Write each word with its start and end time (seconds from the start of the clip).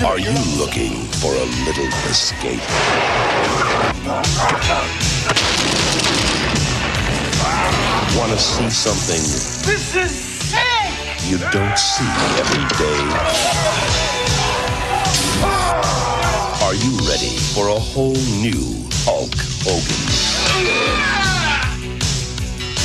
Are 0.00 0.18
you 0.18 0.32
looking 0.56 0.94
for 1.20 1.34
a 1.34 1.44
little 1.66 1.86
escape? 2.08 2.62
Want 8.16 8.32
to 8.32 8.38
see 8.38 8.70
something 8.70 9.20
This 9.70 9.94
is 9.94 10.10
sick! 10.10 11.30
you 11.30 11.36
don't 11.52 11.78
see 11.78 12.08
every 12.40 12.64
day? 12.78 13.02
Are 16.64 16.74
you 16.74 16.96
ready 17.06 17.36
for 17.52 17.68
a 17.68 17.78
whole 17.78 18.16
new 18.40 18.88
Hulk 19.04 19.34
Hogan? 19.60 20.02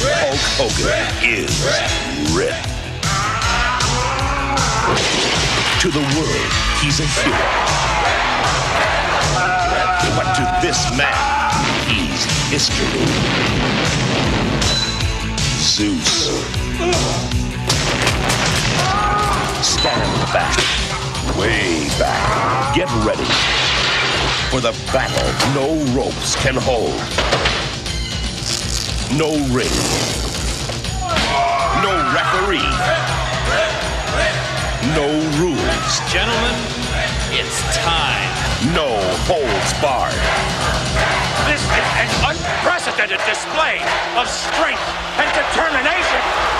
Hulk 0.03 0.43
Hogan 0.59 1.07
is 1.23 1.63
ripped. 2.35 2.67
To 5.81 5.89
the 5.89 5.99
world, 5.99 6.51
he's 6.81 6.99
a 6.99 7.05
hero. 7.05 7.37
But 10.15 10.33
to 10.33 10.43
this 10.59 10.89
man, 10.97 11.13
he's 11.87 12.25
history. 12.49 13.05
Zeus. 15.59 16.29
Stand 19.61 20.33
back. 20.33 20.57
Way 21.37 21.87
back. 21.99 22.75
Get 22.75 22.89
ready 23.05 23.31
for 24.49 24.61
the 24.61 24.71
battle 24.91 25.53
no 25.53 25.67
ropes 25.93 26.35
can 26.37 26.55
hold. 26.55 26.97
No 29.15 29.31
ring. 29.53 29.77
No 31.83 31.93
referee. 32.15 33.27
No 34.95 35.07
rules. 35.87 36.11
Gentlemen, 36.11 36.55
it's 37.31 37.61
time. 37.77 38.73
No 38.73 38.97
holds 39.27 39.73
barred. 39.81 40.13
This 41.47 41.61
is 41.61 41.87
an 41.95 42.09
unprecedented 42.35 43.19
display 43.25 43.79
of 44.17 44.27
strength 44.27 44.83
and 45.17 45.29
determination! 45.33 46.56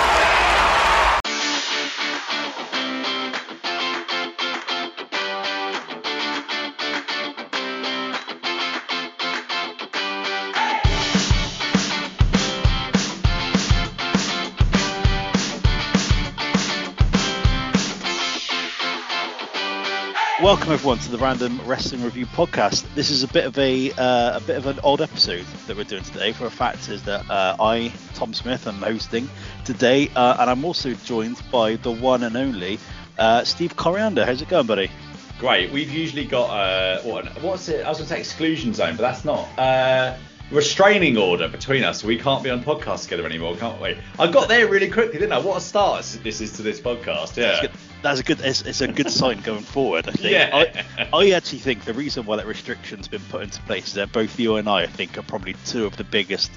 Welcome 20.48 20.72
everyone 20.72 20.98
to 21.00 21.10
the 21.10 21.18
Random 21.18 21.60
Wrestling 21.66 22.02
Review 22.02 22.24
podcast. 22.24 22.86
This 22.94 23.10
is 23.10 23.22
a 23.22 23.28
bit 23.28 23.44
of 23.44 23.58
a 23.58 23.92
uh, 23.92 24.38
a 24.38 24.40
bit 24.40 24.56
of 24.56 24.64
an 24.64 24.80
odd 24.82 25.02
episode 25.02 25.44
that 25.66 25.76
we're 25.76 25.84
doing 25.84 26.02
today. 26.02 26.32
For 26.32 26.46
a 26.46 26.50
fact 26.50 26.88
is 26.88 27.02
that 27.02 27.30
uh, 27.30 27.54
I, 27.60 27.92
Tom 28.14 28.32
Smith, 28.32 28.66
am 28.66 28.76
hosting 28.76 29.28
today, 29.66 30.08
uh, 30.16 30.38
and 30.40 30.48
I'm 30.48 30.64
also 30.64 30.94
joined 30.94 31.38
by 31.52 31.76
the 31.76 31.90
one 31.90 32.22
and 32.22 32.34
only 32.34 32.78
uh, 33.18 33.44
Steve 33.44 33.76
Corriander. 33.76 34.24
How's 34.24 34.40
it 34.40 34.48
going, 34.48 34.66
buddy? 34.66 34.90
Great. 35.38 35.70
We've 35.70 35.92
usually 35.92 36.24
got 36.24 36.48
uh, 36.48 37.02
what, 37.02 37.26
what's 37.42 37.68
it? 37.68 37.84
I 37.84 37.90
was 37.90 37.98
going 37.98 38.08
to 38.08 38.14
say 38.14 38.20
exclusion 38.20 38.72
zone, 38.72 38.96
but 38.96 39.02
that's 39.02 39.26
not. 39.26 39.46
Uh, 39.58 40.16
restraining 40.50 41.18
order 41.18 41.48
between 41.48 41.84
us. 41.84 42.02
We 42.02 42.18
can't 42.18 42.42
be 42.42 42.48
on 42.48 42.64
podcast 42.64 43.02
together 43.02 43.26
anymore, 43.26 43.54
can't 43.56 43.78
we? 43.82 43.98
I 44.18 44.30
got 44.30 44.48
there 44.48 44.66
really 44.66 44.88
quickly, 44.88 45.18
didn't 45.18 45.32
I? 45.32 45.40
What 45.40 45.58
a 45.58 45.60
start 45.60 46.06
this 46.22 46.40
is 46.40 46.52
to 46.52 46.62
this 46.62 46.80
podcast. 46.80 47.36
Yeah. 47.36 47.70
That's 48.02 48.20
a 48.20 48.22
good. 48.22 48.40
It's, 48.40 48.62
it's 48.62 48.80
a 48.80 48.88
good 48.88 49.10
sign 49.10 49.40
going 49.40 49.62
forward. 49.62 50.08
I 50.08 50.12
think. 50.12 50.30
Yeah. 50.32 50.50
I, 50.52 51.06
I 51.12 51.30
actually 51.32 51.58
think 51.58 51.84
the 51.84 51.94
reason 51.94 52.24
why 52.26 52.36
that 52.36 52.46
restriction's 52.46 53.08
been 53.08 53.22
put 53.28 53.42
into 53.42 53.60
place 53.62 53.88
is 53.88 53.94
that 53.94 54.12
both 54.12 54.38
you 54.38 54.56
and 54.56 54.68
I, 54.68 54.82
I 54.82 54.86
think, 54.86 55.18
are 55.18 55.22
probably 55.22 55.54
two 55.66 55.84
of 55.84 55.96
the 55.96 56.04
biggest 56.04 56.50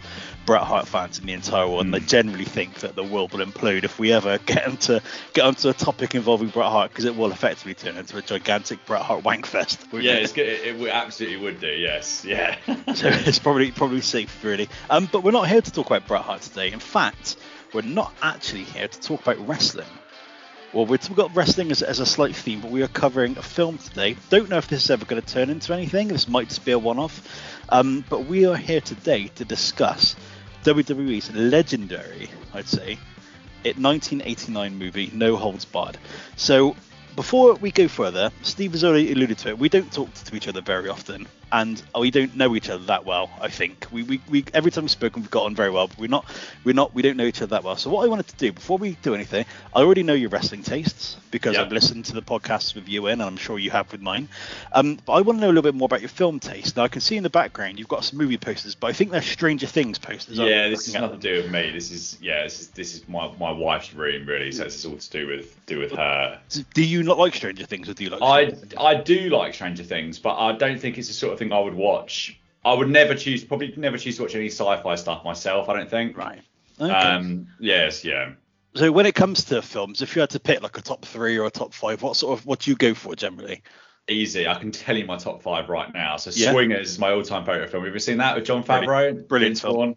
Bret 0.46 0.62
Hart 0.63 0.88
fans 0.88 1.18
in 1.19 1.25
the 1.25 1.34
entire 1.34 1.68
world. 1.68 1.85
And 1.85 1.96
I 1.96 2.00
generally 2.00 2.46
think 2.46 2.75
that 2.81 2.96
the 2.96 3.03
world 3.03 3.31
will 3.34 3.46
implode 3.46 3.84
if 3.84 3.97
we 3.97 4.12
ever 4.12 4.38
get 4.46 4.68
into 4.68 5.02
get 5.34 5.46
onto 5.46 5.69
a 5.69 5.74
topic 5.74 6.13
involving 6.16 6.50
Bret 6.50 6.68
Hart, 6.69 6.91
because 6.91 7.06
it 7.06 7.16
will 7.16 7.31
effectively 7.31 7.73
turn 7.73 7.97
into 7.97 8.18
a 8.18 8.22
gigantic 8.22 8.84
Bret 8.85 9.02
Hart 9.02 9.23
wankfest. 9.23 9.81
wouldn't 9.91 10.03
Yeah, 10.03 10.18
it? 10.18 10.23
it's 10.23 10.34
good. 10.34 10.47
It, 10.47 10.66
it 10.66 10.79
would- 10.79 10.90
absolutely 10.91 11.38
would 11.44 11.59
do. 11.59 11.68
Yes. 11.68 12.23
Yeah. 12.23 12.56
so 12.94 13.08
it's 13.08 13.40
probably 13.40 13.72
probably 13.72 14.02
safe 14.02 14.44
really. 14.44 14.69
Um, 14.91 15.09
but 15.12 15.23
we're 15.23 15.31
not 15.31 15.47
here 15.47 15.62
to 15.62 15.72
talk 15.72 15.88
about 15.88 16.08
Bret 16.08 16.22
Hart 16.22 16.41
today. 16.41 16.72
In 16.72 16.79
fact, 16.79 17.38
we're 17.73 17.81
not 17.81 18.13
actually 18.22 18.63
here 18.66 18.88
to 18.88 19.00
talk 19.02 19.22
about 19.22 19.47
wrestling. 19.47 19.88
Well, 20.74 20.86
we've 20.86 21.16
got 21.16 21.36
wrestling 21.36 21.70
as, 21.72 21.82
as 21.82 22.00
a 22.00 22.06
slight 22.06 22.34
theme, 22.34 22.62
but 22.62 22.72
we 22.72 22.82
are 22.82 22.88
covering 22.88 23.38
a 23.38 23.42
film 23.42 23.78
today. 23.78 24.16
Don't 24.30 24.48
know 24.48 24.58
if 24.58 24.70
this 24.70 24.86
is 24.86 24.90
ever 24.90 25.04
going 25.04 25.22
to 25.22 25.28
turn 25.28 25.50
into 25.50 25.74
anything. 25.74 26.08
This 26.08 26.30
might 26.30 26.48
just 26.48 26.64
be 26.64 26.72
a 26.72 26.80
one-off. 26.80 27.28
Um, 27.68 28.06
but 28.09 28.22
we 28.22 28.46
are 28.46 28.56
here 28.56 28.80
today 28.80 29.28
to 29.36 29.44
discuss 29.44 30.16
WWE's 30.64 31.30
legendary, 31.36 32.30
I'd 32.54 32.68
say, 32.68 32.98
it 33.66 33.78
1989 33.78 34.78
movie 34.78 35.12
No 35.14 35.36
Holds 35.36 35.66
Barred. 35.66 35.98
So 36.38 36.78
before 37.18 37.56
we 37.56 37.72
go 37.72 37.90
further, 37.90 38.32
Steve 38.42 38.72
has 38.72 38.86
already 38.86 39.12
alluded 39.12 39.40
to 39.40 39.50
it. 39.50 39.59
We 39.59 39.68
don't 39.68 39.92
talk 39.92 40.14
to 40.14 40.36
each 40.38 40.48
other 40.48 40.62
very 40.62 40.88
often, 40.88 41.28
and 41.51 41.81
we 41.97 42.12
don't 42.12 42.35
know 42.35 42.56
each 42.56 42.69
other 42.69 42.84
that 42.85 43.06
well. 43.06 43.29
I 43.41 43.50
think 43.50 43.88
we, 43.91 44.03
we, 44.03 44.22
we 44.29 44.45
every 44.53 44.72
time 44.72 44.85
we've 44.85 44.91
spoken, 44.91 45.22
we've 45.22 45.31
got 45.31 45.45
on 45.45 45.56
very 45.56 45.69
well, 45.69 45.88
but 45.88 45.97
we're 45.97 46.07
not 46.07 46.25
we're 46.63 46.73
not 46.73 46.94
we 46.94 47.01
don't 47.01 47.17
know 47.17 47.25
each 47.25 47.41
other 47.41 47.47
that 47.51 47.63
well. 47.63 47.75
So 47.75 47.89
what 47.89 48.06
I 48.06 48.07
wanted 48.07 48.28
to 48.29 48.35
do 48.38 48.51
before 48.53 48.78
we 48.78 48.91
do 49.01 49.13
anything, 49.16 49.45
I 49.75 49.81
already 49.81 50.03
know 50.03 50.13
your 50.13 50.29
wrestling 50.29 50.63
tastes 50.63 51.17
because 51.31 51.56
Yeah. 51.56 51.63
I've 51.63 51.72
listened 51.72 52.06
to 52.06 52.13
the 52.13 52.22
podcasts 52.22 52.75
with 52.75 52.88
you 52.88 53.07
in, 53.07 53.13
and 53.13 53.23
I'm 53.23 53.38
sure 53.38 53.59
you 53.59 53.72
have 53.72 53.91
with 53.91 54.01
mine. 54.01 54.29
Um, 54.72 55.00
but 55.06 55.13
I 55.13 55.22
want 55.22 55.40
to 55.40 55.41
know 55.41 55.47
a 55.47 55.53
little 55.53 55.63
bit 55.63 55.75
more 55.75 55.85
about 55.88 56.01
your 56.01 56.09
film 56.09 56.40
taste. 56.40 56.78
Now 56.78 56.84
I 56.84 56.88
can 56.88 57.01
see 57.01 57.17
in 57.17 57.23
the 57.23 57.29
background 57.29 57.79
you've 57.79 57.88
got 57.88 58.03
some 58.03 58.17
movie 58.19 58.38
posters, 58.38 58.75
but 58.75 58.88
I 58.88 58.94
think 58.94 59.11
they're 59.11 59.22
Stranger 59.22 59.67
Things 59.67 59.97
posters. 59.97 60.40
aren't 60.40 60.51
yeah. 60.51 60.69
This 60.69 60.88
is 60.88 60.94
nothing 60.94 61.19
to 61.19 61.35
do 61.35 61.41
with 61.44 61.51
me. 61.51 61.72
This 61.72 61.91
is 61.91 62.17
yeah. 62.22 62.44
This 62.44 62.61
is 62.61 62.67
this 62.69 62.95
is 62.95 63.07
my, 63.09 63.31
my 63.40 63.51
wife's 63.51 63.94
room 63.94 64.25
really. 64.25 64.51
So 64.51 64.63
it's 64.63 64.85
all 64.85 64.97
to 64.97 65.09
do 65.09 65.28
with 65.28 65.66
do 65.66 65.79
with 65.79 65.91
her. 65.91 66.40
Do 66.73 66.84
you 66.84 67.03
not 67.03 67.17
like 67.17 67.35
Stranger 67.35 67.66
Things, 67.66 67.90
or 67.90 67.94
do 67.94 68.03
you 68.03 68.09
like? 68.09 68.22
I 68.22 68.44
Stranger 68.45 68.66
Things? 68.66 68.73
I 68.81 68.95
do 68.95 69.29
like 69.29 69.53
Stranger 69.53 69.84
Things, 69.84 70.19
but 70.19 70.35
I 70.38 70.53
don't 70.53 70.79
think 70.79 70.97
it's 70.97 71.07
the 71.07 71.13
sort 71.13 71.34
of 71.34 71.41
thing 71.41 71.53
I 71.53 71.59
would 71.59 71.74
watch. 71.74 72.40
I 72.63 72.74
would 72.74 72.90
never 72.90 73.16
choose, 73.16 73.44
probably 73.44 73.74
never 73.75 73.97
choose 73.97 74.18
to 74.18 74.24
watch 74.24 74.35
any 74.35 74.47
sci-fi 74.47 74.96
stuff 74.96 75.24
myself. 75.25 75.68
I 75.69 75.78
don't 75.78 75.90
think. 75.90 76.18
right. 76.18 76.41
Okay. 76.79 76.91
Um. 76.94 77.47
Yes. 77.59 78.03
Yeah. 78.06 78.34
So 78.75 78.91
when 78.91 79.06
it 79.06 79.16
comes 79.16 79.44
to 79.46 79.62
films, 79.62 80.02
if 80.02 80.16
you 80.16 80.22
had 80.22 80.29
to 80.31 80.40
pick 80.40 80.62
like 80.62 80.78
a 80.78 80.81
top 80.81 81.03
three 81.06 81.38
or 81.38 81.46
a 81.46 81.52
top 81.52 81.74
five, 81.74 82.02
what 82.02 82.16
sort 82.16 82.40
of 82.40 82.46
what 82.46 82.59
do 82.59 82.72
you 82.72 82.78
go 82.78 82.94
for 82.94 83.16
generally? 83.16 83.62
Easy. 84.07 84.47
I 84.47 84.56
can 84.56 84.72
tell 84.72 84.96
you 84.97 85.06
my 85.06 85.18
top 85.18 85.41
five 85.44 85.69
right 85.69 85.94
now. 85.94 86.18
So 86.18 86.31
Yeah. 86.34 86.52
Swingers 86.52 86.91
is 86.91 87.00
my 87.00 87.12
all-time 87.12 87.46
favorite 87.46 87.69
film. 87.69 87.84
Have 87.84 87.88
you 87.88 87.91
ever 87.91 88.00
seen 88.00 88.18
that 88.18 88.35
with 88.35 88.46
John. 88.46 88.63
Favreau? 88.63 89.28
Brilliant 89.28 89.59
film. 89.59 89.96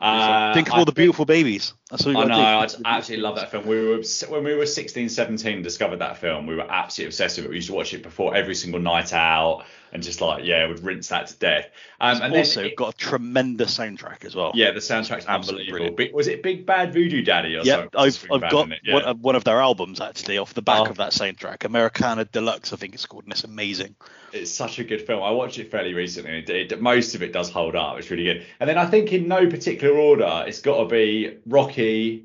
Uh, 0.00 0.54
Think 0.54 0.68
of 0.68 0.74
I 0.74 0.78
all 0.78 0.84
the 0.84 0.90
think- 0.92 0.96
beautiful 0.96 1.24
babies. 1.26 1.74
That's 1.90 2.06
all 2.06 2.12
you 2.12 2.18
I 2.18 2.24
know. 2.24 2.36
do. 2.66 2.76
I 2.84 2.96
absolutely 2.96 3.22
love 3.22 3.36
that 3.36 3.50
film. 3.50 3.66
We 3.66 3.76
were 3.86 4.02
when 4.28 4.44
we 4.44 4.54
were 4.54 4.64
16, 4.66 5.08
17, 5.10 5.62
discovered 5.62 5.98
that 5.98 6.16
film. 6.16 6.46
We 6.46 6.54
were 6.54 6.70
absolutely 6.70 7.08
obsessed 7.08 7.36
with 7.36 7.46
it. 7.46 7.48
We 7.50 7.56
used 7.56 7.68
to 7.68 7.74
watch 7.74 7.92
it 7.92 8.02
before 8.02 8.34
every 8.34 8.54
single 8.54 8.80
night 8.80 9.12
out, 9.12 9.64
and 9.92 10.02
just 10.02 10.20
like 10.20 10.44
yeah, 10.44 10.66
would 10.66 10.82
rinse 10.84 11.08
that 11.08 11.26
to 11.28 11.36
death. 11.36 11.68
Um, 12.00 12.22
and 12.22 12.34
also 12.34 12.64
it- 12.64 12.76
got 12.76 12.94
a 12.94 12.96
tremendous 12.96 13.76
soundtrack 13.76 14.24
as 14.24 14.34
well. 14.34 14.52
yeah, 14.54 14.70
the 14.70 14.80
soundtrack's 14.80 15.26
Absolutely 15.26 15.66
unbelievable. 15.68 15.96
brilliant. 15.96 16.14
Was 16.16 16.28
it 16.28 16.42
Big 16.42 16.64
Bad 16.66 16.92
Voodoo 16.92 17.22
Daddy 17.22 17.56
or 17.56 17.64
something? 17.64 17.90
I've, 17.96 18.26
I've 18.32 18.50
got 18.50 18.68
yeah. 18.84 18.94
one, 18.94 19.02
of- 19.04 19.20
one 19.20 19.36
of 19.36 19.44
their 19.44 19.60
albums 19.60 20.00
actually 20.00 20.38
off 20.38 20.54
the 20.54 20.62
back 20.62 20.80
Oh. 20.80 20.90
of 20.90 20.96
that 20.98 21.12
soundtrack, 21.12 21.64
Americana 21.64 22.24
Deluxe, 22.24 22.72
I 22.72 22.76
think 22.76 22.94
it's 22.94 23.06
called, 23.06 23.24
and 23.24 23.32
it's 23.32 23.44
amazing. 23.44 23.94
It's 24.32 24.50
such 24.52 24.78
a 24.78 24.84
good 24.84 25.02
film. 25.06 25.22
I 25.22 25.30
watched 25.32 25.58
it 25.58 25.70
fairly 25.70 25.92
recently. 25.92 26.38
and 26.38 26.48
It, 26.48 26.72
it, 26.72 26.80
most 26.80 27.14
of 27.16 27.22
it 27.22 27.32
does 27.32 27.50
hold 27.50 27.74
up. 27.74 27.98
It's 27.98 28.10
really 28.10 28.24
good. 28.24 28.46
And 28.60 28.68
then 28.70 28.78
I 28.78 28.86
think 28.86 29.12
in 29.12 29.26
no 29.28 29.48
particular 29.48 29.96
order, 29.98 30.44
it's 30.46 30.60
got 30.60 30.78
to 30.78 30.84
be 30.86 31.36
Rocky, 31.46 32.24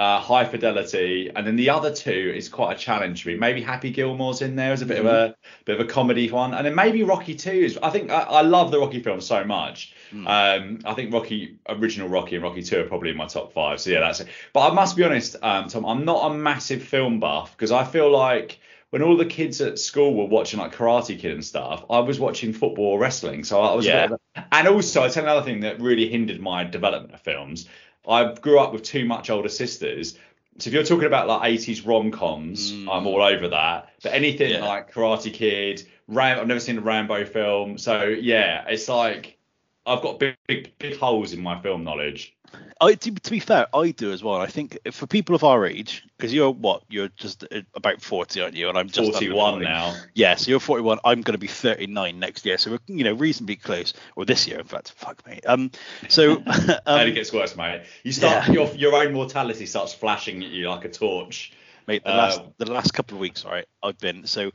uh, 0.00 0.18
High 0.20 0.44
Fidelity, 0.46 1.30
and 1.34 1.46
then 1.46 1.56
the 1.56 1.68
other 1.70 1.92
two 1.94 2.32
is 2.34 2.48
quite 2.48 2.76
a 2.76 2.78
challenge 2.78 3.22
for 3.22 3.28
me. 3.28 3.36
Maybe 3.36 3.60
Happy 3.60 3.90
Gilmore's 3.90 4.40
in 4.40 4.56
there 4.56 4.72
as 4.72 4.82
a 4.82 4.86
bit 4.86 4.98
of 4.98 5.06
a 5.06 5.34
bit 5.66 5.78
of 5.78 5.86
a 5.86 5.88
comedy 5.90 6.30
one, 6.30 6.54
and 6.54 6.64
then 6.66 6.74
maybe 6.74 7.02
Rocky 7.02 7.34
Two 7.34 7.50
is. 7.68 7.78
I 7.82 7.90
think 7.90 8.10
I, 8.10 8.20
I 8.22 8.40
love 8.42 8.70
the 8.70 8.78
Rocky 8.80 9.02
films 9.02 9.26
so 9.26 9.44
much. 9.44 9.94
Um, 10.26 10.80
I 10.84 10.94
think 10.94 11.12
Rocky, 11.12 11.58
original 11.68 12.08
Rocky 12.08 12.34
and 12.36 12.42
Rocky 12.42 12.62
Two 12.62 12.80
are 12.80 12.84
probably 12.84 13.10
in 13.10 13.16
my 13.16 13.26
top 13.26 13.52
five. 13.52 13.80
So 13.80 13.90
yeah, 13.90 14.00
that's 14.00 14.20
it. 14.20 14.28
But 14.54 14.70
I 14.70 14.74
must 14.74 14.96
be 14.96 15.04
honest, 15.04 15.36
um, 15.42 15.68
Tom, 15.68 15.84
I'm 15.84 16.04
not 16.04 16.30
a 16.30 16.34
massive 16.34 16.82
film 16.82 17.20
buff 17.20 17.52
because 17.56 17.70
I 17.70 17.84
feel 17.84 18.10
like 18.10 18.58
when 18.90 19.02
all 19.02 19.16
the 19.16 19.26
kids 19.26 19.60
at 19.60 19.78
school 19.78 20.14
were 20.14 20.24
watching 20.24 20.58
like 20.58 20.74
Karate 20.74 21.16
Kid 21.18 21.32
and 21.32 21.44
stuff, 21.44 21.84
I 21.90 22.00
was 22.00 22.18
watching 22.18 22.52
football 22.52 22.86
or 22.94 22.98
wrestling. 22.98 23.44
So 23.44 23.60
I 23.60 23.72
was, 23.74 23.86
Yeah. 23.86 24.06
bit 24.08 24.12
of 24.12 24.20
a- 24.36 24.44
and 24.52 24.66
also 24.66 25.04
I 25.04 25.08
tell 25.08 25.22
another 25.24 25.42
thing 25.44 25.60
that 25.60 25.80
really 25.80 26.08
hindered 26.08 26.40
my 26.40 26.64
development 26.64 27.14
of 27.14 27.20
films. 27.20 27.68
I 28.10 28.34
grew 28.34 28.58
up 28.58 28.72
with 28.72 28.82
two 28.82 29.04
much 29.04 29.30
older 29.30 29.48
sisters. 29.48 30.18
So 30.58 30.68
if 30.68 30.74
you're 30.74 30.82
talking 30.84 31.06
about 31.06 31.28
like 31.28 31.52
80s 31.58 31.86
rom 31.86 32.10
coms, 32.10 32.72
mm. 32.72 32.88
I'm 32.92 33.06
all 33.06 33.22
over 33.22 33.48
that. 33.48 33.90
But 34.02 34.12
anything 34.12 34.50
Yeah. 34.50 34.64
like 34.66 34.92
Karate 34.92 35.32
Kid, 35.32 35.86
Ram, 36.08 36.38
I've 36.40 36.46
never 36.46 36.60
seen 36.60 36.76
a 36.76 36.80
Rambo 36.82 37.24
film. 37.24 37.78
So 37.78 38.02
yeah, 38.04 38.64
it's 38.68 38.88
like 38.88 39.38
I've 39.86 40.02
got 40.02 40.18
big, 40.18 40.36
big, 40.46 40.78
big 40.78 40.98
holes 40.98 41.32
in 41.32 41.40
my 41.40 41.60
film 41.60 41.84
knowledge. 41.84 42.34
I, 42.80 42.94
to, 42.94 43.10
to, 43.14 43.30
be 43.30 43.40
fair, 43.40 43.66
I 43.74 43.90
do 43.90 44.12
as 44.12 44.24
well. 44.24 44.36
I 44.36 44.46
think 44.46 44.78
for 44.90 45.06
people 45.06 45.34
of 45.34 45.44
our 45.44 45.66
age, 45.66 46.04
because 46.16 46.32
you're 46.32 46.50
what, 46.50 46.82
you're 46.88 47.08
just 47.08 47.44
uh, 47.44 47.60
about 47.74 48.00
40, 48.00 48.40
aren't 48.40 48.54
you? 48.54 48.68
And 48.68 48.78
I'm 48.78 48.88
just 48.88 49.12
41 49.12 49.62
now. 49.62 49.94
Yeah, 50.14 50.34
so 50.34 50.50
you're 50.50 50.60
41. 50.60 50.98
I'm 51.04 51.20
going 51.22 51.34
to 51.34 51.38
be 51.38 51.46
39 51.46 52.18
next 52.18 52.44
year, 52.44 52.58
so 52.58 52.72
we're 52.72 52.78
you 52.86 53.04
know 53.04 53.12
reasonably 53.12 53.56
close. 53.56 53.92
Or 54.16 54.24
this 54.24 54.46
year, 54.46 54.58
in 54.58 54.66
fact. 54.66 54.92
Fuck 54.92 55.24
me. 55.26 55.40
Um, 55.46 55.70
so 56.08 56.32
um, 56.46 56.80
and 56.86 57.08
it 57.08 57.12
gets 57.12 57.32
worse, 57.32 57.56
mate. 57.56 57.82
You 58.02 58.12
start 58.12 58.48
yeah. 58.48 58.54
your 58.54 58.74
your 58.74 58.94
own 58.96 59.12
mortality 59.12 59.66
starts 59.66 59.92
flashing 59.92 60.42
at 60.42 60.50
you 60.50 60.68
like 60.68 60.84
a 60.84 60.90
torch. 60.90 61.52
Mate, 61.86 62.04
the 62.04 62.10
last 62.10 62.40
um, 62.40 62.54
the 62.58 62.70
last 62.70 62.94
couple 62.94 63.16
of 63.16 63.20
weeks, 63.20 63.44
right? 63.44 63.66
I've 63.82 63.98
been 63.98 64.26
so 64.26 64.48
uh, 64.48 64.50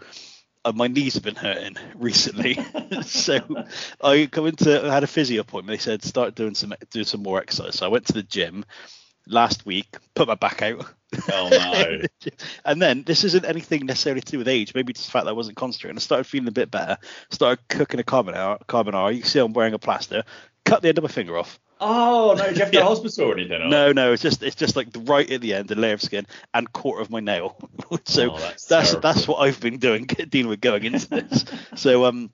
Uh, 0.66 0.72
my 0.74 0.88
knees 0.88 1.14
have 1.14 1.24
been 1.24 1.36
hurting 1.36 1.78
recently, 1.96 2.58
so 3.04 3.40
I 4.04 4.28
come 4.32 4.48
into 4.48 4.84
I 4.84 4.92
had 4.92 5.04
a 5.04 5.08
physio 5.08 5.42
appointment. 5.42 5.78
They 5.78 5.84
said 5.84 6.04
start 6.04 6.34
doing 6.34 6.56
some 6.56 6.74
do 6.90 7.04
some 7.04 7.22
more 7.22 7.40
exercise. 7.40 7.76
So 7.76 7.86
I 7.86 7.90
went 7.90 8.08
to 8.08 8.14
the 8.14 8.24
gym 8.24 8.66
last 9.28 9.64
week, 9.68 9.96
put 10.16 10.28
my 10.28 10.34
back 10.34 10.64
out. 10.64 10.86
Oh 11.32 11.50
no! 11.52 12.32
and 12.66 12.82
then 12.82 13.04
this 13.04 13.24
isn't 13.24 13.46
anything 13.46 13.86
necessarily 13.86 14.22
to 14.22 14.32
do 14.32 14.38
with 14.40 14.48
age. 14.48 14.74
Maybe 14.74 14.92
just 14.92 15.06
the 15.06 15.12
fact 15.12 15.26
that 15.26 15.32
I 15.32 15.36
wasn't 15.36 15.56
concentrating. 15.56 15.98
I 15.98 16.00
started 16.00 16.24
feeling 16.24 16.48
a 16.48 16.52
bit 16.52 16.72
better. 16.72 16.98
Started 17.30 17.68
cooking 17.68 18.00
a 18.00 18.04
carbonara. 18.04 18.66
Carbonara. 18.66 19.14
You 19.14 19.22
can 19.22 19.30
see 19.30 19.40
I'm 19.40 19.54
wearing 19.54 19.76
a 19.76 19.80
plaster. 19.80 20.24
Cut 20.66 20.82
the 20.82 20.90
end 20.90 20.98
of 20.98 21.04
my 21.04 21.10
finger 21.10 21.38
off. 21.38 21.60
Oh 21.80 22.36
no! 22.38 22.46
Did 22.46 22.58
you 22.58 22.64
have 22.64 22.72
to 22.72 22.78
yeah. 22.80 22.84
hospital 22.84 23.32
or 23.32 23.34
anything? 23.34 23.62
Or? 23.62 23.68
No, 23.68 23.92
no. 23.92 24.14
It's 24.14 24.22
just 24.22 24.44
it's 24.44 24.56
just 24.56 24.76
like 24.76 24.88
right 25.04 25.30
at 25.30 25.42
the 25.42 25.54
end, 25.54 25.72
a 25.72 25.76
layer 25.76 25.94
of 25.94 26.02
skin 26.02 26.26
and 26.54 26.72
quarter 26.72 27.02
of 27.02 27.10
my 27.10 27.20
nail. 27.20 27.58
so 28.06 28.32
oh, 28.32 28.40
that's 28.40 28.66
that's, 28.66 28.96
that's 28.96 29.28
what 29.28 29.38
I've 29.38 29.60
been 29.60 29.78
doing, 29.78 30.06
dealing 30.30 30.50
with 30.50 30.62
going 30.62 30.86
into 30.86 31.10
this. 31.10 31.46
so 31.76 32.06
um, 32.06 32.32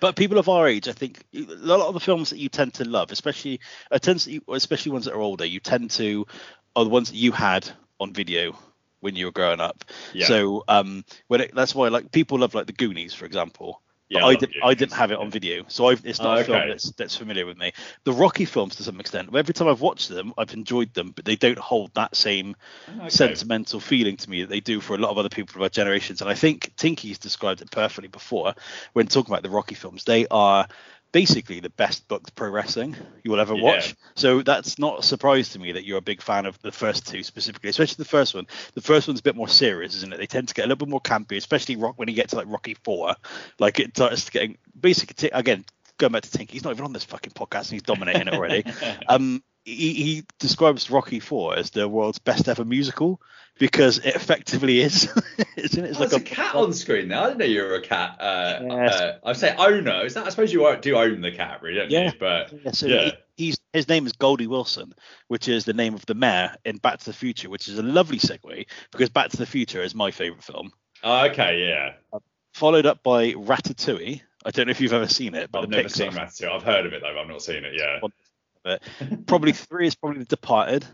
but 0.00 0.16
people 0.16 0.38
of 0.38 0.48
our 0.48 0.68
age, 0.68 0.88
I 0.88 0.92
think 0.92 1.22
a 1.34 1.40
lot 1.40 1.88
of 1.88 1.94
the 1.94 2.00
films 2.00 2.30
that 2.30 2.38
you 2.38 2.48
tend 2.48 2.74
to 2.74 2.84
love, 2.84 3.10
especially 3.12 3.60
uh, 3.90 3.98
tends 3.98 4.26
to, 4.26 4.40
especially 4.48 4.92
ones 4.92 5.06
that 5.06 5.14
are 5.14 5.20
older, 5.20 5.44
you 5.44 5.60
tend 5.60 5.90
to 5.92 6.26
are 6.74 6.84
the 6.84 6.90
ones 6.90 7.10
that 7.10 7.16
you 7.16 7.32
had 7.32 7.68
on 7.98 8.12
video 8.12 8.56
when 9.00 9.16
you 9.16 9.26
were 9.26 9.32
growing 9.32 9.60
up. 9.60 9.84
Yeah. 10.12 10.26
So 10.26 10.64
um, 10.68 11.04
when 11.28 11.42
it, 11.42 11.54
that's 11.54 11.74
why 11.74 11.88
like 11.88 12.12
people 12.12 12.38
love 12.38 12.54
like 12.54 12.66
the 12.66 12.72
Goonies, 12.72 13.14
for 13.14 13.24
example. 13.24 13.80
Yeah, 14.08 14.24
I, 14.24 14.36
did, 14.36 14.54
I 14.62 14.74
didn't 14.74 14.92
have 14.92 15.10
it 15.10 15.18
on 15.18 15.30
video, 15.30 15.64
so 15.66 15.88
I've, 15.88 16.04
it's 16.06 16.20
not 16.20 16.38
oh, 16.38 16.40
a 16.40 16.44
film 16.44 16.68
that's, 16.68 16.92
that's 16.92 17.16
familiar 17.16 17.44
with 17.44 17.58
me. 17.58 17.72
The 18.04 18.12
Rocky 18.12 18.44
films, 18.44 18.76
to 18.76 18.84
some 18.84 19.00
extent, 19.00 19.34
every 19.34 19.52
time 19.52 19.66
I've 19.66 19.80
watched 19.80 20.08
them, 20.08 20.32
I've 20.38 20.54
enjoyed 20.54 20.94
them, 20.94 21.10
but 21.10 21.24
they 21.24 21.34
don't 21.34 21.58
hold 21.58 21.92
that 21.94 22.14
same 22.14 22.54
okay. 22.98 23.08
sentimental 23.08 23.80
feeling 23.80 24.16
to 24.18 24.30
me 24.30 24.42
that 24.42 24.48
they 24.48 24.60
do 24.60 24.80
for 24.80 24.94
a 24.94 24.98
lot 24.98 25.10
of 25.10 25.18
other 25.18 25.28
people 25.28 25.56
of 25.56 25.62
our 25.62 25.68
generations. 25.68 26.20
And 26.20 26.30
I 26.30 26.34
think 26.34 26.72
Tinky's 26.76 27.18
described 27.18 27.62
it 27.62 27.70
perfectly 27.72 28.06
before 28.06 28.54
when 28.92 29.08
talking 29.08 29.32
about 29.32 29.42
the 29.42 29.50
Rocky 29.50 29.74
films. 29.74 30.04
They 30.04 30.28
are 30.28 30.68
basically 31.16 31.60
the 31.60 31.70
best 31.70 32.06
booked 32.08 32.34
pro 32.34 32.50
wrestling 32.50 32.94
you 33.24 33.30
will 33.30 33.40
ever 33.40 33.54
yeah. 33.54 33.62
watch. 33.62 33.96
So 34.16 34.42
that's 34.42 34.78
not 34.78 34.98
a 34.98 35.02
surprise 35.02 35.48
to 35.50 35.58
me 35.58 35.72
that 35.72 35.86
you're 35.86 35.96
a 35.96 36.02
big 36.02 36.20
fan 36.20 36.44
of 36.44 36.60
the 36.60 36.70
first 36.70 37.06
two 37.06 37.22
specifically, 37.22 37.70
especially 37.70 37.96
the 37.96 38.04
first 38.04 38.34
one. 38.34 38.46
The 38.74 38.82
first 38.82 39.08
one's 39.08 39.20
a 39.20 39.22
bit 39.22 39.34
more 39.34 39.48
serious, 39.48 39.96
isn't 39.96 40.12
it? 40.12 40.18
They 40.18 40.26
tend 40.26 40.48
to 40.48 40.54
get 40.54 40.66
a 40.66 40.68
little 40.68 40.84
bit 40.84 40.90
more 40.90 41.00
campy, 41.00 41.38
especially 41.38 41.76
rock 41.76 41.94
when 41.96 42.08
you 42.08 42.14
get 42.14 42.28
to 42.28 42.36
like 42.36 42.50
Rocky 42.50 42.74
Four. 42.84 43.14
Like 43.58 43.80
it 43.80 43.96
starts 43.96 44.28
getting 44.28 44.58
basically 44.78 45.30
again 45.30 45.64
going 45.96 46.12
back 46.12 46.24
to 46.24 46.28
Tink. 46.28 46.50
He's 46.50 46.64
not 46.64 46.74
even 46.74 46.84
on 46.84 46.92
this 46.92 47.04
fucking 47.04 47.32
podcast 47.32 47.60
and 47.60 47.70
he's 47.70 47.82
dominating 47.82 48.28
it 48.28 48.34
already. 48.34 48.66
um, 49.08 49.42
he, 49.64 49.94
he, 49.94 50.24
describes 50.38 50.90
Rocky 50.90 51.20
Four 51.20 51.56
as 51.56 51.70
the 51.70 51.88
world's 51.88 52.18
best 52.18 52.46
ever 52.46 52.66
musical 52.66 53.22
because 53.58 53.98
it 53.98 54.14
effectively 54.14 54.80
is. 54.80 55.04
Isn't 55.56 55.84
it? 55.84 55.90
It's 55.90 55.98
oh, 55.98 56.02
like 56.02 56.12
a, 56.12 56.16
a, 56.16 56.20
cat 56.20 56.54
on 56.54 56.72
screen 56.72 57.08
now. 57.08 57.24
I 57.24 57.26
didn't 57.28 57.38
know 57.38 57.46
you 57.46 57.62
were 57.62 57.74
a 57.74 57.82
cat. 57.82 58.20
Uh, 58.20 58.58
yes. 58.62 58.94
uh, 58.94 59.18
I 59.24 59.32
say 59.32 59.54
owner. 59.56 60.04
Is 60.04 60.14
that? 60.14 60.26
I 60.26 60.28
suppose 60.30 60.52
you 60.52 60.76
do 60.80 60.96
own 60.96 61.20
the 61.20 61.32
cat, 61.32 61.62
really, 61.62 61.78
don't 61.78 61.90
yeah. 61.90 62.06
you? 62.06 62.12
But 62.18 62.52
yeah, 62.64 62.70
so 62.72 62.86
yeah. 62.86 63.04
He, 63.36 63.44
he's 63.46 63.58
his 63.72 63.88
name 63.88 64.06
is 64.06 64.12
Goldie 64.12 64.46
Wilson, 64.46 64.94
which 65.28 65.48
is 65.48 65.64
the 65.64 65.72
name 65.72 65.94
of 65.94 66.04
the 66.06 66.14
mayor 66.14 66.54
in 66.64 66.76
Back 66.76 66.98
to 67.00 67.04
the 67.06 67.12
Future, 67.12 67.48
which 67.48 67.68
is 67.68 67.78
a 67.78 67.82
lovely 67.82 68.18
segue 68.18 68.66
because 68.92 69.10
Back 69.10 69.30
to 69.30 69.36
the 69.36 69.46
Future 69.46 69.82
is 69.82 69.94
my 69.94 70.10
favorite 70.10 70.44
film. 70.44 70.72
Oh, 71.02 71.26
okay, 71.26 71.68
yeah. 71.68 71.92
Uh, 72.12 72.18
followed 72.54 72.86
up 72.86 73.02
by 73.02 73.32
Ratatouille. 73.32 74.20
I 74.44 74.50
don't 74.50 74.66
know 74.66 74.70
if 74.70 74.80
you've 74.80 74.92
ever 74.92 75.08
seen 75.08 75.34
it, 75.34 75.50
but 75.50 75.64
I've 75.64 75.68
never 75.68 75.88
seen 75.88 76.12
Ratatouille. 76.12 76.50
I've 76.50 76.62
heard 76.62 76.86
of 76.86 76.92
it 76.92 77.02
though. 77.02 77.18
I've 77.18 77.28
not 77.28 77.42
seen 77.42 77.64
it. 77.64 77.74
Yeah. 77.74 78.78
Probably 79.26 79.52
three 79.52 79.86
is 79.86 79.94
probably 79.94 80.20
The 80.20 80.24
Departed. 80.24 80.84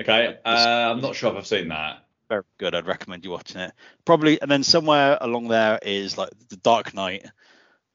Okay, 0.00 0.38
uh, 0.44 0.48
I'm 0.48 1.00
not 1.00 1.14
sure 1.14 1.30
if 1.30 1.36
I've 1.36 1.46
seen 1.46 1.68
that. 1.68 2.04
Very 2.28 2.44
good. 2.58 2.74
I'd 2.74 2.86
recommend 2.86 3.24
you 3.24 3.30
watching 3.30 3.60
it. 3.60 3.72
Probably, 4.04 4.40
and 4.40 4.50
then 4.50 4.62
somewhere 4.62 5.18
along 5.20 5.48
there 5.48 5.78
is 5.82 6.16
like 6.16 6.30
The 6.48 6.56
Dark 6.56 6.94
Knight, 6.94 7.26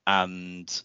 and 0.05 0.81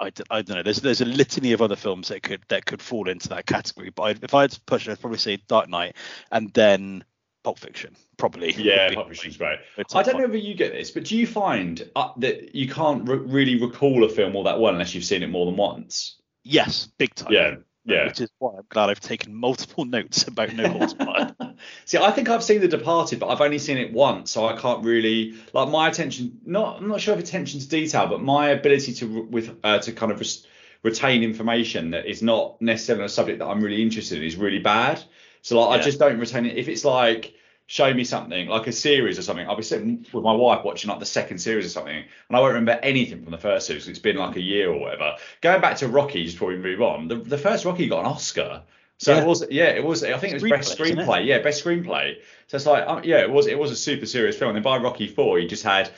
I, 0.00 0.10
I 0.30 0.42
don't 0.42 0.56
know. 0.56 0.62
There's 0.62 0.80
there's 0.80 1.00
a 1.00 1.06
litany 1.06 1.52
of 1.52 1.62
other 1.62 1.76
films 1.76 2.08
that 2.08 2.22
could 2.22 2.42
that 2.48 2.66
could 2.66 2.82
fall 2.82 3.08
into 3.08 3.28
that 3.28 3.46
category. 3.46 3.90
But 3.90 4.02
I, 4.02 4.10
if 4.22 4.34
I 4.34 4.42
had 4.42 4.50
to 4.52 4.60
push, 4.62 4.88
it, 4.88 4.92
I'd 4.92 5.00
probably 5.00 5.18
say 5.18 5.38
Dark 5.48 5.68
Knight, 5.68 5.94
and 6.32 6.52
then 6.54 7.04
Pulp 7.44 7.60
Fiction, 7.60 7.94
probably. 8.16 8.52
Yeah, 8.54 8.92
Pulp 8.92 9.08
Fiction's 9.08 9.36
great. 9.36 9.60
I 9.94 10.02
don't 10.02 10.18
know 10.18 10.24
if 10.24 10.44
you 10.44 10.54
get 10.54 10.72
this, 10.72 10.90
but 10.90 11.04
do 11.04 11.16
you 11.16 11.28
find 11.28 11.88
uh, 11.94 12.08
that 12.16 12.56
you 12.56 12.68
can't 12.68 13.08
re- 13.08 13.18
really 13.18 13.60
recall 13.62 14.02
a 14.02 14.08
film 14.08 14.34
all 14.34 14.42
that 14.42 14.58
well 14.58 14.72
unless 14.72 14.96
you've 14.96 15.04
seen 15.04 15.22
it 15.22 15.28
more 15.28 15.46
than 15.46 15.56
once? 15.56 16.16
Yes, 16.42 16.88
big 16.98 17.14
time. 17.14 17.32
Yeah, 17.32 17.54
yeah. 17.86 18.06
Which 18.06 18.20
is 18.20 18.30
why 18.38 18.56
I'm 18.56 18.66
glad 18.68 18.90
I've 18.90 19.00
taken 19.00 19.34
multiple 19.34 19.84
notes 19.96 20.26
about 20.26 20.52
No 20.52 20.68
Holds 20.68 20.94
Barred. 20.94 21.34
See, 21.84 21.98
I 21.98 22.10
think 22.10 22.28
I've 22.28 22.42
seen 22.42 22.60
The 22.60 22.68
Departed, 22.68 23.20
but 23.20 23.28
I've 23.28 23.40
only 23.40 23.58
seen 23.58 23.78
it 23.78 23.92
once, 23.92 24.32
so 24.32 24.46
I 24.46 24.56
can't 24.56 24.84
really 24.84 25.34
like 25.52 25.68
my 25.68 25.88
attention. 25.88 26.40
Not, 26.44 26.78
I'm 26.78 26.88
not 26.88 27.00
sure 27.00 27.14
if 27.14 27.20
attention 27.20 27.60
to 27.60 27.68
detail, 27.68 28.08
but 28.08 28.20
my 28.20 28.48
ability 28.48 28.94
to 28.94 29.22
with 29.22 29.56
uh, 29.62 29.78
to 29.78 29.92
kind 29.92 30.10
of 30.10 30.18
res- 30.18 30.46
retain 30.82 31.22
information 31.22 31.92
that 31.92 32.06
is 32.06 32.22
not 32.22 32.60
necessarily 32.60 33.04
a 33.04 33.08
subject 33.08 33.38
that 33.38 33.46
I'm 33.46 33.60
really 33.60 33.82
interested 33.82 34.18
in 34.18 34.24
is 34.24 34.36
really 34.36 34.58
bad. 34.58 35.02
So 35.42 35.60
like, 35.60 35.76
yeah. 35.76 35.82
I 35.82 35.84
just 35.84 36.00
don't 36.00 36.18
retain 36.18 36.44
it. 36.44 36.56
If 36.56 36.68
it's 36.68 36.84
like 36.84 37.34
show 37.66 37.92
me 37.92 38.04
something 38.04 38.48
like 38.48 38.66
a 38.66 38.72
series 38.72 39.18
or 39.18 39.22
something. 39.22 39.46
I'll 39.48 39.56
be 39.56 39.62
sitting 39.62 40.06
with 40.12 40.24
my 40.24 40.32
wife 40.32 40.64
watching 40.64 40.88
like 40.88 41.00
the 41.00 41.06
second 41.06 41.38
series 41.38 41.66
or 41.66 41.70
something, 41.70 41.96
and 41.96 42.36
I 42.36 42.40
won't 42.40 42.54
remember 42.54 42.80
anything 42.82 43.22
from 43.22 43.32
the 43.32 43.38
first 43.38 43.66
series. 43.66 43.88
It's 43.88 43.98
been 43.98 44.16
like 44.16 44.36
a 44.36 44.42
year 44.42 44.70
or 44.70 44.78
whatever. 44.78 45.16
Going 45.40 45.60
back 45.60 45.78
to 45.78 45.88
Rocky, 45.88 46.24
just 46.24 46.36
before 46.36 46.48
we 46.48 46.58
move 46.58 46.80
on, 46.80 47.08
the, 47.08 47.16
the 47.16 47.38
first 47.38 47.64
Rocky 47.64 47.88
got 47.88 48.00
an 48.00 48.06
Oscar. 48.06 48.62
So 48.98 49.12
yeah. 49.12 49.20
it 49.20 49.26
was, 49.26 49.44
yeah, 49.50 49.68
it 49.70 49.84
was. 49.84 50.04
I 50.04 50.16
think 50.16 50.34
it 50.34 50.42
was 50.42 50.50
best 50.50 50.78
screenplay. 50.78 51.26
Yeah, 51.26 51.40
best 51.40 51.62
screenplay. 51.62 52.16
So 52.46 52.56
it's 52.56 52.66
like, 52.66 52.86
um, 52.86 53.02
yeah, 53.04 53.18
it 53.18 53.30
was. 53.30 53.46
It 53.46 53.58
was 53.58 53.70
a 53.70 53.76
super 53.76 54.06
serious 54.06 54.38
film. 54.38 54.50
And 54.50 54.56
then 54.56 54.62
by 54.62 54.78
Rocky 54.78 55.06
Four, 55.06 55.38
you 55.38 55.46
just 55.48 55.64
had 55.64 55.90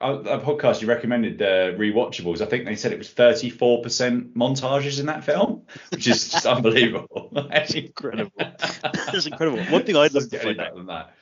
a, 0.00 0.14
a 0.14 0.40
podcast 0.40 0.80
you 0.80 0.88
recommended 0.88 1.38
the 1.38 1.74
uh, 1.74 1.78
rewatchables. 1.78 2.40
I 2.40 2.46
think 2.46 2.64
they 2.64 2.76
said 2.76 2.92
it 2.92 2.98
was 2.98 3.10
34% 3.12 4.32
montages 4.32 5.00
in 5.00 5.06
that 5.06 5.24
film, 5.24 5.64
which 5.90 6.06
is 6.06 6.30
just 6.30 6.46
unbelievable. 6.46 7.30
That's 7.50 7.74
incredible. 7.74 8.32
That's 8.38 9.26
incredible. 9.26 9.62
One 9.64 9.84
thing 9.84 9.96
I'd 9.96 10.14
love 10.14 10.30
to 10.30 10.38
find 10.38 10.60
out 10.60 10.76
than 10.76 10.86
that 10.86 11.14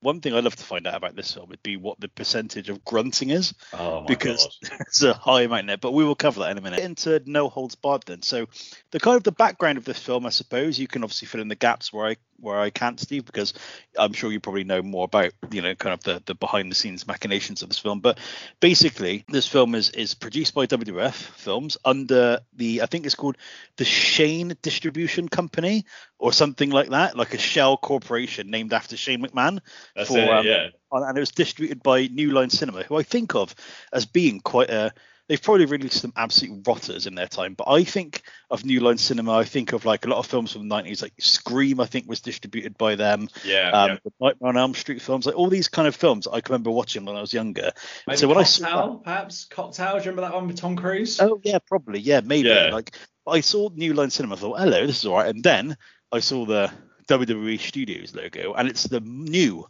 one 0.00 0.20
thing 0.20 0.34
I'd 0.34 0.44
love 0.44 0.56
to 0.56 0.64
find 0.64 0.86
out 0.86 0.94
about 0.94 1.14
this 1.14 1.32
film 1.32 1.48
would 1.50 1.62
be 1.62 1.76
what 1.76 2.00
the 2.00 2.08
percentage 2.08 2.68
of 2.68 2.84
grunting 2.84 3.30
is. 3.30 3.54
Oh 3.72 4.02
because 4.02 4.58
it's 4.80 5.02
a 5.02 5.14
high 5.14 5.42
amount 5.42 5.66
there, 5.66 5.76
but 5.76 5.92
we 5.92 6.04
will 6.04 6.14
cover 6.14 6.40
that 6.40 6.50
in 6.50 6.58
a 6.58 6.62
minute. 6.62 6.80
Into 6.80 7.22
No 7.26 7.48
Holds 7.48 7.74
Barred 7.74 8.02
then. 8.06 8.22
So 8.22 8.46
the 8.90 9.00
kind 9.00 9.16
of 9.16 9.22
the 9.24 9.32
background 9.32 9.78
of 9.78 9.84
this 9.84 9.98
film, 9.98 10.26
I 10.26 10.30
suppose, 10.30 10.78
you 10.78 10.88
can 10.88 11.04
obviously 11.04 11.26
fill 11.26 11.40
in 11.40 11.48
the 11.48 11.54
gaps 11.54 11.92
where 11.92 12.06
I 12.06 12.16
where 12.40 12.60
I 12.60 12.70
can't, 12.70 12.98
Steve, 12.98 13.24
because 13.24 13.54
I'm 13.98 14.12
sure 14.12 14.32
you 14.32 14.40
probably 14.40 14.64
know 14.64 14.82
more 14.82 15.04
about, 15.04 15.32
you 15.50 15.62
know, 15.62 15.74
kind 15.74 15.94
of 15.94 16.02
the, 16.02 16.22
the 16.26 16.34
behind 16.34 16.70
the 16.70 16.74
scenes 16.74 17.06
machinations 17.06 17.62
of 17.62 17.68
this 17.68 17.78
film. 17.78 18.00
But 18.00 18.18
basically, 18.60 19.24
this 19.28 19.46
film 19.46 19.74
is 19.74 19.90
is 19.90 20.14
produced 20.14 20.54
by 20.54 20.66
WWF 20.66 21.14
Films 21.14 21.76
under 21.84 22.40
the 22.54 22.82
I 22.82 22.86
think 22.86 23.06
it's 23.06 23.14
called 23.14 23.36
the 23.76 23.84
Shane 23.84 24.56
Distribution 24.62 25.28
Company 25.28 25.86
or 26.18 26.32
something 26.32 26.70
like 26.70 26.90
that, 26.90 27.16
like 27.16 27.34
a 27.34 27.38
shell 27.38 27.76
corporation 27.76 28.50
named 28.50 28.72
after 28.72 28.96
Shane 28.96 29.22
McMahon. 29.22 29.60
That's 29.96 30.08
for, 30.08 30.18
it, 30.18 30.28
um, 30.28 30.46
yeah. 30.46 30.68
And 30.92 31.16
it 31.16 31.20
was 31.20 31.30
distributed 31.30 31.82
by 31.82 32.06
New 32.06 32.32
Line 32.32 32.50
Cinema, 32.50 32.82
who 32.82 32.96
I 32.96 33.02
think 33.02 33.34
of 33.34 33.54
as 33.92 34.06
being 34.06 34.40
quite 34.40 34.70
a 34.70 34.92
they've 35.30 35.40
probably 35.40 35.64
released 35.64 36.00
some 36.00 36.12
absolute 36.16 36.66
rotters 36.66 37.06
in 37.06 37.14
their 37.14 37.28
time, 37.28 37.54
but 37.54 37.68
I 37.68 37.84
think 37.84 38.22
of 38.50 38.64
New 38.64 38.80
Line 38.80 38.98
Cinema. 38.98 39.38
I 39.38 39.44
think 39.44 39.72
of 39.72 39.84
like 39.84 40.04
a 40.04 40.08
lot 40.08 40.18
of 40.18 40.26
films 40.26 40.52
from 40.52 40.68
the 40.68 40.74
90s, 40.74 41.02
like 41.02 41.12
Scream, 41.20 41.78
I 41.78 41.86
think 41.86 42.08
was 42.08 42.20
distributed 42.20 42.76
by 42.76 42.96
them. 42.96 43.28
Yeah. 43.44 43.70
Um, 43.70 43.90
yeah. 43.90 43.96
The 44.02 44.12
Nightmare 44.20 44.48
on 44.48 44.56
Elm 44.56 44.74
Street 44.74 45.00
films, 45.00 45.26
like 45.26 45.36
all 45.36 45.48
these 45.48 45.68
kind 45.68 45.86
of 45.86 45.94
films 45.94 46.26
I 46.26 46.40
can 46.40 46.52
remember 46.52 46.72
watching 46.72 47.04
when 47.04 47.14
I 47.14 47.20
was 47.20 47.32
younger. 47.32 47.70
Maybe 48.08 48.16
so 48.16 48.26
when 48.26 48.38
Cocktail, 48.38 48.66
I 48.66 48.70
saw 48.70 48.86
that, 48.88 49.04
perhaps 49.04 49.44
Cocktail, 49.44 49.98
do 49.98 50.04
you 50.04 50.10
remember 50.10 50.22
that 50.22 50.34
one 50.34 50.48
with 50.48 50.56
Tom 50.56 50.74
Cruise? 50.74 51.20
Oh, 51.20 51.40
yeah, 51.44 51.60
probably. 51.64 52.00
Yeah, 52.00 52.22
maybe. 52.24 52.48
Yeah. 52.48 52.70
Like 52.72 52.96
I 53.24 53.38
saw 53.38 53.70
New 53.72 53.94
Line 53.94 54.10
Cinema, 54.10 54.34
I 54.34 54.38
thought, 54.38 54.58
hello, 54.58 54.84
this 54.84 54.98
is 54.98 55.06
all 55.06 55.18
right. 55.18 55.32
And 55.32 55.44
then 55.44 55.76
I 56.10 56.18
saw 56.18 56.44
the 56.44 56.72
WWE 57.06 57.60
Studios 57.60 58.16
logo, 58.16 58.54
and 58.54 58.68
it's 58.68 58.82
the 58.82 58.98
new 58.98 59.64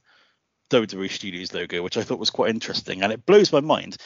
WWE 0.71 1.11
Studios 1.11 1.53
logo, 1.53 1.83
which 1.83 1.97
I 1.97 2.03
thought 2.03 2.19
was 2.19 2.31
quite 2.31 2.51
interesting. 2.51 3.03
And 3.03 3.13
it 3.13 3.27
blows 3.27 3.53
my 3.53 3.61
mind 3.61 3.97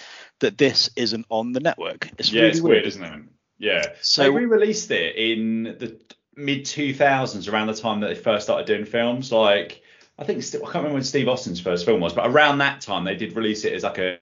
that 0.41 0.59
this 0.59 0.91
isn't 0.97 1.27
on 1.29 1.53
the 1.53 1.61
network. 1.61 2.11
It's 2.19 2.33
yeah, 2.33 2.43
really 2.43 2.53
it's 2.53 2.61
weird, 2.61 2.75
weird, 2.75 2.87
isn't 2.87 3.05
it? 3.05 3.23
Yeah. 3.59 3.83
So 4.01 4.25
they 4.25 4.31
re-released 4.31 4.91
it 4.91 5.17
in 5.17 5.65
the 5.65 6.01
mid 6.37 6.65
2000s, 6.65 7.51
around 7.53 7.69
the 7.69 7.75
time 7.75 8.01
that 8.01 8.09
they 8.09 8.15
first 8.15 8.45
started 8.45 8.67
doing 8.67 8.85
films. 8.85 9.31
Like 9.31 9.83
I 10.19 10.25
think 10.25 10.39
I 10.39 10.51
can't 10.51 10.75
remember 10.75 10.95
when 10.95 11.05
Steve 11.05 11.29
Austin's 11.29 11.61
first 11.61 11.85
film 11.85 12.01
was, 12.01 12.13
but 12.13 12.27
around 12.27 12.59
that 12.59 12.81
time 12.81 13.05
they 13.05 13.17
did 13.17 13.37
release 13.37 13.65
it 13.65 13.73
as 13.73 13.83
like 13.83 13.99
a 13.99 14.19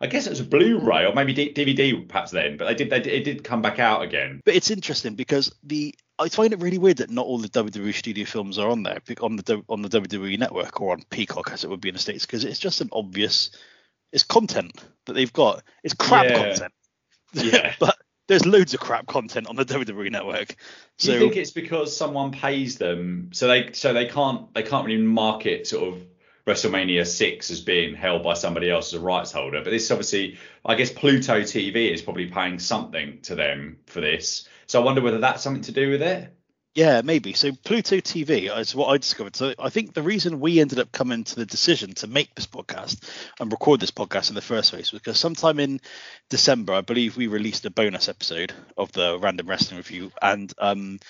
I 0.00 0.06
guess 0.06 0.26
it 0.26 0.30
was 0.30 0.40
a 0.40 0.44
Blu-ray 0.44 1.06
or 1.06 1.14
maybe 1.14 1.32
D- 1.32 1.52
DVD 1.52 2.06
perhaps 2.06 2.30
then, 2.30 2.56
but 2.56 2.66
they 2.66 2.74
did 2.74 2.90
they 2.90 3.00
did, 3.00 3.12
it 3.12 3.24
did 3.24 3.44
come 3.44 3.62
back 3.62 3.78
out 3.78 4.02
again. 4.02 4.40
But 4.44 4.54
it's 4.54 4.70
interesting 4.70 5.14
because 5.14 5.54
the 5.62 5.94
I 6.18 6.28
find 6.28 6.52
it 6.52 6.60
really 6.60 6.78
weird 6.78 6.98
that 6.98 7.10
not 7.10 7.26
all 7.26 7.38
the 7.38 7.48
WWE 7.48 7.94
studio 7.94 8.24
films 8.24 8.58
are 8.58 8.68
on 8.70 8.82
there 8.82 9.00
on 9.20 9.36
the 9.36 9.62
on 9.68 9.82
the 9.82 9.88
WWE 9.88 10.38
network 10.38 10.80
or 10.80 10.92
on 10.92 11.02
Peacock 11.10 11.50
as 11.52 11.64
it 11.64 11.70
would 11.70 11.80
be 11.80 11.88
in 11.88 11.94
the 11.94 12.00
states 12.00 12.26
because 12.26 12.44
it's 12.44 12.58
just 12.58 12.80
an 12.80 12.88
obvious 12.92 13.50
it's 14.12 14.24
content 14.24 14.72
that 15.06 15.12
they've 15.12 15.32
got. 15.32 15.62
It's 15.84 15.94
crap 15.94 16.26
Yeah. 16.26 16.38
content. 16.38 16.72
Yeah. 17.34 17.74
but 17.80 17.96
there's 18.26 18.44
loads 18.46 18.74
of 18.74 18.80
crap 18.80 19.06
content 19.06 19.46
on 19.48 19.56
the 19.56 19.64
WWE 19.64 20.10
network. 20.10 20.48
Do 20.48 20.54
So 20.98 21.12
you 21.12 21.18
think 21.20 21.36
it's 21.36 21.50
because 21.50 21.96
someone 21.96 22.32
pays 22.32 22.76
them 22.78 23.30
so 23.32 23.46
they 23.46 23.72
so 23.72 23.92
they 23.92 24.06
can't 24.06 24.52
they 24.54 24.62
can't 24.62 24.86
really 24.86 25.02
market 25.02 25.66
sort 25.66 25.94
of 25.94 26.02
WrestleMania 26.46 27.06
six 27.06 27.50
as 27.50 27.60
being 27.60 27.94
held 27.94 28.22
by 28.22 28.32
somebody 28.32 28.70
else 28.70 28.92
as 28.92 29.00
a 29.00 29.02
rights 29.04 29.30
holder? 29.32 29.62
But 29.62 29.70
this 29.70 29.90
obviously 29.90 30.38
I 30.64 30.74
guess 30.74 30.90
Pluto 30.90 31.40
TV 31.42 31.92
is 31.92 32.02
probably 32.02 32.26
paying 32.26 32.58
something 32.58 33.20
to 33.22 33.34
them 33.34 33.78
for 33.86 34.00
this. 34.00 34.48
So 34.68 34.80
I 34.80 34.84
wonder 34.84 35.00
whether 35.00 35.18
that's 35.18 35.42
something 35.42 35.62
to 35.62 35.72
do 35.72 35.90
with 35.90 36.02
it. 36.02 36.34
Yeah, 36.74 37.00
maybe. 37.02 37.32
So 37.32 37.50
Pluto 37.64 37.96
TV 37.96 38.56
is 38.56 38.74
what 38.74 38.86
I 38.86 38.98
discovered. 38.98 39.34
So 39.34 39.52
I 39.58 39.68
think 39.68 39.94
the 39.94 40.02
reason 40.02 40.38
we 40.38 40.60
ended 40.60 40.78
up 40.78 40.92
coming 40.92 41.24
to 41.24 41.34
the 41.34 41.46
decision 41.46 41.94
to 41.94 42.06
make 42.06 42.34
this 42.34 42.46
podcast 42.46 43.02
and 43.40 43.50
record 43.50 43.80
this 43.80 43.90
podcast 43.90 44.28
in 44.28 44.36
the 44.36 44.40
first 44.42 44.70
place 44.70 44.92
was 44.92 45.00
because 45.00 45.18
sometime 45.18 45.58
in 45.58 45.80
December, 46.28 46.74
I 46.74 46.82
believe 46.82 47.16
we 47.16 47.26
released 47.26 47.64
a 47.64 47.70
bonus 47.70 48.08
episode 48.08 48.52
of 48.76 48.92
the 48.92 49.18
Random 49.18 49.48
Wrestling 49.48 49.78
Review, 49.78 50.12
and 50.22 50.52
um, 50.58 51.00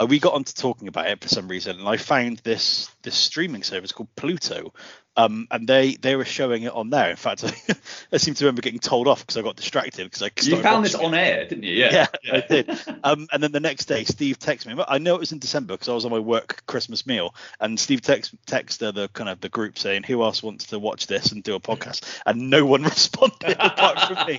uh, 0.00 0.06
we 0.06 0.18
got 0.18 0.34
onto 0.34 0.54
talking 0.54 0.88
about 0.88 1.06
it 1.06 1.20
for 1.20 1.28
some 1.28 1.46
reason, 1.46 1.78
and 1.78 1.88
I 1.88 1.98
found 1.98 2.38
this 2.38 2.90
this 3.02 3.14
streaming 3.14 3.62
service 3.62 3.92
called 3.92 4.14
Pluto, 4.16 4.72
um, 5.16 5.46
and 5.50 5.68
they 5.68 5.94
they 5.96 6.16
were 6.16 6.24
showing 6.24 6.62
it 6.62 6.72
on 6.72 6.90
there. 6.90 7.10
In 7.10 7.16
fact, 7.16 7.44
I, 7.44 7.74
I 8.12 8.16
seem 8.16 8.34
to 8.34 8.44
remember 8.44 8.62
getting 8.62 8.78
told 8.78 9.08
off 9.08 9.20
because 9.20 9.36
I 9.36 9.42
got 9.42 9.56
distracted 9.56 10.04
because 10.04 10.22
I 10.22 10.30
You 10.42 10.62
found 10.62 10.84
this 10.84 10.94
it. 10.94 11.02
on 11.02 11.14
air, 11.14 11.46
didn't 11.46 11.64
you? 11.64 11.74
Yeah. 11.74 12.06
Yeah, 12.22 12.32
I 12.32 12.40
did. 12.48 12.70
Um, 13.04 13.26
and 13.32 13.42
then 13.42 13.52
the 13.52 13.60
next 13.60 13.86
day, 13.86 14.04
Steve 14.04 14.38
texted 14.38 14.74
me. 14.74 14.82
I 14.88 14.98
know 14.98 15.14
it 15.14 15.20
was 15.20 15.32
in 15.32 15.38
December 15.38 15.74
because 15.74 15.88
I 15.88 15.94
was 15.94 16.04
on 16.04 16.10
my 16.10 16.18
work 16.18 16.64
Christmas 16.66 17.06
meal, 17.06 17.34
and 17.60 17.78
Steve 17.78 18.00
text 18.00 18.34
texted 18.46 18.94
the 18.94 19.08
kind 19.08 19.28
of 19.28 19.40
the 19.40 19.48
group 19.48 19.78
saying, 19.78 20.04
"Who 20.04 20.22
else 20.22 20.42
wants 20.42 20.66
to 20.68 20.78
watch 20.78 21.06
this 21.06 21.32
and 21.32 21.42
do 21.42 21.54
a 21.54 21.60
podcast?" 21.60 22.04
And 22.24 22.48
no 22.50 22.64
one 22.64 22.82
responded 22.84 23.56
apart 23.58 24.00
from 24.00 24.26
me. 24.26 24.38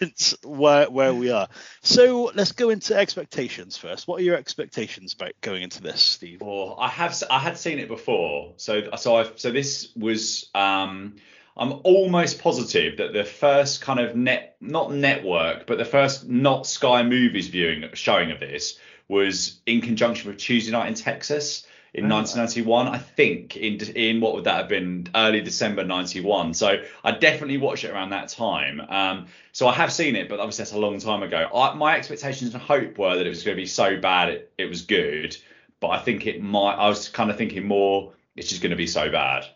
It's 0.00 0.36
where 0.44 0.88
where 0.90 1.14
we 1.14 1.30
are. 1.30 1.48
So 1.82 2.30
let's 2.34 2.52
go 2.52 2.70
into 2.70 2.94
expectations 2.94 3.76
first. 3.76 4.06
What 4.06 4.20
are 4.20 4.24
your 4.24 4.36
expectations 4.36 5.14
about 5.14 5.32
going 5.40 5.62
into 5.62 5.82
this, 5.82 6.00
Steve? 6.00 6.42
Or 6.42 6.76
I 6.80 6.88
have 6.88 7.20
I 7.30 7.38
had 7.38 7.56
seen 7.58 7.78
it 7.78 7.88
before. 7.88 8.54
So 8.58 8.90
so 8.96 9.16
I've 9.16 9.32
so 9.36 9.52
this 9.56 9.88
was 9.96 10.48
um 10.54 11.16
I'm 11.58 11.72
almost 11.84 12.42
positive 12.42 12.98
that 12.98 13.14
the 13.14 13.24
first 13.24 13.80
kind 13.80 13.98
of 13.98 14.14
net 14.14 14.56
not 14.60 14.92
network 14.92 15.66
but 15.66 15.78
the 15.78 15.84
first 15.84 16.28
not 16.28 16.66
Sky 16.66 17.02
Movies 17.02 17.48
viewing 17.48 17.88
showing 17.94 18.30
of 18.30 18.40
this 18.40 18.78
was 19.08 19.60
in 19.66 19.80
conjunction 19.80 20.30
with 20.30 20.38
Tuesday 20.38 20.72
Night 20.72 20.88
in 20.88 20.94
Texas 20.94 21.66
in 21.94 22.08
1991 22.10 22.88
I 22.88 22.98
think 22.98 23.56
in 23.56 23.80
in 23.96 24.20
what 24.20 24.34
would 24.34 24.44
that 24.44 24.56
have 24.56 24.68
been 24.68 25.08
early 25.14 25.40
December 25.40 25.82
91 25.84 26.52
so 26.52 26.82
I 27.02 27.12
definitely 27.12 27.56
watched 27.56 27.84
it 27.84 27.90
around 27.90 28.10
that 28.10 28.28
time 28.28 28.82
um 28.88 29.26
so 29.52 29.66
I 29.66 29.72
have 29.72 29.92
seen 29.92 30.14
it 30.14 30.28
but 30.28 30.38
obviously 30.38 30.64
that's 30.64 30.72
a 30.72 30.78
long 30.78 30.98
time 30.98 31.22
ago 31.22 31.48
I, 31.54 31.74
my 31.74 31.96
expectations 31.96 32.52
and 32.52 32.62
hope 32.62 32.98
were 32.98 33.16
that 33.16 33.26
it 33.26 33.30
was 33.30 33.42
going 33.42 33.56
to 33.56 33.62
be 33.62 33.66
so 33.66 33.98
bad 33.98 34.28
it, 34.28 34.52
it 34.58 34.66
was 34.66 34.82
good 34.82 35.36
but 35.80 35.88
I 35.88 35.98
think 35.98 36.26
it 36.26 36.42
might. 36.42 36.74
I 36.74 36.88
was 36.88 37.08
kind 37.08 37.30
of 37.30 37.36
thinking 37.36 37.66
more. 37.66 38.12
It's 38.36 38.48
just 38.48 38.62
going 38.62 38.70
to 38.70 38.76
be 38.76 38.86
so 38.86 39.10
bad. 39.10 39.46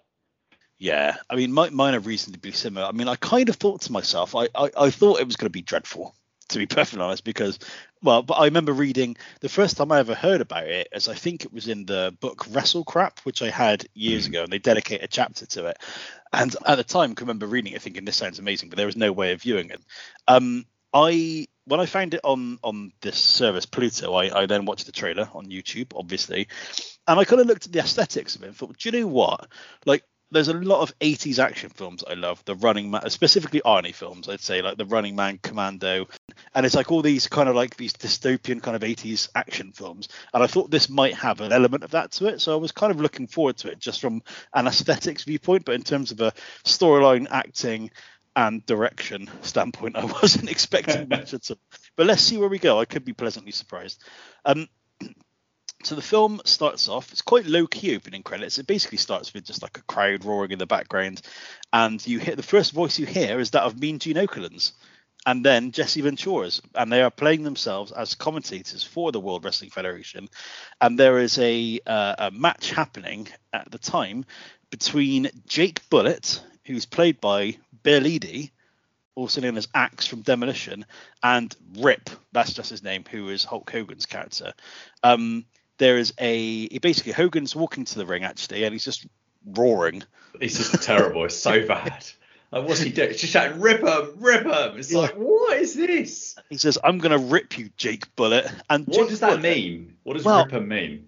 Yeah, 0.79 1.17
I 1.29 1.37
mean, 1.37 1.53
my, 1.53 1.69
mine 1.69 1.95
are 1.95 2.01
reasonably 2.01 2.53
similar. 2.53 2.87
I 2.87 2.93
mean, 2.93 3.07
I 3.07 3.17
kind 3.17 3.51
of 3.51 3.57
thought 3.57 3.83
to 3.83 3.93
myself, 3.93 4.35
I, 4.35 4.49
I, 4.55 4.71
I 4.77 4.91
thought 4.91 5.21
it 5.21 5.27
was 5.27 5.37
going 5.37 5.47
to 5.47 5.51
be 5.51 5.61
dreadful, 5.61 6.15
to 6.49 6.59
be 6.59 6.67
perfectly 6.75 7.05
honest, 7.05 7.23
because, 7.23 7.59
well, 8.03 8.23
but 8.23 8.35
I 8.35 8.47
remember 8.47 8.73
reading 8.73 9.19
the 9.41 9.51
first 9.51 9.77
time 9.77 9.93
I 9.93 9.99
ever 9.99 10.15
heard 10.15 10.41
about 10.41 10.67
it, 10.69 10.89
as 10.91 11.07
I 11.07 11.15
think 11.15 11.45
it 11.45 11.53
was 11.53 11.69
in 11.69 11.85
the 11.85 12.17
book 12.21 12.47
Wrestle 12.51 12.85
Crap, 12.85 13.21
which 13.21 13.43
I 13.43 13.51
had 13.51 13.87
years 13.93 14.27
ago, 14.27 14.43
and 14.43 14.51
they 14.51 14.59
dedicate 14.59 15.03
a 15.03 15.09
chapter 15.09 15.45
to 15.45 15.67
it. 15.67 15.77
And 16.33 16.57
at 16.65 16.77
the 16.77 16.85
time, 16.85 17.11
I 17.11 17.15
can 17.15 17.27
remember 17.27 17.47
reading 17.47 17.75
it, 17.75 17.83
thinking 17.83 18.07
this 18.07 18.17
sounds 18.17 18.39
amazing, 18.39 18.71
but 18.71 18.79
there 18.79 18.87
was 18.87 18.97
no 18.97 19.13
way 19.13 19.33
of 19.33 19.43
viewing 19.43 19.69
it. 19.69 19.83
Um, 20.27 20.65
I 20.95 21.47
when 21.67 21.79
I 21.81 21.87
found 21.87 22.15
it 22.15 22.21
on 22.25 22.59
on 22.63 22.93
this 23.01 23.17
service 23.17 23.67
Pluto, 23.67 24.15
I, 24.15 24.43
I 24.43 24.47
then 24.47 24.65
watched 24.65 24.87
the 24.87 24.93
trailer 24.93 25.29
on 25.35 25.47
YouTube, 25.47 25.93
obviously, 25.95 26.49
and 27.11 27.19
I 27.19 27.25
kind 27.25 27.41
of 27.41 27.49
looked 27.49 27.67
at 27.67 27.73
the 27.73 27.81
aesthetics 27.81 28.37
of 28.37 28.45
it 28.45 28.47
and 28.47 28.57
thought, 28.57 28.79
do 28.79 28.89
you 28.89 29.01
know 29.01 29.09
what? 29.09 29.49
Like, 29.85 30.05
there's 30.31 30.47
a 30.47 30.55
lot 30.55 30.81
of 30.81 30.97
80s 31.01 31.41
action 31.41 31.69
films 31.71 32.05
I 32.09 32.15
love. 32.15 32.41
The 32.45 32.55
Running 32.55 32.89
Man, 32.89 33.11
specifically 33.11 33.61
Arnie 33.67 33.93
films, 33.93 34.29
I'd 34.29 34.39
say, 34.39 34.63
like 34.63 34.79
The 34.79 34.85
Running 34.85 35.17
Man, 35.17 35.41
Commando, 35.43 36.07
and 36.55 36.65
it's 36.65 36.77
like 36.77 36.93
all 36.93 37.03
these 37.03 37.27
kind 37.27 37.49
of 37.49 37.57
like 37.57 37.77
these 37.77 37.95
dystopian 37.95 38.63
kind 38.63 38.77
of 38.77 38.83
80s 38.83 39.29
action 39.35 39.73
films. 39.73 40.07
And 40.33 40.41
I 40.41 40.47
thought 40.47 40.71
this 40.71 40.89
might 40.89 41.15
have 41.15 41.41
an 41.41 41.51
element 41.51 41.83
of 41.83 41.91
that 41.91 42.13
to 42.13 42.27
it, 42.27 42.41
so 42.41 42.53
I 42.53 42.61
was 42.61 42.71
kind 42.71 42.93
of 42.93 43.01
looking 43.01 43.27
forward 43.27 43.57
to 43.59 43.73
it 43.73 43.81
just 43.81 44.01
from 44.01 44.23
an 44.55 44.69
aesthetics 44.69 45.25
viewpoint, 45.25 45.65
but 45.65 45.75
in 45.75 45.83
terms 45.83 46.13
of 46.13 46.21
a 46.21 46.33
storyline, 46.65 47.27
acting, 47.29 47.91
and 48.37 48.65
direction 48.67 49.29
standpoint, 49.43 49.97
I 49.99 50.05
wasn't 50.05 50.49
expecting 50.49 51.09
much 51.11 51.35
at 51.35 51.51
all. 51.51 51.59
But 51.97 52.07
let's 52.07 52.23
see 52.23 52.37
where 52.37 52.49
we 52.49 52.61
go. 52.61 52.79
I 52.79 52.85
could 52.85 53.05
be 53.05 53.15
pleasantly 53.15 53.51
surprised. 53.51 54.05
Um, 54.45 54.69
so 55.83 55.95
the 55.95 56.03
film 56.03 56.41
starts 56.45 56.89
off. 56.89 57.11
It's 57.13 57.23
quite 57.23 57.47
low 57.47 57.67
key 57.67 57.95
opening 57.95 58.23
credits. 58.23 58.59
It 58.59 58.67
basically 58.67 58.99
starts 58.99 59.33
with 59.33 59.45
just 59.45 59.63
like 59.63 59.79
a 59.79 59.83
crowd 59.83 60.25
roaring 60.25 60.53
in 60.53 60.59
the 60.59 60.67
background, 60.67 61.23
and 61.73 62.05
you 62.07 62.19
hear 62.19 62.37
the 62.37 62.43
first 62.43 62.73
voice 62.73 62.99
you 62.99 63.07
hear 63.07 63.41
is 63.41 63.51
that 63.51 63.63
of 63.63 63.79
Mean 63.79 63.99
Gene 63.99 64.17
Okerlund's, 64.17 64.73
and 65.27 65.45
then 65.45 65.73
Jesse 65.73 66.01
Ventura's, 66.01 66.63
and 66.75 66.91
they 66.91 67.03
are 67.03 67.11
playing 67.11 67.43
themselves 67.43 67.93
as 67.93 68.15
commentators 68.15 68.83
for 68.83 69.13
the 69.13 69.21
World 69.21 69.45
Wrestling 69.45 69.71
Federation. 69.71 70.29
And 70.81 70.99
there 70.99 71.19
is 71.19 71.39
a 71.39 71.81
uh, 71.87 72.15
a 72.19 72.31
match 72.31 72.71
happening 72.71 73.29
at 73.53 73.71
the 73.71 73.79
time 73.79 74.25
between 74.71 75.31
Jake 75.47 75.89
Bullet, 75.91 76.43
who's 76.65 76.87
played 76.87 77.21
by 77.21 77.57
Bill 77.83 78.07
Eadie, 78.07 78.51
also 79.15 79.41
known 79.41 79.57
as 79.57 79.69
Ax 79.75 80.07
from 80.07 80.23
Demolition, 80.23 80.87
and 81.23 81.55
Rip, 81.79 82.09
that's 82.33 82.55
just 82.55 82.71
his 82.71 82.83
name, 82.83 83.05
who 83.11 83.29
is 83.29 83.45
Hulk 83.45 83.71
Hogan's 83.71 84.07
character. 84.07 84.53
Um, 85.03 85.45
there 85.81 85.99
is 85.99 86.15
a 86.19 86.69
basically 86.79 87.11
Hogan's 87.13 87.57
walking 87.57 87.85
to 87.87 87.99
the 87.99 88.07
ring 88.07 88.23
actually, 88.23 88.63
and 88.63 88.73
he's 88.73 88.85
just 88.85 89.07
roaring. 89.45 90.05
He's 90.39 90.57
just 90.59 90.83
terrible. 90.85 91.25
It's 91.25 91.37
so 91.37 91.67
bad. 91.67 92.05
Like, 92.53 92.67
what's 92.69 92.81
he 92.81 92.91
doing? 92.91 93.11
It's 93.11 93.21
just 93.21 93.33
shouting, 93.33 93.61
"Rip 93.61 93.81
him, 93.81 94.11
rip 94.17 94.45
him!" 94.45 94.79
It's 94.79 94.93
like, 94.93 95.15
what 95.15 95.57
is 95.59 95.75
this? 95.75 96.37
He 96.51 96.59
says, 96.59 96.79
"I'm 96.85 96.99
gonna 96.99 97.19
rip 97.19 97.57
you, 97.59 97.71
Jake 97.77 98.15
Bullet." 98.17 98.47
And 98.69 98.87
What 98.87 98.97
Jake 98.97 99.09
does 99.09 99.21
that 99.21 99.41
Bullet- 99.41 99.43
mean? 99.43 99.97
What 100.03 100.15
does 100.17 100.25
Well- 100.25 100.45
rip 100.45 100.53
him 100.53 100.69
mean? 100.69 101.07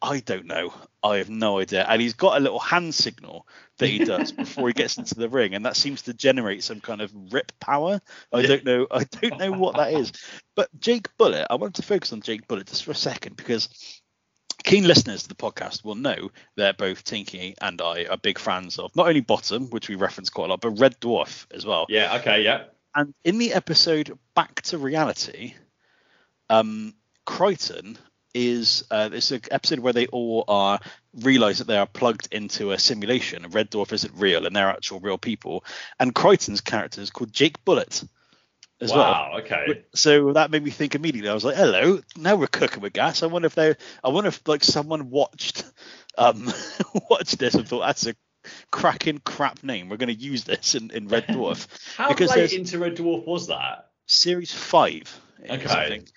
I 0.00 0.20
don't 0.20 0.46
know. 0.46 0.72
I 1.02 1.16
have 1.16 1.28
no 1.30 1.58
idea. 1.58 1.84
And 1.88 2.00
he's 2.00 2.14
got 2.14 2.36
a 2.36 2.40
little 2.40 2.60
hand 2.60 2.94
signal 2.94 3.46
that 3.78 3.88
he 3.88 3.98
does 4.04 4.30
before 4.44 4.68
he 4.68 4.72
gets 4.74 4.98
into 4.98 5.16
the 5.16 5.28
ring, 5.28 5.54
and 5.54 5.64
that 5.66 5.76
seems 5.76 6.02
to 6.02 6.14
generate 6.14 6.62
some 6.62 6.80
kind 6.80 7.00
of 7.00 7.12
rip 7.32 7.50
power. 7.58 8.00
I 8.32 8.40
Yeah. 8.40 8.46
don't 8.48 8.64
know. 8.64 8.86
I 8.90 9.04
don't 9.04 9.38
know 9.38 9.52
what 9.52 9.76
that 9.76 9.92
is. 9.92 10.12
But 10.54 10.68
Jake 10.78 11.08
Bullet, 11.18 11.46
I 11.50 11.56
wanted 11.56 11.74
to 11.76 11.82
focus 11.82 12.12
on 12.12 12.20
Jake 12.22 12.46
Bullet 12.46 12.68
just 12.68 12.84
for 12.84 12.92
a 12.92 12.94
second 12.94 13.36
because 13.36 13.68
keen 14.62 14.86
listeners 14.86 15.24
to 15.24 15.28
the 15.28 15.34
podcast 15.34 15.84
will 15.84 15.96
know 15.96 16.30
that 16.56 16.78
both 16.78 17.02
Tinky 17.04 17.54
and 17.60 17.80
I 17.82 18.04
are 18.06 18.16
big 18.16 18.38
fans 18.38 18.78
of 18.78 18.94
not 18.94 19.08
only 19.08 19.20
Bottom, 19.20 19.66
which 19.70 19.88
we 19.88 19.96
reference 19.96 20.30
quite 20.30 20.46
a 20.46 20.48
lot, 20.50 20.60
but 20.60 20.70
Red 20.78 21.00
Dwarf 21.00 21.46
as 21.50 21.66
well. 21.66 21.86
Yeah. 21.88 22.16
Okay. 22.20 22.42
Yeah. 22.44 22.64
And 22.94 23.12
in 23.24 23.38
the 23.38 23.52
episode 23.52 24.16
Back 24.36 24.62
to 24.62 24.78
Reality, 24.78 25.54
um, 26.48 26.94
Kryten 27.26 27.96
is 28.34 28.84
uh, 28.90 29.10
it's 29.12 29.30
an 29.30 29.40
episode 29.50 29.78
where 29.78 29.92
they 29.92 30.06
all 30.08 30.44
are 30.48 30.80
realize 31.20 31.58
that 31.58 31.66
they 31.68 31.78
are 31.78 31.86
plugged 31.86 32.28
into 32.32 32.72
a 32.72 32.78
simulation. 32.78 33.46
Red 33.50 33.70
Dwarf 33.70 33.92
isn't 33.92 34.14
real, 34.16 34.46
and 34.46 34.54
they're 34.54 34.68
actual 34.68 35.00
real 35.00 35.18
people. 35.18 35.64
And 36.00 36.14
Kryten's 36.14 36.60
character 36.60 37.00
is 37.00 37.10
called 37.10 37.32
Jake 37.32 37.64
Bullet 37.64 38.02
as 38.80 38.90
well. 38.90 38.98
wow. 39.04 39.38
Okay. 39.38 39.84
So 39.94 40.32
that 40.32 40.50
made 40.50 40.64
me 40.64 40.70
think 40.70 40.94
immediately. 40.94 41.30
I 41.30 41.34
was 41.34 41.44
like, 41.44 41.56
"Hello, 41.56 42.00
now 42.16 42.34
we're 42.36 42.48
cooking 42.48 42.82
with 42.82 42.92
gas." 42.92 43.22
I 43.22 43.26
wonder 43.26 43.46
if 43.46 43.54
they, 43.54 43.74
I 44.02 44.08
wonder 44.08 44.28
if 44.28 44.46
like 44.46 44.64
someone 44.64 45.10
watched, 45.10 45.64
um, 46.18 46.52
watched 47.10 47.38
this 47.38 47.54
and 47.54 47.66
thought 47.68 47.86
that's 47.86 48.06
a 48.06 48.16
cracking 48.70 49.18
crap 49.24 49.62
name. 49.62 49.88
We're 49.88 49.96
going 49.96 50.14
to 50.14 50.20
use 50.22 50.44
this 50.44 50.74
in, 50.74 50.90
in 50.90 51.08
Red 51.08 51.28
Dwarf 51.28 51.66
How 51.96 52.08
because 52.08 52.30
late 52.30 52.52
into 52.52 52.78
Red 52.78 52.96
Dwarf 52.96 53.26
was 53.26 53.46
that? 53.46 53.90
series 54.06 54.52
five. 54.52 55.18
it 55.42 55.62
is, 55.62 55.70
I 55.70 55.84
Okay. 55.84 55.88
think. 55.88 56.08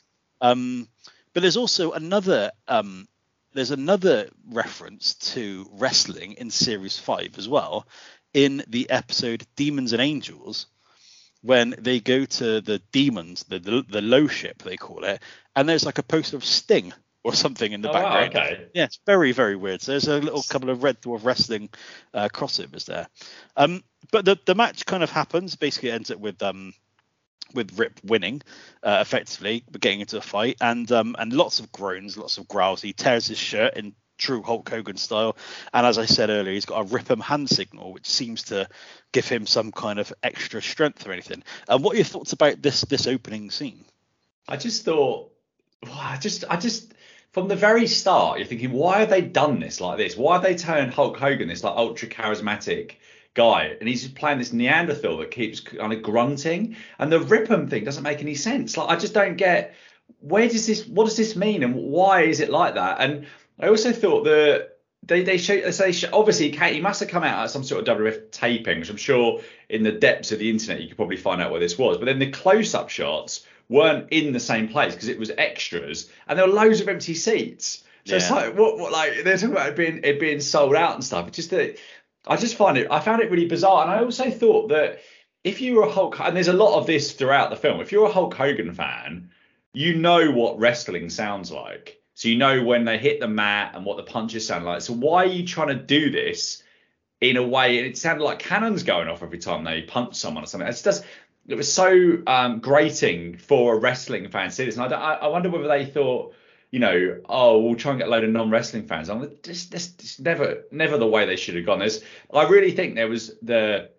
Um, 0.42 0.88
but 1.38 1.42
there's 1.42 1.56
also 1.56 1.92
another 1.92 2.52
um, 2.68 3.08
there's 3.54 3.70
another 3.70 4.28
reference 4.50 5.14
to 5.14 5.70
wrestling 5.74 6.34
in 6.34 6.50
series 6.50 6.98
five 6.98 7.36
as 7.38 7.48
well, 7.48 7.86
in 8.34 8.64
the 8.68 8.90
episode 8.90 9.46
Demons 9.56 9.94
and 9.94 10.02
Angels, 10.02 10.66
when 11.44 11.76
they 11.78 12.00
go 12.00 12.26
to 12.26 12.60
the 12.62 12.82
demons, 12.92 13.44
the 13.44 13.60
the, 13.60 13.86
the 13.88 14.02
low 14.02 14.26
ship 14.26 14.64
they 14.64 14.78
call 14.78 15.04
it, 15.04 15.22
and 15.56 15.70
there's 15.70 15.86
like 15.86 16.00
a 16.00 16.04
poster 16.04 16.38
of 16.38 16.44
Sting 16.44 16.92
or 17.24 17.34
something 17.36 17.72
in 17.72 17.82
the 17.82 17.90
Oh, 17.92 17.94
wow, 17.94 18.22
background. 18.24 18.36
okay. 18.36 18.70
Yeah, 18.74 18.86
it's 18.86 19.00
very, 19.06 19.32
very 19.32 19.56
weird. 19.56 19.84
So 19.84 19.92
there's 19.92 20.08
a 20.08 20.18
little 20.18 20.42
couple 20.42 20.72
of 20.72 20.82
Red 20.82 21.02
Dwarf 21.02 21.24
Wrestling 21.24 21.70
uh, 22.16 22.30
crossovers 22.34 22.86
there. 22.86 23.08
Um, 23.56 23.84
but 24.12 24.26
the 24.26 24.40
the 24.48 24.56
match 24.56 24.88
kind 24.88 25.04
of 25.04 25.12
happens. 25.12 25.56
Basically, 25.56 25.92
ends 25.92 26.10
up 26.10 26.18
with 26.18 26.42
um 26.42 26.74
with 27.54 27.78
Rip 27.80 28.00
winning, 28.04 28.42
uh, 28.84 29.00
effectively, 29.02 29.64
but 29.72 29.82
getting 29.82 30.02
into 30.02 30.18
a 30.18 30.22
fight, 30.22 30.58
and 30.62 30.92
um 30.92 31.16
and 31.18 31.34
lots 31.34 31.60
of 31.60 31.72
groans, 31.72 32.18
lots 32.18 32.38
of 32.38 32.48
growls. 32.48 32.82
He 32.82 32.94
tears 32.94 33.28
his 33.28 33.38
shirt 33.38 33.78
in 33.78 33.94
true 34.18 34.42
Hulk 34.42 34.70
Hogan 34.70 34.98
style, 34.98 35.38
and 35.74 35.86
as 35.86 35.98
I 35.98 36.06
said 36.06 36.30
earlier, 36.30 36.54
he's 36.54 36.66
got 36.66 36.82
a 36.82 36.84
rip 36.84 37.10
him 37.10 37.20
hand 37.20 37.50
signal, 37.50 37.94
which 37.94 38.08
seems 38.08 38.44
to 38.46 38.68
give 39.12 39.28
him 39.28 39.46
some 39.46 39.72
kind 39.72 40.00
of 40.00 40.12
extra 40.24 40.62
strength 40.62 41.08
or 41.08 41.12
anything. 41.12 41.44
And 41.68 41.84
what 41.84 41.94
are 41.94 41.98
your 41.98 42.06
thoughts 42.06 42.34
about 42.34 42.62
this 42.62 42.82
this 42.82 43.08
opening 43.08 43.52
scene? 43.52 43.86
I 44.48 44.58
just 44.58 44.86
thought, 44.86 45.32
wow, 45.84 45.92
I 46.00 46.18
just, 46.18 46.46
I 46.50 46.56
just, 46.56 46.94
from 47.32 47.50
the 47.50 47.56
very 47.56 47.86
start, 47.86 48.40
you're 48.40 48.48
thinking, 48.48 48.72
why 48.72 49.00
have 49.00 49.10
they 49.10 49.22
done 49.22 49.60
this 49.60 49.82
like 49.82 49.98
this? 49.98 50.16
Why 50.16 50.36
have 50.36 50.44
they 50.44 50.56
turned 50.56 50.94
Hulk 50.94 51.18
Hogan 51.18 51.50
this 51.50 51.64
like 51.64 51.76
ultra 51.76 52.08
charismatic 52.08 52.96
guy, 53.38 53.78
and 53.80 53.88
he's 53.88 54.02
just 54.04 54.16
playing 54.16 54.40
this 54.40 54.52
Neanderthal 54.52 55.18
that 55.20 55.32
keeps 55.32 55.62
kind 55.62 55.94
of 55.94 56.02
grunting, 56.02 56.76
and 57.00 57.10
the 57.10 57.20
Rip'em 57.20 57.70
thing 57.70 57.86
doesn't 57.86 58.04
make 58.04 58.20
any 58.20 58.36
sense. 58.36 58.76
Like, 58.76 58.90
I 58.90 58.98
just 58.98 59.14
don't 59.14 59.38
get 59.38 59.74
where 60.20 60.50
does 60.50 60.68
this, 60.68 60.86
what 60.86 61.06
does 61.06 61.16
this 61.16 61.36
mean, 61.36 61.64
and 61.64 61.76
why 61.76 62.24
is 62.24 62.42
it 62.42 62.50
like 62.50 62.76
that? 62.76 63.00
And 63.00 63.28
I 63.58 63.70
also 63.70 63.94
thought 63.94 64.26
that. 64.26 64.74
They 65.04 65.24
they 65.24 65.38
show 65.38 65.56
they 65.62 65.72
say 65.72 66.10
obviously 66.12 66.52
he 66.52 66.82
must 66.82 67.00
have 67.00 67.08
come 67.08 67.24
out 67.24 67.44
at 67.44 67.52
some 67.52 67.64
sort 67.64 67.88
of 67.88 67.98
WF 67.98 68.32
taping, 68.32 68.80
which 68.80 68.90
I'm 68.90 68.98
sure 68.98 69.42
in 69.70 69.84
the 69.84 69.92
depths 69.92 70.32
of 70.32 70.40
the 70.40 70.50
internet 70.50 70.82
you 70.82 70.88
could 70.88 70.98
probably 70.98 71.18
find 71.18 71.40
out 71.42 71.52
where 71.52 71.62
this 71.62 71.78
was. 71.78 71.98
But 71.98 72.06
then 72.06 72.20
the 72.20 72.32
close-up 72.32 72.90
shots 72.90 73.46
weren't 73.70 74.08
in 74.12 74.34
the 74.34 74.40
same 74.40 74.68
place 74.68 74.96
because 74.96 75.08
it 75.08 75.20
was 75.20 75.32
extras, 75.38 76.10
and 76.28 76.38
there 76.38 76.48
were 76.48 76.54
loads 76.54 76.82
of 76.82 76.90
empty 76.90 77.14
seats. 77.14 77.84
So 78.06 78.16
it's 78.16 78.32
like 78.32 78.58
what, 78.58 78.80
what 78.80 78.92
like 78.92 79.24
they're 79.24 79.38
talking 79.38 79.52
about 79.52 79.70
it 79.70 79.76
being 79.76 80.02
it 80.04 80.20
being 80.20 80.42
sold 80.42 80.76
out 80.76 80.96
and 80.96 81.04
stuff. 81.04 81.28
It's 81.28 81.36
just 81.36 81.52
that 81.52 81.78
I 82.28 82.38
just 82.38 82.56
find 82.56 82.78
it 82.78 82.88
I 82.92 83.00
found 83.00 83.22
it 83.22 83.32
really 83.32 83.48
bizarre, 83.48 83.84
and 83.84 83.92
I 83.92 84.04
also 84.04 84.30
thought 84.30 84.70
that 84.70 85.00
if 85.44 85.62
you 85.62 85.76
were 85.76 85.84
a 85.84 85.92
Hulk 85.92 86.20
and 86.20 86.36
there's 86.36 86.48
a 86.48 86.54
lot 86.54 86.78
of 86.78 86.88
this 86.88 87.14
throughout 87.14 87.50
the 87.50 87.56
film, 87.56 87.80
if 87.80 87.92
you're 87.92 88.08
a 88.08 88.12
Hulk 88.12 88.34
Hogan 88.34 88.74
fan, 88.74 89.30
you 89.74 89.96
know 89.96 90.32
what 90.32 90.60
wrestling 90.60 91.10
sounds 91.10 91.52
like. 91.52 92.02
So 92.16 92.30
you 92.30 92.38
know 92.38 92.64
when 92.64 92.84
they 92.84 92.98
hit 92.98 93.20
the 93.20 93.28
mat 93.28 93.74
and 93.76 93.86
what 93.86 93.98
the 93.98 94.04
punches 94.04 94.48
sound 94.48 94.66
like. 94.66 94.82
So 94.82 94.94
why 94.94 95.24
are 95.24 95.28
you 95.28 95.46
trying 95.46 95.68
to 95.68 95.76
do 95.76 96.10
this 96.10 96.64
in 97.22 97.38
a 97.38 97.48
way? 97.48 97.78
And 97.78 97.88
it 97.88 97.98
sounded 97.98 98.24
like 98.24 98.40
cannons 98.40 98.84
going 98.84 99.08
off 99.08 99.22
every 99.22 99.38
time 99.38 99.64
they 99.64 99.84
punch 99.84 100.16
someone 100.16 100.44
or 100.44 100.48
something. 100.48 100.68
It's 100.68 100.82
just 100.82 101.06
it 101.48 101.56
was 101.56 101.72
so 101.72 102.18
um, 102.28 102.60
grating 102.60 103.38
for 103.38 103.76
a 103.76 103.80
wrestling 103.80 104.30
fan 104.30 104.50
to 104.50 104.56
see 104.56 104.66
this. 104.66 104.78
And 104.78 104.94
I, 104.94 104.98
I, 104.98 105.14
I 105.14 105.28
wonder 105.28 105.50
whether 105.50 105.68
they 105.68 105.86
thought, 105.86 106.34
you 106.72 106.80
know, 106.80 107.22
oh, 107.30 107.60
we'll 107.60 107.76
try 107.76 107.92
and 107.92 108.00
get 108.00 108.08
a 108.08 108.12
load 108.12 108.24
of 108.24 108.30
non-wrestling 108.30 108.88
fans. 108.88 109.10
I'm 109.10 109.22
like, 109.22 109.42
this, 109.42 109.66
this, 109.68 109.88
this 109.92 110.20
never, 110.20 110.64
never 110.72 110.98
the 110.98 111.08
way 111.08 111.26
they 111.26 111.38
should 111.38 111.56
have 111.56 111.66
gone. 111.66 111.80
This, 111.80 112.04
I 112.34 112.44
really 112.44 112.72
think 112.72 112.96
there 112.96 113.08
was 113.08 113.36
the 113.42 113.90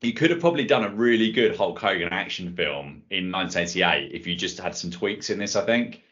you 0.00 0.12
could 0.12 0.30
have 0.30 0.40
probably 0.40 0.64
done 0.64 0.84
a 0.84 0.90
really 0.90 1.32
good 1.32 1.56
Hulk 1.56 1.78
Hogan 1.78 2.10
action 2.10 2.54
film 2.54 3.02
in 3.10 3.32
1988 3.32 4.12
if 4.12 4.26
you 4.26 4.36
just 4.36 4.58
had 4.58 4.76
some 4.76 4.90
tweaks 4.90 5.30
in 5.30 5.38
this. 5.38 5.56
I 5.56 5.64
think. 5.64 6.02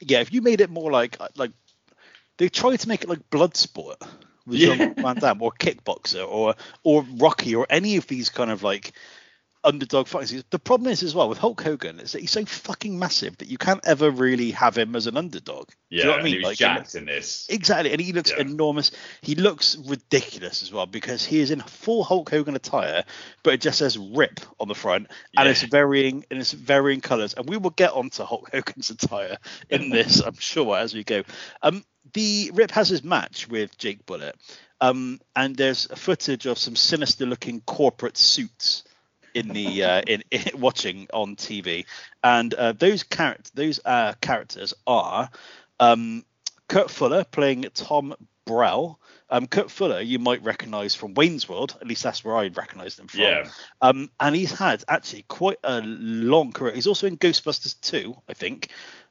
Yeah, 0.00 0.20
if 0.20 0.32
you 0.32 0.40
made 0.40 0.60
it 0.60 0.70
more 0.70 0.90
like 0.90 1.18
like 1.36 1.52
they 2.38 2.48
tried 2.48 2.80
to 2.80 2.88
make 2.88 3.02
it 3.02 3.08
like 3.08 3.28
Bloodsport 3.30 3.96
with 4.46 4.58
Yeah. 4.58 4.76
Jean 4.76 4.94
Van 4.94 5.16
Damme 5.16 5.42
or 5.42 5.52
Kickboxer 5.52 6.26
or 6.26 6.54
or 6.82 7.04
Rocky 7.16 7.54
or 7.54 7.66
any 7.68 7.96
of 7.96 8.06
these 8.06 8.30
kind 8.30 8.50
of 8.50 8.62
like 8.62 8.92
underdog 9.64 10.06
fighting 10.06 10.28
scenes. 10.28 10.44
The 10.50 10.58
problem 10.58 10.90
is 10.92 11.02
as 11.02 11.14
well 11.14 11.28
with 11.28 11.38
Hulk 11.38 11.62
Hogan 11.62 11.98
is 12.00 12.12
that 12.12 12.20
he's 12.20 12.30
so 12.30 12.44
fucking 12.44 12.98
massive 12.98 13.36
that 13.38 13.48
you 13.48 13.58
can't 13.58 13.84
ever 13.84 14.10
really 14.10 14.50
have 14.52 14.76
him 14.76 14.94
as 14.94 15.06
an 15.06 15.16
underdog. 15.16 15.68
Do 15.68 15.74
Yeah, 15.90 15.98
you 15.98 16.04
know 16.04 16.10
what 16.12 16.20
I 16.20 16.24
mean? 16.24 16.34
he 16.34 16.40
Like, 16.44 16.58
jacked 16.58 16.94
in 16.94 17.06
this. 17.06 17.46
Exactly, 17.48 17.92
and 17.92 18.00
he 18.00 18.12
looks 18.12 18.30
Yeah. 18.30 18.40
enormous. 18.42 18.90
He 19.22 19.34
looks 19.34 19.76
ridiculous 19.76 20.62
as 20.62 20.70
well 20.70 20.86
because 20.86 21.24
he 21.24 21.40
is 21.40 21.50
in 21.50 21.60
full 21.60 22.04
Hulk 22.04 22.30
Hogan 22.30 22.54
attire, 22.56 23.04
but 23.42 23.54
it 23.54 23.60
just 23.60 23.78
says 23.78 23.96
"Rip" 23.98 24.40
on 24.60 24.68
the 24.68 24.74
front, 24.74 25.08
and 25.36 25.48
it's 25.48 25.62
varying 25.62 26.24
and 26.30 26.38
it's 26.40 26.52
varying 26.52 27.00
colours. 27.00 27.34
And 27.34 27.48
we 27.48 27.56
will 27.56 27.70
get 27.70 27.92
onto 27.92 28.22
Hulk 28.24 28.50
Hogan's 28.52 28.90
attire 28.90 29.38
in 29.70 29.88
this, 29.90 30.20
I'm 30.20 30.38
sure, 30.38 30.76
as 30.76 30.94
we 30.94 31.04
go. 31.04 31.22
Um, 31.62 31.84
the 32.12 32.50
Rip 32.54 32.70
has 32.72 32.88
his 32.90 33.02
match 33.02 33.48
with 33.48 33.76
Jake 33.78 34.04
Bullet, 34.04 34.36
um, 34.80 35.20
and 35.34 35.56
there's 35.56 35.86
footage 35.96 36.44
of 36.46 36.58
some 36.58 36.76
sinister-looking 36.76 37.62
corporate 37.62 38.16
suits 38.18 38.84
in 39.34 39.48
the 39.48 39.82
uh, 39.82 40.02
in, 40.06 40.22
in 40.30 40.60
watching 40.60 41.08
on 41.12 41.36
TV, 41.36 41.84
and 42.22 42.54
uh, 42.54 42.72
those 42.72 43.02
characters 43.02 43.50
those 43.54 43.80
uh, 43.84 44.14
characters 44.20 44.72
are 44.86 45.28
um, 45.80 46.24
Kurt 46.68 46.90
Fuller 46.90 47.24
playing 47.24 47.66
Tom 47.74 48.14
Brell. 48.46 48.98
Um, 49.30 49.46
Kurt 49.46 49.70
Fuller, 49.70 50.00
you 50.00 50.18
might 50.18 50.42
recognise 50.44 50.94
from 50.94 51.14
Wayne's 51.14 51.48
World, 51.48 51.76
at 51.80 51.86
least 51.86 52.02
that's 52.02 52.24
where 52.24 52.36
I 52.36 52.48
recognise 52.48 52.98
him 52.98 53.08
from. 53.08 53.20
Yeah. 53.20 53.48
Um, 53.80 54.10
and 54.20 54.36
he's 54.36 54.52
had 54.52 54.84
actually 54.86 55.24
quite 55.28 55.58
a 55.64 55.80
long 55.82 56.52
career. 56.52 56.74
He's 56.74 56.86
also 56.86 57.06
in 57.06 57.16
Ghostbusters 57.16 57.80
2, 57.80 58.14
I 58.28 58.34
think, 58.34 58.68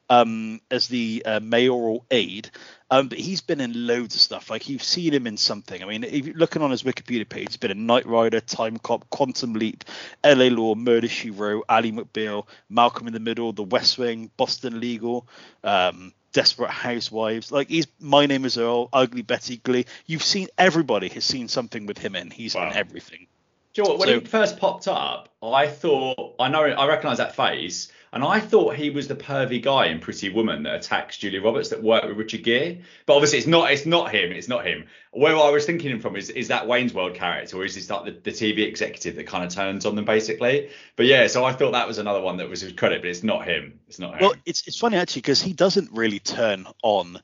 um, 0.10 0.62
as 0.72 0.88
the 0.88 1.24
uh, 1.26 1.40
mayoral 1.40 2.06
aide. 2.12 2.50
Um, 2.92 3.08
but 3.08 3.18
he's 3.18 3.42
been 3.42 3.60
in 3.60 3.88
loads 3.88 4.14
of 4.14 4.22
stuff. 4.22 4.50
Like 4.52 4.70
you've 4.70 4.84
seen 4.84 5.14
him 5.14 5.26
in 5.26 5.38
something. 5.38 5.82
I 5.82 5.86
mean, 5.88 6.04
if 6.04 6.28
you're 6.28 6.36
looking 6.36 6.62
on 6.62 6.70
his 6.70 6.84
Wikipedia 6.84 7.28
page, 7.28 7.48
he's 7.50 7.58
been 7.58 7.72
in 7.72 7.86
Knight 7.88 8.06
Rider, 8.06 8.40
Time 8.40 8.78
Cop, 8.78 9.10
Quantum 9.10 9.54
Leap, 9.54 9.84
L.A. 10.24 10.50
Law, 10.52 10.76
Murder 10.76 11.08
She 11.08 11.32
Wrote, 11.32 11.66
Ally 11.70 11.90
McBeal, 11.90 12.46
Malcolm 12.70 13.08
in 13.08 13.14
the 13.14 13.20
Middle, 13.20 13.52
The 13.52 13.64
West 13.64 13.98
Wing, 13.98 14.30
Boston 14.38 14.80
Legal, 14.80 15.28
um, 15.64 16.14
Desperate 16.34 16.70
Housewives. 16.70 17.52
Like 17.52 17.70
he's 17.70 17.88
My 18.00 18.26
Name 18.28 18.46
Is 18.46 18.58
Earl, 18.60 18.90
Ugly 18.94 19.24
Betty, 19.24 19.58
Glee. 19.58 19.86
You've 20.06 20.24
seen 20.24 20.48
everybody 20.58 21.10
has 21.10 21.26
seen 21.26 21.48
something 21.48 21.88
with 21.88 21.98
him 21.98 22.16
in. 22.16 22.30
He's 22.30 22.54
Wow. 22.54 22.70
in 22.70 22.76
everything. 22.76 23.26
Do 23.74 23.82
you 23.82 23.84
know 23.88 23.92
what, 23.96 24.00
when 24.02 24.10
So- 24.10 24.20
he 24.20 24.26
first 24.28 24.60
popped 24.60 24.88
up, 24.88 25.30
I 25.42 25.66
thought 25.68 26.36
I 26.40 26.48
know 26.50 26.62
I 26.62 26.86
recognise 26.88 27.18
that 27.18 27.36
face, 27.36 27.92
and 28.14 28.24
I 28.24 28.40
thought 28.40 28.76
he 28.76 28.92
was 28.92 29.08
the 29.08 29.16
pervy 29.16 29.60
guy 29.62 29.88
in 29.88 30.00
Pretty 30.00 30.30
Woman 30.30 30.64
that 30.64 30.76
attacks 30.76 31.18
Julia 31.18 31.42
Roberts 31.42 31.70
that 31.70 31.82
worked 31.82 32.08
with 32.08 32.16
Richard 32.16 32.44
Gere. 32.44 32.80
But 33.08 33.16
obviously, 33.16 33.40
it's 33.40 33.48
not. 33.48 33.72
It's 33.72 33.88
not 33.88 34.12
him. 34.12 34.32
It's 34.32 34.48
not 34.48 34.66
him. 34.66 34.86
Where 35.12 35.36
I 35.36 35.50
was 35.50 35.66
thinking 35.66 35.90
him 35.90 36.00
from 36.00 36.16
is 36.16 36.30
is 36.30 36.48
that 36.50 36.68
Wayne's 36.68 36.94
World 36.94 37.16
character, 37.16 37.58
or 37.58 37.66
is 37.66 37.74
this 37.74 37.90
like 37.90 38.06
the, 38.06 38.12
the 38.12 38.32
TV 38.32 38.68
executive 38.68 39.16
that 39.16 39.26
kind 39.26 39.44
of 39.44 39.52
turns 39.52 39.88
on 39.88 39.96
them 39.96 40.06
basically? 40.06 40.70
But 40.96 41.08
yeah, 41.08 41.26
so 41.26 41.44
I 41.44 41.54
thought 41.54 41.72
that 41.72 41.88
was 41.88 41.98
another 41.98 42.22
one 42.22 42.38
that 42.38 42.48
was 42.48 42.62
his 42.62 42.74
credit, 42.74 43.02
but 43.02 43.10
it's 43.10 43.24
not 43.24 43.46
him. 43.46 43.80
It's 43.88 43.98
not 43.98 44.14
him. 44.14 44.22
Well, 44.22 44.36
it's 44.46 44.68
it's 44.68 44.78
funny 44.78 44.98
actually 44.98 45.24
because 45.24 45.42
he 45.42 45.54
doesn't 45.54 45.92
really 45.92 46.20
turn 46.20 46.68
on 46.84 47.20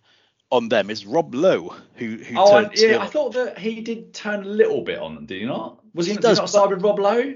on 0.49 0.69
them. 0.69 0.89
It's 0.89 1.05
Rob 1.05 1.35
Lowe 1.35 1.75
who 1.95 2.17
who 2.17 2.35
oh, 2.35 2.63
turns 2.63 2.81
yeah. 2.81 2.99
I 2.99 3.05
thought 3.05 3.33
that 3.33 3.59
he 3.59 3.81
did 3.81 4.11
turn 4.15 4.41
a 4.41 4.47
little 4.47 4.81
bit 4.81 4.97
on 4.97 5.13
them. 5.13 5.27
Did 5.27 5.41
he 5.41 5.45
not? 5.45 5.83
Was 5.93 6.07
he, 6.07 6.13
He 6.13 6.17
does, 6.17 6.39
not 6.39 6.49
side 6.49 6.71
with 6.71 6.81
Rob 6.81 6.97
Lowe? 6.97 7.35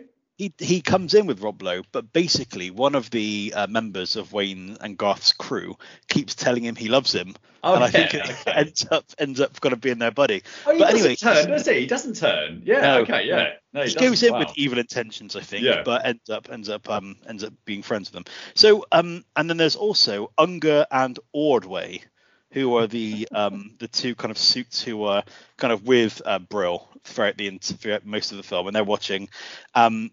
He 0.59 0.65
he 0.65 0.81
comes 0.81 1.13
in 1.13 1.25
with 1.25 1.41
Rob 1.41 1.61
Lowe, 1.61 1.81
but 1.91 2.11
basically 2.13 2.71
one 2.71 2.95
of 2.95 3.09
the 3.09 3.53
uh, 3.55 3.67
members 3.67 4.15
of 4.15 4.33
Wayne 4.33 4.77
and 4.81 4.97
Garth's 4.97 5.31
crew 5.33 5.77
keeps 6.07 6.35
telling 6.35 6.63
him 6.63 6.75
he 6.75 6.89
loves 6.89 7.13
him, 7.13 7.35
Oh, 7.63 7.75
and 7.75 7.83
I 7.83 7.89
think 7.89 8.13
it 8.13 8.29
okay. 8.29 8.51
ends 8.55 8.85
up 8.91 9.05
ends 9.17 9.39
up 9.39 9.59
going 9.61 9.71
to 9.71 9.77
being 9.79 9.99
their 9.99 10.11
buddy. 10.11 10.43
Oh, 10.65 10.73
he 10.73 10.79
but 10.79 10.91
doesn't 10.91 10.99
anyway, 10.99 11.15
turn, 11.15 11.49
does 11.49 11.65
he? 11.67 11.79
He 11.81 11.85
doesn't 11.87 12.15
turn. 12.15 12.61
Yeah. 12.65 12.81
No, 12.81 12.99
okay. 12.99 13.25
Yeah. 13.25 13.53
No, 13.73 13.83
he, 13.83 13.89
he 13.89 13.95
goes 13.95 14.21
in 14.23 14.33
Wow. 14.33 14.39
with 14.39 14.49
evil 14.57 14.79
intentions, 14.79 15.35
I 15.35 15.41
think, 15.41 15.63
Yeah. 15.63 15.81
but 15.83 16.05
ends 16.05 16.29
up 16.29 16.49
ends 16.51 16.69
up 16.69 16.89
um 16.89 17.15
ends 17.27 17.43
up 17.43 17.53
being 17.65 17.81
friends 17.83 18.11
with 18.11 18.23
them. 18.23 18.33
So 18.55 18.85
um 18.91 19.23
and 19.35 19.49
then 19.49 19.57
there's 19.57 19.75
also 19.77 20.31
Unger 20.37 20.85
and 20.91 21.17
Ordway, 21.31 22.03
who 22.51 22.75
are 22.77 22.87
the 22.87 23.27
um 23.31 23.75
the 23.79 23.87
two 23.87 24.13
kind 24.15 24.31
of 24.31 24.37
suits 24.37 24.81
who 24.81 25.03
are 25.05 25.23
kind 25.57 25.71
of 25.73 25.87
with 25.87 26.21
uh, 26.25 26.39
Brill 26.39 26.89
throughout 27.03 27.37
the 27.37 27.57
throughout 27.59 28.05
most 28.05 28.31
of 28.31 28.37
the 28.37 28.43
film, 28.43 28.67
and 28.67 28.75
they're 28.75 28.83
watching. 28.83 29.29
Um, 29.73 30.11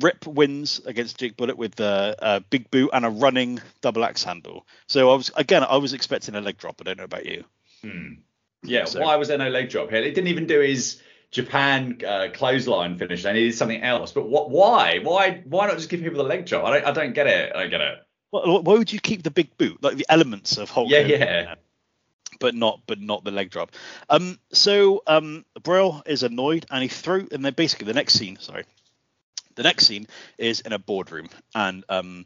Rip 0.00 0.26
wins 0.26 0.80
against 0.84 1.18
Jake 1.18 1.36
Bullet 1.36 1.56
with 1.56 1.74
the 1.74 2.16
uh, 2.20 2.40
big 2.50 2.70
boot 2.70 2.90
and 2.92 3.04
a 3.04 3.10
running 3.10 3.60
double 3.80 4.04
axe 4.04 4.22
handle. 4.22 4.66
So 4.86 5.10
I 5.10 5.14
was 5.14 5.30
again 5.36 5.64
I 5.64 5.76
was 5.78 5.92
expecting 5.92 6.34
a 6.34 6.40
leg 6.40 6.58
drop. 6.58 6.76
I 6.80 6.84
don't 6.84 6.98
know 6.98 7.04
about 7.04 7.26
you. 7.26 7.44
Yeah. 8.62 8.84
So- 8.84 9.00
Why 9.00 9.16
was 9.16 9.28
there 9.28 9.38
no 9.38 9.48
leg 9.48 9.70
drop 9.70 9.90
here? 9.90 9.98
It 10.02 10.14
didn't 10.14 10.28
even 10.28 10.46
do 10.46 10.60
his 10.60 11.00
Japan 11.30 12.00
uh, 12.06 12.28
clothesline 12.32 12.96
finish. 12.98 13.22
They 13.22 13.32
needed 13.32 13.54
something 13.54 13.82
else. 13.82 14.12
But 14.12 14.28
what? 14.28 14.50
Why? 14.50 14.98
Why? 15.02 15.42
Why 15.44 15.66
not 15.66 15.76
just 15.76 15.88
give 15.88 16.00
people 16.00 16.18
the 16.18 16.28
leg 16.28 16.46
drop? 16.46 16.64
I 16.64 16.78
don't. 16.78 16.86
I 16.86 16.90
don't 16.92 17.12
get 17.14 17.26
it. 17.26 17.52
I 17.54 17.60
don't 17.62 17.70
get 17.70 17.80
it. 17.80 17.98
Why, 18.30 18.40
why 18.44 18.74
would 18.74 18.92
you 18.92 19.00
keep 19.00 19.22
the 19.22 19.30
big 19.30 19.56
boot 19.58 19.82
like 19.82 19.96
the 19.96 20.06
elements 20.08 20.58
of 20.58 20.70
Hulk? 20.70 20.90
Yeah. 20.90 21.02
Hogan 21.02 21.20
Yeah. 21.20 21.54
but 22.40 22.54
not 22.54 22.80
but 22.86 23.00
not 23.00 23.24
the 23.24 23.30
leg 23.30 23.50
drop. 23.50 23.72
Um, 24.10 24.38
so 24.52 25.02
um, 25.06 25.44
Brill 25.62 26.02
is 26.06 26.22
annoyed 26.22 26.66
and 26.70 26.82
he 26.82 26.88
threw 26.88 27.26
and 27.32 27.44
then 27.44 27.54
basically 27.54 27.86
the 27.86 27.94
next 27.94 28.14
scene, 28.14 28.38
sorry, 28.38 28.64
the 29.58 29.64
next 29.64 29.86
scene 29.88 30.06
is 30.38 30.60
in 30.60 30.72
a 30.72 30.78
boardroom 30.78 31.28
and 31.52 31.84
um, 31.88 32.24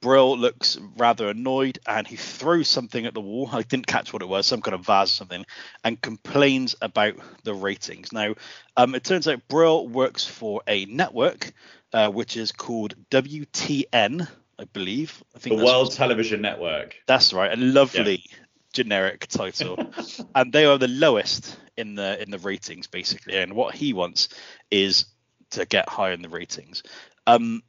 Brill 0.00 0.38
looks 0.38 0.78
rather 0.96 1.28
annoyed 1.28 1.78
and 1.86 2.06
he 2.06 2.16
throws 2.16 2.68
something 2.68 3.04
at 3.04 3.12
the 3.12 3.20
wall. 3.20 3.50
I 3.52 3.60
didn't 3.60 3.86
catch 3.86 4.14
what 4.14 4.22
it 4.22 4.28
was, 4.28 4.46
some 4.46 4.62
kind 4.62 4.74
of 4.74 4.86
vase 4.86 5.10
or 5.12 5.16
something, 5.16 5.44
and 5.84 6.00
complains 6.00 6.74
about 6.80 7.16
the 7.44 7.52
ratings. 7.52 8.10
Now, 8.14 8.34
um, 8.78 8.94
it 8.94 9.04
turns 9.04 9.28
out 9.28 9.46
Brill 9.46 9.88
works 9.88 10.26
for 10.26 10.62
a 10.66 10.86
network 10.86 11.52
uh, 11.92 12.08
which 12.08 12.38
is 12.38 12.50
called 12.50 12.94
WTN. 13.10 14.26
I 14.58 14.64
believe. 14.72 15.22
I 15.34 15.38
The 15.38 15.40
think 15.40 15.56
that's- 15.56 15.70
World 15.70 15.92
Television 15.92 16.40
Network. 16.40 16.96
That's 17.06 17.34
right, 17.34 17.52
a 17.52 17.60
lovely 17.60 18.24
generic 18.72 19.26
title, 19.26 19.78
and 20.34 20.50
they 20.50 20.64
are 20.64 20.78
the 20.78 20.88
lowest 20.88 21.58
in 21.76 21.94
the 21.94 22.22
in 22.22 22.30
the 22.30 22.38
ratings 22.38 22.86
basically. 22.86 23.36
And 23.36 23.52
what 23.54 23.74
he 23.74 23.92
wants 23.92 24.28
is 24.70 25.04
to 25.50 25.66
get 25.66 25.88
higher 25.88 26.12
in 26.12 26.22
the 26.22 26.28
ratings. 26.28 26.82
Um, 27.26 27.62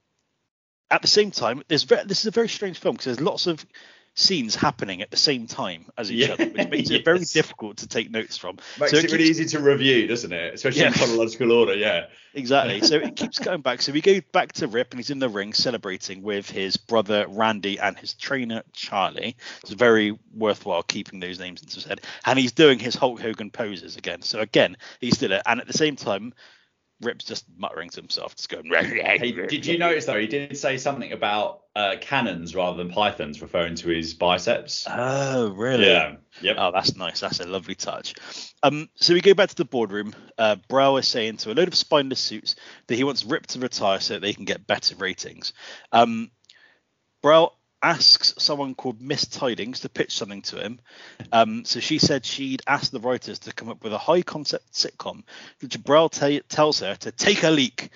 at 0.90 1.02
the 1.02 1.08
same 1.08 1.32
time, 1.32 1.64
there's 1.68 1.84
ve- 1.84 2.04
this 2.06 2.20
is 2.20 2.26
a 2.26 2.32
very 2.32 2.50
strange 2.50 2.80
film 2.80 2.96
because 2.96 3.06
there's 3.06 3.22
lots 3.22 3.48
of 3.48 3.66
scenes 4.14 4.56
happening 4.56 5.02
at 5.02 5.10
the 5.10 5.18
same 5.18 5.48
time 5.48 5.86
as 5.98 6.12
each 6.12 6.28
Yeah, 6.28 6.34
other, 6.34 6.46
which 6.50 6.68
makes 6.68 6.90
it 6.90 7.06
very 7.06 7.24
difficult 7.24 7.78
to 7.78 7.88
take 7.88 8.12
notes 8.12 8.36
from. 8.36 8.58
Makes 8.78 8.92
So 8.92 8.98
it, 8.98 9.06
it 9.06 9.12
really 9.12 9.24
easy 9.24 9.46
to 9.46 9.60
review, 9.60 10.06
doesn't 10.08 10.34
it? 10.34 10.54
Especially 10.54 10.84
in 10.84 10.92
chronological 10.92 11.52
order. 11.54 11.76
Yeah. 11.76 12.08
Exactly. 12.34 12.82
So 12.82 12.96
it 12.96 13.16
keeps 13.16 13.40
going 13.40 13.62
back. 13.62 13.82
So 13.82 13.94
we 13.94 14.02
go 14.02 14.20
back 14.34 14.52
to 14.54 14.68
Rip, 14.68 14.92
and 14.92 15.00
he's 15.00 15.12
in 15.12 15.20
the 15.20 15.30
ring 15.30 15.54
celebrating 15.54 16.24
with 16.24 16.50
his 16.50 16.76
brother 16.76 17.26
Randy 17.30 17.80
and 17.80 17.98
his 17.98 18.14
trainer 18.14 18.64
Charlie. 18.74 19.38
It's 19.64 19.72
very 19.72 20.18
worthwhile 20.34 20.84
keeping 20.84 21.22
those 21.22 21.40
names 21.40 21.62
into 21.62 21.76
his 21.76 21.86
head. 21.86 22.02
And 22.26 22.38
he's 22.38 22.52
doing 22.52 22.80
his 22.80 22.96
Hulk 22.96 23.22
Hogan 23.22 23.50
poses 23.50 23.96
again. 23.96 24.22
So 24.24 24.40
again, 24.40 24.76
he's 25.00 25.16
still 25.16 25.32
it. 25.32 25.42
And 25.46 25.62
at 25.62 25.68
the 25.68 25.74
same 25.74 25.96
time, 25.96 26.34
Rip's 27.02 27.26
just 27.26 27.46
muttering 27.58 27.90
to 27.90 28.02
himself, 28.02 28.36
just 28.36 28.50
going. 28.50 28.66
Hey, 28.72 29.32
did 29.32 29.66
you 29.66 29.78
notice 29.78 30.06
though? 30.06 30.20
He 30.20 30.28
did 30.28 30.58
say 30.58 30.78
something 30.78 31.12
about 31.12 31.62
uh, 31.76 31.96
cannons 32.00 32.56
rather 32.56 32.78
than 32.78 32.92
pythons, 32.92 33.42
referring 33.42 33.76
to 33.76 33.90
his 33.90 34.14
biceps. 34.14 34.86
Oh, 34.90 35.50
really? 35.52 35.88
Yeah. 35.88 36.16
Yep. 36.42 36.56
Oh, 36.60 36.72
that's 36.72 36.96
nice. 36.96 37.20
That's 37.20 37.40
a 37.40 37.48
lovely 37.48 37.76
touch. 37.76 38.14
Um, 38.64 38.90
so 38.96 39.14
we 39.14 39.22
go 39.22 39.34
back 39.34 39.50
to 39.50 39.56
the 39.56 39.66
boardroom. 39.66 40.14
Uh, 40.38 40.58
Brow 40.68 40.98
is 40.98 41.08
saying 41.08 41.38
to 41.38 41.52
a 41.52 41.56
load 41.56 41.68
of 41.68 41.76
spineless 41.76 42.20
suits 42.20 42.56
that 42.88 42.96
he 42.96 43.04
wants 43.04 43.26
Rip 43.26 43.48
to 43.48 43.60
retire 43.60 44.00
so 44.00 44.16
that 44.16 44.22
they 44.22 44.34
can 44.34 44.46
get 44.46 44.68
better 44.68 44.96
ratings. 44.96 45.54
Um, 45.92 46.32
Brow 47.22 47.52
asks 47.82 48.34
someone 48.38 48.76
called 48.76 49.02
Miss 49.02 49.26
Tidings 49.26 49.82
to 49.82 49.90
pitch 49.90 50.16
something 50.16 50.42
to 50.44 50.64
him. 50.64 50.80
Um, 51.32 51.66
so 51.66 51.80
she 51.80 51.98
said 51.98 52.26
she'd 52.26 52.62
asked 52.68 52.92
the 52.92 53.00
writers 53.00 53.40
to 53.40 53.54
come 53.54 53.70
up 53.70 53.84
with 53.84 53.94
a 53.94 53.98
high 53.98 54.22
concept 54.22 54.74
sitcom, 54.74 55.24
Brow 55.84 56.08
ta- 56.08 56.40
tells 56.50 56.80
her 56.80 56.96
to 56.96 57.12
take 57.12 57.44
a 57.44 57.50
leak. 57.50 57.90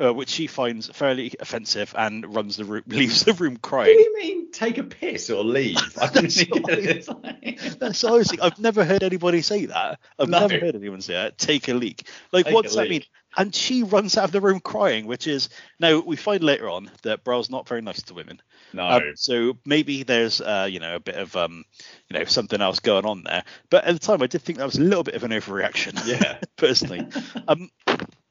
Uh, 0.00 0.14
which 0.14 0.30
she 0.30 0.46
finds 0.46 0.88
fairly 0.88 1.30
offensive 1.40 1.94
and 1.98 2.34
runs 2.34 2.56
the 2.56 2.64
room, 2.64 2.82
leaves 2.86 3.24
the 3.24 3.34
room 3.34 3.58
crying. 3.58 3.94
What 3.94 3.98
do 3.98 4.00
you 4.02 4.16
mean, 4.16 4.50
take 4.50 4.78
a 4.78 4.82
piss 4.82 5.28
or 5.28 5.44
leave? 5.44 5.76
that's, 5.94 6.40
what 6.48 6.70
I, 6.70 7.02
like. 7.12 7.60
that's 7.78 8.02
honestly, 8.02 8.40
I've 8.40 8.58
never 8.58 8.82
heard 8.82 9.02
anybody 9.02 9.42
say 9.42 9.66
that. 9.66 9.98
I've 10.18 10.30
No. 10.30 10.40
never 10.40 10.58
heard 10.58 10.74
anyone 10.74 11.02
say 11.02 11.14
that. 11.14 11.36
Take 11.36 11.68
a 11.68 11.74
leak. 11.74 12.08
Like, 12.32 12.46
Take 12.46 12.54
what 12.54 12.64
does 12.64 12.76
that 12.76 12.88
mean? 12.88 13.02
And 13.36 13.54
she 13.54 13.82
runs 13.82 14.16
out 14.16 14.24
of 14.24 14.32
the 14.32 14.40
room 14.40 14.60
crying, 14.60 15.06
which 15.06 15.26
is 15.26 15.50
now 15.78 16.00
we 16.00 16.16
find 16.16 16.42
later 16.42 16.68
on 16.68 16.90
that 17.02 17.22
Brow's 17.22 17.50
not 17.50 17.68
very 17.68 17.82
nice 17.82 18.02
to 18.02 18.14
women. 18.14 18.40
No. 18.72 18.88
Um, 18.88 19.12
so 19.16 19.58
maybe 19.64 20.02
there's, 20.02 20.40
uh, 20.40 20.66
you 20.70 20.80
know, 20.80 20.96
a 20.96 21.00
bit 21.00 21.16
of, 21.16 21.36
um, 21.36 21.64
you 22.08 22.18
know, 22.18 22.24
something 22.24 22.60
else 22.60 22.80
going 22.80 23.04
on 23.04 23.22
there. 23.24 23.44
But 23.68 23.84
at 23.84 23.92
the 23.92 24.00
time, 24.00 24.22
I 24.22 24.26
did 24.26 24.42
think 24.42 24.58
that 24.58 24.64
was 24.66 24.78
a 24.78 24.82
little 24.82 25.04
bit 25.04 25.14
of 25.14 25.24
an 25.24 25.30
overreaction. 25.30 26.00
Yeah. 26.06 26.38
personally. 26.56 27.06
Um, 27.46 27.70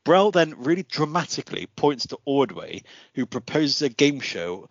Brell 0.09 0.31
then 0.31 0.55
really 0.57 0.81
dramatically 0.81 1.67
points 1.75 2.07
to 2.07 2.17
Ordway, 2.25 2.81
who 3.13 3.27
proposes 3.27 3.83
a 3.83 3.89
game 3.89 4.19
show, 4.21 4.67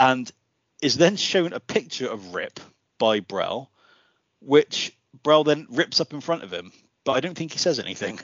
and 0.00 0.32
is 0.80 0.96
then 0.96 1.16
shown 1.16 1.52
a 1.52 1.60
picture 1.60 2.08
of 2.08 2.32
Rip 2.34 2.58
by 2.98 3.20
Brell, 3.20 3.70
which 4.40 4.96
Brell 5.22 5.44
then 5.44 5.66
rips 5.68 6.00
up 6.00 6.14
in 6.14 6.22
front 6.22 6.42
of 6.42 6.50
him. 6.50 6.72
But 7.04 7.12
I 7.12 7.20
don't 7.20 7.34
think 7.36 7.52
he 7.52 7.58
says 7.58 7.78
anything. 7.78 8.18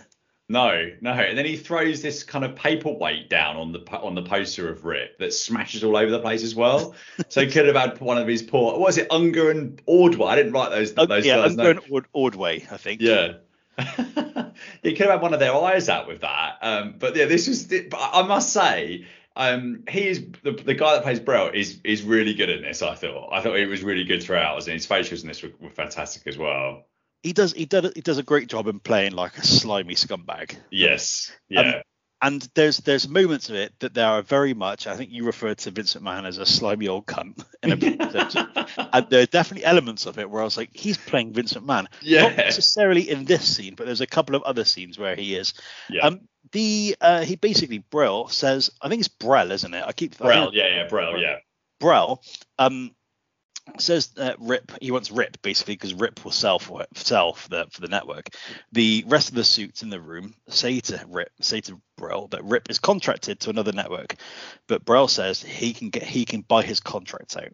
No, 0.49 0.91
no, 1.03 1.11
and 1.13 1.37
then 1.37 1.45
he 1.45 1.59
throws 1.59 2.01
this 2.01 2.23
kind 2.23 2.47
of 2.47 2.57
paperweight 2.57 3.29
down 3.29 3.57
on 3.59 3.73
the 3.73 3.81
on 3.99 4.15
the 4.15 4.23
poster 4.23 4.71
of 4.71 4.87
Rip 4.87 5.19
that 5.19 5.35
smashes 5.35 5.85
all 5.85 5.99
over 5.99 6.11
the 6.11 6.21
place 6.21 6.43
as 6.43 6.55
well. 6.55 6.95
So 7.29 7.45
he 7.45 7.51
could 7.51 7.67
have 7.67 7.77
had 7.77 8.01
one 8.01 8.17
of 8.17 8.27
his 8.27 8.43
poor. 8.43 8.73
What 8.73 8.81
was 8.81 8.97
it 8.97 9.09
Unger 9.11 9.51
and 9.51 9.83
Ordway? 9.85 10.29
I 10.29 10.37
didn't 10.37 10.53
write 10.53 10.71
those 10.71 10.95
Oh, 10.97 11.05
those 11.05 11.27
yeah, 11.27 11.37
guys' 11.37 11.57
names. 11.59 11.79
going 11.81 11.93
Ord- 11.93 12.07
Ordway, 12.15 12.67
I 12.71 12.79
think. 12.79 13.03
Yeah. 13.03 13.35
he 14.83 14.93
could 14.95 15.07
have 15.07 15.11
had 15.11 15.23
one 15.23 15.35
of 15.35 15.41
their 15.41 15.55
eyes 15.55 15.89
out 15.89 16.07
with 16.07 16.21
that. 16.21 16.59
Um, 16.63 16.95
but 16.99 17.17
yeah, 17.17 17.27
this 17.27 17.49
was. 17.49 17.65
But 17.65 17.99
I 18.13 18.23
must 18.23 18.53
say, 18.53 19.07
um, 19.37 19.85
he 19.89 20.07
is 20.07 20.27
the, 20.43 20.53
the 20.53 20.75
guy 20.75 20.95
that 20.95 21.03
plays 21.03 21.21
Brell 21.21 21.51
is 21.53 21.81
is 21.85 22.03
really 22.03 22.35
good 22.35 22.51
in 22.51 22.63
this. 22.63 22.83
I 22.83 22.95
thought. 22.95 23.31
I 23.33 23.41
thought 23.41 23.57
he 23.57 23.67
was 23.67 23.83
really 23.83 24.05
good 24.05 24.23
throughout, 24.23 24.59
and 24.65 24.73
his 24.73 24.87
facials 24.87 25.23
in 25.23 25.29
this 25.29 25.43
were, 25.43 25.53
were 25.61 25.71
fantastic 25.71 26.27
as 26.27 26.39
well. 26.39 26.87
He 27.23 27.33
does 27.33 27.53
he 27.53 27.65
does 27.65 27.93
he 27.95 28.01
does 28.01 28.19
a 28.19 28.23
great 28.23 28.49
job 28.49 28.69
in 28.69 28.81
playing 28.81 29.13
like 29.13 29.39
a 29.39 29.47
slimy 29.47 29.95
scumbag. 29.95 30.57
Yes. 30.71 31.33
Yeah. 31.49 31.83
And 32.25 32.49
there's 32.55 32.79
there's 32.79 33.07
moments 33.07 33.51
of 33.51 33.57
it 33.57 33.79
that 33.81 33.93
there 33.93 34.07
are 34.07 34.23
very 34.23 34.55
much. 34.55 34.87
I 34.87 34.97
think 34.97 35.11
you 35.11 35.27
referred 35.27 35.59
to 35.59 35.71
Vincent 35.71 36.03
McMahon 36.03 36.27
as 36.27 36.39
a 36.39 36.47
slimy 36.47 36.89
old 36.89 37.05
cunt 37.05 37.45
in 37.63 37.73
a 37.73 38.89
and 38.95 39.07
there 39.11 39.23
are 39.23 39.27
definitely 39.27 39.67
elements 39.67 40.07
of 40.07 40.19
it 40.19 40.31
where 40.31 40.41
I 40.41 40.45
was 40.45 40.57
like, 40.57 40.71
he's 40.73 40.97
playing 40.97 41.35
Vincent 41.35 41.67
McMahon. 41.67 41.87
Yeah. 42.01 42.23
Not 42.23 42.37
necessarily 42.39 43.11
in 43.11 43.27
this 43.27 43.45
scene, 43.45 43.75
but 43.75 43.85
there's 43.85 44.01
a 44.01 44.07
couple 44.07 44.37
of 44.37 44.43
other 44.45 44.65
scenes 44.65 44.99
where 44.99 45.15
he 45.15 45.35
is. 45.35 45.53
yeah. 45.91 46.07
Um, 46.07 46.21
the 46.53 46.97
uh, 47.01 47.25
he 47.25 47.37
basically 47.37 47.79
Brill 47.79 48.29
says, 48.29 48.71
I 48.81 48.89
think 48.89 49.01
it's 49.01 49.09
Brell, 49.09 49.51
isn't 49.51 49.75
it? 49.75 49.85
I 49.87 49.93
keep 49.93 50.17
Brell. 50.17 50.51
Yeah. 50.55 50.69
Yeah. 50.69 50.89
Brell. 50.89 51.21
Yeah. 51.21 51.37
Brell 51.79 52.23
um, 52.59 52.95
says 53.79 54.09
that 54.09 54.37
Rip 54.41 54.73
he 54.81 54.91
wants 54.91 55.11
Rip 55.11 55.41
basically 55.43 55.75
because 55.75 55.95
Rip 55.95 56.25
will 56.25 56.33
sell 56.33 56.59
for 56.59 56.83
it, 56.83 56.89
sell 56.95 57.33
for 57.33 57.49
the 57.49 57.67
for 57.71 57.81
the 57.81 57.89
network. 57.89 58.29
The 58.73 59.05
rest 59.07 59.31
of 59.31 59.35
the 59.35 59.45
suits 59.45 59.83
in 59.83 59.91
the 59.91 60.01
room 60.01 60.35
say 60.49 60.81
to 60.81 61.05
Rip 61.09 61.33
say 61.41 61.61
to 61.63 61.81
Brell 61.97 62.29
that 62.29 62.45
Rip 62.45 62.71
is 62.71 62.79
contracted 62.79 63.41
to 63.41 63.51
another 63.51 63.73
network, 63.73 64.17
but 64.67 64.85
Brell 64.85 65.09
says 65.09 65.43
he 65.43 65.73
can 65.73 65.91
get 65.91 66.03
he 66.03 66.25
can 66.25 66.43
buy 66.43 66.63
his 66.63 66.81
contract 66.81 67.37
out. 67.37 67.53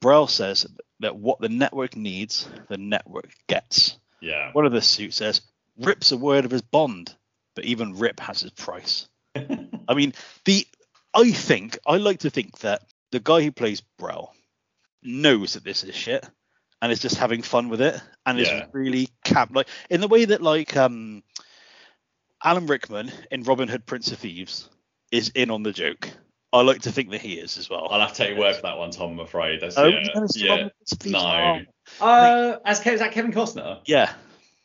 Brell 0.00 0.26
says 0.26 0.66
that 1.00 1.16
what 1.16 1.40
the 1.40 1.48
network 1.48 1.96
needs, 1.96 2.48
the 2.68 2.78
network 2.78 3.30
gets. 3.48 3.98
Yeah. 4.20 4.52
One 4.52 4.66
of 4.66 4.72
the 4.72 4.82
suits 4.82 5.16
says 5.16 5.40
Rip's 5.78 6.12
a 6.12 6.16
word 6.16 6.44
of 6.44 6.50
his 6.50 6.62
bond, 6.62 7.14
but 7.54 7.64
even 7.64 7.98
Rip 7.98 8.20
has 8.20 8.40
his 8.40 8.50
price. 8.52 9.08
I 9.36 9.94
mean, 9.94 10.12
the 10.44 10.66
I 11.14 11.32
think 11.32 11.78
I 11.86 11.96
like 11.96 12.20
to 12.20 12.30
think 12.30 12.58
that 12.60 12.82
the 13.10 13.20
guy 13.20 13.42
who 13.42 13.52
plays 13.52 13.82
Brell 13.98 14.34
knows 15.02 15.54
that 15.54 15.64
this 15.64 15.84
is 15.84 15.94
shit 15.94 16.24
and 16.80 16.90
is 16.92 17.00
just 17.00 17.16
having 17.16 17.42
fun 17.42 17.68
with 17.68 17.80
it 17.80 18.00
and 18.26 18.38
Yeah. 18.38 18.44
is 18.44 18.62
really 18.72 19.08
camp 19.24 19.52
like 19.54 19.68
in 19.90 20.00
the 20.00 20.08
way 20.08 20.24
that 20.24 20.42
like 20.42 20.76
um 20.76 21.22
Alan 22.44 22.66
Rickman 22.66 23.10
in 23.30 23.42
Robin 23.44 23.68
Hood 23.68 23.86
Prince 23.86 24.10
of 24.12 24.18
Thieves 24.18 24.68
is 25.12 25.28
in 25.34 25.50
on 25.50 25.62
the 25.62 25.72
joke. 25.72 26.08
I 26.52 26.60
like 26.62 26.82
to 26.82 26.92
think 26.92 27.10
that 27.10 27.20
he 27.20 27.34
is 27.34 27.56
as 27.56 27.70
well. 27.70 27.88
I'll 27.90 28.00
have 28.00 28.10
to 28.12 28.14
take 28.16 28.30
your 28.30 28.38
word 28.40 28.56
for 28.56 28.62
that 28.62 28.76
one, 28.76 28.90
Tom. 28.90 29.12
I'm 29.12 29.20
afraid. 29.20 29.60
That's 29.60 29.78
Oh, 29.78 29.86
yeah. 29.86 30.00
you're 30.04 30.14
gonna 30.14 30.28
see 30.28 30.44
yeah. 30.44 30.50
Robin 30.50 30.64
Hood 30.64 30.72
Prince 30.78 30.92
of 30.92 30.98
Thieves? 30.98 31.12
No. 31.12 31.60
Uh, 32.06 32.56
as 32.66 32.80
Ke- 32.80 32.86
is 32.88 33.00
that 33.00 33.12
Kevin 33.12 33.32
Costner? 33.32 33.80
yeah, 33.86 34.12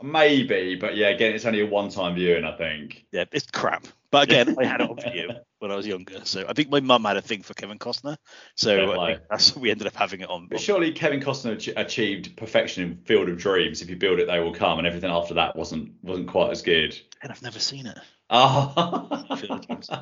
Maybe, 0.01 0.75
but 0.75 0.95
yeah, 0.95 1.07
again, 1.07 1.33
it's 1.33 1.45
only 1.45 1.61
a 1.61 1.65
one-time 1.65 2.13
viewing, 2.15 2.43
I 2.45 2.55
think. 2.57 3.05
yeah, 3.11 3.25
it's 3.31 3.47
crap. 3.49 3.87
But 4.11 4.23
again, 4.23 4.55
I 4.59 4.65
had 4.65 4.81
it 4.81 4.89
on 4.89 4.95
video 4.95 5.41
when 5.59 5.71
I 5.71 5.75
was 5.75 5.85
younger, 5.87 6.21
so 6.23 6.45
I 6.47 6.53
think 6.53 6.69
my 6.69 6.79
mum 6.79 7.03
had 7.05 7.17
a 7.17 7.21
thing 7.21 7.41
for 7.43 7.53
Kevin 7.53 7.77
Costner, 7.79 8.15
so 8.55 8.91
I 8.91 8.95
play. 8.95 9.13
think 9.15 9.23
that's 9.29 9.55
we 9.55 9.69
ended 9.71 9.87
up 9.87 9.95
having 9.95 10.21
it 10.21 10.29
on. 10.29 10.47
But 10.49 10.61
surely 10.61 10.91
Kevin 10.93 11.19
Costner 11.19 11.53
ach- 11.55 11.73
achieved 11.75 12.37
perfection 12.37 12.83
in 12.83 12.97
Field 13.05 13.27
of 13.29 13.37
Dreams. 13.37 13.81
If 13.81 13.89
you 13.89 13.95
build 13.95 14.19
it, 14.19 14.27
they 14.27 14.39
will 14.39 14.53
come, 14.53 14.77
and 14.77 14.87
everything 14.87 15.11
after 15.11 15.33
that 15.35 15.55
wasn't 15.55 15.91
wasn't 16.01 16.27
quite 16.29 16.51
as 16.51 16.61
good. 16.61 16.97
and 17.21 17.31
I've 17.31 17.41
never 17.43 17.59
seen 17.59 17.85
it. 17.87 17.97
Oh, 18.29 18.73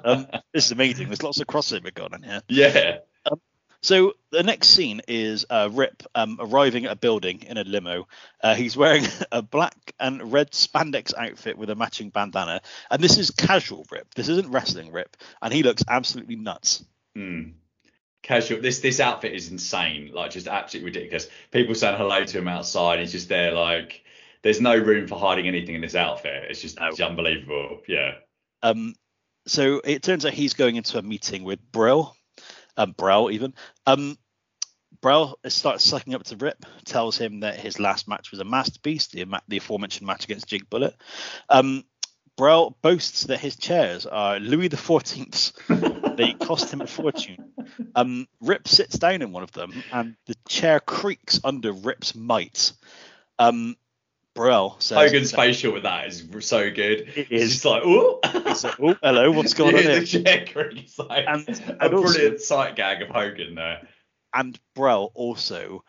um, 0.03 0.27
this 0.51 0.65
is 0.65 0.71
amazing. 0.71 1.07
There's 1.07 1.21
lots 1.21 1.39
of 1.39 1.45
crossover 1.47 1.93
going 1.93 2.13
on 2.15 2.23
here. 2.23 2.41
yeah, 2.49 2.97
So 3.85 4.13
the 4.31 4.41
next 4.41 4.69
scene 4.69 5.01
is 5.07 5.45
uh, 5.47 5.69
Rip 5.71 6.01
um, 6.15 6.37
arriving 6.39 6.85
at 6.85 6.91
a 6.91 6.95
building 6.95 7.43
in 7.43 7.59
a 7.59 7.63
limo. 7.63 8.07
Uh, 8.41 8.55
he's 8.55 8.75
wearing 8.75 9.03
a 9.31 9.43
black 9.43 9.75
and 9.99 10.33
red 10.33 10.53
spandex 10.53 11.13
outfit 11.15 11.55
with 11.55 11.69
a 11.69 11.75
matching 11.75 12.09
bandana, 12.09 12.61
and 12.89 12.99
this 13.03 13.19
is 13.19 13.29
casual 13.29 13.85
Rip. 13.91 14.11
This 14.15 14.27
isn't 14.27 14.49
wrestling 14.49 14.91
Rip, 14.91 15.15
and 15.39 15.53
he 15.53 15.61
looks 15.61 15.83
absolutely 15.87 16.35
nuts. 16.35 16.83
Hmm. 17.15 17.49
Casual. 18.23 18.59
This 18.59 18.79
this 18.79 18.99
outfit 18.99 19.35
is 19.35 19.51
insane. 19.51 20.09
Like 20.11 20.31
just 20.31 20.47
absolutely 20.47 20.89
ridiculous. 20.89 21.27
People 21.51 21.75
saying 21.75 21.97
hello 21.97 22.25
to 22.25 22.37
him 22.39 22.47
outside. 22.47 22.99
He's 23.01 23.11
just 23.11 23.29
there 23.29 23.51
like. 23.51 24.03
There's 24.41 24.61
no 24.61 24.75
room 24.75 25.07
for 25.07 25.19
hiding 25.19 25.47
anything 25.47 25.75
in 25.75 25.81
this 25.81 25.93
outfit. 25.93 26.45
It's 26.49 26.59
just 26.61 26.79
No. 26.79 26.87
it's 26.87 26.99
unbelievable. 26.99 27.81
Yeah. 27.87 28.15
Um, 28.63 28.95
so 29.45 29.79
it 29.83 30.01
turns 30.01 30.25
out 30.25 30.33
he's 30.33 30.55
going 30.55 30.75
into 30.75 30.97
a 30.97 31.03
meeting 31.03 31.43
with 31.43 31.59
Brill, 31.71 32.15
um, 32.77 32.93
Brell 32.97 33.31
even. 33.31 33.53
Um, 33.85 34.17
Brell 35.01 35.35
starts 35.47 35.83
sucking 35.83 36.15
up 36.15 36.23
to 36.25 36.37
Rip, 36.37 36.65
tells 36.85 37.17
him 37.17 37.41
that 37.41 37.59
his 37.59 37.79
last 37.79 38.07
match 38.07 38.31
was 38.31 38.39
a 38.39 38.45
masterpiece, 38.45 39.07
the, 39.07 39.25
the 39.47 39.57
aforementioned 39.57 40.07
match 40.07 40.23
against 40.23 40.47
Jig 40.47 40.69
Bullet. 40.69 40.95
Um, 41.49 41.83
Brell 42.37 42.75
boasts 42.81 43.23
that 43.25 43.39
his 43.39 43.55
chairs 43.55 44.05
are 44.05 44.39
Louis 44.39 44.69
XIV's. 44.69 45.53
They 46.15 46.31
cost 46.31 46.71
him 46.71 46.79
a 46.79 46.87
fortune. 46.87 47.51
Um, 47.93 48.25
Rip 48.39 48.69
sits 48.69 48.97
down 48.97 49.21
in 49.21 49.33
one 49.33 49.43
of 49.43 49.51
them, 49.51 49.83
and 49.91 50.15
the 50.27 50.35
chair 50.47 50.79
creaks 50.79 51.41
under 51.43 51.73
Rip's 51.73 52.15
might. 52.15 52.71
Um, 53.37 53.75
Burrell 54.35 54.75
says 54.79 54.97
Hogan's 54.97 55.31
facial 55.31 55.73
with 55.73 55.83
that 55.83 56.07
is 56.07 56.27
so 56.41 56.69
good. 56.69 57.09
It 57.15 57.31
is. 57.31 57.41
He's 57.41 57.53
just 57.53 57.65
like, 57.65 57.83
ooh. 57.85 58.19
He's 58.45 58.63
like, 58.65 58.79
oh, 58.81 58.95
hello, 59.01 59.31
what's 59.31 59.53
going 59.55 59.75
on 59.75 59.81
here? 59.83 60.01
The 60.01 60.83
like 61.09 61.25
And- 61.27 61.47
a 61.79 61.89
also- 61.91 62.01
brilliant 62.13 62.41
sight 62.41 62.75
gag 62.75 63.01
of 63.01 63.09
Hogan 63.09 63.55
there. 63.55 63.87
And 64.33 64.59
Burrell 64.75 65.11
also 65.15 65.83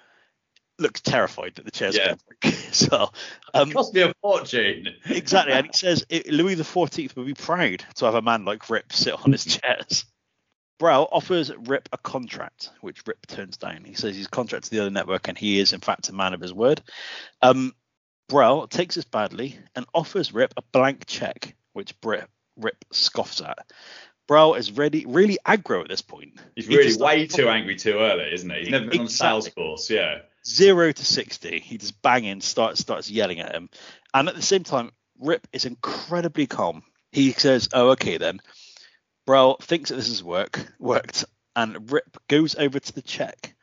looks 0.79 1.01
terrified 1.01 1.55
that 1.57 1.65
the 1.65 1.71
chair's 1.73 1.97
Yeah. 1.97 2.07
going 2.07 2.19
to 2.19 2.25
break 2.43 2.55
so. 2.73 3.11
Um, 3.55 3.71
it 3.71 3.75
cost 3.75 3.95
me 3.95 4.03
a 4.03 4.13
fortune. 4.23 4.89
exactly, 5.07 5.53
and 5.55 5.67
he 5.67 5.73
says 5.75 6.05
Louis 6.29 6.55
XIV 6.55 7.17
would 7.17 7.27
be 7.27 7.35
proud 7.35 7.85
to 7.97 8.05
have 8.05 8.15
a 8.15 8.23
man 8.23 8.45
like 8.45 8.71
Rip 8.71 8.93
sit 8.93 9.15
on 9.15 9.33
his 9.33 9.45
chairs. 9.45 10.05
Burrell 10.79 11.09
offers 11.11 11.51
Rip 11.57 11.89
a 11.93 11.99
contract, 11.99 12.71
which 12.83 13.03
Rip 13.07 13.27
turns 13.27 13.57
down. 13.57 13.83
He 13.85 13.95
says 13.95 14.15
he's 14.15 14.27
contracted 14.29 14.71
to 14.71 14.77
the 14.77 14.83
other 14.83 14.91
network, 14.91 15.27
and 15.27 15.37
he 15.39 15.59
is 15.59 15.73
in 15.73 15.81
fact 15.81 16.11
a 16.11 16.13
man 16.13 16.35
of 16.35 16.41
his 16.43 16.53
word. 16.53 16.83
Um, 17.41 17.73
Burrell 18.29 18.67
takes 18.67 18.97
this 18.97 19.05
badly 19.05 19.59
and 19.75 19.87
offers 19.95 20.33
Rip 20.35 20.53
a 20.57 20.63
blank 20.73 21.07
check, 21.07 21.55
which 21.73 21.95
Rip, 22.03 22.29
Rip 22.57 22.85
scoffs 22.93 23.41
at. 23.41 23.71
Burrell 24.27 24.55
is 24.55 24.73
ready, 24.73 25.05
really 25.07 25.39
aggro 25.47 25.83
at 25.83 25.89
this 25.89 26.03
point. 26.03 26.41
He's 26.57 26.67
really 26.67 26.85
just- 26.85 27.01
way 27.01 27.27
too 27.29 27.49
angry 27.49 27.77
too 27.77 27.99
early, 27.99 28.33
isn't 28.33 28.51
he? 28.51 28.61
He's 28.61 28.69
never 28.71 28.87
been 28.87 29.03
on 29.03 29.09
sales 29.09 29.47
Exactly. 29.47 29.65
course, 29.65 29.91
yeah. 29.91 30.23
zero 30.45 30.91
to 30.91 31.05
sixty. 31.05 31.61
He 31.61 31.79
just 31.79 32.01
banging 32.03 32.41
starts 32.41 32.81
starts 32.81 33.09
yelling 33.11 33.39
at 33.41 33.55
him, 33.55 33.71
and 34.13 34.29
at 34.29 34.35
the 34.35 34.43
same 34.43 34.65
time, 34.65 34.91
Rip 35.21 35.47
is 35.53 35.65
incredibly 35.65 36.47
calm. 36.49 36.83
He 37.13 37.33
says, 37.33 37.69
"Oh, 37.73 37.91
okay 37.91 38.17
then." 38.19 38.41
Burrell 39.27 39.57
thinks 39.61 39.91
that 39.91 39.97
this 39.97 40.09
has 40.09 40.23
work 40.25 40.73
worked, 40.81 41.25
and 41.55 41.91
Rip 41.93 42.17
goes 42.29 42.55
over 42.57 42.79
to 42.81 42.93
the 42.93 43.03
check, 43.03 43.55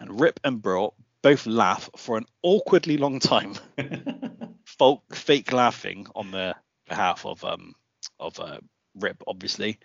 and 0.00 0.18
Rip 0.20 0.40
and 0.42 0.60
Burrell 0.62 0.94
both 1.22 1.46
laugh 1.46 1.90
for 1.96 2.16
an 2.16 2.26
awkwardly 2.42 2.96
long 2.96 3.20
time, 3.20 3.54
folk 4.64 5.02
fake 5.14 5.52
laughing 5.52 6.06
on 6.14 6.30
the 6.30 6.54
behalf 6.88 7.26
of 7.26 7.44
um 7.44 7.74
of 8.18 8.38
uh, 8.40 8.58
Rip, 8.94 9.22
obviously. 9.26 9.78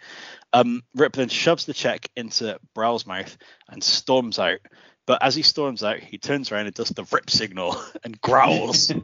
Um, 0.54 0.82
Rip 0.96 1.14
then 1.14 1.30
shoves 1.30 1.66
the 1.66 1.74
check 1.74 2.10
into 2.16 2.58
Burrell's 2.74 3.06
mouth 3.06 3.38
and 3.70 3.84
storms 3.84 4.40
out. 4.40 4.60
But 5.06 5.22
as 5.22 5.36
he 5.36 5.42
storms 5.42 5.84
out, 5.84 6.00
he 6.00 6.18
turns 6.18 6.52
around 6.52 6.68
and 6.68 6.74
does 6.74 6.90
the 6.90 7.06
Rip 7.12 7.30
signal 7.30 7.76
and 8.04 8.20
growls. 8.22 8.92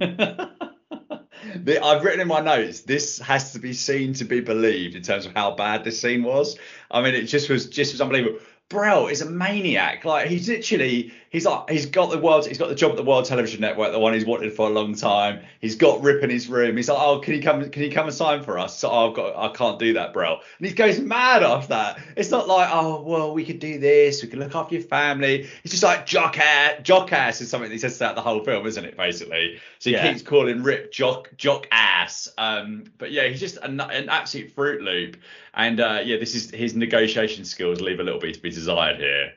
The- 1.55 1.83
I've 1.83 2.03
written 2.03 2.19
in 2.19 2.27
my 2.27 2.41
notes. 2.41 2.81
This 2.81 3.19
has 3.19 3.53
to 3.53 3.59
be 3.59 3.73
seen 3.73 4.13
to 4.15 4.25
be 4.25 4.41
believed 4.41 4.95
in 4.95 5.01
terms 5.01 5.25
of 5.25 5.33
how 5.33 5.51
bad 5.55 5.83
this 5.83 5.99
scene 6.01 6.21
was. 6.23 6.57
I 6.91 7.01
mean, 7.01 7.15
it 7.15 7.23
just 7.23 7.49
was 7.49 7.67
just 7.69 7.93
was 7.93 8.01
unbelievable. 8.01 8.39
Burrell 8.69 9.07
is 9.07 9.21
a 9.21 9.29
maniac. 9.29 10.05
Like 10.05 10.27
he's 10.27 10.47
literally, 10.47 11.11
he's 11.31 11.43
like, 11.45 11.69
he's 11.71 11.87
got 11.87 12.11
the 12.11 12.19
world, 12.19 12.45
he's 12.45 12.59
got 12.59 12.69
the 12.69 12.75
job 12.75 12.91
at 12.91 12.97
the 12.97 13.03
World 13.03 13.25
Television 13.25 13.61
Network, 13.61 13.91
the 13.91 13.99
one 13.99 14.13
he's 14.13 14.25
wanted 14.25 14.53
for 14.53 14.67
a 14.67 14.71
long 14.71 14.93
time. 14.93 15.39
He's 15.59 15.75
got 15.75 16.03
Rip 16.03 16.23
in 16.23 16.29
his 16.29 16.47
room. 16.47 16.77
He's 16.77 16.87
like, 16.87 16.99
oh, 17.01 17.19
can 17.19 17.33
he 17.33 17.41
come? 17.41 17.67
Can 17.67 17.81
he 17.81 17.89
come 17.89 18.05
and 18.05 18.13
sign 18.13 18.43
for 18.43 18.59
us? 18.59 18.77
So 18.77 18.89
oh, 18.91 19.09
I've 19.09 19.15
got, 19.15 19.35
I 19.35 19.55
can't 19.55 19.79
do 19.79 19.93
that, 19.93 20.13
Burrell. 20.13 20.41
And 20.59 20.67
he 20.67 20.73
goes 20.73 20.99
mad 20.99 21.41
after 21.41 21.69
that. 21.69 21.99
It's 22.15 22.29
not 22.29 22.47
like, 22.47 22.69
oh, 22.71 23.01
well, 23.01 23.33
we 23.33 23.43
could 23.43 23.59
do 23.59 23.79
this. 23.79 24.21
We 24.21 24.29
can 24.29 24.37
look 24.39 24.53
after 24.53 24.75
your 24.75 24.83
family. 24.83 25.47
It's 25.63 25.71
just 25.71 25.83
like 25.83 26.05
jock 26.05 26.37
ass. 26.37 26.81
Jock 26.83 27.11
ass 27.11 27.41
is 27.41 27.49
something 27.49 27.69
that 27.69 27.73
he 27.73 27.79
says 27.79 27.97
throughout 27.97 28.13
the 28.15 28.21
whole 28.21 28.43
film, 28.43 28.67
isn't 28.67 28.85
it? 28.85 28.95
Basically. 28.95 29.59
So 29.79 29.89
he 29.89 29.95
Yeah. 29.95 30.11
keeps 30.11 30.21
calling 30.21 30.61
Rip 30.61 30.91
jock 30.91 31.29
jock 31.37 31.67
ass. 31.71 32.29
Um, 32.37 32.83
but 32.99 33.11
yeah, 33.11 33.27
he's 33.27 33.39
just 33.39 33.57
an, 33.57 33.79
an 33.79 34.09
absolute 34.09 34.51
fruit 34.51 34.81
loop. 34.83 35.17
And 35.55 35.79
uh, 35.79 36.01
yeah, 36.05 36.17
this 36.17 36.35
is 36.35 36.51
his 36.51 36.75
negotiation 36.75 37.43
skills 37.43 37.81
leave 37.81 37.99
a 37.99 38.03
little 38.03 38.19
bit 38.19 38.35
to 38.35 38.39
be 38.41 38.51
desired 38.59 38.97
here. 38.97 39.33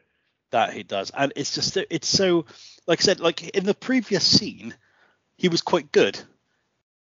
that 0.51 0.73
he 0.75 0.83
does, 0.83 1.11
and 1.11 1.33
it's 1.37 1.55
just 1.55 1.77
it's 1.77 2.09
so 2.09 2.45
like 2.87 3.01
I 3.01 3.05
said, 3.05 3.21
like 3.21 3.49
in 3.51 3.65
the 3.65 3.75
previous 3.75 4.25
scene, 4.25 4.75
he 5.37 5.49
was 5.49 5.63
quite 5.63 5.93
good, 5.93 6.19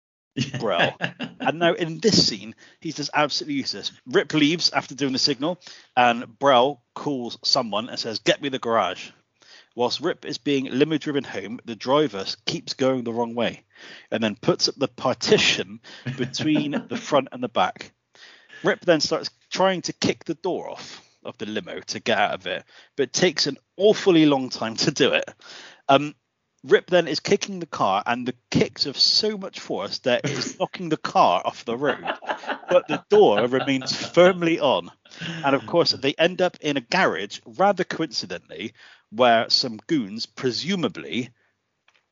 Burrell, 0.60 0.96
and 1.40 1.58
now 1.58 1.72
in 1.74 1.98
this 2.00 2.26
scene, 2.28 2.54
he's 2.80 2.96
just 2.96 3.10
absolutely 3.14 3.54
useless. 3.54 3.92
Rip 4.06 4.32
leaves 4.34 4.70
after 4.70 4.94
doing 4.94 5.12
the 5.12 5.18
signal, 5.18 5.58
and 5.96 6.38
Burrell 6.38 6.82
calls 6.94 7.38
someone 7.44 7.88
and 7.88 7.98
says, 7.98 8.18
"Get 8.18 8.42
me 8.42 8.48
the 8.48 8.58
garage." 8.58 9.10
Whilst 9.74 10.00
Rip 10.00 10.24
is 10.24 10.38
being 10.38 10.64
limo 10.64 10.98
driven 10.98 11.22
home, 11.22 11.60
the 11.64 11.76
driver 11.76 12.24
keeps 12.46 12.74
going 12.74 13.04
the 13.04 13.12
wrong 13.12 13.34
way, 13.34 13.62
and 14.10 14.22
then 14.22 14.34
puts 14.34 14.68
up 14.68 14.74
the 14.76 14.88
partition 14.88 15.80
between 16.16 16.86
the 16.88 16.96
front 16.96 17.28
and 17.30 17.42
the 17.42 17.48
back. 17.48 17.92
Rip 18.64 18.80
then 18.80 19.00
starts 19.00 19.30
trying 19.50 19.82
to 19.82 19.92
kick 19.92 20.24
the 20.24 20.34
door 20.34 20.68
off 20.70 21.00
of 21.28 21.38
the 21.38 21.46
limo 21.46 21.78
to 21.80 22.00
get 22.00 22.18
out 22.18 22.34
of 22.34 22.46
it, 22.46 22.64
but 22.96 23.04
it 23.04 23.12
takes 23.12 23.46
an 23.46 23.56
awfully 23.76 24.26
long 24.26 24.48
time 24.48 24.74
to 24.76 24.90
do 24.90 25.12
it. 25.12 25.28
Um, 25.88 26.14
Rip 26.64 26.90
then 26.90 27.06
is 27.06 27.20
kicking 27.20 27.60
the 27.60 27.66
car, 27.66 28.02
and 28.04 28.26
the 28.26 28.34
kicks 28.50 28.84
have 28.84 28.98
so 28.98 29.38
much 29.38 29.60
force 29.60 30.00
that 30.00 30.24
it 30.24 30.32
is 30.32 30.58
knocking 30.58 30.88
the 30.88 30.96
car 30.96 31.40
off 31.44 31.64
the 31.64 31.76
road, 31.76 32.04
but 32.68 32.88
the 32.88 33.04
door 33.10 33.46
remains 33.46 33.94
firmly 33.94 34.58
on. 34.58 34.90
And 35.44 35.54
of 35.54 35.64
course, 35.66 35.92
they 35.92 36.14
end 36.14 36.42
up 36.42 36.56
in 36.60 36.76
a 36.76 36.80
garage, 36.80 37.38
rather 37.46 37.84
coincidentally, 37.84 38.72
where 39.10 39.48
some 39.48 39.78
goons, 39.86 40.26
presumably 40.26 41.30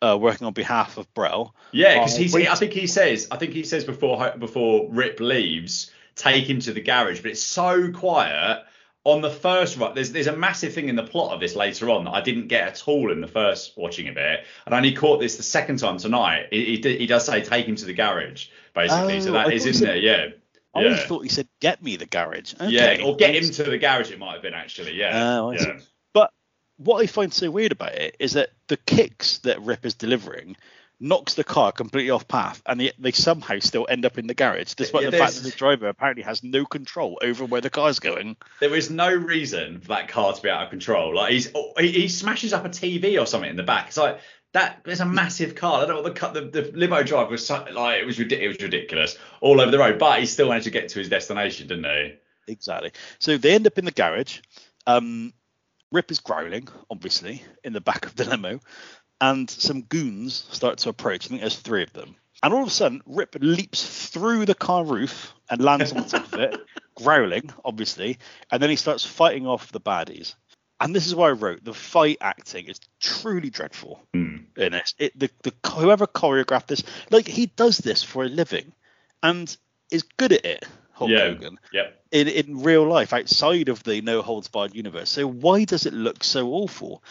uh, 0.01 0.17
working 0.21 0.47
on 0.47 0.53
behalf 0.53 0.97
of 0.97 1.13
Brell, 1.13 1.55
Yeah, 1.73 1.95
because 1.95 2.17
he's. 2.17 2.33
waiting- 2.33 2.51
I 2.51 2.55
think 2.55 2.73
he 2.73 2.87
says. 2.87 3.27
I 3.33 3.37
think 3.39 3.53
he 3.53 3.65
says 3.65 3.85
before 3.85 4.33
before 4.39 4.89
Rip 4.93 5.19
leaves, 5.19 5.91
take 6.15 6.49
him 6.49 6.61
to 6.61 6.73
the 6.73 6.81
garage. 6.81 7.21
But 7.21 7.33
it's 7.33 7.43
so 7.43 7.91
quiet 7.91 8.63
on 9.07 9.21
the 9.23 9.31
first 9.31 9.77
run. 9.77 9.95
There's 9.95 10.11
there's 10.11 10.27
a 10.27 10.37
massive 10.37 10.75
thing 10.75 10.89
in 10.89 10.97
the 10.97 11.05
plot 11.05 11.33
of 11.33 11.39
this 11.41 11.55
later 11.55 11.89
on 11.91 12.05
that 12.05 12.11
I 12.11 12.21
didn't 12.21 12.49
get 12.49 12.67
at 12.67 12.83
all 12.89 13.13
in 13.13 13.21
the 13.21 13.29
first 13.29 13.73
watching 13.77 14.09
of 14.09 14.17
it, 14.17 14.41
and 14.67 14.75
I 14.75 14.79
only 14.79 14.93
caught 14.93 15.21
this 15.21 15.37
the 15.37 15.45
second 15.45 15.79
time 15.79 15.99
tonight. 15.99 16.49
He 16.51 16.77
he, 16.83 16.99
he 16.99 17.07
does 17.07 17.25
say 17.25 17.41
take 17.41 17.67
him 17.67 17.77
to 17.77 17.85
the 17.85 17.95
garage 17.95 18.49
basically, 18.75 19.21
so 19.21 19.31
Oh, 19.31 19.33
that 19.35 19.47
I 19.47 19.53
is 19.53 19.65
in 19.65 19.75
said- 19.75 19.89
there. 19.89 19.97
Yeah. 19.97 20.27
I 20.75 20.81
Yeah. 20.81 20.87
always 20.89 21.03
thought 21.05 21.23
he 21.23 21.29
said, 21.31 21.49
"Get 21.61 21.83
me 21.83 21.97
the 21.97 22.05
garage." 22.07 22.53
Okay. 22.55 22.69
Yeah, 22.69 23.05
or 23.05 23.17
get 23.17 23.35
him 23.35 23.49
to 23.51 23.63
the 23.65 23.79
garage. 23.79 24.11
It 24.11 24.19
might 24.19 24.33
have 24.35 24.43
been 24.43 24.53
actually. 24.55 24.95
Yeah. 24.95 25.39
Oh, 25.41 25.53
I 25.53 25.55
yeah. 25.55 25.79
But 26.13 26.33
what 26.77 27.01
I 27.03 27.07
find 27.07 27.33
so 27.33 27.51
weird 27.51 27.73
about 27.73 27.95
it 27.95 28.17
is 28.19 28.33
that 28.33 28.51
the 28.67 28.77
kicks 28.77 29.39
that 29.39 29.63
Rip 29.63 29.87
is 29.87 29.95
delivering 29.95 30.57
knocks 30.99 31.35
the 31.35 31.45
car 31.45 31.73
completely 31.73 32.11
off 32.11 32.27
path, 32.27 32.63
and 32.67 32.81
they, 32.81 32.93
they 32.99 33.13
somehow 33.13 33.59
still 33.59 33.87
end 33.89 34.07
up 34.07 34.19
in 34.19 34.27
the 34.27 34.35
garage, 34.35 34.75
despite 34.75 35.03
Yeah, 35.03 35.11
the 35.11 35.19
fact 35.19 35.35
that 35.35 35.45
the 35.45 35.51
driver 35.51 35.89
apparently 35.89 36.23
has 36.23 36.43
no 36.43 36.65
control 36.65 37.19
over 37.23 37.45
where 37.45 37.61
the 37.61 37.71
car's 37.71 37.99
going. 37.99 38.37
There 38.61 38.75
is 38.75 38.91
no 38.91 39.13
reason 39.13 39.81
for 39.81 39.89
that 39.89 40.09
car 40.09 40.33
to 40.33 40.43
be 40.43 40.49
out 40.49 40.65
of 40.65 40.71
control. 40.71 41.15
Like 41.15 41.33
he's 41.33 41.51
oh, 41.55 41.73
he, 41.79 41.93
he 41.93 42.09
smashes 42.09 42.53
up 42.53 42.65
a 42.65 42.69
TV 42.69 43.21
or 43.21 43.27
something 43.27 43.51
in 43.51 43.57
the 43.57 43.63
back. 43.63 43.89
It's 43.89 43.97
like 43.97 44.21
that. 44.53 44.81
There's 44.85 45.01
a 45.01 45.07
massive 45.07 45.55
car. 45.55 45.83
I 45.83 45.87
don't 45.87 45.97
know 45.97 46.03
what 46.03 46.15
the 46.15 46.19
cut. 46.19 46.35
The, 46.35 46.43
the 46.43 46.71
limo 46.75 47.03
driver 47.03 47.31
was 47.31 47.47
so, 47.47 47.67
like 47.73 48.01
it 48.01 48.07
was 48.07 48.19
ridiculous. 48.19 48.57
It 48.57 48.63
was 48.63 48.63
ridiculous 48.63 49.19
all 49.41 49.61
over 49.61 49.71
the 49.71 49.79
road. 49.79 49.99
But 49.99 50.21
he 50.21 50.27
still 50.27 50.49
managed 50.49 50.65
to 50.65 50.71
get 50.71 50.89
to 50.91 50.99
his 50.99 51.09
destination, 51.09 51.69
didn't 51.69 51.85
he? 51.85 52.15
Exactly. 52.49 52.93
So 53.19 53.37
they 53.37 53.55
end 53.55 53.67
up 53.67 53.79
in 53.79 53.85
the 53.85 53.91
garage. 53.91 54.41
Um, 54.87 55.33
Rip 55.93 56.11
is 56.11 56.21
growling, 56.21 56.69
obviously, 56.91 57.43
in 57.65 57.73
the 57.73 57.81
back 57.81 58.07
of 58.07 58.17
the 58.17 58.25
limo, 58.25 58.61
and 59.21 59.49
some 59.49 59.83
goons 59.83 60.47
start 60.51 60.79
to 60.79 60.89
approach. 60.89 61.27
I 61.27 61.29
think 61.29 61.41
there's 61.41 61.57
three 61.57 61.83
of 61.83 61.93
them. 61.93 62.17
And 62.43 62.53
all 62.53 62.63
of 62.63 62.69
a 62.69 62.71
sudden, 62.71 63.03
Rip 63.07 63.37
leaps 63.41 64.09
through 64.09 64.45
the 64.47 64.55
car 64.55 64.85
roof 64.85 65.33
and 65.51 65.61
lands 65.63 65.93
on 65.93 66.05
top 66.07 66.33
of 66.33 66.39
it, 66.39 66.61
growling, 66.95 67.51
obviously, 67.65 68.19
and 68.51 68.63
then 68.63 68.71
he 68.71 68.77
starts 68.77 69.05
fighting 69.05 69.47
off 69.47 69.73
the 69.73 69.81
baddies. 69.81 70.35
And 70.79 70.95
this 70.95 71.07
is 71.07 71.15
why 71.15 71.29
I 71.29 71.33
wrote 71.33 71.65
the 71.65 71.73
fight 71.73 72.19
acting 72.21 72.67
is 72.67 72.79
truly 73.01 73.49
dreadful 73.49 74.01
Hmm. 74.13 74.37
in 74.57 74.73
this. 74.73 74.95
it 74.99 75.19
the, 75.19 75.31
the 75.43 75.55
whoever 75.71 76.07
choreographed 76.07 76.67
this, 76.67 76.83
like 77.11 77.27
he 77.27 77.47
does 77.47 77.79
this 77.79 78.03
for 78.03 78.25
a 78.25 78.29
living, 78.29 78.73
and 79.23 79.57
is 79.91 80.03
good 80.19 80.33
at 80.33 80.45
it. 80.45 80.65
Hulk 80.93 81.11
yeah. 81.11 81.29
Hogan 81.29 81.59
Yep. 81.73 82.03
in 82.13 82.29
in 82.29 82.63
real 82.63 82.87
life 82.87 83.13
outside 83.15 83.69
of 83.71 83.83
the 83.85 84.01
no 84.03 84.21
holds 84.23 84.49
barred 84.49 84.75
universe. 84.75 85.09
So 85.11 85.27
why 85.27 85.65
does 85.65 85.87
it 85.87 85.95
look 85.95 86.23
so 86.23 86.51
awful? 86.53 87.03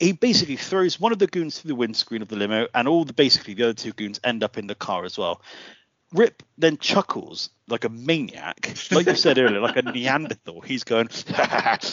He 0.00 0.12
basically 0.12 0.56
throws 0.56 0.98
one 0.98 1.12
of 1.12 1.18
the 1.18 1.26
goons 1.26 1.58
through 1.58 1.68
the 1.68 1.74
windscreen 1.74 2.22
of 2.22 2.28
the 2.28 2.36
limo, 2.36 2.66
and 2.74 2.88
all 2.88 3.04
the 3.04 3.12
basically 3.12 3.54
the 3.54 3.64
other 3.64 3.74
two 3.74 3.92
goons 3.92 4.18
end 4.24 4.42
up 4.42 4.56
in 4.56 4.66
the 4.66 4.74
car 4.74 5.04
as 5.04 5.18
well. 5.18 5.42
Rip 6.12 6.42
then 6.58 6.78
chuckles 6.78 7.50
like 7.68 7.84
a 7.84 7.88
maniac, 7.88 8.74
like 8.90 9.06
you 9.06 9.14
said 9.14 9.38
earlier, 9.38 9.60
like 9.60 9.76
a 9.76 9.82
Neanderthal. 9.82 10.60
He's 10.62 10.82
going, 10.82 11.08
and 11.28 11.84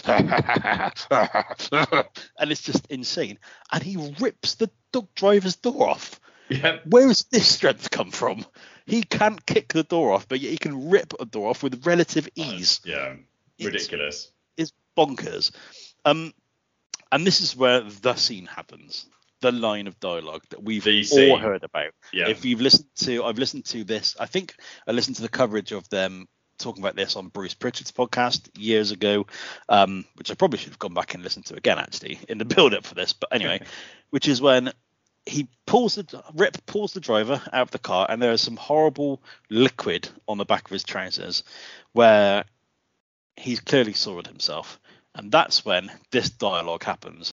it's 2.50 2.64
just 2.64 2.88
insane. 2.88 3.38
And 3.72 3.84
he 3.84 4.16
rips 4.20 4.56
the 4.56 4.72
dog 4.92 5.08
driver's 5.14 5.58
door 5.58 5.90
off. 5.90 6.20
Yep. 6.50 6.88
Where 6.88 7.08
has 7.08 7.26
this 7.30 7.48
strength 7.48 7.92
come 7.92 8.12
from? 8.12 8.46
He 8.86 9.04
can't 9.04 9.46
kick 9.46 9.74
the 9.74 9.84
door 9.84 10.14
off, 10.14 10.28
but 10.28 10.40
yet 10.40 10.52
he 10.52 10.58
can 10.58 10.90
rip 10.90 11.14
a 11.20 11.26
door 11.26 11.50
off 11.50 11.62
with 11.62 11.86
relative 11.86 12.28
ease. 12.36 12.80
Yeah. 12.86 13.16
Ridiculous. 13.62 14.32
It's 14.56 14.72
bonkers. 14.98 15.52
Um, 16.06 16.34
and 17.12 17.26
this 17.26 17.42
is 17.42 17.56
where 17.56 17.82
the 17.82 18.16
scene 18.16 18.46
happens. 18.46 19.08
The 19.42 19.52
line 19.52 19.86
of 19.86 20.00
dialogue 20.00 20.42
that 20.50 20.64
we've 20.64 20.84
The 20.84 21.08
all 21.32 21.38
heard 21.38 21.64
about. 21.64 21.92
Yeah. 22.12 22.28
If 22.28 22.44
you've 22.44 22.62
listened 22.62 22.90
to, 22.98 23.24
I've 23.24 23.38
listened 23.38 23.66
to 23.66 23.84
this. 23.84 24.16
I 24.20 24.26
think 24.26 24.56
I 24.88 24.92
listened 24.92 25.18
to 25.18 25.22
the 25.22 25.30
coverage 25.30 25.72
of 25.72 25.88
them 25.90 26.28
talking 26.58 26.82
about 26.82 26.96
this 26.96 27.16
on 27.16 27.28
Bruce 27.28 27.54
Pritchard's 27.54 27.92
podcast 27.92 28.50
years 28.58 28.90
ago, 28.92 29.28
um, 29.70 30.06
which 30.16 30.32
I 30.32 30.34
probably 30.34 30.58
should 30.58 30.70
have 30.70 30.80
gone 30.80 30.96
back 30.96 31.14
and 31.14 31.24
listened 31.24 31.46
to 31.48 31.56
again 31.56 31.78
actually 31.78 32.20
in 32.28 32.40
the 32.40 32.46
build 32.46 32.74
up 32.74 32.84
for 32.84 32.96
this. 32.96 33.14
But 33.14 33.30
anyway, 33.32 33.62
which 34.10 34.28
is 34.28 34.42
when 34.42 34.72
he 35.26 35.48
pulls 35.66 35.96
the 35.96 36.24
Rip 36.34 36.66
pulls 36.66 36.94
the 36.94 37.00
driver 37.00 37.42
out 37.54 37.62
of 37.62 37.72
the 37.72 37.80
car, 37.80 38.08
and 38.10 38.22
there 38.22 38.32
is 38.32 38.42
some 38.42 38.56
horrible 38.56 39.22
liquid 39.50 40.10
on 40.28 40.38
the 40.38 40.46
back 40.46 40.66
of 40.66 40.72
his 40.72 40.84
trousers, 40.84 41.44
where 41.94 42.46
he's 43.36 43.60
clearly 43.60 43.94
soiled 43.94 44.28
himself, 44.28 44.80
and 45.18 45.32
that's 45.32 45.66
when 45.66 45.92
this 46.12 46.30
dialogue 46.30 46.84
happens. 46.84 47.32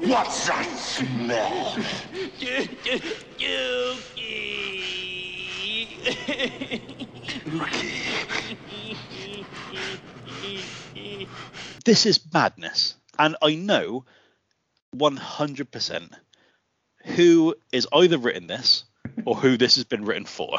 What's 0.00 0.46
that 0.48 0.66
smell? 0.76 1.76
This 11.84 12.06
is 12.06 12.20
madness, 12.32 12.94
and 13.18 13.36
I 13.42 13.54
know 13.54 14.04
100% 14.96 16.10
who 17.04 17.54
is 17.72 17.86
either 17.92 18.18
written 18.18 18.46
this 18.46 18.84
or 19.24 19.34
who 19.34 19.56
this 19.56 19.76
has 19.76 19.84
been 19.84 20.04
written 20.04 20.24
for. 20.24 20.58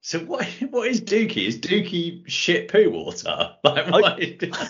So 0.00 0.18
what 0.18 0.44
what 0.70 0.86
is 0.86 1.00
Dookie? 1.00 1.46
Is 1.46 1.58
Dookie 1.58 2.28
shit 2.28 2.68
poo 2.70 2.90
water? 2.90 3.56
Like 3.64 3.90
what? 3.90 4.18
Because 4.18 4.68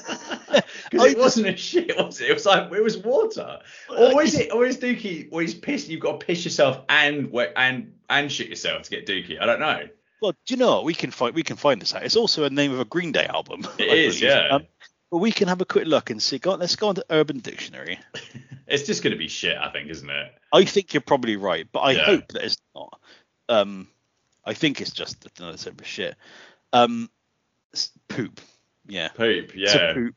it 0.92 1.18
wasn't 1.18 1.48
a 1.48 1.56
shit, 1.56 1.96
was 1.96 2.20
it? 2.20 2.30
It 2.30 2.34
was 2.34 2.46
like 2.46 2.70
it 2.72 2.82
was 2.82 2.98
water. 2.98 3.58
Or 3.90 4.22
is 4.22 4.38
it? 4.38 4.52
Or 4.52 4.64
is 4.64 4.78
Dookie? 4.78 5.28
Or 5.32 5.42
is 5.42 5.54
piss? 5.54 5.88
You've 5.88 6.00
got 6.00 6.20
to 6.20 6.26
piss 6.26 6.44
yourself 6.44 6.82
and 6.88 7.32
wet 7.32 7.52
and 7.56 7.94
and 8.08 8.30
shit 8.30 8.48
yourself 8.48 8.82
to 8.82 8.90
get 8.90 9.06
Dookie. 9.06 9.40
I 9.40 9.46
don't 9.46 9.58
know. 9.58 9.88
Well, 10.22 10.32
do 10.46 10.54
you 10.54 10.56
know 10.56 10.76
what? 10.76 10.84
We 10.84 10.94
can 10.94 11.10
find 11.10 11.34
we 11.34 11.42
can 11.42 11.56
find 11.56 11.82
this 11.82 11.94
out. 11.94 12.04
It's 12.04 12.16
also 12.16 12.44
a 12.44 12.50
name 12.50 12.72
of 12.72 12.78
a 12.78 12.84
Green 12.84 13.10
Day 13.10 13.26
album. 13.26 13.66
It 13.78 13.90
I 13.90 13.94
is, 13.94 14.20
believe. 14.20 14.34
yeah. 14.34 14.48
Um, 14.52 14.66
but 15.14 15.18
we 15.20 15.30
can 15.30 15.46
have 15.46 15.60
a 15.60 15.64
quick 15.64 15.86
look 15.86 16.10
and 16.10 16.20
see. 16.20 16.40
Go 16.40 16.50
on, 16.54 16.58
let's 16.58 16.74
go 16.74 16.88
on 16.88 16.96
to 16.96 17.04
Urban 17.08 17.38
Dictionary. 17.38 18.00
It's 18.66 18.82
just 18.84 19.02
going 19.04 19.12
to 19.12 19.18
be 19.18 19.28
shit, 19.28 19.56
I 19.58 19.70
think, 19.70 19.90
isn't 19.90 20.08
it? 20.10 20.32
I 20.50 20.64
think 20.64 20.92
you're 20.94 21.02
probably 21.02 21.36
right, 21.36 21.68
but 21.70 21.80
I 21.80 21.92
Yeah. 21.92 22.04
hope 22.06 22.28
that 22.28 22.42
it's 22.44 22.56
not. 22.74 22.98
Um, 23.48 23.88
I 24.44 24.54
think 24.54 24.80
it's 24.80 24.90
just 24.90 25.24
another 25.38 25.58
type 25.58 25.80
of 25.80 25.86
shit. 25.86 26.16
Um, 26.72 27.10
poop. 28.08 28.40
Yeah. 28.88 29.08
Poop. 29.08 29.52
Yeah. 29.54 29.92
poop. 29.92 30.14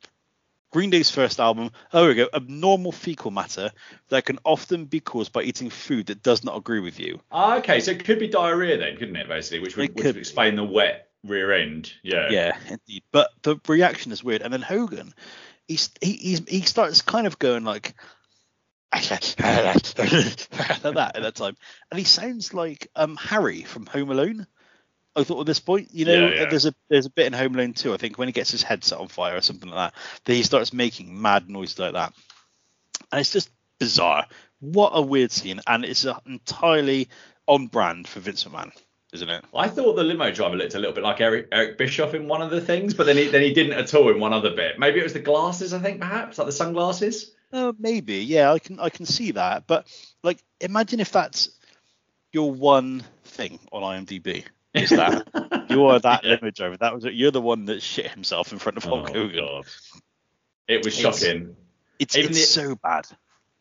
Green 0.71 0.89
Day's 0.89 1.11
first 1.11 1.41
album. 1.41 1.71
Oh, 1.93 1.99
here 2.03 2.07
we 2.09 2.15
go. 2.15 2.29
Abnormal 2.33 2.93
fecal 2.93 3.31
matter 3.31 3.69
that 4.07 4.23
can 4.25 4.39
often 4.45 4.85
be 4.85 5.01
caused 5.01 5.33
by 5.33 5.43
eating 5.43 5.69
food 5.69 6.07
that 6.07 6.23
does 6.23 6.43
not 6.45 6.55
agree 6.57 6.79
with 6.79 6.99
you. 7.01 7.19
Ah, 7.31 7.57
okay, 7.57 7.81
so 7.81 7.91
it 7.91 8.05
could 8.05 8.17
be 8.17 8.29
diarrhea 8.29 8.77
then, 8.77 8.95
couldn't 8.97 9.17
it? 9.17 9.27
Basically, 9.27 9.59
which 9.59 9.75
would, 9.75 9.93
which 9.93 10.05
would 10.05 10.17
explain 10.17 10.55
the 10.55 10.63
wet 10.63 11.06
rear 11.27 11.51
end. 11.53 11.91
Yeah. 12.03 12.29
Yeah, 12.29 12.57
indeed. 12.69 13.03
But 13.11 13.29
the 13.43 13.57
reaction 13.67 14.11
is 14.11 14.23
weird. 14.23 14.41
And 14.41 14.51
then 14.53 14.61
Hogan, 14.61 15.13
he's, 15.67 15.89
he 16.01 16.13
he's, 16.13 16.41
he 16.47 16.61
starts 16.61 17.01
kind 17.01 17.27
of 17.27 17.39
going 17.39 17.63
like 17.63 17.93
like 18.93 19.03
that 19.09 19.35
at 21.15 21.21
that 21.21 21.35
time, 21.35 21.57
and 21.91 21.99
he 21.99 22.05
sounds 22.05 22.53
like 22.53 22.87
um 22.95 23.17
Harry 23.17 23.63
from 23.63 23.85
Home 23.87 24.09
Alone. 24.09 24.47
I 25.15 25.23
thought 25.23 25.41
at 25.41 25.45
this 25.45 25.59
point, 25.59 25.89
you 25.91 26.05
know, 26.05 26.27
Yeah, 26.27 26.41
yeah. 26.43 26.49
there's 26.49 26.65
a 26.65 26.73
there's 26.89 27.05
a 27.05 27.11
bit 27.11 27.25
in 27.27 27.33
Home 27.33 27.55
Alone 27.55 27.73
too. 27.73 27.93
I 27.93 27.97
think 27.97 28.17
when 28.17 28.27
he 28.27 28.31
gets 28.31 28.51
his 28.51 28.63
head 28.63 28.83
set 28.83 28.99
on 28.99 29.07
fire 29.09 29.35
or 29.35 29.41
something 29.41 29.69
like 29.69 29.91
that, 29.91 30.01
that 30.25 30.33
he 30.33 30.43
starts 30.43 30.71
making 30.73 31.21
mad 31.21 31.49
noises 31.49 31.79
like 31.79 31.93
that, 31.93 32.13
and 33.11 33.19
it's 33.19 33.33
just 33.33 33.49
bizarre. 33.79 34.25
What 34.59 34.91
a 34.93 35.01
weird 35.01 35.31
scene, 35.31 35.59
and 35.67 35.83
it's 35.83 36.05
entirely 36.25 37.09
on 37.45 37.67
brand 37.67 38.07
for 38.07 38.19
Vince 38.21 38.43
McMahon, 38.45 38.71
isn't 39.17 39.29
it? 39.29 39.43
I 39.53 39.67
thought 39.67 39.95
the 39.95 40.03
limo 40.03 40.31
driver 40.31 40.55
looked 40.55 40.75
a 40.75 40.79
little 40.79 40.93
bit 40.93 41.03
like 41.03 41.19
Eric, 41.21 41.47
Eric 41.51 41.77
Bischoff 41.77 42.13
in 42.13 42.27
one 42.27 42.41
of 42.41 42.49
the 42.49 42.61
things, 42.61 42.93
but 42.93 43.05
then 43.05 43.17
he 43.17 43.27
then 43.27 43.41
he 43.41 43.53
didn't 43.53 43.73
at 43.73 43.93
all 43.93 44.09
in 44.09 44.19
one 44.19 44.33
other 44.33 44.51
bit. 44.55 44.79
Maybe 44.79 44.99
it 44.99 45.03
was 45.03 45.13
the 45.13 45.19
glasses, 45.19 45.73
I 45.73 45.79
think, 45.79 45.99
perhaps 45.99 46.37
like 46.37 46.45
the 46.47 46.51
sunglasses. 46.53 47.31
Oh, 47.53 47.73
maybe. 47.79 48.17
Yeah, 48.17 48.51
I 48.53 48.59
can 48.59 48.79
I 48.79 48.89
can 48.89 49.05
see 49.05 49.31
that. 49.31 49.67
But 49.67 49.87
like, 50.23 50.43
imagine 50.61 50.99
if 50.99 51.11
that's 51.11 51.49
your 52.33 52.51
one 52.51 53.03
thing 53.25 53.59
on 53.71 53.83
IMDb. 53.83 54.43
Is 54.73 54.89
that 54.91 55.27
you 55.69 55.85
are 55.85 55.99
that 55.99 56.23
Yeah. 56.23 56.35
limo 56.41 56.51
driver? 56.51 56.77
That 56.77 56.93
was 56.93 57.05
it. 57.05 57.13
You're 57.13 57.31
the 57.31 57.41
one 57.41 57.65
that 57.65 57.81
shit 57.81 58.11
himself 58.11 58.51
in 58.51 58.59
front 58.59 58.77
of 58.77 58.85
oh, 58.85 58.89
Hulk 58.89 59.09
Oh, 59.09 59.13
Hogan. 59.13 59.35
God. 59.39 59.65
It 60.67 60.83
was 60.85 60.97
It's- 60.99 61.19
shocking. 61.19 61.55
It's 61.99 62.15
Even 62.15 62.31
it's 62.31 62.53
the- 62.53 62.61
so 62.69 62.75
bad. 62.75 63.07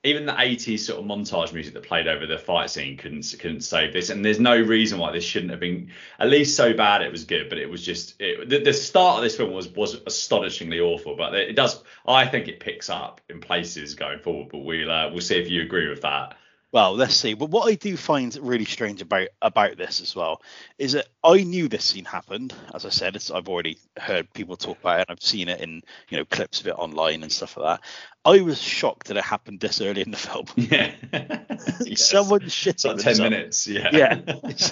Even 0.07 0.25
the 0.27 0.33
80s 0.33 0.81
sort 0.81 1.01
of 1.01 1.05
montage 1.05 1.53
music 1.53 1.75
that 1.75 1.83
played 1.83 2.07
over 2.07 2.27
the 2.27 2.39
fight 2.39 2.71
scene 2.71 2.97
couldn't 2.97 3.35
couldn't 3.41 3.63
save 3.63 3.93
this, 3.93 4.11
and 4.11 4.25
there's 4.25 4.41
no 4.41 4.59
reason 4.59 4.99
why 4.99 5.13
this 5.13 5.25
shouldn't 5.25 5.51
have 5.51 5.61
been 5.61 5.91
at 6.19 6.29
least 6.29 6.57
so 6.57 6.73
bad. 6.73 7.03
It 7.03 7.11
was 7.11 7.25
good, 7.25 7.49
but 7.49 7.59
it 7.59 7.69
was 7.69 7.85
just 7.85 8.15
it, 8.21 8.49
the, 8.49 8.59
the 8.61 8.73
start 8.73 9.19
of 9.19 9.25
this 9.25 9.37
film 9.37 9.53
was 9.53 9.69
was 9.69 10.01
astonishingly 10.07 10.81
awful. 10.81 11.17
But 11.17 11.35
it 11.35 11.57
does, 11.57 11.83
I 12.07 12.27
think, 12.27 12.49
it 12.49 12.61
picks 12.61 12.89
up 12.89 13.21
in 13.29 13.41
places 13.41 13.95
going 13.95 14.21
forward. 14.21 14.49
But 14.51 14.59
we'll 14.59 14.91
uh, 14.91 15.11
we'll 15.11 15.21
see 15.21 15.39
if 15.39 15.51
you 15.51 15.63
agree 15.63 15.89
with 15.89 16.03
that. 16.03 16.37
Well, 16.73 16.95
let's 16.95 17.15
see. 17.15 17.35
But 17.35 17.51
what 17.51 17.69
I 17.71 17.75
do 17.77 17.97
find 17.97 18.37
really 18.43 18.65
strange 18.67 19.01
about 19.01 19.29
about 19.41 19.77
this 19.79 20.01
as 20.03 20.15
well 20.15 20.43
is 20.79 20.93
that 20.93 21.07
I 21.25 21.43
knew 21.43 21.69
this 21.69 21.85
scene 21.85 22.05
happened. 22.05 22.53
As 22.75 22.85
I 22.85 22.91
said, 22.91 23.17
it's, 23.17 23.31
I've 23.31 23.49
already 23.49 23.79
heard 23.99 24.31
people 24.35 24.57
talk 24.57 24.79
about 24.81 24.99
it. 24.99 25.07
and 25.09 25.11
I've 25.11 25.23
seen 25.23 25.49
it 25.49 25.61
in 25.61 25.81
you 26.11 26.19
know 26.19 26.25
clips 26.27 26.61
of 26.61 26.67
it 26.67 26.73
online 26.77 27.23
and 27.23 27.33
stuff 27.33 27.57
like 27.57 27.81
that. 27.81 27.89
I 28.31 28.41
was 28.43 28.61
shocked 28.61 29.07
that 29.09 29.17
it 29.17 29.25
happened 29.25 29.61
this 29.61 29.81
early 29.81 30.03
in 30.03 30.11
the 30.11 30.17
film. 30.17 30.47
Yeah, 30.57 30.93
Yes. 31.87 32.09
Someone 32.11 32.41
shitting 32.41 32.69
It's 32.75 32.85
like 32.85 32.97
10 32.97 33.05
themselves. 33.17 33.21
minutes. 33.21 33.67
Yeah. 33.69 33.91
yeah, 33.93 34.21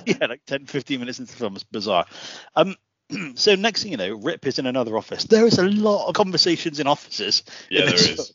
yeah, 0.07 0.27
like 0.27 0.45
10, 0.47 0.67
15 0.67 0.99
minutes 1.01 1.21
into 1.21 1.33
the 1.33 1.39
film. 1.39 1.55
It's 1.55 1.65
bizarre. 1.65 2.07
Um, 2.57 2.77
so 3.37 3.55
next 3.55 3.83
thing 3.83 3.93
you 3.93 3.99
know, 3.99 4.15
Rip 4.17 4.47
is 4.47 4.59
in 4.59 4.67
another 4.67 4.97
office. 4.97 5.25
There 5.25 5.47
is 5.47 5.59
a 5.59 5.63
lot 5.69 6.09
of 6.09 6.15
conversations 6.15 6.81
in 6.81 6.87
offices. 6.87 7.45
Yeah, 7.71 7.83
there 7.83 7.93
this 7.93 8.09
is. 8.09 8.17
film, 8.17 8.29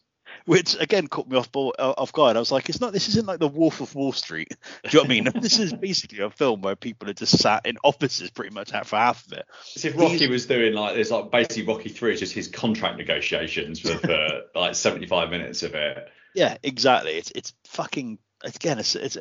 Which 0.49 0.75
again 0.79 1.07
caught 1.07 1.29
me 1.29 1.37
off 1.37 1.55
uh, 1.55 1.69
off 1.77 2.11
guard. 2.11 2.35
I 2.35 2.39
was 2.39 2.51
like, 2.51 2.69
it's 2.69 2.81
not. 2.81 2.91
This 2.91 3.07
isn't 3.09 3.27
like 3.27 3.37
the 3.37 3.47
Wolf 3.47 3.81
of 3.81 3.93
Wall 3.93 4.11
Street. 4.11 4.49
Do 4.83 4.89
you 4.89 4.97
know 4.97 5.01
what 5.01 5.05
I 5.05 5.09
mean? 5.09 5.29
this 5.43 5.59
is 5.59 5.71
basically 5.73 6.23
a 6.23 6.31
film 6.31 6.63
where 6.63 6.75
people 6.75 7.07
are 7.07 7.13
just 7.13 7.37
sat 7.37 7.67
in 7.67 7.77
offices 7.83 8.31
pretty 8.31 8.55
much 8.55 8.71
for 8.71 8.95
half 8.95 9.27
of 9.27 9.33
it. 9.33 9.45
As 9.75 9.85
if 9.85 9.95
Rocky 9.95 10.27
was 10.27 10.47
doing 10.47 10.73
like 10.73 10.95
there's 10.95 11.11
like 11.11 11.29
basically 11.29 11.71
Rocky 11.71 11.89
three 11.89 12.13
is 12.13 12.19
just 12.19 12.33
his 12.33 12.47
contract 12.47 12.97
negotiations 12.97 13.79
for, 13.79 13.95
for 13.99 14.41
like 14.55 14.73
75 14.73 15.29
minutes 15.29 15.61
of 15.61 15.75
it. 15.75 16.09
Yeah, 16.33 16.57
exactly. 16.63 17.11
It's 17.11 17.31
it's 17.35 17.53
fucking 17.65 18.17
again. 18.43 18.79
It's 18.79 18.95
it's. 18.95 19.19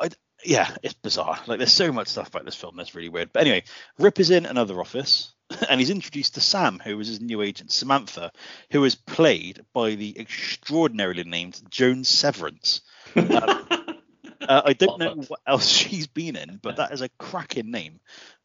I, 0.00 0.08
yeah, 0.44 0.68
it's 0.82 0.94
bizarre. 0.94 1.38
Like 1.46 1.58
there's 1.58 1.72
so 1.72 1.92
much 1.92 2.08
stuff 2.08 2.26
about 2.26 2.44
this 2.44 2.56
film 2.56 2.74
that's 2.76 2.96
really 2.96 3.08
weird. 3.08 3.32
But 3.32 3.42
anyway, 3.42 3.62
Rip 4.00 4.18
is 4.18 4.30
in 4.30 4.46
another 4.46 4.80
office, 4.80 5.32
and 5.68 5.80
he's 5.80 5.90
introduced 5.90 6.34
to 6.34 6.40
Sam, 6.40 6.80
who 6.84 6.98
is 7.00 7.08
his 7.08 7.20
new 7.20 7.42
agent, 7.42 7.72
Samantha, 7.72 8.32
who 8.70 8.84
is 8.84 8.94
played 8.94 9.60
by 9.72 9.94
the 9.94 10.18
extraordinarily 10.18 11.24
named 11.24 11.60
Joan 11.70 12.04
Severance. 12.04 12.82
Um, 13.16 13.66
uh, 14.40 14.62
I 14.64 14.72
don't 14.72 14.98
know 14.98 15.14
what 15.28 15.40
else 15.46 15.66
she's 15.68 16.06
been 16.06 16.36
in, 16.36 16.58
but 16.62 16.76
that 16.76 16.92
is 16.92 17.02
a 17.02 17.08
cracking 17.18 17.70
name. 17.70 18.00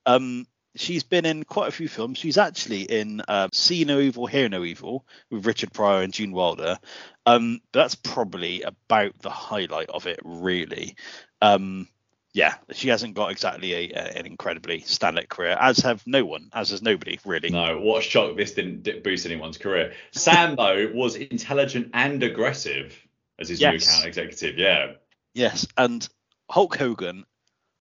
Um, 0.05 0.45
she's 0.75 1.03
been 1.03 1.25
in 1.25 1.43
quite 1.43 1.69
a 1.69 1.71
few 1.71 1.87
films. 1.87 2.17
She's 2.17 2.37
actually 2.37 2.81
in 2.81 3.21
uh, 3.27 3.49
See 3.53 3.85
No 3.85 3.99
Evil, 3.99 4.27
Hear 4.27 4.49
No 4.49 4.63
Evil 4.63 5.05
with 5.29 5.45
Richard 5.45 5.73
Pryor 5.73 6.03
and 6.03 6.13
Gene 6.13 6.31
Wilder. 6.31 6.77
Um, 7.25 7.61
that's 7.71 7.95
probably 7.95 8.61
about 8.61 9.17
the 9.19 9.29
highlight 9.29 9.89
of 9.89 10.05
it, 10.07 10.19
really. 10.23 10.95
Um, 11.41 11.87
yeah, 12.35 12.55
she 12.73 12.89
hasn't 12.89 13.13
got 13.13 13.31
exactly 13.31 13.71
a, 13.73 13.91
a, 13.93 14.17
an 14.17 14.25
incredibly 14.25 14.81
standout 14.81 15.29
career, 15.29 15.57
as 15.57 15.77
have 15.79 16.05
no 16.05 16.25
one, 16.25 16.49
as 16.51 16.71
has 16.71 16.81
nobody, 16.81 17.17
really. 17.23 17.49
No, 17.49 17.79
what 17.79 17.99
a 17.99 18.01
shock 18.01 18.35
this 18.35 18.51
didn't 18.51 19.05
boost 19.05 19.25
anyone's 19.25 19.57
career. 19.57 19.93
Sam 20.11 20.55
though 20.57 20.91
was 20.93 21.15
intelligent 21.15 21.91
and 21.93 22.21
aggressive 22.21 23.01
as 23.39 23.47
his 23.47 23.61
new 23.61 23.69
account 23.69 24.05
executive. 24.05 24.57
Yeah. 24.57 24.95
Yes, 25.33 25.65
and 25.77 26.05
Hulk 26.49 26.75
Hogan, 26.75 27.23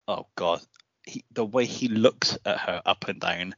oh 0.07 0.27
god, 0.35 0.61
he, 1.07 1.25
the 1.31 1.43
way 1.43 1.65
he 1.65 1.87
looks 1.87 2.37
at 2.45 2.59
her 2.59 2.83
up 2.85 3.07
and 3.07 3.19
down 3.19 3.55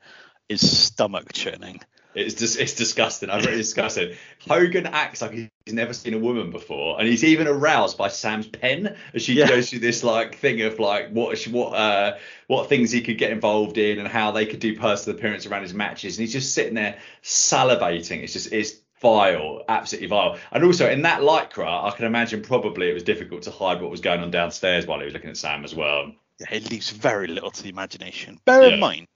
is 0.47 0.61
stomach 0.85 1.33
churning. 1.33 1.81
It's 2.17 2.33
just 2.33 2.59
it's 2.59 2.73
disgusting. 2.73 3.29
I'm 3.29 3.41
really 3.41 3.57
disgusting. 3.57 4.15
Hogan 4.47 4.87
acts 4.87 5.21
like 5.21 5.31
he's 5.33 5.49
never 5.73 5.93
seen 5.93 6.15
a 6.15 6.17
woman 6.17 6.49
before, 6.49 6.99
and 6.99 7.07
he's 7.07 7.23
even 7.23 7.47
aroused 7.47 7.97
by 7.97 8.07
Sam's 8.07 8.47
pen 8.47 8.95
as 9.13 9.21
she 9.21 9.33
Yeah. 9.33 9.47
goes 9.47 9.69
through 9.69 9.79
this 9.79 10.03
like 10.03 10.37
thing 10.37 10.61
of 10.63 10.79
like 10.79 11.11
what 11.11 11.37
what 11.45 11.73
uh 11.73 12.17
what 12.47 12.69
things 12.69 12.91
he 12.91 13.01
could 13.01 13.17
get 13.19 13.31
involved 13.31 13.77
in 13.77 13.99
and 13.99 14.07
how 14.07 14.31
they 14.31 14.47
could 14.47 14.59
do 14.59 14.75
personal 14.79 15.17
appearance 15.17 15.45
around 15.45 15.61
his 15.61 15.73
matches, 15.75 16.17
and 16.17 16.23
he's 16.23 16.33
just 16.33 16.53
sitting 16.55 16.73
there 16.73 16.97
salivating. 17.23 18.23
It's 18.23 18.33
just 18.33 18.51
it's 18.51 18.73
vile, 18.99 19.63
absolutely 19.69 20.07
vile. 20.07 20.37
And 20.51 20.63
also 20.63 20.89
in 20.89 21.03
that 21.03 21.21
lycra, 21.21 21.83
I 21.93 21.95
can 21.95 22.05
imagine 22.05 22.41
probably 22.41 22.89
it 22.89 22.93
was 22.93 23.03
difficult 23.03 23.43
to 23.43 23.51
hide 23.51 23.79
what 23.81 23.91
was 23.91 24.01
going 24.01 24.21
on 24.21 24.31
downstairs 24.31 24.87
while 24.87 24.97
he 24.99 25.05
was 25.05 25.13
looking 25.13 25.29
at 25.29 25.37
Sam 25.37 25.63
as 25.63 25.75
well. 25.75 26.13
Yeah, 26.39 26.47
it 26.51 26.71
leaves 26.71 26.89
very 26.89 27.27
little 27.27 27.51
to 27.51 27.63
the 27.63 27.69
imagination. 27.69 28.39
Bear 28.45 28.67
Yeah. 28.67 28.73
in 28.73 28.79
mind 28.79 29.07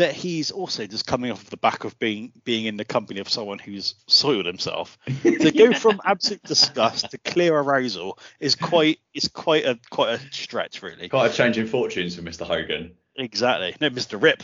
that 0.00 0.14
he's 0.14 0.50
also 0.50 0.86
just 0.86 1.06
coming 1.06 1.30
off 1.30 1.44
the 1.50 1.58
back 1.58 1.84
of 1.84 1.98
being 1.98 2.32
being 2.44 2.64
in 2.64 2.78
the 2.78 2.86
company 2.86 3.20
of 3.20 3.28
someone 3.28 3.58
who's 3.58 3.94
soiled 4.06 4.46
himself. 4.46 4.96
to 5.22 5.52
go 5.52 5.72
from 5.78 6.00
absolute 6.06 6.42
disgust 6.42 7.10
to 7.10 7.18
clear 7.18 7.54
arousal 7.54 8.18
is 8.40 8.54
quite 8.54 8.98
is 9.12 9.28
quite 9.28 9.66
a 9.66 9.78
quite 9.90 10.14
a 10.14 10.32
stretch, 10.32 10.82
really. 10.82 11.10
Quite 11.10 11.30
a 11.30 11.34
change 11.34 11.58
in 11.58 11.66
fortunes 11.66 12.16
for 12.16 12.22
Mr. 12.22 12.46
Hogan. 12.46 12.92
Exactly. 13.14 13.76
No, 13.78 13.90
Mr. 13.90 14.20
Rip. 14.20 14.42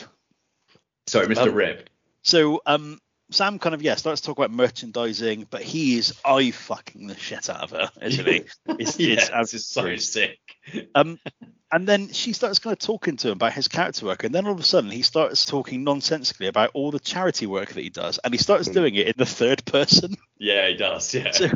Sorry, 1.07 1.26
Mr. 1.26 1.48
Um, 1.48 1.54
Rip. 1.54 1.88
So 2.20 2.61
um 2.66 3.00
Sam 3.30 3.59
kind 3.59 3.74
of 3.74 3.80
yeah 3.80 3.94
starts 3.94 4.20
to 4.20 4.26
talk 4.26 4.36
about 4.36 4.50
merchandising, 4.50 5.46
but 5.48 5.62
he 5.62 5.96
is 5.96 6.12
eye 6.22 6.50
fucking 6.50 7.07
the 7.07 7.16
shit 7.16 7.48
out 7.48 7.62
of 7.62 7.70
her, 7.70 7.90
isn't 8.02 8.26
he? 8.26 8.44
It's, 8.78 8.98
yeah, 8.98 9.14
it's 9.14 9.30
this 9.30 9.54
is 9.54 9.66
so 9.66 9.96
sick. 9.96 10.38
Um, 10.94 11.18
and 11.72 11.86
then 11.86 12.12
she 12.12 12.32
starts 12.32 12.58
kind 12.58 12.72
of 12.72 12.78
talking 12.78 13.16
to 13.16 13.28
him 13.28 13.32
about 13.32 13.52
his 13.52 13.68
character 13.68 14.06
work, 14.06 14.24
and 14.24 14.34
then 14.34 14.46
all 14.46 14.52
of 14.52 14.60
a 14.60 14.64
sudden 14.64 14.90
he 14.90 15.02
starts 15.02 15.44
talking 15.44 15.84
nonsensically 15.84 16.46
about 16.46 16.70
all 16.74 16.90
the 16.90 17.00
charity 17.00 17.46
work 17.46 17.70
that 17.70 17.82
he 17.82 17.90
does, 17.90 18.18
and 18.18 18.32
he 18.32 18.38
starts 18.38 18.68
hmm. 18.68 18.74
doing 18.74 18.94
it 18.94 19.08
in 19.08 19.14
the 19.16 19.26
third 19.26 19.64
person. 19.64 20.16
Yeah, 20.38 20.68
he 20.68 20.74
does. 20.74 21.12
Yeah. 21.14 21.30
So 21.32 21.48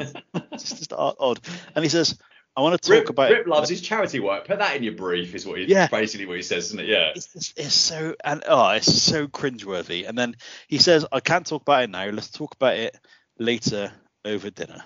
it's 0.53 0.79
just 0.79 0.93
odd. 0.93 1.39
And 1.75 1.85
he 1.85 1.89
says, 1.89 2.19
"I 2.57 2.63
want 2.63 2.81
to 2.81 2.89
talk 2.89 3.01
Rip, 3.01 3.11
about 3.11 3.31
Rip 3.31 3.47
loves 3.47 3.69
his 3.69 3.81
charity 3.81 4.21
work. 4.21 4.47
Put 4.47 4.59
that 4.59 4.75
in 4.77 4.83
your 4.83 4.95
brief, 4.95 5.35
is 5.35 5.47
what 5.47 5.59
he, 5.59 5.67
Yeah. 5.67 5.87
basically 5.87 6.27
what 6.27 6.37
he 6.37 6.43
says, 6.43 6.67
isn't 6.67 6.81
it? 6.81 6.87
Yeah. 6.87 7.13
It's, 7.15 7.33
just, 7.33 7.59
it's 7.59 7.75
so 7.75 8.17
and 8.25 8.43
oh, 8.49 8.71
it's 8.71 9.03
so 9.03 9.29
cringeworthy." 9.29 10.09
And 10.09 10.19
then 10.19 10.37
he 10.67 10.79
says, 10.79 11.07
"I 11.13 11.21
can't 11.21 11.47
talk 11.47 11.63
about 11.63 11.85
it 11.85 11.91
now. 11.91 12.07
Let's 12.07 12.31
talk 12.31 12.55
about 12.55 12.77
it 12.77 12.99
later 13.39 13.93
over 14.25 14.51
dinner," 14.51 14.83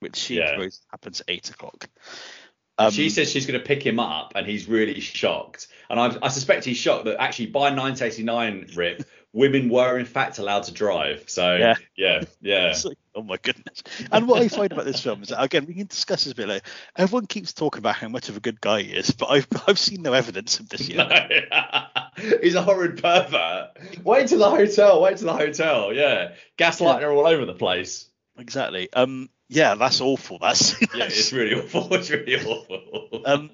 which 0.00 0.16
she 0.16 0.36
Yeah. 0.36 0.68
happens 0.90 1.20
at 1.20 1.28
eight 1.28 1.50
o'clock. 1.50 1.88
Um, 2.76 2.90
she 2.90 3.08
says 3.08 3.30
she's 3.30 3.46
going 3.46 3.58
to 3.60 3.64
pick 3.64 3.84
him 3.84 4.00
up, 4.00 4.32
and 4.34 4.46
he's 4.46 4.68
really 4.68 4.98
shocked. 5.00 5.68
And 5.88 6.00
I, 6.00 6.16
I 6.22 6.28
suspect 6.28 6.64
he's 6.64 6.76
shocked 6.76 7.04
that 7.04 7.20
actually 7.20 7.46
by 7.46 7.70
1989, 7.72 8.70
Rip, 8.74 9.04
women 9.32 9.68
were 9.68 9.98
in 9.98 10.06
fact 10.06 10.38
allowed 10.38 10.64
to 10.64 10.72
drive. 10.72 11.24
So 11.26 11.56
Yeah. 11.56 11.74
yeah, 11.96 12.22
yeah. 12.40 12.74
Like, 12.84 12.98
oh 13.14 13.22
my 13.22 13.36
goodness. 13.36 13.82
And 14.10 14.26
what 14.26 14.42
I 14.42 14.48
find 14.48 14.72
about 14.72 14.86
this 14.86 15.00
film 15.00 15.22
is 15.22 15.28
that, 15.28 15.42
again, 15.42 15.66
we 15.66 15.74
can 15.74 15.86
discuss 15.86 16.24
this 16.24 16.32
a 16.32 16.36
bit 16.36 16.48
later. 16.48 16.64
Everyone 16.96 17.26
keeps 17.26 17.52
talking 17.52 17.78
about 17.78 17.96
how 17.96 18.08
much 18.08 18.28
of 18.28 18.36
a 18.36 18.40
good 18.40 18.60
guy 18.60 18.82
he 18.82 18.92
is, 18.92 19.10
but 19.10 19.26
I've, 19.26 19.46
I've 19.68 19.78
seen 19.78 20.02
no 20.02 20.12
evidence 20.12 20.58
of 20.58 20.68
this 20.68 20.88
yet. 20.88 21.10
he's 22.42 22.54
a 22.54 22.62
horrid 22.62 23.00
pervert. 23.02 23.76
Wait 24.04 24.28
to 24.28 24.36
the 24.36 24.50
hotel. 24.50 25.00
Wait 25.02 25.16
to 25.18 25.24
the 25.24 25.32
hotel. 25.32 25.92
Yeah, 25.92 26.32
gaslighting 26.58 27.02
her 27.02 27.12
all 27.12 27.26
over 27.26 27.44
the 27.44 27.54
place. 27.54 28.06
Exactly. 28.38 28.92
Um. 28.92 29.28
Yeah, 29.54 29.74
that's 29.76 30.00
awful. 30.00 30.38
That's, 30.40 30.80
Yeah, 30.94 31.04
it's 31.04 31.32
really 31.32 31.54
awful. 31.54 31.88
It's 31.94 32.10
really 32.10 32.36
awful. 32.44 33.22
um. 33.24 33.50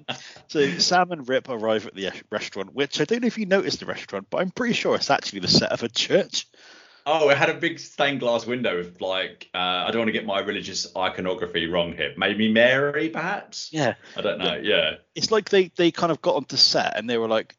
So 0.47 0.67
Sam 0.79 1.11
and 1.11 1.27
Rip 1.29 1.47
arrive 1.49 1.85
at 1.87 1.93
the 1.95 2.09
restaurant, 2.31 2.73
which 2.73 2.99
I 2.99 3.05
don't 3.05 3.21
know 3.21 3.27
if 3.27 3.37
you 3.37 3.45
noticed 3.45 3.79
the 3.79 3.85
restaurant, 3.85 4.27
but 4.29 4.41
I'm 4.41 4.51
pretty 4.51 4.73
sure 4.73 4.95
it's 4.95 5.09
actually 5.11 5.39
the 5.41 5.47
set 5.47 5.71
of 5.71 5.83
a 5.83 5.89
church. 5.89 6.47
Oh, 7.05 7.29
it 7.29 7.37
had 7.37 7.49
a 7.49 7.55
big 7.55 7.79
stained 7.79 8.19
glass 8.19 8.45
window 8.45 8.77
with 8.77 8.99
like 9.01 9.49
uh, 9.53 9.57
I 9.57 9.87
don't 9.91 9.99
want 10.01 10.09
to 10.09 10.13
get 10.13 10.25
my 10.25 10.39
religious 10.39 10.87
iconography 10.95 11.67
wrong 11.67 11.93
here. 11.93 12.13
Maybe 12.17 12.51
Mary, 12.51 13.09
perhaps. 13.09 13.69
Yeah. 13.71 13.95
I 14.17 14.21
don't 14.21 14.39
know. 14.39 14.55
Yeah. 14.55 14.95
It's 15.15 15.31
like 15.31 15.49
they 15.49 15.71
they 15.75 15.91
kind 15.91 16.11
of 16.11 16.21
got 16.21 16.35
onto 16.35 16.57
set 16.57 16.97
and 16.97 17.09
they 17.09 17.17
were 17.17 17.27
like. 17.27 17.55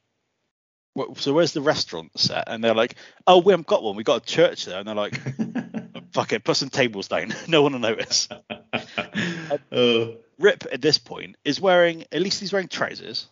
"What- 0.95 1.17
So 1.19 1.33
where's 1.33 1.53
the 1.55 1.61
restaurant 1.63 2.11
set? 2.19 2.45
And 2.49 2.63
they're 2.63 2.75
like, 2.75 2.97
oh, 3.27 3.39
we 3.41 3.53
haven't 3.53 3.67
got 3.67 3.83
one. 3.83 3.97
We 3.97 4.05
got 4.05 4.23
a 4.23 4.27
church 4.27 4.67
there. 4.67 4.79
And 4.79 4.87
they're 4.87 4.95
like, 4.95 5.19
fuck 6.13 6.33
it, 6.33 6.45
put 6.45 6.57
some 6.57 6.71
tables 6.71 7.09
down. 7.09 7.35
no 7.49 7.63
one 7.63 7.73
will 7.73 7.81
notice. 7.81 8.29
Um, 8.75 9.59
oh. 9.71 10.17
Rip 10.39 10.65
at 10.73 10.81
this 10.81 10.97
point 10.97 11.37
is 11.45 11.61
wearing 11.61 12.05
at 12.11 12.23
least 12.23 12.41
he's 12.41 12.53
wearing 12.53 12.69
trousers, 12.69 13.29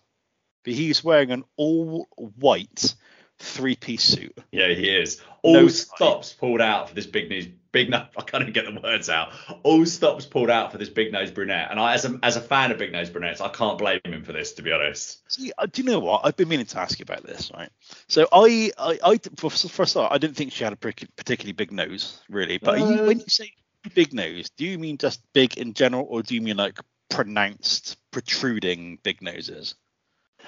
but 0.64 0.74
he's 0.74 1.02
wearing 1.02 1.30
an 1.30 1.44
all 1.56 2.08
white 2.16 2.94
three 3.40 3.74
piece 3.74 4.04
suit. 4.04 4.36
Yeah, 4.52 4.68
he 4.68 4.88
is. 4.88 5.20
All 5.42 5.54
No 5.54 5.68
stops 5.68 6.32
pulled 6.32 6.60
out 6.60 6.88
for 6.88 6.94
this 6.94 7.06
big 7.06 7.28
news. 7.28 7.48
Big 7.72 7.88
nose. 7.88 8.06
I 8.18 8.22
can't 8.22 8.42
even 8.42 8.52
get 8.52 8.66
the 8.66 8.80
words 8.80 9.08
out. 9.08 9.32
All 9.62 9.84
stops 9.86 10.26
pulled 10.26 10.50
out 10.50 10.72
for 10.72 10.78
this 10.78 10.88
big 10.88 11.12
nose 11.12 11.30
brunette. 11.30 11.70
And 11.70 11.80
I, 11.80 11.94
as 11.94 12.04
a 12.04 12.18
as 12.22 12.36
a 12.36 12.40
fan 12.40 12.70
of 12.70 12.78
big 12.78 12.92
nose 12.92 13.10
brunettes, 13.10 13.40
I 13.40 13.48
can't 13.48 13.78
blame 13.78 14.00
him 14.04 14.22
for 14.22 14.32
this. 14.32 14.52
To 14.54 14.62
be 14.62 14.72
honest. 14.72 15.22
See, 15.32 15.52
uh, 15.56 15.66
do 15.66 15.82
you 15.82 15.90
know 15.90 15.98
what? 15.98 16.20
I've 16.24 16.36
been 16.36 16.48
meaning 16.48 16.66
to 16.66 16.78
ask 16.78 16.98
you 16.98 17.04
about 17.04 17.24
this, 17.24 17.50
right? 17.54 17.70
So 18.08 18.28
I, 18.32 18.70
I, 18.78 18.98
I 19.02 19.18
for, 19.36 19.50
for 19.50 19.82
a 19.82 19.86
start, 19.86 20.12
I 20.12 20.18
didn't 20.18 20.36
think 20.36 20.52
she 20.52 20.64
had 20.64 20.72
a 20.72 20.76
particularly 20.76 21.52
big 21.52 21.72
nose, 21.72 22.20
really. 22.28 22.58
But 22.58 22.74
are 22.74 22.78
you, 22.78 23.02
Uh, 23.02 23.06
when 23.06 23.18
you 23.20 23.26
say 23.28 23.52
big 23.94 24.12
nose, 24.12 24.50
do 24.50 24.66
you 24.66 24.78
mean 24.78 24.98
just 24.98 25.22
big 25.32 25.56
in 25.56 25.72
general, 25.72 26.06
or 26.08 26.22
do 26.22 26.34
you 26.34 26.42
mean 26.42 26.58
like 26.58 26.78
pronounced, 27.08 27.96
protruding 28.10 28.98
big 29.02 29.22
noses? 29.22 29.74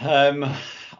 Um, 0.01 0.45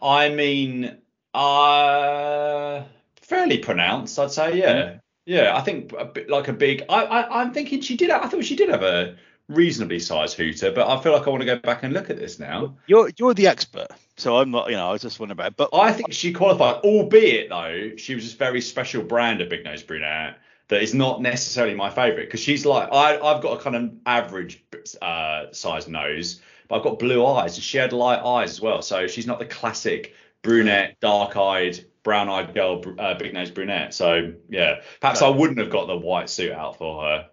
I 0.01 0.29
mean, 0.29 0.97
uh, 1.33 2.83
fairly 3.21 3.57
pronounced, 3.57 4.17
I'd 4.19 4.31
say. 4.31 4.59
Yeah, 4.59 4.97
yeah. 5.25 5.55
I 5.55 5.61
think 5.61 5.93
a 5.97 6.05
bit 6.05 6.29
like 6.29 6.47
a 6.47 6.53
big. 6.53 6.83
I, 6.89 7.03
I, 7.03 7.41
I'm 7.41 7.53
thinking 7.53 7.81
she 7.81 7.97
did. 7.97 8.09
I 8.09 8.27
thought 8.27 8.45
she 8.45 8.55
did 8.55 8.69
have 8.69 8.83
a 8.83 9.15
reasonably 9.49 9.99
sized 9.99 10.37
hooter, 10.37 10.71
but 10.71 10.87
I 10.87 11.01
feel 11.01 11.11
like 11.11 11.27
I 11.27 11.29
want 11.29 11.41
to 11.41 11.45
go 11.45 11.57
back 11.57 11.83
and 11.83 11.93
look 11.93 12.09
at 12.09 12.17
this 12.17 12.39
now. 12.39 12.75
You're, 12.87 13.11
you're 13.17 13.33
the 13.33 13.47
expert, 13.47 13.87
so 14.17 14.37
I'm 14.37 14.51
not. 14.51 14.69
You 14.69 14.77
know, 14.77 14.89
I 14.89 14.91
was 14.91 15.01
just 15.01 15.19
wondering 15.19 15.37
about. 15.37 15.51
It. 15.51 15.57
But 15.57 15.69
I 15.73 15.91
think 15.91 16.13
she 16.13 16.33
qualified, 16.33 16.83
albeit 16.83 17.49
though 17.49 17.91
she 17.97 18.15
was 18.15 18.23
this 18.23 18.33
very 18.33 18.61
special 18.61 19.03
brand 19.03 19.41
of 19.41 19.49
big 19.49 19.63
nose 19.63 19.83
brunette 19.83 20.37
that 20.69 20.81
is 20.81 20.93
not 20.93 21.21
necessarily 21.21 21.75
my 21.75 21.89
favourite 21.89 22.25
because 22.25 22.39
she's 22.39 22.65
like 22.65 22.89
I 22.91 23.19
I've 23.19 23.41
got 23.41 23.59
a 23.59 23.61
kind 23.61 23.75
of 23.75 23.91
average 24.05 24.63
uh, 25.01 25.45
size 25.51 25.87
nose, 25.87 26.41
but 26.67 26.77
I've 26.77 26.83
got 26.83 26.99
blue 26.99 27.25
eyes 27.25 27.55
and 27.55 27.63
she 27.63 27.77
had 27.77 27.93
light 27.93 28.19
eyes 28.19 28.51
as 28.51 28.61
well, 28.61 28.81
so 28.81 29.07
she's 29.07 29.27
not 29.27 29.39
the 29.39 29.45
classic 29.45 30.15
brunette, 30.43 30.97
dark 30.99 31.35
eyed, 31.35 31.83
brown 32.03 32.29
eyed 32.29 32.53
girl, 32.53 32.83
uh, 32.99 33.15
big 33.15 33.33
nose 33.33 33.49
brunette. 33.49 33.93
So 33.93 34.33
yeah, 34.49 34.81
perhaps 35.01 35.21
I 35.21 35.29
wouldn't 35.29 35.57
have 35.59 35.71
got 35.71 35.87
the 35.87 35.97
white 35.97 36.29
suit 36.29 36.51
out 36.51 36.77
for 36.77 37.03
her. 37.03 37.29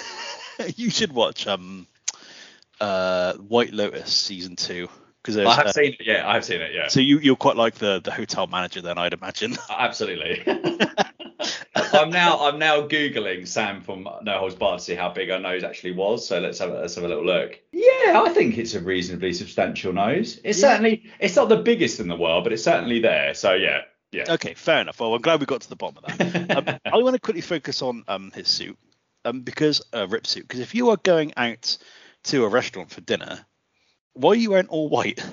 you 0.76 0.90
should 0.90 1.12
watch 1.12 1.46
um 1.46 1.86
uh 2.80 3.34
White 3.34 3.72
Lotus 3.72 4.12
season 4.12 4.54
two 4.54 4.88
because 5.22 5.38
I 5.38 5.54
have 5.54 5.66
uh, 5.66 5.72
seen 5.72 5.96
it. 5.98 6.06
Yeah, 6.06 6.28
I 6.28 6.34
have 6.34 6.44
seen 6.44 6.60
it. 6.60 6.72
Yeah, 6.74 6.88
so 6.88 7.00
you 7.00 7.18
you're 7.18 7.36
quite 7.36 7.56
like 7.56 7.74
the 7.74 8.00
the 8.00 8.12
hotel 8.12 8.46
manager 8.46 8.82
then 8.82 8.98
I'd 8.98 9.14
imagine. 9.14 9.56
absolutely. 9.70 10.44
I'm 11.74 12.10
now 12.10 12.40
I'm 12.46 12.58
now 12.58 12.86
googling 12.86 13.46
Sam 13.46 13.80
from 13.82 14.08
No 14.22 14.38
Holds 14.38 14.54
Barred 14.54 14.78
to 14.78 14.84
see 14.84 14.94
how 14.94 15.10
big 15.10 15.28
her 15.30 15.38
nose 15.38 15.64
actually 15.64 15.92
was. 15.92 16.26
So 16.26 16.38
let's 16.40 16.58
have 16.58 16.70
a, 16.70 16.74
let's 16.80 16.94
have 16.94 17.04
a 17.04 17.08
little 17.08 17.24
look. 17.24 17.58
Yeah, 17.72 18.22
I 18.24 18.30
think 18.34 18.58
it's 18.58 18.74
a 18.74 18.80
reasonably 18.80 19.32
substantial 19.32 19.92
nose. 19.92 20.40
It's 20.44 20.60
Yeah. 20.60 20.68
certainly 20.68 21.10
it's 21.20 21.36
not 21.36 21.48
the 21.48 21.56
biggest 21.56 22.00
in 22.00 22.08
the 22.08 22.16
world, 22.16 22.44
but 22.44 22.52
it's 22.52 22.64
certainly 22.64 23.00
there. 23.00 23.34
So 23.34 23.54
yeah, 23.54 23.82
yeah. 24.10 24.24
Okay, 24.28 24.54
fair 24.54 24.80
enough. 24.80 25.00
Well, 25.00 25.14
I'm 25.14 25.22
glad 25.22 25.40
we 25.40 25.46
got 25.46 25.62
to 25.62 25.68
the 25.68 25.76
bottom 25.76 26.04
of 26.04 26.18
that. 26.18 26.56
um, 26.56 26.78
I 26.92 26.96
want 26.98 27.14
to 27.14 27.20
quickly 27.20 27.42
focus 27.42 27.82
on 27.82 28.04
um 28.08 28.30
his 28.34 28.48
suit, 28.48 28.78
um 29.24 29.40
because 29.42 29.82
uh, 29.94 30.06
Rip 30.08 30.26
suit. 30.26 30.42
Because 30.48 30.60
if 30.60 30.74
you 30.74 30.90
are 30.90 30.96
going 30.96 31.32
out 31.36 31.76
to 32.24 32.44
a 32.44 32.48
restaurant 32.48 32.90
for 32.90 33.00
dinner, 33.00 33.44
why 34.14 34.34
you 34.34 34.34
are 34.34 34.42
you 34.42 34.50
wearing 34.50 34.68
all 34.68 34.88
white? 34.88 35.24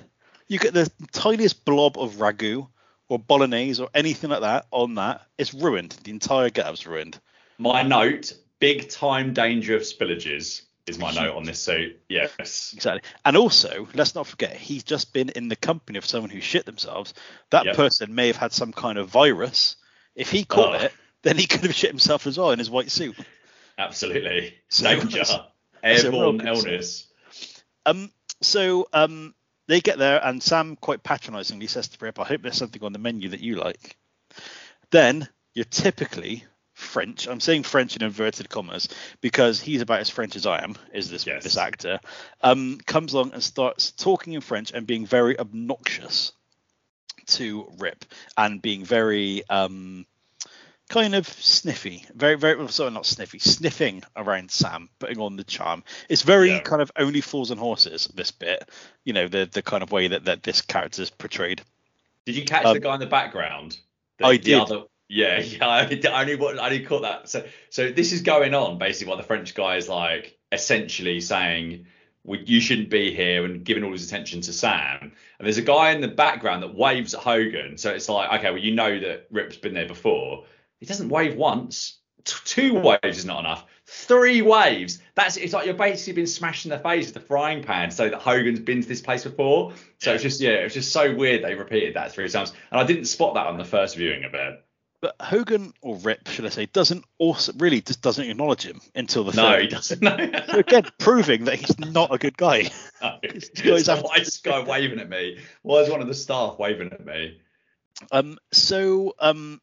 You 0.47 0.57
get 0.57 0.73
the 0.73 0.89
tiniest 1.11 1.63
blob 1.65 1.97
of 1.99 2.15
ragu 2.15 2.67
or 3.09 3.19
bolognese 3.19 3.81
or 3.81 3.89
anything 3.93 4.29
like 4.29 4.41
that 4.41 4.65
on 4.71 4.95
that, 4.95 5.21
it's 5.37 5.53
ruined. 5.53 5.91
The 6.03 6.11
entire 6.11 6.49
getup's 6.49 6.87
ruined. 6.87 7.19
My 7.57 7.81
note: 7.81 8.33
big 8.59 8.89
time 8.89 9.33
danger 9.33 9.75
of 9.75 9.81
spillages 9.81 10.61
is 10.87 10.97
my 10.97 11.11
note 11.13 11.35
on 11.35 11.43
this 11.43 11.59
So 11.59 11.85
Yes. 12.07 12.71
Exactly. 12.73 13.01
And 13.25 13.35
also, 13.37 13.87
let's 13.93 14.15
not 14.15 14.25
forget, 14.25 14.55
he's 14.55 14.83
just 14.83 15.13
been 15.13 15.29
in 15.29 15.47
the 15.47 15.55
company 15.55 15.97
of 15.99 16.05
someone 16.05 16.31
who 16.31 16.41
shit 16.41 16.65
themselves. 16.65 17.13
That 17.51 17.65
Yep. 17.65 17.75
person 17.75 18.15
may 18.15 18.27
have 18.27 18.37
had 18.37 18.53
some 18.53 18.71
kind 18.73 18.97
of 18.97 19.07
virus. 19.09 19.75
If 20.15 20.31
he 20.31 20.45
caught 20.45 20.81
Oh. 20.81 20.85
it, 20.85 20.93
then 21.21 21.37
he 21.37 21.45
could 21.47 21.61
have 21.61 21.75
shit 21.75 21.91
himself 21.91 22.25
as 22.25 22.37
well 22.39 22.51
in 22.51 22.57
his 22.59 22.69
white 22.71 22.89
suit. 22.89 23.15
Absolutely. 23.77 24.55
So- 24.69 24.85
Danger. 24.85 25.07
it's- 25.21 25.39
it's 25.83 26.03
a 26.03 26.11
real 26.11 26.23
Airborne 26.31 26.47
illness. 26.47 27.07
Um, 27.85 28.11
so 28.41 28.87
um, 28.91 29.33
they 29.69 29.81
get 29.81 29.99
there, 29.99 30.19
and 30.25 30.41
Sam 30.41 30.75
quite 30.75 31.03
patronisingly 31.03 31.67
says 31.69 31.87
to 31.89 31.97
Rip, 32.03 32.19
"I 32.19 32.23
hope 32.25 32.41
there's 32.41 32.57
something 32.57 32.83
on 32.83 32.91
the 32.91 32.99
menu 32.99 33.29
that 33.29 33.39
you 33.39 33.55
like." 33.55 33.97
Then 34.89 35.29
you're 35.53 35.65
typically 35.65 36.43
French. 36.73 37.27
I'm 37.27 37.39
saying 37.39 37.63
French 37.63 37.95
in 37.95 38.01
inverted 38.01 38.49
commas 38.49 38.87
because 39.21 39.61
he's 39.61 39.81
about 39.81 39.99
as 39.99 40.09
French 40.09 40.35
as 40.35 40.47
I 40.47 40.63
am. 40.63 40.75
Is 40.91 41.09
this 41.09 41.27
Yes. 41.27 41.43
this 41.43 41.57
actor? 41.57 41.99
Um, 42.41 42.79
comes 42.85 43.13
along 43.13 43.33
and 43.33 43.43
starts 43.43 43.91
talking 43.91 44.33
in 44.33 44.41
French 44.41 44.71
and 44.71 44.87
being 44.87 45.05
very 45.05 45.37
obnoxious 45.37 46.31
to 47.27 47.71
Rip 47.77 48.05
and 48.37 48.61
being 48.61 48.83
very 48.83 49.47
um, 49.49 50.07
kind 50.89 51.15
of 51.15 51.27
sniffy, 51.27 52.03
very 52.15 52.35
very 52.35 52.55
well, 52.55 52.67
sorry 52.67 52.91
not 52.91 53.05
sniffy, 53.05 53.39
sniffing 53.39 54.03
around 54.15 54.51
Sam, 54.51 54.89
putting 54.99 55.19
on 55.19 55.37
the 55.37 55.43
charm. 55.43 55.83
It's 56.09 56.23
very 56.23 56.49
Yeah. 56.49 56.59
kind 56.59 56.81
of 56.81 56.91
only 56.97 57.21
fools 57.21 57.51
and 57.51 57.59
horses. 57.59 58.09
This 58.13 58.31
bit, 58.31 58.67
you 59.05 59.13
know, 59.13 59.27
the 59.27 59.45
the 59.51 59.61
kind 59.61 59.83
of 59.83 59.91
way 59.91 60.07
that 60.09 60.25
that 60.25 60.43
this 60.43 60.61
character 60.61 61.01
is 61.01 61.09
portrayed. 61.09 61.61
Did 62.25 62.35
you 62.35 62.43
catch 62.45 62.65
Um, 62.65 62.73
the 62.73 62.79
guy 62.79 62.95
in 62.95 62.99
the 62.99 63.05
background? 63.05 63.77
The, 64.17 64.25
I 64.25 64.37
did. 64.37 64.59
Other, 64.59 64.83
yeah, 65.07 65.39
yeah. 65.41 65.65
I 65.65 65.83
only, 65.83 66.07
I 66.07 66.21
only 66.65 66.79
caught 66.85 67.03
that. 67.03 67.29
So, 67.29 67.45
so 67.69 67.91
this 67.91 68.11
is 68.11 68.21
going 68.21 68.53
on 68.53 68.77
basically 68.77 69.07
while 69.09 69.17
the 69.17 69.23
French 69.23 69.55
guy 69.55 69.77
is 69.77 69.87
like 69.87 70.37
essentially 70.51 71.21
saying, 71.21 71.85
we, 72.23 72.43
"You 72.45 72.59
shouldn't 72.59 72.89
be 72.89 73.13
here," 73.15 73.45
and 73.45 73.63
giving 73.63 73.83
all 73.83 73.91
his 73.91 74.05
attention 74.05 74.41
to 74.41 74.53
Sam. 74.53 74.99
And 75.01 75.45
there's 75.45 75.57
a 75.57 75.63
guy 75.63 75.91
in 75.91 76.01
the 76.01 76.07
background 76.09 76.63
that 76.63 76.75
waves 76.75 77.13
at 77.13 77.21
Hogan. 77.21 77.77
So 77.77 77.91
it's 77.91 78.09
like, 78.09 78.39
okay, 78.39 78.49
well, 78.49 78.59
you 78.59 78.73
know 78.75 78.99
that 78.99 79.27
Rip's 79.31 79.55
been 79.57 79.73
there 79.73 79.87
before. 79.87 80.43
He 80.79 80.85
doesn't 80.85 81.09
wave 81.09 81.35
once. 81.35 81.99
T- 82.25 82.35
two 82.45 82.73
waves 82.79 83.17
is 83.17 83.25
not 83.25 83.39
enough. 83.39 83.65
Three 83.85 84.41
waves. 84.41 84.99
That's 85.15 85.35
it's 85.37 85.53
like 85.53 85.65
you're 85.65 85.73
basically 85.73 86.13
been 86.13 86.27
smashed 86.27 86.65
in 86.65 86.69
the 86.71 86.79
face 86.79 87.05
with 87.07 87.13
the 87.15 87.19
frying 87.21 87.63
pan 87.63 87.89
so 87.91 88.09
that 88.09 88.19
Hogan's 88.19 88.59
been 88.59 88.81
to 88.81 88.87
this 88.87 89.01
place 89.01 89.23
before. 89.23 89.73
So 89.99 90.13
it's 90.13 90.23
just 90.23 90.39
yeah, 90.41 90.51
it 90.51 90.63
was 90.65 90.73
just 90.73 90.91
so 90.91 91.15
weird 91.15 91.43
they 91.43 91.55
repeated 91.55 91.95
that 91.95 92.11
three 92.11 92.29
times. 92.29 92.53
And 92.71 92.79
I 92.79 92.83
didn't 92.83 93.05
spot 93.05 93.33
that 93.35 93.47
on 93.47 93.57
the 93.57 93.65
first 93.65 93.95
viewing 93.95 94.25
of 94.25 94.33
it. 94.35 94.63
but 95.01 95.15
Hogan 95.19 95.73
or 95.81 95.95
Rip, 95.95 96.27
should 96.27 96.45
I 96.45 96.49
say, 96.49 96.67
doesn't 96.67 97.03
also 97.17 97.51
really 97.57 97.81
just 97.81 98.01
doesn't 98.01 98.29
acknowledge 98.29 98.63
him 98.63 98.79
until 98.93 99.23
the 99.23 99.31
No, 99.35 99.53
third. 99.53 99.61
he 99.63 99.67
doesn't. 99.69 100.01
No. 100.01 100.17
So 100.51 100.59
again, 100.59 100.85
proving 100.99 101.45
that 101.45 101.55
he's 101.55 101.79
not 101.79 102.13
a 102.13 102.17
good 102.19 102.37
guy. 102.37 102.69
No. 103.01 103.17
So 103.79 103.95
why 104.01 104.17
is 104.17 104.25
this 104.27 104.37
guy 104.37 104.59
waving 104.61 104.99
at 104.99 105.09
me? 105.09 105.39
Why 105.63 105.79
is 105.79 105.89
one 105.89 106.01
of 106.01 106.07
the 106.07 106.13
staff 106.13 106.59
waving 106.59 106.91
at 106.91 107.03
me? 107.05 107.39
Um, 108.11 108.37
so 108.51 109.13
um, 109.19 109.61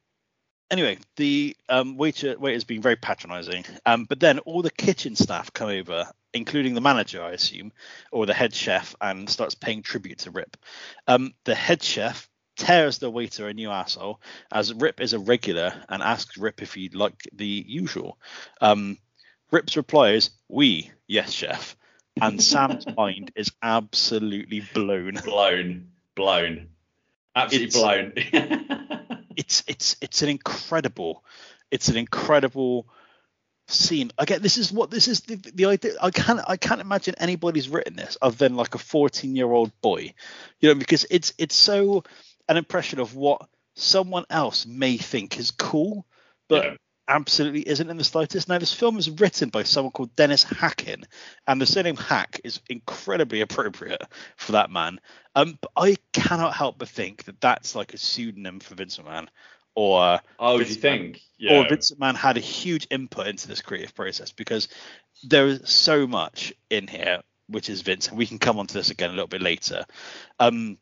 anyway, 0.71 0.99
the 1.17 1.57
um, 1.69 1.97
waiter 1.97 2.37
waiter's 2.39 2.65
been 2.65 2.83
very 2.83 2.97
patronising. 2.97 3.65
Um, 3.85 4.05
but 4.05 4.21
then 4.21 4.39
all 4.41 4.63
the 4.63 4.71
kitchen 4.71 5.17
staff 5.17 5.53
come 5.53 5.69
over, 5.69 6.11
including 6.33 6.75
the 6.75 6.81
manager, 6.81 7.23
I 7.23 7.33
assume, 7.33 7.73
or 8.11 8.27
the 8.27 8.35
head 8.35 8.55
chef, 8.55 8.95
and 9.01 9.29
starts 9.29 9.55
paying 9.55 9.83
tribute 9.83 10.19
to 10.21 10.31
Rip. 10.31 10.57
Um, 11.07 11.35
the 11.45 11.55
head 11.55 11.83
chef 11.83 12.29
tears 12.57 12.99
the 12.99 13.11
waiter 13.11 13.49
a 13.49 13.55
new 13.55 13.71
asshole 13.71 14.21
as 14.51 14.73
Rip 14.73 15.01
is 15.01 15.13
a 15.13 15.19
regular 15.19 15.75
and 15.89 16.03
asks 16.03 16.39
Rip 16.39 16.63
if 16.63 16.75
he'd 16.75 16.95
like 16.95 17.29
the 17.33 17.65
usual. 17.67 18.19
Um, 18.61 18.99
Rip's 19.51 19.77
reply 19.77 20.11
is, 20.13 20.31
"We, 20.49 20.91
yes, 21.07 21.33
chef." 21.33 21.77
And 22.21 22.43
Sam's 22.43 22.87
mind 22.97 23.31
is 23.37 23.53
absolutely 23.63 24.63
blown. 24.73 25.15
Blown, 25.25 25.89
blown, 26.15 26.69
absolutely 27.35 27.81
blown. 28.33 29.07
it's 29.37 29.63
it's 29.67 29.97
it's 30.01 30.23
an 30.23 30.29
incredible 30.29 31.25
it's 31.71 31.89
an 31.89 31.97
incredible 31.97 32.87
scene 33.69 34.13
again 34.19 34.41
this 34.43 34.59
is 34.59 34.71
what 34.71 34.91
this 34.91 35.09
is 35.09 35.21
the, 35.23 35.35
the 35.55 35.67
idea 35.67 35.93
i 36.01 36.11
can't 36.11 36.41
i 36.47 36.57
can't 36.57 36.81
imagine 36.81 37.15
anybody's 37.19 37.69
written 37.69 37.97
this 37.97 38.17
other 38.23 38.37
than 38.37 38.55
like 38.55 38.75
a 38.75 38.79
14 38.79 39.35
year 39.35 39.51
old 39.51 39.73
boy 39.81 40.15
you 40.61 40.69
know 40.69 40.75
because 40.75 41.05
it's 41.11 41.33
it's 41.37 41.57
so 41.57 42.05
an 42.49 42.57
impression 42.57 43.01
of 43.01 43.17
what 43.17 43.49
someone 43.75 44.25
else 44.31 44.67
may 44.67 44.97
think 44.97 45.39
is 45.39 45.51
cool 45.51 46.07
but 46.49 46.65
Yeah. 46.65 46.77
Absolutely 47.09 47.61
isn't 47.69 47.91
in 47.91 47.97
the 47.97 48.05
slightest 48.05 48.49
now 48.49 48.59
this 48.59 48.73
film 48.73 48.99
is 48.99 49.11
written 49.11 49.49
by 49.49 49.63
someone 49.63 49.93
called 49.93 50.15
dennis 50.17 50.45
hackin 50.45 51.05
and 51.47 51.61
the 51.61 51.67
surname 51.67 51.97
hack 51.97 52.41
is 52.43 52.61
incredibly 52.69 53.41
appropriate 53.41 54.03
for 54.37 54.53
that 54.53 54.71
man 54.71 54.99
um 55.35 55.57
but 55.61 55.71
i 55.77 55.97
cannot 56.13 56.55
help 56.55 56.79
but 56.79 56.89
think 56.89 57.25
that 57.25 57.41
that's 57.41 57.75
like 57.75 57.95
a 57.95 57.99
pseudonym 57.99 58.59
for 58.61 58.75
Vincent 58.75 59.07
mcmahon 59.07 59.29
or 59.79 60.19
oh, 60.39 60.57
do 60.57 60.65
you 60.65 60.75
think? 60.75 61.17
or 61.17 61.21
Yeah. 61.37 61.69
Vince 61.69 61.91
McMahon 61.91 62.15
had 62.15 62.39
a 62.39 62.41
huge 62.41 62.87
input 62.91 63.27
into 63.27 63.47
this 63.47 63.61
creative 63.61 63.95
process 63.95 64.33
because 64.33 64.69
there 65.23 65.47
is 65.49 65.69
so 65.69 66.07
much 66.07 66.55
in 66.71 66.87
here 66.87 67.21
which 67.49 67.71
is 67.71 67.83
Vince, 67.83 68.09
and 68.09 68.19
we 68.19 68.27
can 68.27 68.39
come 68.39 68.59
on 68.59 68.67
to 68.67 68.75
this 68.75 68.91
again 68.91 69.11
a 69.11 69.13
little 69.13 69.29
bit 69.29 69.43
later. 69.43 69.85
Um, 70.39 70.79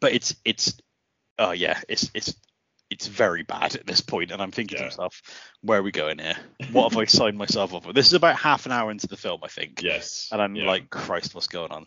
but 0.00 0.12
it's 0.12 0.36
it's 0.44 0.76
oh 1.38 1.52
yeah, 1.52 1.80
it's 1.88 2.10
it's 2.14 2.34
it's 2.90 3.06
very 3.06 3.42
bad 3.42 3.74
at 3.74 3.86
this 3.86 4.00
point, 4.00 4.30
and 4.30 4.40
I'm 4.40 4.52
thinking 4.52 4.78
to 4.78 4.84
myself, 4.84 5.20
where 5.62 5.80
are 5.80 5.82
we 5.82 5.92
going 5.92 6.18
here? 6.18 6.36
What 6.72 6.92
have 6.92 6.98
I 6.98 7.04
signed 7.06 7.36
myself 7.36 7.74
up 7.74 7.84
for? 7.84 7.92
This 7.92 8.06
is 8.06 8.12
about 8.12 8.36
half 8.36 8.66
an 8.66 8.72
hour 8.72 8.90
into 8.90 9.08
the 9.08 9.16
film, 9.16 9.40
I 9.42 9.48
think. 9.48 9.82
Yes. 9.82 10.28
And 10.32 10.40
I'm 10.40 10.54
yeah. 10.54 10.66
like, 10.66 10.90
Christ, 10.90 11.34
what's 11.34 11.48
going 11.48 11.72
on? 11.72 11.86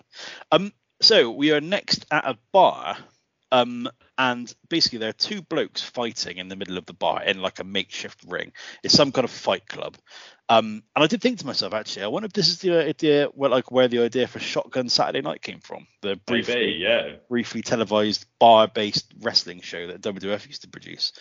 Um, 0.51 0.73
so 1.01 1.31
we 1.31 1.51
are 1.51 1.61
next 1.61 2.05
at 2.11 2.25
a 2.25 2.37
bar, 2.51 2.97
um, 3.51 3.89
and 4.19 4.53
basically 4.67 4.99
there 4.99 5.09
are 5.09 5.13
two 5.13 5.41
blokes 5.41 5.81
fighting 5.81 6.37
in 6.37 6.49
the 6.49 6.55
middle 6.57 6.77
of 6.77 6.85
the 6.85 6.93
bar 6.93 7.23
in 7.23 7.41
like 7.41 7.59
a 7.59 7.63
makeshift 7.63 8.21
ring. 8.27 8.51
It's 8.83 8.93
some 8.93 9.13
kind 9.13 9.23
of 9.23 9.31
fight 9.31 9.65
club. 9.65 9.97
Um, 10.49 10.83
and 10.93 11.03
I 11.03 11.07
did 11.07 11.21
think 11.21 11.39
to 11.39 11.45
myself, 11.45 11.73
actually, 11.73 12.03
I 12.03 12.07
wonder 12.07 12.25
if 12.25 12.33
this 12.33 12.49
is 12.49 12.59
the 12.59 12.85
idea, 12.85 13.29
well, 13.33 13.49
like 13.49 13.71
where 13.71 13.87
the 13.87 13.99
idea 14.03 14.27
for 14.27 14.39
Shotgun 14.39 14.89
Saturday 14.89 15.21
Night 15.21 15.41
came 15.41 15.61
from. 15.61 15.87
The 16.01 16.17
briefly, 16.25 16.53
maybe. 16.53 16.71
Yeah. 16.79 17.15
briefly 17.29 17.61
televised 17.61 18.25
bar-based 18.39 19.13
wrestling 19.21 19.61
show 19.61 19.87
that 19.87 20.01
WWF 20.01 20.47
used 20.47 20.63
to 20.63 20.67
produce. 20.69 21.13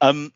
Um, 0.00 0.32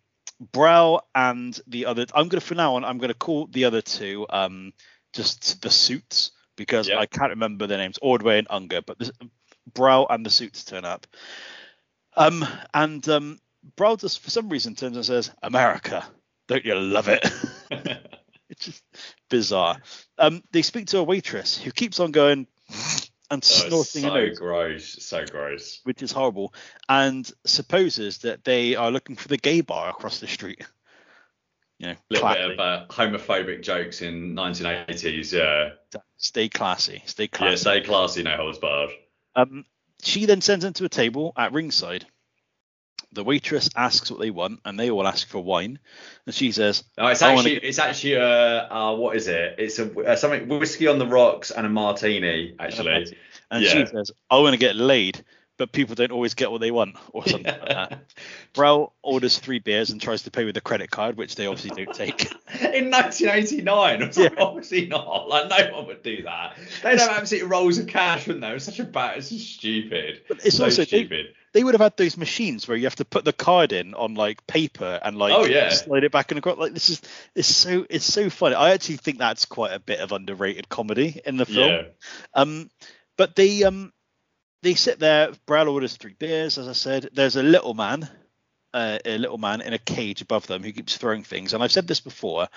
Brow 0.52 1.00
and 1.14 1.58
the 1.68 1.86
other, 1.86 2.06
I'm 2.12 2.28
gonna 2.28 2.40
from 2.40 2.56
now 2.56 2.74
on, 2.74 2.84
I'm 2.84 2.98
gonna 2.98 3.14
call 3.14 3.46
the 3.46 3.64
other 3.66 3.80
two 3.80 4.26
um, 4.28 4.72
just 5.12 5.62
the 5.62 5.70
suits 5.70 6.32
because 6.56 6.88
Yeah. 6.88 6.98
I 6.98 7.06
can't 7.06 7.30
remember 7.30 7.68
their 7.68 7.78
names, 7.78 7.98
Ordway 8.02 8.38
and 8.38 8.48
Unger, 8.50 8.82
but 8.82 8.98
the, 8.98 9.12
Brow 9.72 10.06
and 10.10 10.26
the 10.26 10.30
suits 10.30 10.64
turn 10.64 10.84
up. 10.84 11.06
Um, 12.18 12.44
and 12.74 13.08
um, 13.08 13.38
Brow 13.76 13.96
just 13.96 14.20
for 14.20 14.30
some 14.30 14.48
reason 14.48 14.74
turns 14.74 14.96
and 14.96 15.06
says, 15.06 15.30
"America, 15.42 16.04
don't 16.48 16.64
you 16.64 16.74
love 16.74 17.08
it?" 17.08 17.24
it's 18.50 18.64
just 18.66 18.82
bizarre. 19.30 19.80
Um, 20.18 20.42
they 20.50 20.62
speak 20.62 20.86
to 20.88 20.98
a 20.98 21.02
waitress 21.04 21.56
who 21.58 21.70
keeps 21.70 22.00
on 22.00 22.10
going 22.10 22.46
and 23.30 23.42
Oh, 23.44 23.46
snorting 23.46 24.02
so 24.02 24.14
nose 24.14 24.38
gross. 24.38 25.04
So 25.04 25.24
gross. 25.26 25.80
which 25.84 26.02
is 26.02 26.10
horrible, 26.12 26.52
and 26.88 27.30
supposes 27.46 28.18
that 28.18 28.42
they 28.44 28.74
are 28.74 28.90
looking 28.90 29.16
for 29.16 29.28
the 29.28 29.36
gay 29.36 29.60
bar 29.60 29.90
across 29.90 30.18
the 30.18 30.26
street. 30.26 30.64
You 31.78 31.86
know, 31.88 31.92
A 31.92 31.96
little 32.10 32.26
classy. 32.28 32.40
bit 32.40 32.50
of 32.52 32.58
uh, 32.58 32.86
homophobic 32.88 33.62
jokes 33.62 34.02
in 34.02 34.34
1980s. 34.34 35.32
Yeah. 35.32 36.00
stay 36.16 36.48
classy, 36.48 37.02
stay 37.06 37.28
classy. 37.28 37.50
Yeah. 37.52 37.56
Stay 37.56 37.80
classy, 37.82 38.22
no 38.24 38.36
holds 38.36 38.58
barred. 38.58 38.90
Um, 39.36 39.64
she 40.02 40.26
then 40.26 40.40
sends 40.40 40.64
them 40.64 40.72
to 40.74 40.84
a 40.84 40.88
table 40.88 41.32
at 41.36 41.52
ringside. 41.52 42.06
The 43.12 43.24
waitress 43.24 43.70
asks 43.74 44.10
what 44.10 44.20
they 44.20 44.30
want, 44.30 44.60
and 44.64 44.78
they 44.78 44.90
all 44.90 45.06
ask 45.06 45.26
for 45.28 45.40
wine. 45.42 45.78
And 46.26 46.34
she 46.34 46.52
says, 46.52 46.84
"Oh, 46.98 47.06
it's 47.06 47.22
I 47.22 47.34
wanna 47.34 47.48
actually 47.48 47.68
it's 47.68 47.78
actually 47.78 48.16
uh, 48.18 48.22
uh 48.22 48.96
what 48.96 49.16
is 49.16 49.28
it? 49.28 49.54
It's 49.58 49.78
a 49.78 49.98
uh, 49.98 50.16
something 50.16 50.46
whiskey 50.48 50.88
on 50.88 50.98
the 50.98 51.06
rocks 51.06 51.50
and 51.50 51.66
a 51.66 51.70
martini 51.70 52.54
actually. 52.58 53.16
and 53.50 53.64
Yeah. 53.64 53.70
she 53.70 53.86
says, 53.86 54.10
"I 54.28 54.38
want 54.38 54.52
to 54.52 54.58
get 54.58 54.76
laid, 54.76 55.24
but 55.58 55.72
people 55.72 55.94
don't 55.94 56.12
always 56.12 56.34
get 56.34 56.50
what 56.50 56.60
they 56.60 56.70
want," 56.70 56.96
or 57.12 57.26
something 57.26 57.52
like 57.52 57.68
that. 57.68 58.00
Brow 58.54 58.92
orders 59.02 59.38
three 59.38 59.58
beers 59.58 59.90
and 59.90 60.00
tries 60.00 60.22
to 60.22 60.30
pay 60.30 60.44
with 60.44 60.56
a 60.56 60.60
credit 60.60 60.90
card, 60.90 61.16
which 61.16 61.34
they 61.34 61.46
obviously 61.46 61.84
don't 61.84 61.94
take. 61.94 62.30
In 62.62 62.90
1989, 62.90 64.02
it's 64.02 64.16
like, 64.18 64.34
obviously 64.38 64.86
not. 64.86 65.28
Like 65.28 65.48
no 65.50 65.76
one 65.76 65.86
would 65.88 66.02
do 66.02 66.22
that. 66.22 66.56
They'd 66.82 66.98
have 66.98 67.10
absolute 67.10 67.46
rolls 67.48 67.78
of 67.78 67.86
cash, 67.86 68.26
wouldn't 68.26 68.42
they? 68.42 68.50
It's 68.52 68.64
such 68.64 68.78
a 68.80 68.84
bad. 68.84 69.18
It's 69.18 69.28
just 69.30 69.54
stupid. 69.54 70.22
But 70.28 70.44
it's 70.44 70.56
so 70.56 70.64
also- 70.64 70.82
they- 70.82 70.86
stupid. 70.86 71.26
they 71.52 71.64
would 71.64 71.74
have 71.74 71.80
had 71.80 71.96
those 71.96 72.16
machines 72.16 72.66
where 72.68 72.76
you 72.76 72.84
have 72.84 72.96
to 72.96 73.04
put 73.04 73.24
the 73.24 73.32
card 73.32 73.72
in 73.72 73.94
on 73.94 74.14
like 74.14 74.46
paper 74.46 74.98
and 75.02 75.18
like 75.18 75.32
Oh, 75.34 75.44
yeah. 75.44 75.70
slide 75.70 76.04
it 76.04 76.12
back 76.12 76.30
and 76.30 76.38
across. 76.38 76.58
Like 76.58 76.72
this 76.74 76.90
is 76.90 77.02
it's 77.34 77.48
so 77.48 77.86
it's 77.90 78.04
so 78.04 78.30
funny. 78.30 78.54
I 78.54 78.70
actually 78.70 78.96
think 78.96 79.18
that's 79.18 79.44
quite 79.44 79.72
a 79.72 79.80
bit 79.80 80.00
of 80.00 80.12
underrated 80.12 80.68
comedy 80.68 81.20
in 81.24 81.36
the 81.36 81.46
film. 81.46 81.68
Yeah. 81.70 81.82
Um, 82.34 82.70
but 83.16 83.34
they 83.36 83.64
um 83.64 83.92
they 84.62 84.74
sit 84.74 84.98
there. 84.98 85.32
Brow 85.46 85.66
orders 85.66 85.96
three 85.96 86.14
beers, 86.18 86.58
as 86.58 86.68
I 86.68 86.72
said. 86.72 87.10
There's 87.12 87.36
a 87.36 87.42
little 87.42 87.74
man, 87.74 88.08
uh, 88.74 88.98
a 89.04 89.18
little 89.18 89.38
man 89.38 89.60
in 89.60 89.72
a 89.72 89.78
cage 89.78 90.20
above 90.22 90.46
them 90.46 90.62
who 90.62 90.72
keeps 90.72 90.96
throwing 90.96 91.22
things. 91.24 91.52
And 91.54 91.62
I've 91.62 91.72
said 91.72 91.86
this 91.86 92.00
before 92.00 92.48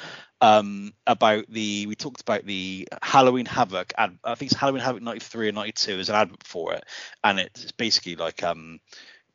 um, 0.41 0.93
about 1.07 1.45
the 1.49 1.85
we 1.87 1.95
talked 1.95 2.21
about 2.21 2.45
the 2.45 2.87
Halloween 3.01 3.45
Havoc. 3.45 3.93
Ad, 3.97 4.17
I 4.23 4.35
think 4.35 4.51
it's 4.51 4.59
Halloween 4.59 4.83
Havoc 4.83 5.03
'93 5.03 5.49
and 5.49 5.55
'92. 5.55 5.95
There's 5.95 6.09
an 6.09 6.15
advert 6.15 6.43
for 6.43 6.73
it, 6.73 6.83
and 7.23 7.39
it's 7.39 7.71
basically 7.73 8.15
like 8.15 8.43
um. 8.43 8.79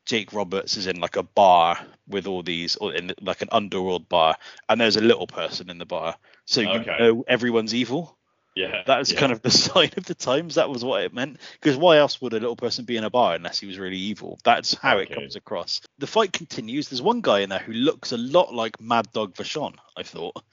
Jake 0.05 0.33
Roberts 0.33 0.77
is 0.77 0.87
in 0.87 0.99
like 1.01 1.17
a 1.17 1.23
bar 1.23 1.77
with 2.07 2.27
all 2.27 2.41
these, 2.41 2.77
or 2.77 2.93
in 2.93 3.11
like 3.21 3.41
an 3.41 3.49
underworld 3.51 4.07
bar, 4.09 4.35
and 4.69 4.79
there's 4.79 4.95
a 4.95 5.01
little 5.01 5.27
person 5.27 5.69
in 5.69 5.77
the 5.77 5.85
bar, 5.85 6.15
so 6.45 6.61
you 6.61 6.79
Okay. 6.81 6.97
know 6.97 7.25
everyone's 7.27 7.75
evil. 7.75 8.17
Yeah. 8.57 8.81
That 8.87 8.97
was 8.97 9.11
yeah. 9.11 9.19
kind 9.19 9.31
of 9.31 9.41
the 9.41 9.51
sign 9.65 9.91
of 9.97 10.05
the 10.05 10.15
times. 10.15 10.55
That 10.55 10.69
was 10.69 10.83
what 10.83 11.03
it 11.03 11.13
meant. 11.13 11.39
Because 11.61 11.77
why 11.77 11.97
else 11.97 12.19
would 12.21 12.33
a 12.33 12.39
little 12.39 12.55
person 12.55 12.85
be 12.85 12.97
in 12.97 13.03
a 13.03 13.09
bar 13.09 13.35
unless 13.35 13.59
he 13.59 13.67
was 13.67 13.77
really 13.77 13.97
evil? 13.97 14.39
That's 14.43 14.73
how 14.73 14.97
it 14.97 15.11
comes 15.11 15.35
across. 15.35 15.81
The 15.99 16.07
fight 16.07 16.33
continues. 16.33 16.89
There's 16.89 17.01
one 17.01 17.21
guy 17.21 17.39
in 17.39 17.49
there 17.49 17.59
who 17.59 17.73
looks 17.73 18.11
a 18.11 18.17
lot 18.17 18.53
like 18.53 18.81
Mad 18.81 19.11
Dog 19.13 19.35
Vachon, 19.35 19.75
I 19.95 20.03
thought. 20.03 20.43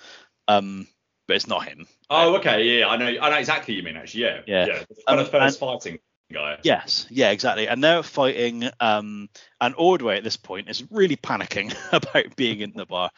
Um, 0.48 0.86
but 1.26 1.36
it's 1.36 1.46
not 1.46 1.66
him. 1.66 1.86
Oh, 2.10 2.36
okay. 2.36 2.80
Yeah, 2.80 2.88
I 2.88 2.96
know. 2.98 3.06
I 3.06 3.30
know 3.30 3.38
exactly 3.38 3.74
what 3.74 3.78
you 3.78 3.82
mean. 3.84 3.96
Actually, 3.96 4.24
yeah. 4.24 4.40
Yeah. 4.46 4.66
Yeah. 4.66 4.82
The 4.88 5.12
Um, 5.12 5.18
of 5.20 5.30
first 5.30 5.58
fighting 5.58 5.98
guy. 6.30 6.58
Yes, 6.62 7.06
yeah, 7.10 7.30
exactly. 7.30 7.68
And 7.68 7.82
they're 7.82 8.02
fighting. 8.02 8.68
Um, 8.80 9.30
and 9.60 9.74
Ordway 9.78 10.18
at 10.18 10.24
this 10.24 10.36
point 10.36 10.68
is 10.68 10.84
really 10.90 11.16
panicking 11.16 11.74
about 11.92 12.36
being 12.36 12.60
in 12.60 12.72
the 12.74 12.84
bar. 12.84 13.10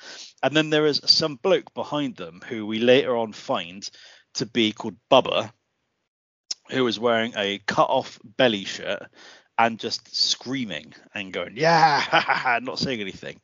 And 0.42 0.56
then 0.56 0.70
there 0.70 0.86
is 0.86 1.00
some 1.04 1.36
bloke 1.36 1.74
behind 1.74 2.16
them 2.16 2.40
who 2.46 2.66
we 2.66 2.78
later 2.78 3.16
on 3.16 3.32
find 3.32 3.88
to 4.36 4.46
be 4.46 4.72
called 4.72 4.96
Bubba, 5.10 5.52
who 6.70 6.86
is 6.86 6.98
wearing 6.98 7.32
a 7.36 7.58
cut 7.58 7.88
off 7.88 8.18
belly 8.24 8.64
shirt 8.64 9.08
and 9.58 9.78
just 9.78 10.14
screaming 10.14 10.94
and 11.14 11.32
going, 11.32 11.54
yeah, 11.56 12.58
not 12.62 12.78
saying 12.78 13.00
anything. 13.00 13.40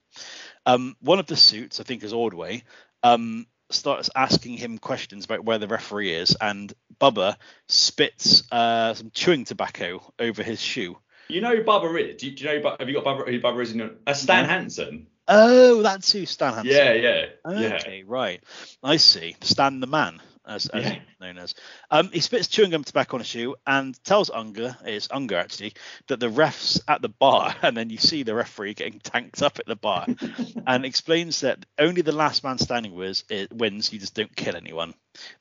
Um, 0.66 0.96
one 1.00 1.18
of 1.18 1.26
the 1.26 1.36
suits, 1.36 1.80
I 1.80 1.84
think 1.84 2.02
is 2.02 2.12
Ordway, 2.12 2.62
um, 3.02 3.46
starts 3.70 4.10
asking 4.14 4.58
him 4.58 4.78
questions 4.78 5.24
about 5.24 5.44
where 5.44 5.58
the 5.58 5.66
referee 5.68 6.12
is, 6.12 6.36
and 6.40 6.72
Bubba 7.00 7.36
spits 7.68 8.44
uh, 8.52 8.94
some 8.94 9.10
chewing 9.12 9.44
tobacco 9.44 10.12
over 10.18 10.42
his 10.42 10.60
shoe. 10.60 10.98
You 11.28 11.40
know 11.40 11.56
who 11.56 11.64
Bubba 11.64 11.98
is? 12.00 12.20
Do 12.20 12.28
you, 12.28 12.36
do 12.36 12.44
you 12.44 12.62
know? 12.62 12.76
Have 12.78 12.88
you 12.88 12.94
got 12.94 13.04
Bubba? 13.04 13.28
Who 13.28 13.40
Bubba 13.40 13.62
is 13.62 13.72
in? 13.72 13.78
Your, 13.78 13.90
uh, 14.06 14.14
Stan. 14.14 14.44
Hansen. 14.44 15.06
Oh, 15.28 15.82
that's 15.82 16.12
who 16.12 16.26
Stan 16.26 16.52
Hansen. 16.52 16.72
Yeah, 16.72 16.92
yeah, 16.92 17.26
yeah. 17.48 18.02
Right. 18.06 18.42
I 18.82 18.96
see. 18.96 19.36
Stan 19.40 19.80
the 19.80 19.86
man. 19.86 20.20
As, 20.46 20.66
as 20.68 20.84
Yeah. 20.84 20.90
he's 20.94 21.20
known 21.20 21.38
as. 21.38 21.54
Um, 21.90 22.10
he 22.12 22.20
spits 22.20 22.48
chewing 22.48 22.70
gum 22.70 22.84
tobacco 22.84 23.16
on 23.16 23.20
a 23.20 23.24
shoe 23.24 23.56
and 23.66 24.02
tells 24.04 24.30
Unger, 24.30 24.76
it's 24.84 25.08
Unger 25.10 25.36
actually, 25.36 25.74
that 26.08 26.20
the 26.20 26.28
ref's 26.28 26.80
at 26.88 27.02
the 27.02 27.08
bar, 27.08 27.54
and 27.62 27.76
then 27.76 27.90
you 27.90 27.98
see 27.98 28.22
the 28.22 28.34
referee 28.34 28.74
getting 28.74 29.00
tanked 29.00 29.42
up 29.42 29.58
at 29.58 29.66
the 29.66 29.76
bar, 29.76 30.06
and 30.66 30.84
explains 30.84 31.40
that 31.40 31.64
only 31.78 32.02
the 32.02 32.12
last 32.12 32.44
man 32.44 32.58
standing 32.58 32.94
wins. 32.94 33.24
It 33.28 33.52
wins. 33.52 33.92
You 33.92 33.98
just 33.98 34.14
don't 34.14 34.34
kill 34.34 34.56
anyone. 34.56 34.94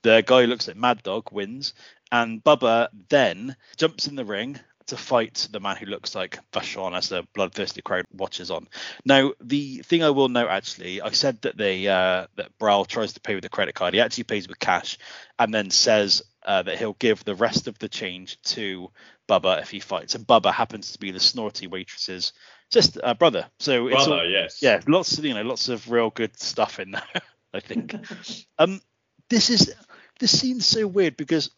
The 0.04 0.24
guy 0.26 0.42
who 0.42 0.48
looks 0.48 0.68
like 0.68 0.78
Mad 0.78 1.04
Dog 1.04 1.32
wins, 1.32 1.74
and 2.12 2.44
Bubba 2.44 2.90
then 3.10 3.56
jumps 3.78 4.08
in 4.08 4.16
the 4.16 4.26
ring 4.26 4.60
to 4.92 4.98
fight 4.98 5.48
the 5.52 5.60
man 5.62 5.78
who 5.78 5.86
looks 5.86 6.16
like 6.16 6.38
Vachon 6.52 6.98
as 6.98 7.08
the 7.08 7.26
bloodthirsty 7.34 7.82
crowd 7.82 8.06
watches 8.12 8.52
on. 8.52 8.68
Now, 9.06 9.32
the 9.40 9.78
thing 9.80 10.04
I 10.04 10.10
will 10.10 10.28
note 10.28 10.50
actually, 10.50 11.02
I 11.02 11.12
said 11.12 11.42
that 11.44 11.56
they 11.56 11.88
uh, 11.88 12.28
that 12.36 12.58
Brawl 12.60 12.84
tries 12.84 13.14
to 13.14 13.22
pay 13.22 13.36
with 13.36 13.46
a 13.46 13.50
credit 13.50 13.74
card. 13.74 13.94
He 13.94 14.02
actually 14.02 14.26
pays 14.26 14.50
with 14.50 14.60
cash, 14.60 14.98
and 15.40 15.54
then 15.54 15.70
says 15.70 16.24
uh, 16.44 16.64
that 16.64 16.78
he'll 16.78 16.98
give 17.00 17.24
the 17.24 17.36
rest 17.36 17.70
of 17.70 17.80
the 17.80 17.88
change 17.88 18.42
to 18.42 18.92
Bubba 19.30 19.62
if 19.62 19.72
he 19.72 19.80
fights. 19.80 20.14
And 20.14 20.28
Bubba 20.28 20.52
happens 20.52 20.92
to 20.92 21.00
be 21.00 21.12
the 21.12 21.22
snorty 21.22 21.68
waitress's 21.68 22.34
just 22.70 22.98
uh, 23.02 23.14
brother. 23.14 23.48
So 23.60 23.88
it's 23.88 23.96
Brother, 23.96 24.24
all, 24.24 24.30
yes. 24.30 24.62
yeah, 24.62 24.82
lots 24.88 25.18
of 25.18 25.24
you 25.24 25.34
know, 25.34 25.44
lots 25.44 25.70
of 25.70 25.90
real 25.90 26.10
good 26.10 26.38
stuff 26.38 26.82
in 26.82 26.92
there. 26.92 27.22
I 27.54 27.62
think. 27.62 27.96
um, 28.60 28.82
this 29.30 29.50
is 29.50 29.74
this 30.20 30.38
seems 30.38 30.66
so 30.66 30.86
weird 30.86 31.16
because 31.16 31.50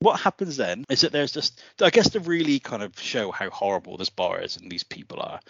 what 0.00 0.20
happens 0.20 0.56
then 0.56 0.84
is 0.88 1.00
that 1.00 1.12
there's 1.12 1.32
just 1.32 1.62
I 1.80 1.90
guess 1.90 2.10
to 2.10 2.20
really 2.20 2.60
kind 2.60 2.82
of 2.82 2.98
show 2.98 3.30
how 3.30 3.50
horrible 3.50 3.96
this 3.96 4.10
bar 4.10 4.40
is 4.40 4.56
and 4.56 4.70
these 4.70 4.84
people 4.84 5.20
are, 5.20 5.40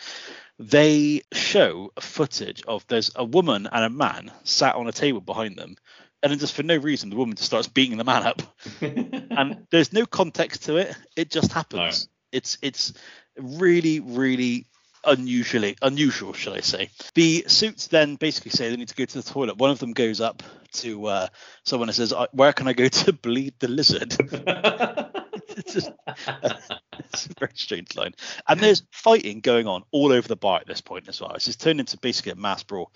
they 0.59 1.23
show 1.33 1.93
footage 2.01 2.63
of 2.67 2.87
there's 2.87 3.11
a 3.15 3.25
woman 3.25 3.69
and 3.71 3.85
a 3.85 3.91
man 3.91 4.33
sat 4.45 4.75
on 4.75 4.89
a 4.89 4.93
table 4.93 5.21
behind 5.21 5.57
them, 5.57 5.77
and 6.23 6.33
then 6.33 6.39
just 6.39 6.55
for 6.55 6.63
no 6.63 6.77
reason 6.77 7.11
the 7.11 7.17
woman 7.17 7.37
just 7.37 7.47
starts 7.47 7.69
beating 7.69 7.99
the 7.99 8.05
man 8.05 8.25
up, 8.25 8.43
and 8.81 9.67
there's 9.71 9.93
no 9.93 10.07
context 10.07 10.65
to 10.65 10.77
it. 10.77 10.97
It 11.17 11.31
just 11.31 11.53
happens. 11.53 12.09
It's 12.33 12.59
it's 12.63 12.93
really 13.39 14.01
really 14.01 14.67
unusually 15.09 15.77
unusual, 15.83 16.33
shall 16.33 16.55
I 16.55 16.61
say? 16.61 16.91
The 17.15 17.45
suits 17.47 17.89
then 17.89 18.17
basically 18.17 18.51
say 18.51 18.71
they 18.71 18.77
need 18.77 18.89
to 18.89 18.95
go 18.95 19.05
to 19.05 19.23
the 19.23 19.31
toilet. 19.31 19.57
One 19.57 19.71
of 19.71 19.79
them 19.79 19.93
goes 19.93 20.21
up 20.21 20.43
to 20.75 21.07
uh, 21.07 21.27
someone 21.65 21.89
and 21.89 21.97
says, 21.97 22.13
"Where 22.33 22.53
can 22.53 22.69
I 22.69 22.73
go 22.73 22.89
to 22.89 23.13
bleed 23.13 23.55
the 23.59 23.69
lizard?" 23.69 24.15
it's 25.49 25.75
just 25.75 25.93
it's 26.99 27.27
a 27.27 27.35
very 27.39 27.53
strange 27.55 27.97
line. 27.97 28.15
And 28.47 28.61
there's 28.61 28.83
fighting 28.91 29.41
going 29.41 29.67
on 29.67 29.83
all 29.91 30.13
over 30.13 30.29
the 30.29 30.37
bar 30.37 30.61
at 30.61 30.67
this 30.67 30.81
point 30.81 31.09
as 31.09 31.21
well. 31.21 31.33
It's 31.33 31.47
just 31.47 31.61
turned 31.61 31.81
into 31.81 31.99
basically 31.99 32.33
a 32.33 32.37
mass 32.37 32.63
brawl. 32.63 32.93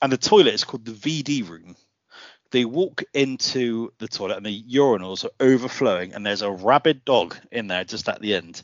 And 0.00 0.12
the 0.12 0.18
toilet 0.18 0.54
is 0.54 0.64
called 0.64 0.84
the 0.84 0.92
VD 0.92 1.48
room. 1.48 1.76
They 2.50 2.64
walk 2.66 3.02
into 3.14 3.92
the 3.98 4.08
toilet 4.08 4.36
and 4.36 4.44
the 4.44 4.62
urinals 4.64 5.24
are 5.24 5.30
overflowing, 5.40 6.12
and 6.12 6.24
there's 6.24 6.42
a 6.42 6.50
rabid 6.50 7.04
dog 7.04 7.36
in 7.50 7.66
there 7.66 7.84
just 7.84 8.08
at 8.10 8.20
the 8.20 8.34
end. 8.34 8.62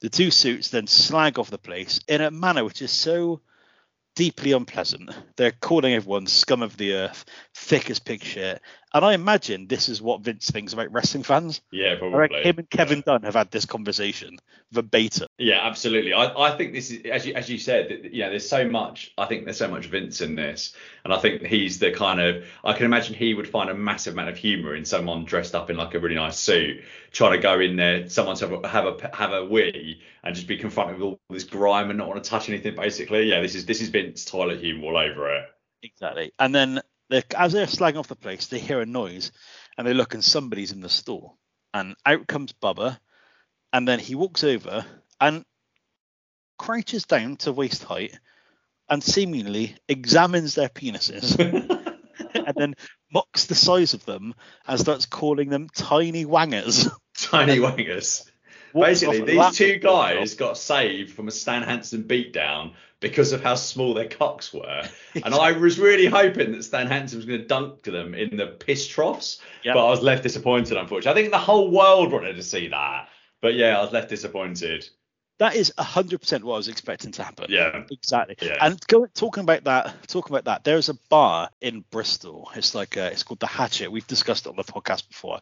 The 0.00 0.08
two 0.08 0.30
suits 0.30 0.68
then 0.68 0.86
slag 0.86 1.38
off 1.38 1.50
the 1.50 1.58
place 1.58 2.00
in 2.06 2.20
a 2.20 2.30
manner 2.30 2.64
which 2.64 2.82
is 2.82 2.92
so 2.92 3.40
deeply 4.14 4.52
unpleasant. 4.52 5.10
They're 5.36 5.52
calling 5.52 5.94
everyone 5.94 6.26
scum 6.26 6.62
of 6.62 6.76
the 6.76 6.94
earth, 6.94 7.24
thick 7.54 7.90
as 7.90 7.98
pig 7.98 8.22
shit. 8.22 8.60
And 8.94 9.04
I 9.04 9.12
imagine 9.12 9.66
this 9.66 9.88
is 9.88 10.00
what 10.00 10.22
Vince 10.22 10.50
thinks 10.50 10.72
about 10.72 10.92
wrestling 10.92 11.22
fans. 11.22 11.60
yeah, 11.70 11.96
probably. 11.98 12.42
him 12.42 12.58
and 12.58 12.70
Kevin 12.70 13.02
Dunn 13.04 13.22
have 13.22 13.34
had 13.34 13.50
this 13.50 13.66
conversation 13.66 14.38
verbatim. 14.72 15.28
Yeah, 15.38 15.66
absolutely. 15.66 16.12
I, 16.12 16.34
I 16.34 16.56
think 16.56 16.72
this 16.72 16.90
is 16.90 17.04
as 17.04 17.26
you 17.26 17.34
as 17.34 17.48
you 17.48 17.58
said, 17.58 17.88
that, 17.90 18.12
you 18.12 18.22
know, 18.22 18.30
there's 18.30 18.48
so 18.48 18.68
much. 18.68 19.12
I 19.18 19.26
think 19.26 19.44
there's 19.44 19.58
so 19.58 19.68
much 19.68 19.86
Vince 19.86 20.20
in 20.20 20.34
this, 20.34 20.74
and 21.04 21.12
I 21.12 21.18
think 21.18 21.42
he's 21.42 21.78
the 21.78 21.90
kind 21.92 22.20
of. 22.20 22.44
I 22.64 22.72
can 22.72 22.86
imagine 22.86 23.14
he 23.14 23.34
would 23.34 23.48
find 23.48 23.68
a 23.70 23.74
massive 23.74 24.14
amount 24.14 24.30
of 24.30 24.36
humour 24.36 24.74
in 24.74 24.84
someone 24.84 25.24
dressed 25.24 25.54
up 25.54 25.70
in 25.70 25.76
like 25.76 25.94
a 25.94 26.00
really 26.00 26.14
nice 26.14 26.38
suit, 26.38 26.82
trying 27.12 27.32
to 27.32 27.38
go 27.38 27.60
in 27.60 27.76
there, 27.76 28.08
someone 28.08 28.36
to 28.36 28.48
have 28.48 28.64
a 28.64 28.68
have 28.68 28.86
a, 28.86 29.16
have 29.16 29.32
a 29.32 29.44
wee, 29.44 30.00
and 30.24 30.34
just 30.34 30.46
be 30.46 30.56
confronted 30.56 30.96
with 30.96 31.04
all 31.04 31.20
this 31.30 31.44
grime 31.44 31.90
and 31.90 31.98
not 31.98 32.08
want 32.08 32.22
to 32.22 32.28
touch 32.28 32.48
anything. 32.48 32.74
Basically, 32.74 33.28
yeah, 33.28 33.40
this 33.40 33.54
is 33.54 33.66
this 33.66 33.82
is 33.82 33.90
Vince 33.90 34.24
toilet 34.24 34.60
humour 34.60 34.86
all 34.86 34.96
over 34.96 35.36
it. 35.36 35.44
Exactly. 35.82 36.32
And 36.38 36.54
then 36.54 36.80
they 37.10 37.22
as 37.36 37.52
they're 37.52 37.66
slagging 37.66 37.98
off 37.98 38.08
the 38.08 38.16
place, 38.16 38.46
they 38.46 38.58
hear 38.58 38.80
a 38.80 38.86
noise 38.86 39.32
and 39.76 39.86
they 39.86 39.94
look 39.94 40.14
and 40.14 40.24
somebody's 40.24 40.72
in 40.72 40.80
the 40.80 40.88
store. 40.88 41.34
And 41.74 41.94
out 42.04 42.26
comes 42.26 42.52
Bubba. 42.52 42.98
And 43.72 43.86
then 43.86 43.98
he 43.98 44.14
walks 44.14 44.44
over 44.44 44.84
and 45.20 45.44
crouches 46.58 47.04
down 47.04 47.36
to 47.36 47.52
waist 47.52 47.84
height 47.84 48.18
and 48.88 49.02
seemingly 49.04 49.76
examines 49.88 50.54
their 50.54 50.70
penises 50.70 51.38
and 52.34 52.54
then 52.56 52.74
mocks 53.12 53.46
the 53.46 53.54
size 53.54 53.94
of 53.94 54.04
them 54.06 54.34
and 54.66 54.80
starts 54.80 55.06
calling 55.06 55.50
them 55.50 55.68
tiny 55.74 56.24
wangers. 56.24 56.88
Tiny 57.16 57.60
wangers. 57.60 58.30
Basically, 58.86 59.20
these 59.22 59.56
two 59.56 59.78
guys 59.78 60.34
got 60.34 60.56
saved 60.58 61.12
from 61.12 61.28
a 61.28 61.30
Stan 61.30 61.62
Hansen 61.62 62.04
beatdown 62.04 62.72
because 63.00 63.32
of 63.32 63.42
how 63.42 63.54
small 63.54 63.94
their 63.94 64.08
cocks 64.08 64.52
were. 64.52 64.82
And 65.24 65.34
I 65.34 65.52
was 65.52 65.78
really 65.78 66.06
hoping 66.06 66.52
that 66.52 66.62
Stan 66.64 66.86
Hansen 66.86 67.18
was 67.18 67.26
going 67.26 67.40
to 67.40 67.46
dunk 67.46 67.82
them 67.82 68.14
in 68.14 68.36
the 68.36 68.46
piss 68.48 68.86
troughs, 68.86 69.40
Yep. 69.64 69.74
but 69.74 69.86
I 69.86 69.90
was 69.90 70.02
left 70.02 70.22
disappointed, 70.22 70.76
unfortunately. 70.76 71.10
I 71.20 71.22
think 71.22 71.32
the 71.32 71.38
whole 71.38 71.70
world 71.70 72.12
wanted 72.12 72.36
to 72.36 72.42
see 72.42 72.68
that. 72.68 73.08
But 73.40 73.54
yeah, 73.54 73.78
I 73.78 73.82
was 73.82 73.92
left 73.92 74.08
disappointed. 74.08 74.88
That 75.38 75.54
is 75.54 75.72
hundred 75.78 76.18
percent 76.20 76.42
what 76.42 76.54
I 76.54 76.56
was 76.56 76.66
expecting 76.66 77.12
to 77.12 77.22
happen. 77.22 77.46
Yeah. 77.48 77.84
exactly. 77.92 78.34
Yeah. 78.42 78.56
And 78.60 78.84
go, 78.88 79.06
talking 79.06 79.44
about 79.44 79.62
that, 79.64 80.08
talking 80.08 80.32
about 80.32 80.46
that, 80.46 80.64
there's 80.64 80.88
a 80.88 80.94
bar 81.08 81.48
in 81.60 81.84
Bristol. 81.92 82.50
It's 82.56 82.74
like 82.74 82.96
uh 82.96 83.10
it's 83.12 83.22
called 83.22 83.38
the 83.38 83.46
Hatchet. 83.46 83.92
We've 83.92 84.06
discussed 84.08 84.46
it 84.46 84.48
on 84.50 84.56
the 84.56 84.64
podcast 84.64 85.06
before. 85.08 85.38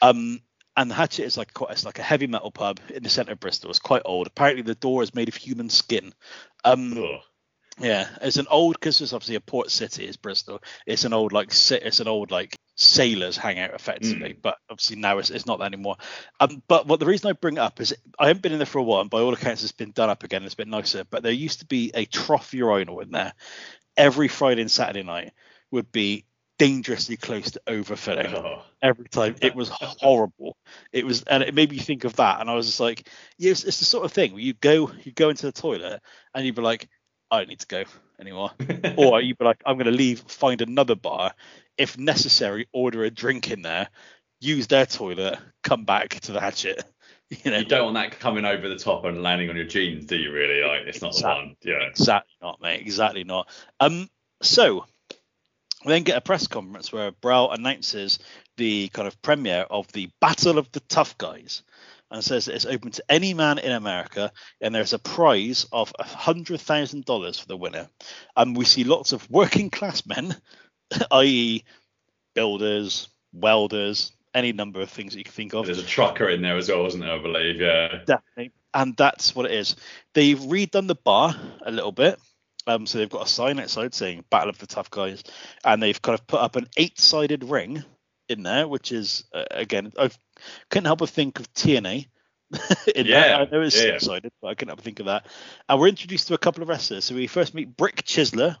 Um, 0.00 0.40
and 0.76 0.90
the 0.90 0.94
Hatchet 0.94 1.24
is 1.24 1.36
like 1.36 1.52
quite, 1.52 1.72
it's 1.72 1.84
like 1.84 1.98
a 1.98 2.02
heavy 2.02 2.26
metal 2.26 2.50
pub 2.50 2.80
in 2.92 3.02
the 3.02 3.08
centre 3.08 3.32
of 3.32 3.40
Bristol. 3.40 3.70
It's 3.70 3.78
quite 3.78 4.02
old. 4.04 4.26
Apparently, 4.26 4.62
the 4.62 4.74
door 4.74 5.02
is 5.02 5.14
made 5.14 5.28
of 5.28 5.34
human 5.34 5.68
skin. 5.68 6.14
Um, 6.64 6.96
Ugh. 6.96 7.20
yeah, 7.78 8.08
it's 8.20 8.38
an 8.38 8.46
old 8.50 8.74
because 8.74 9.00
it's 9.00 9.12
obviously 9.12 9.36
a 9.36 9.40
port 9.40 9.70
city. 9.70 10.06
Is 10.06 10.16
Bristol? 10.16 10.62
It's 10.86 11.04
an 11.04 11.12
old 11.12 11.32
like 11.32 11.50
it's 11.50 12.00
an 12.00 12.08
old 12.08 12.30
like 12.30 12.56
sailors 12.74 13.36
hangout 13.36 13.74
effectively, 13.74 14.34
but 14.40 14.56
obviously 14.70 14.96
now 14.96 15.18
it's, 15.18 15.30
it's 15.30 15.46
not 15.46 15.58
that 15.58 15.66
anymore. 15.66 15.96
Um, 16.40 16.62
but 16.68 16.86
what 16.86 17.00
the 17.00 17.06
reason 17.06 17.28
I 17.28 17.32
bring 17.34 17.56
it 17.56 17.60
up 17.60 17.80
is 17.80 17.94
I 18.18 18.28
haven't 18.28 18.42
been 18.42 18.52
in 18.52 18.58
there 18.58 18.66
for 18.66 18.78
a 18.78 18.82
while, 18.82 19.02
and 19.02 19.10
by 19.10 19.20
all 19.20 19.34
accounts 19.34 19.62
it's 19.62 19.72
been 19.72 19.92
done 19.92 20.10
up 20.10 20.24
again. 20.24 20.42
It's 20.44 20.54
been 20.54 20.70
nicer, 20.70 21.04
but 21.04 21.22
there 21.22 21.32
used 21.32 21.60
to 21.60 21.66
be 21.66 21.90
a 21.94 22.06
trough 22.06 22.54
urinal 22.54 23.00
in 23.00 23.10
there. 23.10 23.34
Every 23.96 24.28
Friday 24.28 24.62
and 24.62 24.70
Saturday 24.70 25.02
night 25.02 25.32
would 25.70 25.92
be 25.92 26.24
dangerously 26.58 27.16
close 27.16 27.50
to 27.52 27.60
overfilling 27.66 28.32
Oh. 28.34 28.62
every 28.82 29.08
time. 29.08 29.36
It 29.40 29.54
was 29.54 29.68
horrible. 29.70 30.56
It 30.92 31.04
was, 31.06 31.22
and 31.24 31.42
it 31.42 31.54
made 31.54 31.70
me 31.70 31.78
think 31.78 32.04
of 32.04 32.16
that. 32.16 32.40
And 32.40 32.48
I 32.50 32.54
was 32.54 32.66
just 32.66 32.80
like, 32.80 33.08
yes, 33.38 33.64
it's 33.64 33.78
the 33.78 33.84
sort 33.84 34.04
of 34.04 34.12
thing 34.12 34.32
where 34.32 34.42
you 34.42 34.54
go, 34.54 34.90
you 35.04 35.12
go 35.12 35.30
into 35.30 35.46
the 35.46 35.52
toilet, 35.52 36.00
and 36.34 36.44
you'd 36.46 36.54
be 36.54 36.62
like, 36.62 36.88
I 37.30 37.38
don't 37.38 37.48
need 37.48 37.60
to 37.60 37.66
go 37.66 37.84
anymore, 38.20 38.50
or 38.96 39.20
you'd 39.20 39.38
be 39.38 39.44
like, 39.44 39.62
I'm 39.66 39.76
going 39.76 39.86
to 39.86 39.90
leave, 39.92 40.20
find 40.20 40.60
another 40.60 40.94
bar, 40.94 41.32
if 41.78 41.98
necessary, 41.98 42.68
order 42.72 43.04
a 43.04 43.10
drink 43.10 43.50
in 43.50 43.62
there, 43.62 43.88
use 44.40 44.66
their 44.66 44.86
toilet, 44.86 45.38
come 45.62 45.84
back 45.84 46.10
to 46.20 46.32
the 46.32 46.40
hatchet. 46.40 46.84
You 47.44 47.50
know, 47.50 47.58
You 47.60 47.64
don't 47.64 47.94
want 47.94 47.94
that 47.94 48.20
coming 48.20 48.44
over 48.44 48.68
the 48.68 48.76
top 48.76 49.06
and 49.06 49.22
landing 49.22 49.48
on 49.48 49.56
your 49.56 49.64
jeans, 49.64 50.04
do 50.04 50.16
you? 50.16 50.30
Really? 50.30 50.60
Like, 50.68 50.82
it's 50.86 51.00
not 51.00 51.14
the 51.16 51.22
one. 51.26 51.56
Yeah. 51.62 51.80
Exactly 51.88 52.34
not, 52.42 52.60
mate. 52.60 52.82
Exactly 52.82 53.24
not. 53.24 53.48
Um, 53.80 54.10
so 54.42 54.84
we 55.84 55.92
then 55.92 56.02
get 56.02 56.16
a 56.16 56.20
press 56.20 56.46
conference 56.46 56.92
where 56.92 57.10
Brow 57.10 57.48
announces 57.48 58.18
the 58.56 58.88
kind 58.88 59.08
of 59.08 59.20
premiere 59.22 59.66
of 59.70 59.90
the 59.92 60.10
Battle 60.20 60.58
of 60.58 60.70
the 60.72 60.80
Tough 60.80 61.16
Guys 61.18 61.62
and 62.10 62.22
says 62.22 62.44
that 62.44 62.54
it's 62.54 62.66
open 62.66 62.90
to 62.92 63.04
any 63.08 63.34
man 63.34 63.58
in 63.58 63.72
America 63.72 64.30
and 64.60 64.74
there's 64.74 64.92
a 64.92 64.98
prize 64.98 65.66
of 65.72 65.92
a 65.98 66.04
hundred 66.04 66.60
thousand 66.60 67.04
dollars 67.04 67.38
for 67.38 67.46
the 67.46 67.56
winner. 67.56 67.88
And 68.36 68.56
we 68.56 68.64
see 68.64 68.84
lots 68.84 69.12
of 69.12 69.28
working 69.30 69.70
class 69.70 70.04
men, 70.06 70.36
i.e., 71.10 71.64
builders, 72.34 73.08
welders, 73.32 74.12
any 74.34 74.52
number 74.52 74.80
of 74.80 74.90
things 74.90 75.12
that 75.12 75.18
you 75.18 75.24
can 75.24 75.32
think 75.32 75.54
of. 75.54 75.66
There's 75.66 75.78
a 75.78 75.82
trucker 75.82 76.28
in 76.28 76.42
there 76.42 76.56
as 76.56 76.68
well, 76.68 76.82
wasn't 76.82 77.04
there? 77.04 77.14
I 77.14 77.22
believe. 77.22 77.60
Yeah. 77.60 78.00
Definitely. 78.06 78.52
And 78.74 78.96
that's 78.96 79.34
what 79.34 79.46
it 79.46 79.52
is. 79.52 79.76
They've 80.14 80.38
redone 80.38 80.86
the 80.86 80.94
bar 80.94 81.34
a 81.64 81.70
little 81.70 81.92
bit. 81.92 82.18
Um, 82.66 82.86
so 82.86 82.98
they've 82.98 83.08
got 83.10 83.26
a 83.26 83.28
sign 83.30 83.58
outside 83.58 83.94
saying 83.94 84.24
Battle 84.30 84.50
of 84.50 84.58
the 84.58 84.66
Tough 84.66 84.90
Guys, 84.90 85.24
and 85.64 85.82
they've 85.82 86.00
kind 86.00 86.18
of 86.18 86.26
put 86.26 86.40
up 86.40 86.56
an 86.56 86.68
eight-sided 86.76 87.44
ring 87.44 87.84
in 88.28 88.42
there, 88.42 88.68
which 88.68 88.92
is 88.92 89.24
uh, 89.34 89.44
again 89.50 89.92
I 89.98 90.10
couldn't 90.70 90.86
help 90.86 91.00
but 91.00 91.10
think 91.10 91.40
of 91.40 91.52
TNA. 91.54 92.06
in 92.94 93.06
Yeah, 93.06 93.20
that. 93.20 93.40
I 93.40 93.44
know 93.50 93.62
it's 93.62 93.74
yeah, 93.76 93.92
six-sided, 93.92 94.30
but 94.40 94.48
I 94.48 94.54
couldn't 94.54 94.68
help 94.68 94.78
but 94.78 94.84
think 94.84 95.00
of 95.00 95.06
that. 95.06 95.26
And 95.68 95.80
we're 95.80 95.88
introduced 95.88 96.28
to 96.28 96.34
a 96.34 96.38
couple 96.38 96.62
of 96.62 96.68
wrestlers. 96.68 97.04
So 97.06 97.14
we 97.14 97.26
first 97.26 97.54
meet 97.54 97.76
Brick 97.76 98.04
Chisler. 98.04 98.56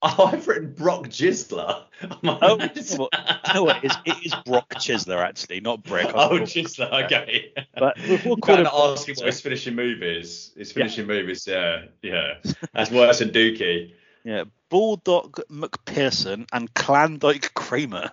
Oh, 0.18 0.30
I've 0.32 0.48
written 0.48 0.72
Brock 0.72 1.08
Gisler. 1.08 1.84
on 2.02 2.38
Oh, 2.40 2.58
you 2.58 2.82
know 2.82 2.96
what? 2.96 3.12
You 3.48 3.54
know 3.54 3.64
what? 3.64 3.84
It 3.84 3.90
is, 3.90 3.96
it 4.06 4.16
is 4.24 4.34
Brock 4.46 4.70
Chisler 4.76 5.22
actually, 5.22 5.60
not 5.60 5.82
Brick. 5.82 6.06
I 6.06 6.10
Oh, 6.14 6.40
Gisler. 6.40 7.04
Okay. 7.04 7.52
But 7.74 7.98
we'll, 8.08 8.18
we'll 8.24 8.34
I'm 8.36 8.40
call 8.40 8.56
him 8.56 8.66
ask 8.66 9.06
him 9.06 9.16
what 9.16 9.26
his 9.26 9.42
finishing 9.42 9.74
move 9.74 10.02
is. 10.02 10.52
His 10.56 10.72
finishing 10.72 11.06
move 11.06 11.28
is, 11.28 11.46
yeah, 11.46 11.82
yeah. 12.00 12.36
That's 12.72 12.90
worse 12.90 13.18
than 13.18 13.28
Dookie. 13.28 13.92
Yeah, 14.24 14.44
Bulldog 14.70 15.42
McPherson 15.50 16.46
and 16.50 16.72
Klondike 16.72 17.52
Kramer. 17.52 18.10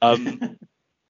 Um, 0.00 0.56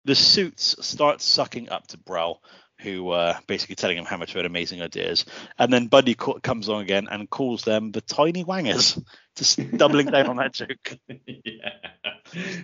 the 0.07 0.15
suits 0.15 0.75
start 0.87 1.21
sucking 1.21 1.69
up 1.69 1.87
to 1.89 1.99
Brell, 1.99 2.41
who 2.81 3.11
uh, 3.11 3.37
basically 3.47 3.75
telling 3.75 3.99
him 3.99 4.05
how 4.05 4.17
much 4.17 4.31
of 4.31 4.37
an 4.41 4.47
amazing 4.47 4.83
idea 4.83 5.11
is. 5.11 5.25
And 5.59 5.73
then 5.73 5.87
Buddy 5.89 6.15
co- 6.15 6.39
comes 6.41 6.69
on 6.69 6.81
again 6.81 7.09
and 7.11 7.29
calls 7.29 7.65
them 7.65 7.91
the 7.91 8.01
tiny 8.01 8.45
wangers, 8.45 8.99
just 9.37 9.77
doubling 9.77 10.07
down 10.07 10.27
on 10.27 10.37
that 10.37 10.53
joke. 10.55 10.97
yeah. 11.27 11.71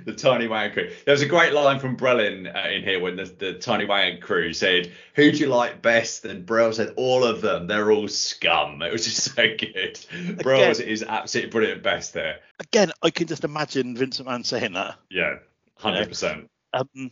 The 0.04 0.12
Tiny 0.12 0.46
Wang 0.46 0.72
crew. 0.72 0.90
There 1.04 1.12
was 1.12 1.22
a 1.22 1.26
great 1.26 1.52
line 1.52 1.80
from 1.80 1.96
Brelin 1.96 2.54
uh, 2.54 2.68
in 2.68 2.82
here 2.82 3.00
when 3.00 3.16
the, 3.16 3.24
the 3.24 3.54
Tiny 3.54 3.86
Wang 3.86 4.20
crew 4.20 4.52
said, 4.52 4.92
Who 5.14 5.32
do 5.32 5.38
you 5.38 5.46
like 5.46 5.80
best? 5.80 6.24
And 6.24 6.44
Brell 6.44 6.72
said, 6.72 6.92
All 6.96 7.24
of 7.24 7.40
them. 7.40 7.66
They're 7.66 7.90
all 7.90 8.08
scum. 8.08 8.82
It 8.82 8.92
was 8.92 9.04
just 9.04 9.34
so 9.34 9.46
good. 9.56 9.98
Brell 10.42 10.70
is, 10.70 11.02
absolutely 11.02 11.50
brilliant 11.50 11.82
best 11.82 12.12
there. 12.12 12.40
Again, 12.60 12.92
I 13.02 13.10
can 13.10 13.26
just 13.26 13.44
imagine 13.44 13.96
Vince 13.96 14.20
McMahon 14.20 14.44
saying 14.44 14.74
that. 14.74 14.96
Yeah, 15.10 15.36
100%. 15.80 16.46
Um, 16.74 17.10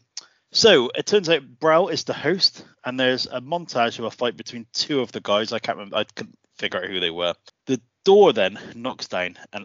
so 0.53 0.91
it 0.95 1.07
turns 1.07 1.29
out 1.29 1.43
Brell 1.61 1.89
is 1.89 2.05
the 2.05 2.13
host, 2.15 2.65
and 2.85 2.99
there's 3.01 3.27
a 3.27 3.41
montage 3.41 3.99
of 3.99 4.05
a 4.05 4.11
fight 4.11 4.37
between 4.37 4.67
two 4.73 5.01
of 5.01 5.11
the 5.13 5.21
guys. 5.21 5.53
I 5.53 5.59
can't 5.59 5.79
remember. 5.79 5.97
I 5.97 6.05
couldn't 6.05 6.39
figure 6.59 6.79
out 6.83 6.91
who 6.91 7.01
they 7.01 7.11
were. 7.11 7.35
The 7.67 7.81
door 8.05 8.33
then 8.33 8.59
knocks 8.75 9.09
down, 9.09 9.37
and 9.53 9.65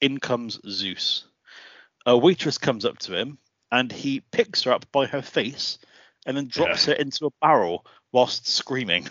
in 0.00 0.18
comes 0.18 0.60
Zeus. 0.68 1.24
A 2.06 2.16
waitress 2.16 2.58
comes 2.58 2.84
up 2.84 2.98
to 3.00 3.16
him, 3.16 3.38
and 3.70 3.92
he 3.92 4.20
picks 4.32 4.62
her 4.62 4.72
up 4.72 4.90
by 4.92 5.06
her 5.06 5.22
face, 5.22 5.78
and 6.26 6.36
then 6.36 6.48
drops 6.48 6.86
Yeah. 6.86 6.94
her 6.94 7.00
into 7.00 7.26
a 7.26 7.30
barrel 7.40 7.84
whilst 8.12 8.46
screaming. 8.46 9.08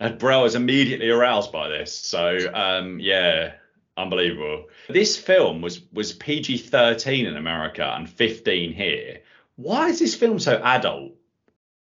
And 0.00 0.16
Brell 0.18 0.44
is 0.44 0.54
immediately 0.54 1.10
aroused 1.10 1.50
by 1.50 1.68
this. 1.68 1.98
So 1.98 2.38
um, 2.54 3.00
yeah, 3.00 3.54
unbelievable. 3.96 4.66
This 4.88 5.16
film 5.16 5.60
was 5.60 5.80
was 5.92 6.12
PG 6.12 6.58
thirteen 6.58 7.26
in 7.26 7.36
America 7.36 7.84
and 7.96 8.08
fifteen 8.08 8.72
here. 8.72 9.22
Why 9.58 9.88
is 9.88 9.98
this 9.98 10.14
film 10.14 10.38
so 10.38 10.60
adult? 10.62 11.12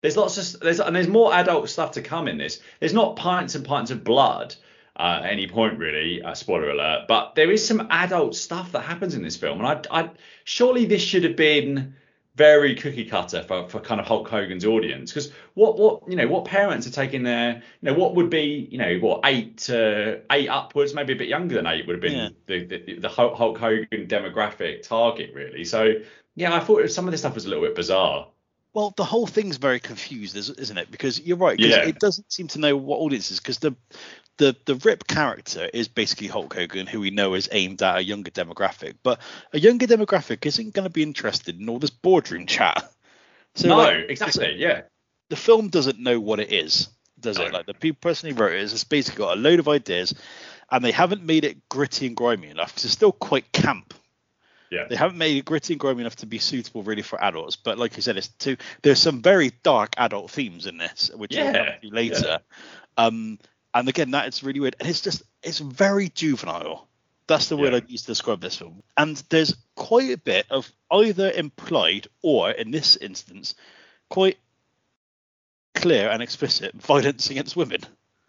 There's 0.01 0.17
lots 0.17 0.55
of 0.55 0.61
there's 0.61 0.79
and 0.81 0.95
there's 0.95 1.09
more 1.09 1.35
adult 1.35 1.69
stuff 1.69 1.93
to 1.93 2.03
come 2.03 2.29
in 2.29 2.39
this. 2.39 2.61
There's 2.79 2.95
not 2.95 3.17
pints 3.17 3.57
and 3.57 3.65
pints 3.65 3.91
of 3.91 4.05
blood 4.05 4.55
uh, 4.97 5.21
at 5.25 5.31
any 5.33 5.49
point 5.49 5.79
really. 5.79 6.23
Uh, 6.23 6.35
spoiler 6.35 6.71
alert. 6.71 7.07
But 7.09 7.35
there 7.35 7.51
is 7.51 7.67
some 7.67 7.89
adult 7.91 8.37
stuff 8.37 8.71
that 8.73 8.83
happens 8.83 9.15
in 9.15 9.23
this 9.23 9.37
film, 9.37 9.61
and 9.61 9.67
I, 9.91 10.03
I 10.03 10.11
surely 10.45 10.85
this 10.85 11.03
should 11.03 11.25
have 11.25 11.35
been 11.37 11.97
very 12.37 12.75
cookie 12.75 13.05
cutter 13.05 13.43
for, 13.45 13.69
for 13.69 13.81
kind 13.81 14.01
of 14.01 14.07
Hulk 14.07 14.29
Hogan's 14.29 14.65
audience. 14.65 15.11
Because 15.11 15.33
what 15.55 15.79
what 15.79 16.09
you 16.09 16.15
know 16.17 16.29
what 16.29 16.45
parents 16.45 16.87
are 16.87 16.93
taking 16.93 17.25
their 17.25 17.55
you 17.55 17.63
know 17.91 17.95
what 17.95 18.15
would 18.15 18.31
be 18.31 18.69
you 18.71 18.79
know 18.79 18.99
what 18.99 19.21
eight 19.25 19.57
to 19.59 20.21
eight 20.31 20.49
upwards, 20.49 20.95
maybe 20.95 21.15
a 21.15 21.17
bit 21.17 21.29
younger 21.29 21.57
than 21.57 21.67
eight 21.67 21.89
would 21.89 21.95
have 21.95 22.03
been 22.03 22.13
Yeah. 22.13 22.29
the, 22.47 22.65
the 22.67 22.99
the 23.01 23.09
Hulk 23.09 23.59
Hogan 23.59 24.07
demographic 24.07 24.87
target 24.87 25.33
really. 25.35 25.65
So 25.65 25.95
yeah, 26.35 26.55
I 26.55 26.61
thought 26.61 26.89
some 26.91 27.07
of 27.07 27.13
this 27.13 27.21
stuff 27.21 27.35
was 27.35 27.45
a 27.47 27.49
little 27.49 27.65
bit 27.65 27.75
bizarre. 27.75 28.29
Well, 28.73 28.93
the 28.97 29.05
whole 29.05 29.27
thing's 29.27 29.57
very 29.57 29.79
confused, 29.79 30.37
is- 30.37 30.51
isn't 30.51 30.77
it? 30.79 30.91
Because 30.91 31.21
you're 31.21 31.37
right. 31.37 31.57
'cause 31.59 31.69
Yeah. 31.69 31.87
It 31.87 32.01
doesn't 32.01 32.33
seem 32.33 32.49
to 32.49 32.59
know 32.59 32.77
what 32.77 32.99
audience 32.99 33.31
is 33.31 33.39
because 33.39 33.59
the 33.59 33.75
the 34.39 34.57
the 34.65 34.75
Rip 34.77 35.07
character 35.07 35.71
is 35.73 35.87
basically 35.87 36.27
Hulk 36.27 36.53
Hogan, 36.55 36.89
who 36.89 36.99
we 36.99 37.11
know 37.11 37.35
is 37.35 37.49
aimed 37.53 37.81
at 37.83 37.99
a 37.99 38.03
younger 38.03 38.33
demographic, 38.33 38.97
but 39.05 39.21
a 39.53 39.61
younger 39.61 39.87
demographic 39.87 40.45
isn't 40.45 40.75
going 40.75 40.83
to 40.83 40.91
be 40.91 41.05
interested 41.05 41.61
in 41.61 41.69
all 41.69 41.79
this 41.79 41.91
boardroom 41.91 42.47
chat. 42.47 42.91
So 43.57 43.69
no, 43.69 43.77
like, 43.77 44.07
exactly. 44.09 44.57
Yeah. 44.57 44.83
the 45.31 45.37
film 45.37 45.69
doesn't 45.69 46.01
know 46.01 46.19
what 46.19 46.41
it 46.41 46.53
is, 46.53 46.89
does 47.21 47.39
it? 47.39 47.53
Like 47.53 47.67
the 47.67 47.75
people 47.75 48.01
person 48.01 48.29
who 48.29 48.35
wrote 48.35 48.55
it 48.55 48.59
has 48.69 48.83
basically 48.83 49.19
got 49.19 49.39
a 49.39 49.41
load 49.41 49.61
of 49.61 49.69
ideas, 49.69 50.13
and 50.73 50.85
they 50.85 50.91
haven't 50.91 51.23
made 51.23 51.45
it 51.45 51.69
gritty 51.69 52.09
and 52.09 52.17
grimy 52.17 52.49
enough 52.49 52.71
because 52.73 52.87
it's 52.87 52.95
still 52.95 53.13
quite 53.13 53.53
camp. 53.53 53.95
Yeah. 54.75 54.87
They 54.89 54.97
haven't 54.97 55.19
made 55.19 55.37
it 55.37 55.45
gritty 55.45 55.75
and 55.75 55.81
grimy 55.81 56.01
enough 56.01 56.17
to 56.17 56.27
be 56.27 56.39
suitable 56.39 56.83
really 56.83 57.03
for 57.03 57.23
adults. 57.23 57.57
But 57.57 57.79
like 57.79 57.97
you 57.97 58.03
said, 58.03 58.17
it's 58.17 58.29
too. 58.29 58.57
There's 58.83 58.99
some 58.99 59.23
very 59.23 59.53
dark 59.63 59.95
adult 59.97 60.31
themes 60.31 60.67
in 60.67 60.77
this, 60.79 61.11
which 61.15 61.35
we'll 61.37 61.45
Yeah, 61.47 61.53
come 61.81 61.81
to 61.83 61.95
later. 61.95 62.39
Um, 62.97 63.39
and 63.73 63.89
again, 63.89 64.11
that 64.13 64.29
is 64.29 64.43
really 64.43 64.61
weird, 64.61 64.77
and 64.81 64.89
it's 64.89 65.01
just 65.01 65.23
it's 65.43 65.59
very 65.59 66.09
juvenile. 66.09 66.89
That's 67.27 67.49
the 67.49 67.57
word 67.57 67.73
Yeah. 67.73 67.79
I'd 67.79 67.91
use 67.91 68.03
to 68.03 68.09
describe 68.09 68.41
this 68.41 68.57
film. 68.57 68.83
And 68.99 69.17
there's 69.31 69.57
quite 69.77 70.11
a 70.11 70.19
bit 70.19 70.45
of 70.51 70.71
either 70.93 71.31
implied 71.31 72.07
or, 72.23 72.51
in 72.51 72.71
this 72.71 72.97
instance, 72.97 73.55
quite 74.11 74.37
clear 75.75 76.11
and 76.11 76.23
explicit 76.23 76.75
violence 76.75 77.31
against 77.31 77.57
women. 77.57 77.81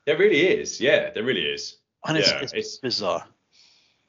There 0.05 0.17
really 0.17 0.47
is. 0.47 0.79
Yeah, 0.79 1.09
there 1.11 1.23
really 1.23 1.45
is. 1.45 1.75
And 2.07 2.17
it's, 2.17 2.29
Yeah, 2.29 2.39
it's, 2.39 2.53
it's- 2.53 2.77
bizarre. 2.77 3.25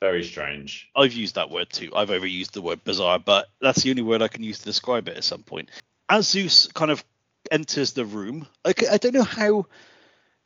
Very 0.00 0.24
strange. 0.24 0.88
I've 0.94 1.14
used 1.14 1.36
that 1.36 1.50
word 1.50 1.70
too. 1.70 1.90
I've 1.94 2.10
overused 2.10 2.52
the 2.52 2.60
word 2.62 2.84
bizarre, 2.84 3.18
but 3.18 3.46
that's 3.60 3.82
the 3.82 3.90
only 3.90 4.02
word 4.02 4.20
I 4.22 4.28
can 4.28 4.42
use 4.42 4.58
to 4.58 4.64
describe 4.64 5.08
it 5.08 5.16
at 5.16 5.24
some 5.24 5.42
point. 5.42 5.70
As 6.08 6.28
Zeus 6.28 6.66
kind 6.68 6.90
of 6.90 7.02
enters 7.50 7.92
the 7.92 8.04
room, 8.04 8.46
I 8.64 8.72
don't 8.72 9.14
know 9.14 9.22
how 9.22 9.66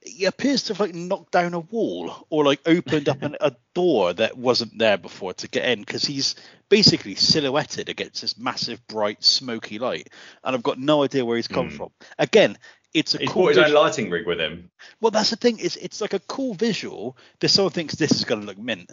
he 0.03 0.25
appears 0.25 0.63
to 0.65 0.73
have 0.73 0.81
like 0.81 0.95
knocked 0.95 1.33
down 1.33 1.53
a 1.53 1.59
wall 1.61 2.27
or 2.31 2.45
like 2.45 2.61
opened 2.65 3.09
up 3.09 3.23
an, 3.23 3.37
a 3.41 3.53
door 3.75 4.13
that 4.15 4.39
wasn't 4.39 4.79
there 4.79 4.97
before 4.97 5.35
to 5.35 5.49
get 5.49 5.69
in 5.69 5.81
because 5.81 6.05
he's 6.05 6.37
basically 6.69 7.17
silhouetted 7.17 7.89
against 7.89 8.23
this 8.23 8.39
massive, 8.39 8.87
bright, 8.87 9.23
smoky 9.25 9.79
light, 9.79 10.09
and 10.45 10.55
I've 10.55 10.63
got 10.63 10.79
no 10.79 11.03
idea 11.03 11.25
where 11.25 11.37
he's 11.37 11.49
come 11.49 11.71
Hmm. 11.71 11.77
from. 11.77 11.91
Again, 12.19 12.57
it's 12.95 13.15
a 13.15 13.19
He's 13.19 13.29
cool. 13.29 13.43
brought 13.45 13.57
his 13.57 13.67
own 13.67 13.73
lighting 13.75 14.11
rig 14.11 14.27
with 14.27 14.41
him. 14.41 14.71
well, 15.01 15.11
that's 15.11 15.31
the 15.31 15.37
thing. 15.37 15.59
It's 15.61 15.77
it's 15.77 16.01
like 16.01 16.15
a 16.15 16.19
cool 16.21 16.55
visual. 16.55 17.17
that 17.41 17.49
someone 17.49 17.73
thinks 17.73 17.95
this 17.95 18.13
is 18.13 18.25
going 18.25 18.41
to 18.41 18.47
look 18.47 18.59
mint, 18.59 18.91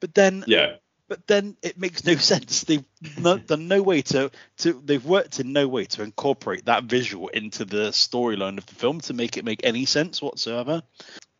but 0.00 0.14
then 0.14 0.44
Yeah. 0.46 0.76
but 1.08 1.26
then 1.26 1.56
it 1.62 1.78
makes 1.78 2.04
no 2.04 2.14
sense. 2.32 2.64
They've 2.64 2.84
no, 3.18 3.38
done 3.38 3.68
no 3.68 3.82
way 3.82 4.02
to 4.02 4.30
to 4.58 4.80
they've 4.84 5.04
worked 5.04 5.40
in 5.40 5.52
no 5.52 5.68
way 5.68 5.84
to 5.86 6.02
incorporate 6.02 6.64
that 6.66 6.84
visual 6.84 7.28
into 7.28 7.64
the 7.64 7.90
storyline 7.90 8.58
of 8.58 8.66
the 8.66 8.74
film 8.74 9.00
to 9.02 9.14
make 9.14 9.36
it 9.36 9.44
make 9.44 9.60
any 9.64 9.84
sense 9.86 10.20
whatsoever. 10.22 10.82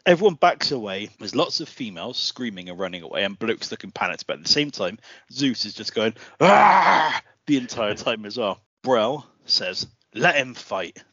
Everyone 0.07 0.35
backs 0.35 0.73
away. 0.73 1.11
There's 1.19 1.35
lots 1.35 1.61
of 1.61 1.69
females 1.69 2.19
screaming 2.19 2.71
and 2.71 2.79
running 2.79 3.03
away, 3.03 3.23
and 3.23 3.39
blokes 3.39 3.71
looking 3.71 3.91
panicked. 3.91 4.27
But 4.27 4.39
at 4.39 4.43
the 4.45 4.49
same 4.53 4.71
time, 4.71 4.99
Zeus 5.31 5.67
is 5.67 5.75
just 5.75 5.95
going 5.95 6.15
ah 6.41 7.23
the 7.47 7.59
entire 7.59 7.95
time 7.95 8.25
as 8.25 8.39
well. 8.39 8.61
Brell 8.83 9.27
says, 9.45 9.87
"Let 10.15 10.37
him 10.37 10.55
fight," 10.55 11.05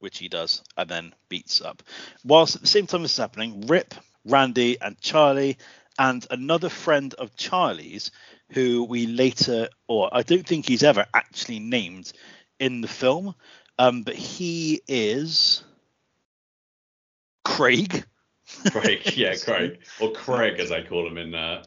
which 0.00 0.18
he 0.18 0.28
does, 0.28 0.62
and 0.76 0.90
then 0.90 1.14
beats 1.28 1.60
up. 1.60 1.82
Whilst 2.24 2.56
at 2.56 2.62
the 2.62 2.66
same 2.66 2.86
time 2.88 3.02
this 3.02 3.12
is 3.12 3.16
happening, 3.18 3.66
Rip, 3.68 3.94
Randy, 4.24 4.80
and 4.80 5.00
Charlie 5.00 5.56
and 6.00 6.26
another 6.30 6.70
friend 6.70 7.12
of 7.14 7.36
Charlie's, 7.36 8.10
who 8.52 8.84
we 8.84 9.06
later, 9.06 9.68
or 9.86 10.08
I 10.10 10.22
don't 10.22 10.46
think 10.46 10.66
he's 10.66 10.82
ever 10.82 11.04
actually 11.12 11.58
named 11.58 12.10
in 12.58 12.80
the 12.80 12.88
film, 12.88 13.34
um, 13.78 14.02
but 14.02 14.16
he 14.16 14.80
is 14.88 15.62
Craig. 17.44 18.04
Craig. 18.70 19.12
Yeah, 19.16 19.36
Craig. 19.36 19.78
Or 20.00 20.12
Craig, 20.12 20.58
as 20.58 20.72
I 20.72 20.82
call 20.82 21.06
him 21.06 21.18
in, 21.18 21.34
uh, 21.34 21.62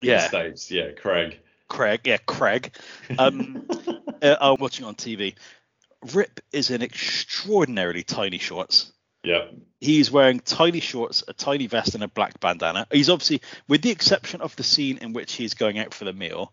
in 0.00 0.08
the 0.08 0.08
Yeah, 0.08 0.26
States. 0.26 0.70
Yeah, 0.70 0.92
Craig. 0.92 1.38
Craig. 1.68 2.00
Yeah, 2.04 2.16
Craig. 2.16 2.74
Um, 3.18 3.68
uh, 4.22 4.36
I'm 4.40 4.56
watching 4.58 4.86
on 4.86 4.94
TV. 4.94 5.34
Rip 6.14 6.40
is 6.50 6.70
in 6.70 6.80
extraordinarily 6.82 8.04
tiny 8.04 8.38
shorts. 8.38 8.92
Yeah. 9.26 9.46
He's 9.80 10.10
wearing 10.10 10.38
tiny 10.40 10.78
shorts, 10.80 11.24
a 11.26 11.32
tiny 11.32 11.66
vest, 11.66 11.94
and 11.94 12.04
a 12.04 12.08
black 12.08 12.38
bandana. 12.38 12.86
He's 12.92 13.10
obviously, 13.10 13.42
with 13.68 13.82
the 13.82 13.90
exception 13.90 14.40
of 14.40 14.54
the 14.56 14.62
scene 14.62 14.98
in 14.98 15.12
which 15.12 15.32
he's 15.32 15.54
going 15.54 15.78
out 15.80 15.92
for 15.92 16.04
the 16.04 16.12
meal 16.12 16.52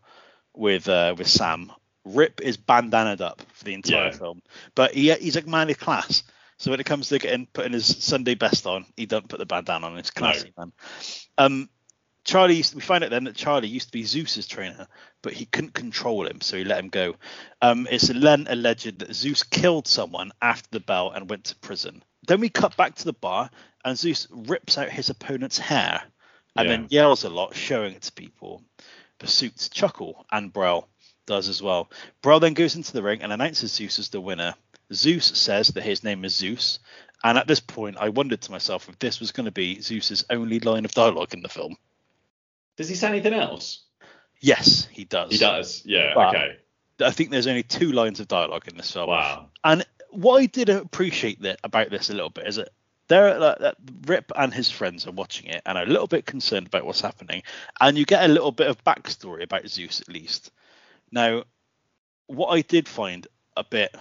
with 0.55 0.89
uh, 0.89 1.13
with 1.17 1.27
Sam, 1.27 1.71
Rip 2.03 2.41
is 2.41 2.57
bandanaed 2.57 3.21
up 3.21 3.41
for 3.53 3.63
the 3.63 3.75
entire 3.75 4.07
Yeah. 4.07 4.11
film. 4.11 4.41
But 4.75 4.93
he, 4.93 5.13
he's 5.13 5.35
like 5.35 5.47
man 5.47 5.69
of 5.69 5.77
class. 5.79 6.23
So 6.57 6.71
when 6.71 6.79
it 6.79 6.85
comes 6.85 7.09
to 7.09 7.19
getting 7.19 7.45
putting 7.53 7.73
his 7.73 7.85
Sunday 7.85 8.35
best 8.35 8.65
on, 8.65 8.85
he 8.97 9.05
don't 9.05 9.27
put 9.27 9.39
the 9.39 9.45
bandana 9.45 9.85
on. 9.87 9.97
It's 9.97 10.11
classy, 10.11 10.51
man. 10.57 10.71
Um, 11.37 11.69
Charlie, 12.25 12.55
used- 12.55 12.73
we 12.73 12.81
find 12.81 13.03
out 13.03 13.09
then 13.09 13.25
that 13.25 13.35
Charlie 13.35 13.67
used 13.67 13.87
to 13.87 13.91
be 13.91 14.03
Zeus's 14.03 14.47
trainer, 14.47 14.87
but 15.21 15.33
he 15.33 15.45
couldn't 15.45 15.73
control 15.73 16.25
him, 16.25 16.39
so 16.41 16.57
he 16.57 16.63
let 16.63 16.79
him 16.79 16.89
go. 16.89 17.15
Um, 17.61 17.87
it's 17.91 18.07
then 18.07 18.47
alleged 18.49 18.99
that 18.99 19.13
Zeus 19.13 19.43
killed 19.43 19.87
someone 19.87 20.31
after 20.41 20.69
the 20.71 20.79
bell 20.79 21.11
and 21.11 21.29
went 21.29 21.45
to 21.45 21.55
prison. 21.57 22.03
Then 22.25 22.39
we 22.39 22.49
cut 22.49 22.77
back 22.77 22.95
to 22.95 23.05
the 23.05 23.13
bar, 23.13 23.49
and 23.83 23.97
Zeus 23.97 24.27
rips 24.31 24.77
out 24.77 24.89
his 24.89 25.09
opponent's 25.09 25.57
hair 25.57 26.03
and 26.55 26.69
Yeah. 26.69 26.77
then 26.77 26.87
yells 26.89 27.23
a 27.23 27.29
lot, 27.29 27.55
showing 27.55 27.93
it 27.95 28.03
to 28.03 28.11
people. 28.13 28.63
The 29.19 29.27
suits 29.27 29.67
chuckle, 29.69 30.25
and 30.31 30.53
Brell 30.53 30.87
does 31.25 31.49
as 31.49 31.61
well. 31.61 31.89
Brell 32.21 32.39
then 32.39 32.53
goes 32.53 32.75
into 32.75 32.93
the 32.93 33.03
ring 33.03 33.21
and 33.21 33.33
announces 33.33 33.73
Zeus 33.73 33.99
as 33.99 34.09
the 34.09 34.21
winner. 34.21 34.55
Zeus 34.93 35.25
says 35.25 35.69
that 35.69 35.83
his 35.83 36.03
name 36.03 36.23
is 36.23 36.35
Zeus, 36.35 36.79
and 37.23 37.37
at 37.37 37.47
this 37.47 37.59
point, 37.59 37.97
I 37.97 38.09
wondered 38.09 38.41
to 38.43 38.51
myself 38.51 38.87
if 38.87 38.99
this 38.99 39.19
was 39.19 39.31
going 39.31 39.45
to 39.45 39.51
be 39.51 39.81
Zeus's 39.81 40.23
only 40.29 40.59
line 40.59 40.85
of 40.85 40.91
dialogue 40.91 41.33
in 41.33 41.41
the 41.41 41.49
film. 41.49 41.77
Does 42.77 42.89
he 42.89 42.95
say 42.95 43.07
anything 43.07 43.33
else? 43.33 43.83
Yes, 44.39 44.87
he 44.91 45.05
does. 45.05 45.31
He 45.31 45.37
does. 45.37 45.81
Yeah. 45.85 46.13
But- 46.15 46.35
okay. 46.35 46.57
I 47.01 47.11
think 47.11 47.31
there's 47.31 47.47
only 47.47 47.63
two 47.63 47.91
lines 47.91 48.19
of 48.19 48.27
dialogue 48.27 48.67
in 48.67 48.77
this 48.77 48.91
film. 48.91 49.09
Wow. 49.09 49.49
And 49.63 49.83
what 50.11 50.41
I 50.41 50.45
did 50.45 50.69
appreciate 50.69 51.41
that 51.41 51.59
about 51.63 51.89
this 51.89 52.09
a 52.09 52.13
little 52.13 52.29
bit 52.29 52.47
is 52.47 52.57
that 52.57 52.69
there, 53.07 53.37
like, 53.39 53.57
uh, 53.57 53.61
that 53.63 53.75
Rip 54.05 54.31
and 54.35 54.53
his 54.53 54.69
friends 54.69 55.07
are 55.07 55.11
watching 55.11 55.47
it 55.47 55.61
and 55.65 55.77
are 55.77 55.83
a 55.83 55.89
little 55.89 56.07
bit 56.07 56.25
concerned 56.25 56.67
about 56.67 56.85
what's 56.85 57.01
happening, 57.01 57.41
and 57.81 57.97
you 57.97 58.05
get 58.05 58.23
a 58.23 58.31
little 58.31 58.51
bit 58.51 58.67
of 58.69 58.83
backstory 58.83 59.43
about 59.43 59.67
Zeus 59.67 60.01
at 60.01 60.07
least. 60.07 60.51
Now, 61.11 61.43
what 62.27 62.49
I 62.49 62.61
did 62.61 62.87
find 62.87 63.27
a 63.57 63.63
bit 63.63 63.93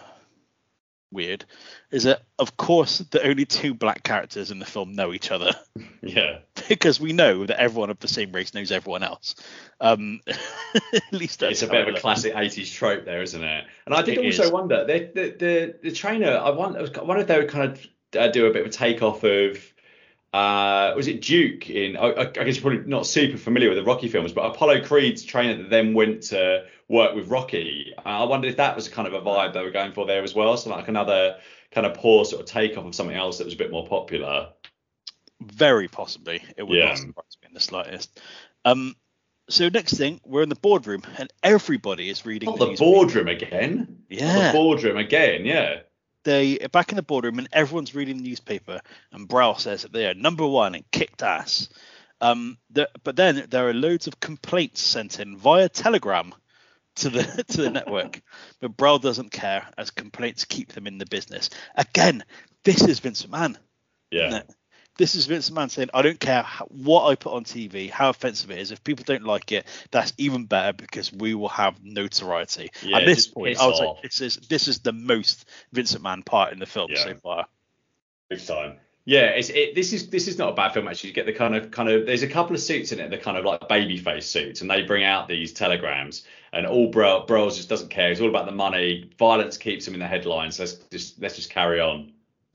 weird 1.12 1.44
is 1.90 2.04
that, 2.04 2.22
of 2.38 2.56
course, 2.56 2.98
the 2.98 3.26
only 3.26 3.44
two 3.44 3.74
black 3.74 4.02
characters 4.02 4.50
in 4.50 4.58
the 4.58 4.64
film 4.64 4.92
know 4.94 5.12
each 5.12 5.30
other 5.30 5.52
Yeah. 6.02 6.38
because 6.68 6.98
we 7.00 7.12
know 7.12 7.46
that 7.46 7.60
everyone 7.60 7.90
of 7.90 7.98
the 8.00 8.08
same 8.08 8.32
race 8.32 8.54
knows 8.54 8.72
everyone 8.72 9.02
else. 9.02 9.34
Um, 9.80 10.20
at 10.92 11.12
least 11.12 11.40
that's 11.40 11.52
It's 11.52 11.62
a 11.62 11.68
bit 11.68 11.88
of 11.88 11.94
a 11.94 12.00
classic 12.00 12.34
80s 12.34 12.72
trope 12.72 13.04
there, 13.04 13.22
isn't 13.22 13.42
it? 13.42 13.64
And 13.86 13.94
I 13.94 14.02
did 14.02 14.18
It 14.18 14.24
also 14.26 14.44
is. 14.44 14.50
wonder, 14.52 14.84
the, 14.84 15.10
the, 15.14 15.36
the, 15.38 15.74
the 15.82 15.92
trainer, 15.92 16.36
I 16.36 16.50
wonder, 16.50 16.80
I 16.98 17.02
wonder 17.02 17.22
if 17.22 17.28
they 17.28 17.38
would 17.38 17.48
kind 17.50 17.72
of 17.72 17.86
uh, 18.18 18.28
do 18.28 18.46
a 18.46 18.52
bit 18.52 18.62
of 18.62 18.68
a 18.68 18.70
takeoff 18.70 19.22
of, 19.24 19.71
uh, 20.32 20.92
was 20.96 21.08
it 21.08 21.20
Duke 21.20 21.68
in, 21.68 21.96
I, 21.96 22.12
I 22.14 22.24
guess 22.24 22.56
you're 22.56 22.62
probably 22.62 22.88
not 22.90 23.06
super 23.06 23.36
familiar 23.36 23.68
with 23.68 23.78
the 23.78 23.84
Rocky 23.84 24.08
films, 24.08 24.32
but 24.32 24.46
Apollo 24.46 24.84
Creed's 24.84 25.24
trainer 25.24 25.62
that 25.62 25.68
then 25.70 25.92
went 25.92 26.22
to 26.24 26.64
work 26.88 27.14
with 27.14 27.28
Rocky. 27.28 27.92
Uh, 27.98 28.00
I 28.08 28.24
wondered 28.24 28.48
if 28.48 28.56
that 28.56 28.74
was 28.74 28.88
kind 28.88 29.06
of 29.06 29.14
a 29.14 29.20
vibe 29.20 29.52
they 29.52 29.62
were 29.62 29.70
going 29.70 29.92
for 29.92 30.06
there 30.06 30.22
as 30.22 30.34
well. 30.34 30.56
So 30.56 30.70
like 30.70 30.88
another 30.88 31.36
kind 31.70 31.86
of 31.86 31.94
poor 31.94 32.24
sort 32.24 32.40
of 32.40 32.46
takeoff 32.46 32.86
of 32.86 32.94
something 32.94 33.16
else 33.16 33.38
that 33.38 33.44
was 33.44 33.54
a 33.54 33.58
bit 33.58 33.70
more 33.70 33.86
popular. 33.86 34.48
Very 35.40 35.88
possibly. 35.88 36.42
It 36.56 36.62
would 36.62 36.78
Yeah. 36.78 36.88
not 36.88 36.98
surprise 36.98 37.36
me 37.42 37.48
in 37.48 37.54
the 37.54 37.60
slightest. 37.60 38.20
Um, 38.64 38.94
so 39.50 39.68
next 39.68 39.94
thing, 39.94 40.20
we're 40.24 40.42
in 40.42 40.48
the 40.48 40.54
boardroom 40.54 41.02
and 41.18 41.30
everybody 41.42 42.08
is 42.08 42.24
reading 42.24 42.48
Not 42.48 42.58
the 42.58 42.76
boardroom 42.78 43.28
again. 43.28 44.04
Yeah. 44.08 44.52
The 44.52 44.56
boardroom 44.56 44.96
again, 44.96 45.44
yeah. 45.44 45.80
They 46.24 46.58
are 46.60 46.68
back 46.68 46.90
in 46.90 46.96
the 46.96 47.02
boardroom 47.02 47.38
and 47.38 47.48
everyone's 47.52 47.94
reading 47.94 48.18
the 48.18 48.28
newspaper 48.28 48.80
and 49.12 49.28
Brow 49.28 49.54
says 49.54 49.82
that 49.82 49.92
they 49.92 50.06
are 50.06 50.14
number 50.14 50.46
one 50.46 50.74
and 50.74 50.90
kicked 50.90 51.22
ass. 51.22 51.68
Um, 52.20 52.56
the, 52.70 52.88
but 53.02 53.16
then 53.16 53.46
there 53.50 53.68
are 53.68 53.74
loads 53.74 54.06
of 54.06 54.20
complaints 54.20 54.80
sent 54.80 55.18
in 55.18 55.36
via 55.36 55.68
telegram 55.68 56.32
to 56.96 57.10
the 57.10 57.44
to 57.48 57.62
the 57.62 57.70
network, 57.70 58.22
but 58.60 58.76
Brow 58.76 58.98
doesn't 58.98 59.32
care 59.32 59.66
as 59.76 59.90
complaints 59.90 60.44
keep 60.44 60.72
them 60.72 60.86
in 60.86 60.98
the 60.98 61.06
business. 61.06 61.50
Again, 61.74 62.24
this 62.64 62.82
is 62.82 63.00
Vince 63.00 63.26
McMahon. 63.26 63.56
Yeah. 64.10 64.42
This 64.98 65.14
is 65.14 65.26
Vince 65.26 65.48
McMahon 65.50 65.70
saying, 65.70 65.88
I 65.94 66.02
don't 66.02 66.20
care 66.20 66.42
how, 66.42 66.66
what 66.66 67.06
I 67.06 67.14
put 67.14 67.32
on 67.32 67.44
TV, 67.44 67.88
how 67.90 68.10
offensive 68.10 68.50
it 68.50 68.58
is. 68.58 68.70
If 68.72 68.84
people 68.84 69.04
don't 69.06 69.24
like 69.24 69.50
it, 69.50 69.66
that's 69.90 70.12
even 70.18 70.44
better 70.44 70.72
because 70.74 71.10
we 71.12 71.34
will 71.34 71.48
have 71.48 71.82
notoriety. 71.82 72.70
Yeah, 72.82 72.98
At 72.98 73.06
this 73.06 73.26
point, 73.26 73.58
I 73.58 73.66
was 73.66 73.80
off. 73.80 73.96
like, 73.96 74.02
this 74.02 74.20
is 74.20 74.36
this 74.48 74.68
is 74.68 74.80
the 74.80 74.92
most 74.92 75.48
Vince 75.72 75.94
McMahon 75.94 76.24
part 76.24 76.52
in 76.52 76.58
the 76.58 76.66
film 76.66 76.90
Yeah. 76.90 77.04
so 77.04 77.14
far. 77.14 77.46
Big 78.28 78.44
time. 78.46 78.76
Yeah, 79.04 79.30
it's 79.30 79.48
it. 79.48 79.74
This 79.74 79.92
is 79.92 80.10
this 80.10 80.28
is 80.28 80.38
not 80.38 80.50
a 80.50 80.54
bad 80.54 80.72
film 80.74 80.86
actually. 80.86 81.08
You 81.08 81.14
get 81.14 81.26
the 81.26 81.32
kind 81.32 81.56
of 81.56 81.70
kind 81.72 81.88
of 81.88 82.06
there's 82.06 82.22
a 82.22 82.28
couple 82.28 82.54
of 82.54 82.60
suits 82.62 82.92
in 82.92 83.00
it, 83.00 83.10
the 83.10 83.18
kind 83.18 83.36
of 83.36 83.44
like 83.44 83.68
baby 83.68 83.96
face 83.96 84.26
suits, 84.26 84.60
and 84.60 84.70
they 84.70 84.82
bring 84.82 85.02
out 85.02 85.26
these 85.26 85.52
telegrams, 85.52 86.24
and 86.52 86.66
all 86.66 86.86
Bro 86.88 87.24
Bros 87.26 87.56
just 87.56 87.68
doesn't 87.68 87.88
care. 87.88 88.12
It's 88.12 88.20
all 88.20 88.28
about 88.28 88.46
the 88.46 88.52
money. 88.52 89.10
Violence 89.18 89.56
keeps 89.56 89.88
him 89.88 89.94
in 89.94 90.00
the 90.00 90.06
headlines. 90.06 90.60
Let's 90.60 90.74
just 90.92 91.20
let's 91.20 91.34
just 91.34 91.50
carry 91.50 91.80
on. 91.80 92.12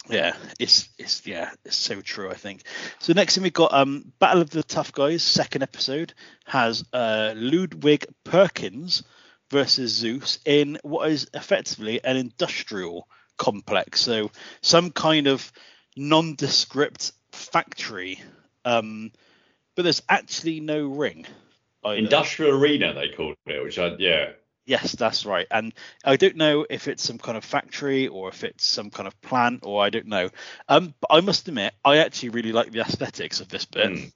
Yeah, 0.10 0.36
it's 0.60 0.90
it's 0.98 1.26
yeah, 1.26 1.52
it's 1.66 1.76
so 1.76 2.02
true. 2.02 2.30
I 2.30 2.36
think. 2.36 2.64
So 3.00 3.14
next 3.14 3.36
thing 3.36 3.44
we've 3.44 3.54
got 3.54 3.74
um 3.74 4.12
Battle 4.20 4.42
of 4.42 4.50
the 4.50 4.64
Tough 4.64 4.92
Guys 4.92 5.24
second 5.24 5.64
episode 5.64 6.14
has 6.46 6.84
uh 6.94 7.34
Ludwig 7.36 8.06
Perkins 8.24 9.04
versus 9.52 9.94
Zeus 9.94 10.40
in 10.46 10.78
what 10.84 11.10
is 11.10 11.28
effectively 11.34 12.04
an 12.04 12.18
industrial 12.18 13.08
complex. 13.38 14.02
So 14.02 14.32
some 14.62 14.92
kind 14.92 15.28
of 15.28 15.52
nondescript 15.96 17.12
factory, 17.32 18.22
um, 18.66 19.12
but 19.76 19.84
there's 19.84 20.04
actually 20.10 20.60
no 20.60 20.88
ring. 20.88 21.26
either. 21.84 22.00
Industrial 22.00 22.56
arena 22.56 22.94
they 22.94 23.10
called 23.10 23.36
it, 23.46 23.64
which 23.64 23.80
I 23.80 23.96
yeah. 24.00 24.32
Yes, 24.68 24.92
that's 24.92 25.26
right. 25.26 25.48
And 25.50 25.74
I 26.04 26.18
don't 26.18 26.36
know 26.36 26.66
if 26.70 26.90
it's 26.90 27.02
some 27.02 27.18
kind 27.18 27.38
of 27.38 27.46
factory 27.46 28.10
or 28.10 28.28
if 28.28 28.44
it's 28.44 28.66
some 28.66 28.90
kind 28.90 29.08
of 29.08 29.20
plant 29.22 29.62
or 29.64 29.82
I 29.82 29.90
don't 29.90 30.08
know. 30.08 30.30
Um, 30.68 30.94
but 31.00 31.08
I 31.10 31.22
must 31.22 31.48
admit, 31.48 31.74
I 31.86 31.98
actually 31.98 32.30
really 32.30 32.52
like 32.52 32.72
the 32.72 32.82
aesthetics 32.82 33.40
of 33.40 33.48
this 33.48 33.64
bit. 33.64 33.90
Mm. 33.90 34.12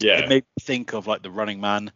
Yeah. 0.00 0.18
It 0.18 0.28
made 0.28 0.42
me 0.42 0.60
think 0.60 0.92
of 0.92 1.06
like 1.06 1.22
the 1.22 1.30
Running 1.30 1.60
Man, 1.60 1.92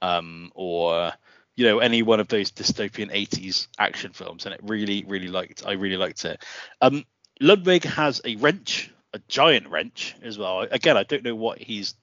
um, 0.00 0.52
or 0.54 1.12
you 1.54 1.66
know 1.66 1.80
any 1.80 2.02
one 2.02 2.18
of 2.18 2.28
those 2.28 2.50
dystopian 2.50 3.12
80s 3.12 3.68
action 3.78 4.12
films, 4.12 4.46
and 4.46 4.54
it 4.54 4.60
really, 4.64 5.04
really 5.06 5.28
liked. 5.28 5.64
I 5.66 5.72
really 5.72 5.98
liked 5.98 6.24
it. 6.24 6.42
Um, 6.80 7.04
Ludwig 7.40 7.84
has 7.84 8.22
a 8.24 8.36
wrench, 8.36 8.90
a 9.12 9.20
giant 9.28 9.68
wrench 9.68 10.16
as 10.22 10.38
well. 10.38 10.60
Again, 10.62 10.96
I 10.96 11.02
don't 11.02 11.24
know 11.24 11.36
what 11.36 11.58
he's 11.58 11.94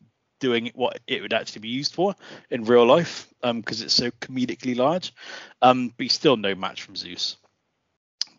doing, 0.41 0.71
what 0.75 0.99
it 1.07 1.21
would 1.21 1.31
actually 1.31 1.61
be 1.61 1.69
used 1.69 1.93
for 1.95 2.13
in 2.49 2.65
real 2.65 2.85
life, 2.85 3.29
because 3.41 3.81
it's 3.81 3.93
so 3.93 4.11
comedically 4.11 4.75
large. 4.75 5.13
Um, 5.61 5.87
but 5.95 6.03
he's 6.03 6.13
still 6.13 6.35
no 6.35 6.53
match 6.55 6.81
from 6.83 6.97
Zeus. 6.97 7.37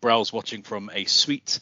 Brow's 0.01 0.31
watching 0.31 0.61
from 0.61 0.91
a 0.93 1.05
suite. 1.05 1.59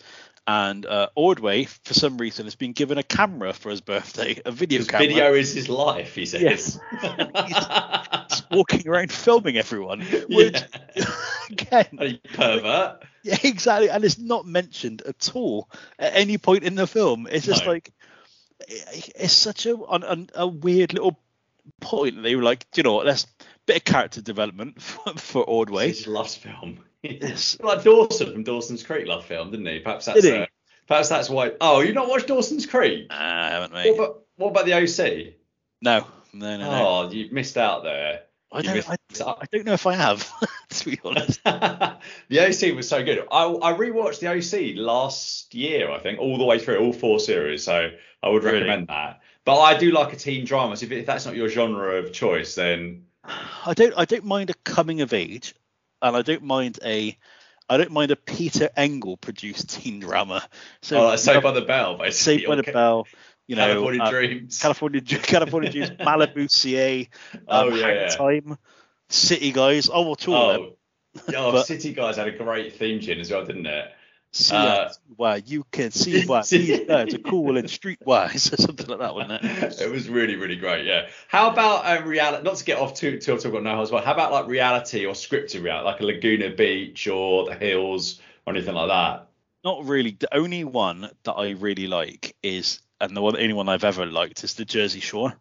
And 0.48 0.88
uh, 0.88 1.08
Ordway, 1.16 1.66
for 1.66 1.94
some 1.94 2.18
reason, 2.18 2.46
has 2.48 2.56
been 2.56 2.74
given 2.74 2.98
a 2.98 3.04
camera 3.04 3.54
for 3.54 3.70
his 3.70 3.80
birthday, 3.80 4.42
a 4.44 4.52
video 4.52 4.80
Because 4.80 4.90
camera. 4.92 5.08
video 5.08 5.34
is 5.36 5.54
his 5.54 5.70
life, 5.70 6.16
he 6.16 6.26
says. 6.26 6.42
Yes. 6.42 6.80
He's 8.28 8.44
walking 8.52 8.88
around 8.88 9.12
filming 9.12 9.58
everyone. 9.58 10.02
Which, 10.30 10.60
yeah. 10.96 11.06
again, 11.52 11.86
You 12.02 12.18
pervert. 12.34 13.04
yeah, 13.24 13.38
exactly, 13.44 13.90
and 13.92 14.04
it's 14.04 14.18
not 14.18 14.48
mentioned 14.48 15.04
at 15.08 15.30
all 15.36 15.70
at 16.00 16.16
any 16.16 16.40
point 16.40 16.64
in 16.64 16.74
the 16.74 16.88
film. 16.88 17.28
It's 17.32 17.46
just 17.46 17.66
No. 17.66 17.72
like 17.74 17.92
it's 18.68 19.34
such 19.34 19.66
a 19.66 19.76
a, 19.76 20.28
a 20.36 20.48
weird 20.48 20.94
little 20.94 21.20
point. 21.80 22.24
They 22.24 22.36
were 22.36 22.44
like, 22.44 22.70
"Do 22.72 22.80
you 22.80 22.84
know 22.84 22.94
what? 22.94 23.06
Let's 23.06 23.28
bit 23.66 23.78
of 23.78 23.84
character 23.86 24.22
development 24.22 24.82
for, 24.82 25.14
for 25.14 25.44
Ordway. 25.44 25.90
just 25.90 26.08
loves 26.08 26.36
film. 26.36 26.80
Yes. 27.04 27.58
like 27.64 27.84
Dawson 27.84 28.34
from 28.34 28.44
Dawson's 28.44 28.84
Creek 28.84 29.08
loved 29.08 29.26
film, 29.26 29.52
didn't 29.52 29.66
he? 29.66 29.80
Perhaps 29.80 30.06
that's 30.06 30.22
Did 30.22 30.34
he? 30.34 30.40
uh, 30.42 30.46
perhaps 30.88 31.10
that's 31.10 31.30
why. 31.30 31.54
Oh, 31.60 31.82
you 31.82 31.94
not 31.94 32.08
watched 32.08 32.28
Dawson's 32.28 32.66
Creek? 32.66 33.10
Nah, 33.10 33.16
I 33.18 33.50
haven't, 33.50 33.74
What 33.74 33.96
about, 33.96 34.24
what 34.36 34.50
about 34.50 34.66
the 34.66 34.74
OC? 34.74 35.34
No, 35.82 36.06
no, 36.34 36.58
no, 36.58 36.70
no. 36.70 36.88
Oh, 36.88 37.12
you've 37.12 37.32
missed 37.32 37.58
out 37.58 37.84
there. 37.84 38.22
I 38.54 38.62
don't. 38.62 38.90
I. 38.90 38.98
I 39.22 39.46
don't 39.50 39.66
know 39.66 39.74
if 39.74 39.88
I 39.88 39.96
have, 39.96 40.30
to 40.70 40.90
be 40.90 41.00
honest. 41.06 41.42
the 41.44 42.00
OC 42.32 42.76
was 42.76 42.88
so 42.88 43.04
good. 43.04 43.26
I, 43.32 43.46
I 43.46 43.74
rewatched 43.74 44.20
the 44.20 44.28
OC 44.28 44.76
last 44.76 45.56
year, 45.56 45.90
I 45.90 46.00
think, 46.00 46.20
all 46.20 46.38
the 46.38 46.44
way 46.44 46.60
through, 46.60 46.80
all 46.80 46.92
four 46.92 47.22
series. 47.22 47.64
So 47.64 47.92
I 48.24 48.30
would 48.30 48.44
Really? 48.44 48.58
recommend 48.62 48.88
that. 48.88 49.22
But 49.46 49.60
I 49.60 49.78
do 49.78 49.92
like 49.92 50.14
a 50.14 50.16
teen 50.16 50.46
drama. 50.46 50.78
So 50.78 50.86
if, 50.86 50.92
if 50.92 51.06
that's 51.06 51.26
not 51.26 51.36
your 51.36 51.50
genre 51.50 51.96
of 51.96 52.14
choice, 52.14 52.56
then 52.56 53.06
I 53.24 53.74
don't 53.76 53.94
I 53.98 54.06
don't 54.06 54.26
mind 54.26 54.50
a 54.50 54.54
coming 54.64 55.02
of 55.02 55.14
age, 55.14 55.56
and 56.02 56.16
I 56.16 56.22
don't 56.22 56.44
mind 56.44 56.80
a 56.84 57.18
I 57.70 57.78
don't 57.78 57.92
mind 57.92 58.12
a 58.12 58.16
Peter 58.16 58.70
Engel 58.76 59.18
produced 59.18 59.70
teen 59.70 60.00
drama. 60.00 60.48
So 60.82 60.98
oh, 61.00 61.06
like 61.06 61.20
Saved 61.20 61.44
by 61.44 61.52
the 61.52 61.62
Bell, 61.62 61.98
basically. 61.98 62.38
Saved 62.40 62.48
by 62.48 62.56
the 62.56 62.64
Bell, 62.64 63.08
you 63.48 63.56
know, 63.56 63.68
California 63.68 64.02
uh, 64.04 64.10
Dreams. 64.10 64.62
California 64.62 65.02
California 65.02 65.72
Dreams, 65.72 65.90
Malibu 66.00 66.52
CA, 66.52 67.10
Oh, 67.48 67.70
um, 67.70 67.76
yeah, 67.76 67.86
Hang 67.88 67.96
yeah. 67.96 68.08
Time, 68.10 68.58
City 69.10 69.52
Guys. 69.52 69.90
Oh, 69.92 70.02
watch 70.02 70.28
all 70.28 70.50
of 70.50 70.62
them. 70.62 70.72
Oh, 71.30 71.34
oh 71.36 71.52
But- 71.54 71.66
City 71.66 71.94
Guys 71.94 72.18
had 72.18 72.28
a 72.28 72.32
great 72.38 72.76
theme 72.76 73.00
tune 73.00 73.20
as 73.20 73.32
well, 73.32 73.46
didn't 73.46 73.66
it? 73.66 73.92
See 74.34 74.56
uh, 74.56 74.90
where 75.18 75.38
you 75.38 75.66
can 75.72 75.92
see 75.92 76.26
why 76.26 76.42
these 76.44 76.88
guys 76.88 77.14
are 77.14 77.18
cool 77.18 77.58
and 77.58 77.68
streetwise 77.68 78.54
or 78.58 78.58
something 78.58 78.88
like 78.88 79.00
that, 79.00 79.14
wasn't 79.14 79.44
it? 79.44 79.82
it 79.82 79.92
was 79.92 80.08
really, 80.08 80.38
really 80.38 80.56
great. 80.56 80.86
Yeah. 80.86 81.08
How 81.28 81.50
about 81.50 81.86
um, 81.86 82.08
reality? 82.08 82.44
Not 82.44 82.56
to 82.56 82.64
get 82.64 82.80
off 82.80 82.94
too 82.94 83.20
too 83.20 83.36
talk 83.36 83.46
about 83.46 83.64
No 83.64 83.76
Holds 83.76 83.92
Barred. 83.92 84.06
How 84.06 84.14
about 84.14 84.32
like 84.32 84.48
reality 84.48 85.06
or 85.06 85.14
scripted 85.14 85.64
reality, 85.64 85.86
like 85.86 86.00
a 86.00 86.06
Laguna 86.06 86.50
Beach 86.52 87.08
or 87.10 87.46
The 87.46 87.56
Hills 87.56 88.22
or 88.46 88.54
anything 88.54 88.74
like 88.74 88.88
that? 88.88 89.28
Not 89.66 89.86
really. 89.86 90.12
The 90.12 90.34
only 90.34 90.64
one 90.64 91.10
that 91.24 91.34
I 91.34 91.52
really 91.52 91.88
like 91.88 92.34
is, 92.42 92.80
and 93.02 93.16
the 93.16 93.22
one, 93.22 93.36
only 93.36 93.54
one 93.54 93.68
I've 93.68 93.84
ever 93.84 94.06
liked 94.06 94.46
is 94.46 94.54
the 94.54 94.64
Jersey 94.64 95.02
Shore. 95.02 95.34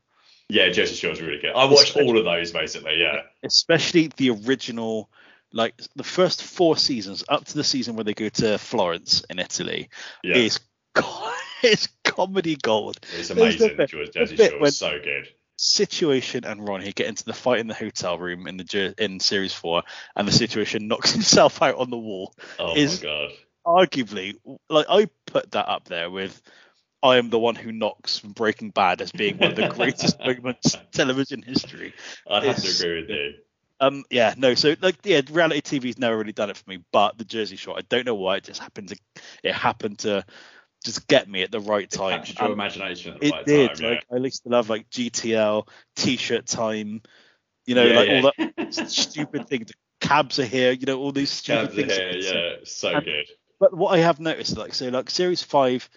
Yeah, 0.48 0.68
Jersey 0.70 0.96
Shore's 0.96 1.22
really 1.22 1.40
good. 1.40 1.52
I 1.54 1.64
watched 1.66 1.96
all 1.96 2.18
of 2.18 2.24
those 2.24 2.50
basically. 2.50 2.98
Yeah. 2.98 3.22
especially 3.44 4.10
the 4.16 4.30
original 4.30 5.08
like 5.52 5.74
the 5.96 6.04
first 6.04 6.42
four 6.42 6.76
seasons 6.76 7.24
up 7.28 7.44
to 7.46 7.54
the 7.54 7.64
season 7.64 7.96
where 7.96 8.04
they 8.04 8.14
go 8.14 8.28
to 8.28 8.58
Florence 8.58 9.22
in 9.30 9.38
Italy 9.38 9.88
Yeah. 10.22 10.36
is 10.36 10.60
co- 10.94 11.32
is 11.62 11.88
comedy 12.04 12.56
gold. 12.56 12.98
It's 13.02 13.28
There's 13.28 13.28
the 13.28 13.34
amazing. 13.34 13.76
bit- 13.76 14.12
Jersey 14.12 14.36
Shore 14.36 14.60
when 14.60 14.70
so 14.72 14.98
good. 15.02 15.28
Situation 15.56 16.46
and 16.46 16.66
Ronnie 16.66 16.92
get 16.92 17.06
into 17.08 17.24
the 17.24 17.34
fight 17.34 17.58
in 17.60 17.66
the 17.66 17.74
hotel 17.74 18.18
room 18.18 18.46
in 18.46 18.56
the 18.56 18.94
in 18.96 19.20
series 19.20 19.52
four, 19.52 19.82
and 20.16 20.26
the 20.26 20.32
situation 20.32 20.88
knocks 20.88 21.12
himself 21.12 21.60
out 21.60 21.76
on 21.76 21.90
the 21.90 21.98
wall. 21.98 22.34
Oh 22.58 22.74
is- 22.76 23.02
my 23.02 23.08
god. 23.08 23.30
Arguably, 23.66 24.36
like 24.70 24.86
I 24.88 25.06
put 25.26 25.50
that 25.50 25.68
up 25.68 25.84
there 25.84 26.10
with 26.10 26.40
I 27.02 27.18
am 27.18 27.28
the 27.28 27.38
one 27.38 27.54
who 27.56 27.72
knocks 27.72 28.18
from 28.18 28.32
Breaking 28.32 28.70
Bad 28.70 29.02
as 29.02 29.12
being 29.12 29.36
one 29.36 29.50
of 29.50 29.56
the 29.56 29.68
greatest 29.68 30.18
moments 30.24 30.74
in 30.74 30.80
television 30.92 31.42
history. 31.42 31.92
I'd 32.26 32.44
have 32.44 32.56
to 32.56 32.68
agree 32.70 33.00
with 33.02 33.10
you. 33.10 33.32
Um, 33.80 34.04
yeah, 34.10 34.34
no. 34.36 34.54
So 34.54 34.76
like, 34.82 34.96
yeah, 35.04 35.22
reality 35.30 35.78
TV's 35.78 35.98
never 35.98 36.16
really 36.18 36.32
done 36.32 36.50
it 36.50 36.56
for 36.56 36.68
me, 36.68 36.84
but 36.92 37.16
the 37.16 37.24
Jersey 37.24 37.56
Shore, 37.56 37.76
I 37.78 37.82
don't 37.88 38.04
know 38.06 38.14
why 38.14 38.36
it 38.36 38.44
just 38.44 38.60
happened 38.60 38.88
to, 38.90 38.96
it 39.42 39.54
happened 39.54 40.00
to 40.00 40.24
just 40.84 41.06
get 41.08 41.28
me 41.28 41.42
at 41.42 41.50
the 41.50 41.60
right 41.60 41.88
time. 41.90 42.18
captured 42.18 42.38
your 42.38 42.46
Um, 42.48 42.52
imagination 42.54 43.14
at 43.14 43.20
the 43.20 43.26
it 43.26 43.32
right 43.32 43.46
did. 43.46 43.74
time. 43.76 43.90
like 43.90 44.04
I 44.12 44.16
used 44.16 44.42
to 44.44 44.50
love 44.50 44.68
like 44.68 44.88
GTL, 44.90 45.66
T-shirt 45.96 46.46
time, 46.46 47.02
you 47.66 47.74
know, 47.74 47.86
Yeah, 47.86 47.94
like 47.98 48.08
yeah. 48.08 48.22
all 48.22 48.32
that 48.68 48.74
stupid 48.88 49.48
thing, 49.48 49.64
the 49.64 49.74
cabs 50.00 50.38
are 50.38 50.44
here. 50.46 50.72
You 50.72 50.86
know 50.86 50.98
all 50.98 51.12
these 51.12 51.30
stupid 51.30 51.72
Cabs 51.72 51.78
are 51.78 52.10
things. 52.10 52.26
here, 52.26 52.34
yeah, 52.34 52.56
so 52.64 52.96
Um, 52.96 53.04
good. 53.04 53.26
But 53.58 53.74
what 53.74 53.94
I 53.94 53.98
have 53.98 54.20
noticed, 54.20 54.56
like, 54.56 54.74
so 54.74 54.88
like 54.88 55.10
series 55.10 55.42
five 55.42 55.88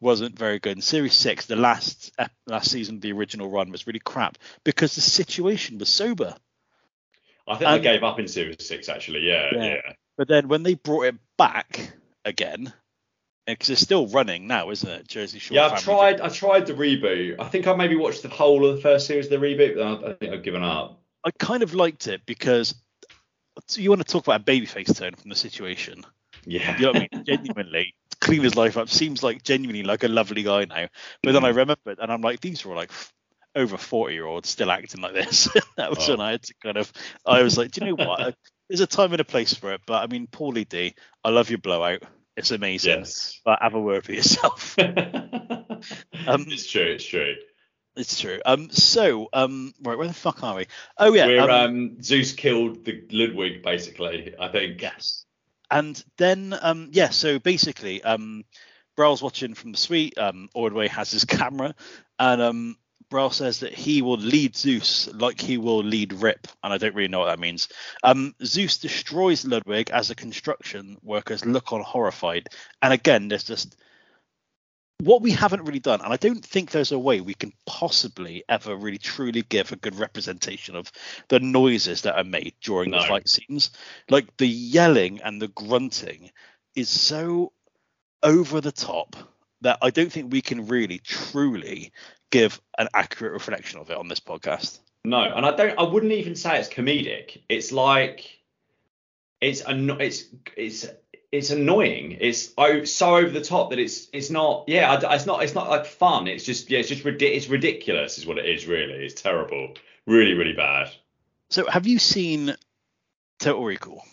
wasn't 0.00 0.38
very 0.38 0.58
good, 0.58 0.72
and 0.72 0.84
series 0.84 1.14
six, 1.14 1.46
the 1.46 1.56
last 1.56 2.12
last 2.46 2.70
season 2.70 2.96
of 2.96 3.00
the 3.00 3.12
original 3.12 3.48
run 3.50 3.70
was 3.70 3.86
really 3.86 4.00
crap 4.00 4.38
because 4.64 4.94
the 4.94 5.00
situation 5.00 5.78
was 5.78 5.88
sober. 5.88 6.34
I 7.46 7.56
think 7.56 7.68
um, 7.68 7.74
I 7.74 7.78
gave 7.78 8.02
up 8.02 8.18
in 8.18 8.28
series 8.28 8.66
six 8.66 8.88
actually. 8.88 9.20
Yeah, 9.20 9.50
Yeah. 9.52 9.64
yeah. 9.64 9.92
But 10.16 10.28
then 10.28 10.48
when 10.48 10.62
they 10.62 10.74
brought 10.74 11.04
it 11.04 11.16
back 11.36 11.92
again, 12.24 12.72
because 13.46 13.70
it's 13.70 13.80
still 13.80 14.08
running 14.08 14.46
now, 14.46 14.70
isn't 14.70 14.88
it? 14.88 15.06
Jersey 15.06 15.38
Shore. 15.38 15.56
Yeah, 15.56 15.66
I've 15.68 15.82
tried. 15.82 16.20
I 16.20 16.28
tried 16.28 16.66
the 16.66 16.72
reboot. 16.72 17.36
I 17.38 17.48
think 17.48 17.66
I 17.66 17.74
maybe 17.74 17.94
watched 17.94 18.22
the 18.22 18.28
whole 18.28 18.66
of 18.66 18.76
the 18.76 18.82
first 18.82 19.06
series 19.06 19.26
of 19.26 19.40
the 19.40 19.46
reboot, 19.46 19.76
but 19.76 20.04
I, 20.04 20.10
I 20.10 20.14
think 20.14 20.32
I've 20.32 20.42
given 20.42 20.62
up. 20.62 21.00
I 21.24 21.30
kind 21.38 21.62
of 21.62 21.74
liked 21.74 22.08
it 22.08 22.22
because 22.26 22.74
you 23.74 23.90
want 23.90 24.04
to 24.04 24.10
talk 24.10 24.26
about 24.26 24.40
a 24.40 24.44
babyface 24.44 24.96
turn 24.96 25.14
from 25.14 25.28
the 25.30 25.36
situation. 25.36 26.04
Yeah. 26.44 26.76
You 26.76 26.82
know 26.86 26.92
what 26.92 26.96
I 26.96 27.08
mean? 27.12 27.24
Genuinely, 27.26 27.94
clean 28.20 28.42
his 28.42 28.56
life 28.56 28.76
up. 28.76 28.88
Seems 28.88 29.22
like 29.22 29.42
genuinely 29.42 29.82
like 29.82 30.04
a 30.04 30.08
lovely 30.08 30.42
guy 30.42 30.64
now. 30.64 30.86
But 31.22 31.32
then 31.32 31.44
I 31.44 31.48
remembered, 31.48 31.98
and 31.98 32.12
I'm 32.12 32.22
like, 32.22 32.40
these 32.40 32.64
were 32.64 32.74
like 32.74 32.90
over 33.56 33.76
40 33.76 34.14
year 34.14 34.26
olds 34.26 34.48
still 34.48 34.70
acting 34.70 35.00
like 35.00 35.14
this. 35.14 35.48
that 35.76 35.90
was 35.90 36.08
Oh. 36.08 36.12
when 36.12 36.20
I 36.20 36.30
had 36.32 36.42
to 36.44 36.54
kind 36.62 36.76
of, 36.76 36.92
I 37.24 37.42
was 37.42 37.58
like, 37.58 37.72
do 37.72 37.84
you 37.84 37.94
know 37.96 38.04
what? 38.04 38.36
There's 38.68 38.80
a 38.80 38.86
time 38.86 39.12
and 39.12 39.20
a 39.20 39.24
place 39.24 39.54
for 39.54 39.72
it. 39.72 39.80
But 39.86 40.02
I 40.04 40.06
mean, 40.06 40.26
Pauly 40.28 40.68
D, 40.68 40.94
I 41.24 41.30
love 41.30 41.50
your 41.50 41.58
blowout. 41.58 42.02
It's 42.36 42.50
amazing. 42.50 42.98
yes. 42.98 43.40
But 43.44 43.62
have 43.62 43.74
a 43.74 43.80
word 43.80 44.04
for 44.04 44.12
yourself. 44.12 44.76
Um, 46.26 46.46
it's 46.48 46.66
true. 46.66 46.82
It's 46.82 47.04
true. 47.04 47.34
it's 47.96 48.18
true. 48.20 48.40
Um. 48.44 48.70
So, 48.70 49.28
um. 49.32 49.72
Right. 49.82 49.96
Where 49.96 50.08
the 50.08 50.14
fuck 50.14 50.42
are 50.42 50.56
we? 50.56 50.66
Oh 50.98 51.12
yeah. 51.14 51.26
We're 51.26 51.42
um, 51.42 51.50
um, 51.50 52.02
Zeus 52.02 52.32
killed 52.32 52.84
the 52.84 53.04
Ludwig 53.10 53.62
basically. 53.62 54.34
I 54.40 54.48
think. 54.48 54.80
Yes. 54.82 55.24
And 55.70 56.02
then, 56.16 56.56
um, 56.62 56.90
yeah, 56.92 57.10
so 57.10 57.38
basically, 57.38 58.02
um, 58.02 58.44
Brell's 58.96 59.22
watching 59.22 59.54
from 59.54 59.72
the 59.72 59.78
suite. 59.78 60.16
Um, 60.16 60.48
Ordway 60.54 60.88
has 60.88 61.10
his 61.10 61.24
camera, 61.36 61.74
and 62.18 62.40
um, 62.40 62.76
Brell 63.10 63.30
says 63.30 63.60
that 63.60 63.72
he 63.72 64.02
will 64.02 64.16
lead 64.16 64.56
Zeus 64.56 65.08
like 65.14 65.40
he 65.40 65.58
will 65.58 65.82
lead 65.82 66.12
Rip, 66.12 66.48
and 66.62 66.72
I 66.72 66.78
don't 66.78 66.94
really 66.94 67.08
know 67.08 67.20
what 67.20 67.26
that 67.26 67.38
means. 67.38 67.68
Um, 68.02 68.34
Zeus 68.44 68.78
destroys 68.78 69.44
Ludwig 69.44 69.90
as 69.90 70.08
the 70.08 70.14
construction 70.14 70.98
workers 71.02 71.44
look 71.44 71.72
on 71.72 71.82
horrified, 71.82 72.48
and 72.82 72.92
again, 72.92 73.28
there's 73.28 73.44
just 73.44 73.76
what 74.98 75.22
we 75.22 75.30
haven't 75.30 75.64
really 75.64 75.78
done, 75.78 76.00
and 76.00 76.12
I 76.12 76.16
don't 76.16 76.44
think 76.44 76.70
there's 76.70 76.92
a 76.92 76.98
way 76.98 77.20
we 77.20 77.34
can 77.34 77.52
possibly 77.66 78.44
ever 78.48 78.74
really 78.74 78.98
truly 78.98 79.42
give 79.42 79.70
a 79.70 79.76
good 79.76 79.96
representation 79.96 80.74
of 80.74 80.90
the 81.28 81.38
noises 81.38 82.02
that 82.02 82.16
are 82.16 82.24
made 82.24 82.54
during 82.62 82.90
the 82.90 83.00
fight 83.00 83.28
scenes. 83.28 83.70
Like 84.08 84.36
the 84.38 84.48
yelling 84.48 85.20
and 85.22 85.40
the 85.40 85.48
grunting 85.48 86.30
is 86.74 86.88
so 86.88 87.52
over 88.22 88.60
the 88.60 88.72
top 88.72 89.16
that 89.60 89.78
I 89.82 89.90
don't 89.90 90.10
think 90.10 90.32
we 90.32 90.42
can 90.42 90.66
really 90.66 90.98
truly 90.98 91.92
give 92.30 92.60
an 92.78 92.88
accurate 92.94 93.32
reflection 93.32 93.80
of 93.80 93.90
it 93.90 93.96
on 93.96 94.08
this 94.08 94.20
podcast. 94.20 94.78
No, 95.04 95.22
and 95.22 95.46
I 95.46 95.54
don't. 95.54 95.78
I 95.78 95.84
wouldn't 95.84 96.12
even 96.12 96.34
say 96.34 96.58
it's 96.58 96.68
comedic. 96.68 97.40
It's 97.48 97.70
like 97.72 98.38
it's 99.40 99.60
anno- 99.60 99.98
it's 99.98 100.24
it's 100.56 100.86
it's 101.30 101.50
annoying. 101.50 102.18
It's 102.20 102.52
oh, 102.58 102.84
so 102.84 103.16
over 103.16 103.30
the 103.30 103.40
top 103.40 103.70
that 103.70 103.78
it's 103.78 104.08
it's 104.12 104.30
not. 104.30 104.64
Yeah, 104.66 104.92
I 104.92 105.14
it's 105.14 105.26
not. 105.26 105.42
It's 105.42 105.54
not 105.54 105.68
like 105.68 105.86
fun. 105.86 106.26
It's 106.26 106.44
just 106.44 106.70
yeah. 106.70 106.80
It's 106.80 106.88
just 106.88 107.04
ridic- 107.04 107.36
It's 107.36 107.48
ridiculous, 107.48 108.18
is 108.18 108.26
what 108.26 108.38
it 108.38 108.46
is. 108.46 108.66
Really, 108.66 109.04
it's 109.04 109.20
terrible. 109.20 109.74
Really, 110.06 110.34
really 110.34 110.54
bad. 110.54 110.90
So, 111.50 111.68
have 111.70 111.86
you 111.86 111.98
seen 111.98 112.56
Total 113.38 113.64
Recall? 113.64 114.04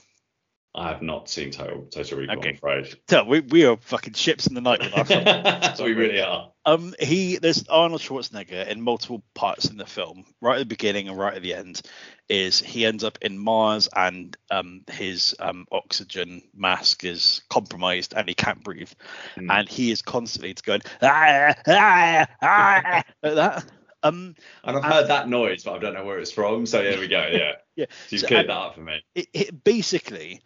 I 0.76 0.90
have 0.90 1.02
not 1.04 1.30
seen 1.30 1.52
Total 1.52 1.84
Total 1.92 2.18
Recall. 2.18 2.38
Okay. 2.40 2.50
I'm 2.50 2.56
afraid. 2.56 2.96
Tell 3.08 3.26
we 3.28 3.42
we 3.42 3.66
are 3.66 3.78
fucking 3.82 4.14
ships 4.14 4.48
in 4.48 4.56
the 4.56 4.62
night 4.62 4.80
with 4.80 4.98
our 4.98 5.06
films. 5.06 5.80
we 5.84 5.94
really 5.94 6.20
are. 6.22 6.52
Um, 6.66 6.96
he 7.00 7.38
there's 7.38 7.68
Arnold 7.68 8.02
Schwarzenegger 8.02 8.68
in 8.68 8.82
multiple 8.82 9.24
parts 9.36 9.66
in 9.70 9.78
the 9.78 9.86
film. 9.86 10.26
Right 10.42 10.56
at 10.56 10.60
the 10.60 10.66
beginning 10.66 11.10
and 11.10 11.18
right 11.18 11.36
at 11.36 11.44
the 11.44 11.54
end, 11.54 11.82
is 12.28 12.60
he 12.60 12.86
ends 12.88 13.04
up 13.04 13.20
in 13.22 13.38
Mars 13.38 13.88
and 13.96 14.36
um 14.50 14.82
his 14.92 15.36
um 15.40 15.68
oxygen 15.72 16.42
mask 16.56 17.04
is 17.04 17.44
compromised 17.50 18.14
and 18.16 18.28
he 18.28 18.34
can't 18.34 18.64
breathe, 18.64 18.92
Hmm. 19.36 19.52
and 19.52 19.70
he 19.70 19.92
is 19.92 20.02
constantly 20.02 20.56
going 20.64 20.82
ah, 21.04 21.54
ah, 21.68 22.26
ah, 22.42 23.04
like 23.24 23.36
that. 23.36 23.66
Um, 24.06 24.36
And 24.66 24.76
I've 24.76 24.84
heard 24.84 25.08
that 25.08 25.30
noise, 25.30 25.64
but 25.64 25.76
I 25.76 25.78
don't 25.80 25.94
know 25.94 26.04
where 26.04 26.20
it's 26.20 26.32
from. 26.32 26.66
So 26.66 26.84
there 26.84 27.00
we 27.00 27.08
go. 27.08 27.26
Yeah. 27.32 27.54
yeah. 27.78 27.86
So 27.90 27.96
you've 28.10 28.22
So, 28.22 28.28
cleared 28.28 28.48
that 28.50 28.58
up 28.58 28.76
for 28.76 28.82
me. 28.82 29.02
it, 29.16 29.28
it 29.34 29.64
basically 29.64 30.42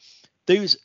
those 0.47 0.77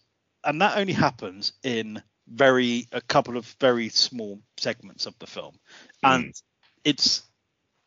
and 0.44 0.60
that 0.60 0.76
only 0.76 0.92
happens 0.92 1.52
in 1.62 2.02
very 2.28 2.86
a 2.92 3.00
couple 3.00 3.36
of 3.36 3.46
very 3.60 3.88
small 3.88 4.40
segments 4.56 5.06
of 5.06 5.18
the 5.18 5.26
film 5.26 5.54
and 6.02 6.32
it's 6.84 7.22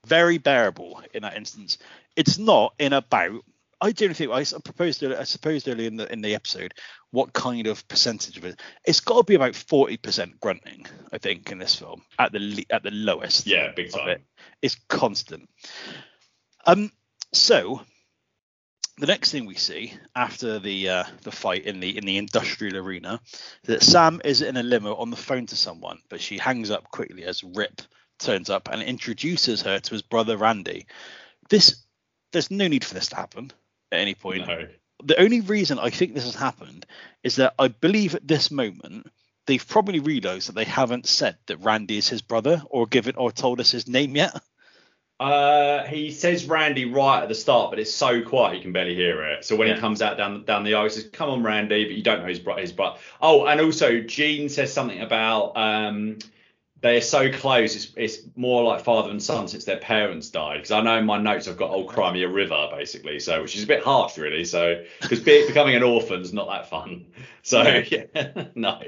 very 0.06 0.38
bearable 0.38 1.02
in 1.14 1.24
that 1.24 1.36
instance 1.38 1.78
it's 2.16 2.38
not 2.38 2.74
in 2.80 2.94
about 2.94 3.42
i 3.82 3.92
don't 3.92 4.16
think 4.16 4.32
I 4.32 4.44
proposed 4.64 5.04
i 5.04 5.24
supposed 5.24 5.68
earlier 5.68 5.88
in 5.88 5.96
the 5.96 6.12
in 6.12 6.22
the 6.22 6.36
episode 6.36 6.74
what 7.12 7.34
kind 7.34 7.66
of 7.68 7.88
percentage 7.88 8.38
of 8.38 8.46
it 8.46 8.62
it's 8.86 9.00
got 9.00 9.18
to 9.18 9.24
be 9.24 9.36
about 9.36 9.54
40% 9.54 10.40
grunting 10.40 10.86
i 11.12 11.18
think 11.18 11.52
in 11.52 11.58
this 11.58 11.76
film 11.76 12.04
at 12.20 12.32
the 12.32 12.66
at 12.70 12.84
the 12.84 12.92
lowest 12.92 13.48
Yeah, 13.48 13.72
big 13.76 13.92
time. 13.92 14.10
it. 14.10 14.22
It's 14.62 14.78
constant. 14.90 15.50
Um, 16.66 16.92
so 17.34 17.82
the 18.98 19.08
next 19.08 19.32
thing 19.32 19.46
we 19.46 19.56
see 19.56 19.94
after 20.16 20.60
the 20.60 20.90
uh, 20.90 21.04
the 21.24 21.32
fight 21.32 21.66
in 21.66 21.80
the 21.80 21.98
in 21.98 22.06
the 22.06 22.18
industrial 22.18 22.78
arena 22.78 23.20
is 23.64 23.68
that 23.68 23.84
Sam 23.84 24.22
is 24.24 24.42
in 24.42 24.58
a 24.58 24.64
limo 24.64 24.96
on 24.96 25.10
the 25.10 25.18
phone 25.18 25.46
to 25.48 25.56
someone, 25.56 26.00
but 26.10 26.22
she 26.22 26.38
hangs 26.38 26.72
up 26.72 26.90
quickly 26.92 27.24
as 27.24 27.44
Rip 27.44 27.82
turns 28.20 28.50
up 28.50 28.70
and 28.72 28.82
introduces 28.82 29.62
her 29.64 29.80
to 29.80 29.92
his 29.92 30.02
brother 30.02 30.38
Randy. 30.38 30.86
This 31.50 31.84
there's 32.32 32.52
no 32.52 32.68
need 32.68 32.84
for 32.86 32.94
this 32.94 33.08
to 33.10 33.16
happen 33.16 33.52
at 33.92 34.00
any 34.00 34.16
point 34.16 34.48
No. 34.48 34.68
the 35.04 35.20
only 35.20 35.42
reason 35.42 35.80
I 35.80 35.90
think 35.90 36.14
this 36.14 36.26
has 36.26 36.36
happened 36.36 36.86
is 37.24 37.38
that 37.38 37.54
I 37.60 37.68
believe 37.70 38.16
at 38.16 38.28
this 38.28 38.50
moment 38.52 39.08
they've 39.46 39.66
probably 39.68 40.00
realised 40.00 40.48
that 40.48 40.56
they 40.56 40.66
haven't 40.66 41.06
said 41.06 41.38
that 41.48 41.58
Randy 41.58 41.98
is 41.98 42.10
his 42.10 42.22
brother 42.22 42.64
or 42.70 42.88
given 42.88 43.16
or 43.16 43.32
told 43.32 43.60
us 43.60 43.72
his 43.72 43.88
name 43.88 44.16
yet. 44.16 44.36
Uh, 45.20 45.84
he 45.86 46.12
says 46.12 46.46
Randy 46.46 46.86
right 46.86 47.24
at 47.24 47.30
the 47.30 47.36
start, 47.36 47.70
but 47.72 47.80
it's 47.80 47.94
so 47.94 48.22
quiet 48.22 48.58
you 48.58 48.62
can 48.62 48.74
barely 48.74 48.96
hear 48.96 49.24
it. 49.24 49.46
So 49.46 49.56
when 49.56 49.70
Yeah. 49.70 49.76
he 49.76 49.80
comes 49.80 50.02
out 50.02 50.18
down 50.18 50.44
down 50.44 50.64
the 50.66 50.74
aisle, 50.74 50.84
he 50.84 50.90
says, 50.90 51.06
"Come 51.12 51.30
on, 51.30 51.42
Randy," 51.42 51.86
but 51.86 51.96
you 51.96 52.04
don't 52.04 52.22
know 52.22 52.28
his 52.28 52.40
brother. 52.40 52.60
His 52.62 52.74
brother. 52.74 52.98
Oh, 53.22 53.46
and 53.46 53.62
also 53.62 54.02
Gene 54.02 54.50
says 54.50 54.74
something 54.74 55.00
about 55.00 55.56
um, 55.56 56.18
they 56.82 56.98
are 56.98 57.02
so 57.02 57.32
close. 57.32 57.76
It's 57.78 57.94
it's 57.96 58.28
more 58.36 58.64
like 58.64 58.84
father 58.84 59.10
and 59.10 59.24
son 59.24 59.48
since 59.48 59.64
their 59.64 59.78
parents 59.78 60.30
died. 60.30 60.58
Because 60.58 60.72
I 60.72 60.82
know 60.82 60.98
in 60.98 61.06
my 61.06 61.18
notes 61.18 61.48
I've 61.48 61.56
got 61.58 61.72
old 61.72 61.88
Crimea 61.88 62.28
River 62.28 62.68
basically, 62.72 63.20
so 63.22 63.42
which 63.42 63.56
is 63.56 63.64
a 63.64 63.68
bit 63.68 63.84
harsh 63.84 64.18
really. 64.18 64.44
So 64.44 64.84
because 65.02 65.22
be, 65.22 65.48
becoming 65.48 65.76
an 65.76 65.84
orphan's 65.84 66.34
not 66.34 66.50
that 66.50 66.70
fun. 66.70 67.06
So 67.42 67.64
No. 67.64 67.84
yeah, 67.90 68.04
no. 68.56 68.82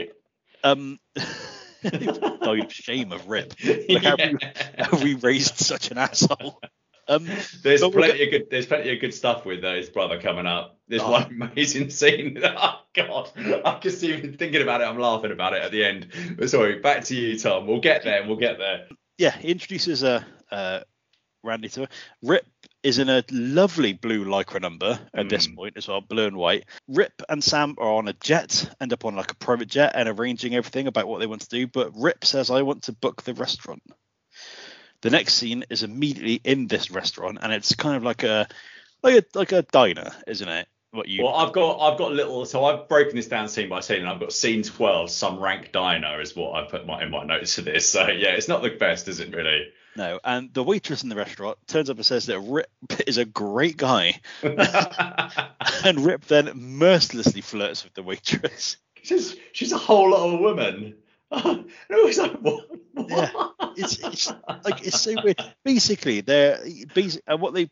Um, 0.66 1.00
died 1.84 2.60
of 2.66 2.72
shame 2.72 3.12
of 3.12 3.28
Rip. 3.28 3.54
Like, 3.90 4.04
how, 4.04 4.16
we, 4.18 4.38
how 4.78 5.04
we 5.04 5.14
raised 5.16 5.58
such 5.58 5.92
an 5.92 5.98
asshole. 5.98 6.60
Um, 7.10 7.26
There's 7.64 7.82
plenty 7.82 8.24
of 8.26 8.32
good. 8.32 8.48
There's 8.52 8.66
plenty 8.66 8.94
of 8.94 9.00
good 9.00 9.14
stuff 9.14 9.46
with 9.46 9.64
uh, 9.64 9.76
his 9.76 9.90
brother 9.90 10.20
coming 10.20 10.46
up. 10.46 10.78
There's 10.90 11.02
Oh. 11.02 11.12
one 11.12 11.24
amazing 11.52 11.90
scene. 11.90 12.38
oh 12.44 12.82
God, 12.94 13.30
I'm 13.64 13.80
just 13.82 14.04
even 14.04 14.36
thinking 14.36 14.62
about 14.62 14.82
it. 14.82 14.86
I'm 14.86 15.00
laughing 15.00 15.32
about 15.32 15.54
it 15.54 15.62
at 15.62 15.72
the 15.72 15.86
end. 15.86 16.08
But 16.38 16.50
sorry, 16.50 16.80
back 16.80 17.06
to 17.06 17.16
you, 17.16 17.40
Tom. 17.40 17.66
We'll 17.66 17.80
get 17.80 18.04
there. 18.04 18.26
We'll 18.28 18.36
get 18.36 18.58
there. 18.58 18.88
yeah, 19.18 19.32
he 19.38 19.50
introduces 19.50 20.04
uh, 20.04 20.22
uh, 20.52 20.82
Randy 21.44 21.70
to 21.70 21.82
her. 21.82 21.88
Rip 22.22 22.46
is 22.88 23.00
in 23.00 23.10
a 23.10 23.24
lovely 23.32 23.92
blue 23.92 24.24
lycra 24.24 24.62
number 24.62 24.98
at 25.14 25.28
this 25.28 25.48
Mm. 25.48 25.56
point 25.56 25.78
as 25.78 25.88
well, 25.88 26.00
blue 26.00 26.26
and 26.26 26.38
white. 26.38 26.66
Rip 26.88 27.22
and 27.28 27.44
Sam 27.44 27.76
are 27.78 27.96
on 27.96 28.08
a 28.08 28.14
jet, 28.14 28.70
end 28.80 28.94
up 28.94 29.04
on 29.04 29.16
like 29.16 29.32
a 29.32 29.36
private 29.36 29.68
jet 29.68 29.92
and 29.94 30.08
arranging 30.08 30.56
everything 30.56 30.88
about 30.88 31.08
what 31.08 31.20
they 31.20 31.28
want 31.28 31.42
to 31.42 31.50
do. 31.50 31.68
But 31.68 31.92
Rip 31.96 32.24
says, 32.24 32.50
I 32.50 32.62
want 32.62 32.84
to 32.84 32.94
book 32.94 33.24
the 33.24 33.34
restaurant. 33.34 33.84
The 35.02 35.10
next 35.10 35.34
scene 35.36 35.66
is 35.70 35.84
immediately 35.84 36.40
in 36.44 36.68
this 36.68 36.90
restaurant, 36.90 37.40
and 37.42 37.52
it's 37.52 37.76
kind 37.76 37.98
of 37.98 38.04
like 38.04 38.24
a 38.24 38.48
like 39.04 39.16
a 39.16 39.38
like 39.38 39.52
a 39.52 39.62
diner, 39.64 40.12
isn't 40.26 40.48
it? 40.48 40.68
What 40.92 41.08
you 41.10 41.24
Well, 41.24 41.36
I've 41.36 41.54
got 41.54 41.80
I've 41.80 42.00
got 42.00 42.14
little. 42.14 42.46
So 42.46 42.64
I've 42.66 42.88
broken 42.88 43.16
this 43.18 43.28
down 43.28 43.50
scene 43.50 43.68
by 43.70 43.82
scene, 43.82 44.00
and 44.00 44.08
I've 44.08 44.20
got 44.20 44.32
scene 44.32 44.64
12. 44.64 45.12
Some 45.12 45.40
rank 45.40 45.72
diner 45.74 46.22
is 46.22 46.36
what 46.36 46.56
I 46.56 46.68
put 46.68 46.88
my, 46.88 47.04
in 47.04 47.12
my 47.12 47.26
notes 47.26 47.56
for 47.56 47.62
this. 47.62 47.90
So 47.90 48.08
yeah, 48.08 48.30
it's 48.30 48.48
not 48.48 48.64
the 48.64 48.70
best, 48.70 49.08
is 49.08 49.20
it 49.20 49.36
really? 49.36 49.68
Know. 49.98 50.20
And 50.24 50.54
the 50.54 50.64
waitress 50.64 51.04
in 51.04 51.10
the 51.10 51.16
restaurant 51.16 51.58
turns 51.68 51.90
up 51.90 51.98
and 51.98 52.06
says 52.06 52.28
that 52.28 52.40
Rip 52.40 52.70
is 53.08 53.18
a 53.18 53.26
great 53.26 53.76
guy, 53.78 54.22
and 54.42 56.06
Rip 56.06 56.26
then 56.26 56.52
mercilessly 56.56 57.42
flirts 57.42 57.84
with 57.84 57.94
the 57.94 58.04
waitress. 58.04 58.78
she's 59.04 59.36
she's 59.52 59.72
a 59.74 59.78
whole 59.78 60.12
lot 60.12 60.34
of 60.34 60.40
woman. 60.40 60.96
and 61.32 61.66
it 61.90 62.06
was 62.06 62.18
like 62.18 62.34
what? 62.40 62.70
what? 62.94 63.10
Yeah, 63.10 63.30
It's, 63.76 63.98
it's 64.00 64.32
like 64.64 64.86
it's 64.88 65.02
so 65.02 65.14
weird. 65.22 65.42
Basically, 65.66 66.22
they're 66.22 66.60
basic, 66.94 67.22
and 67.28 67.42
what 67.42 67.54
they 67.54 67.70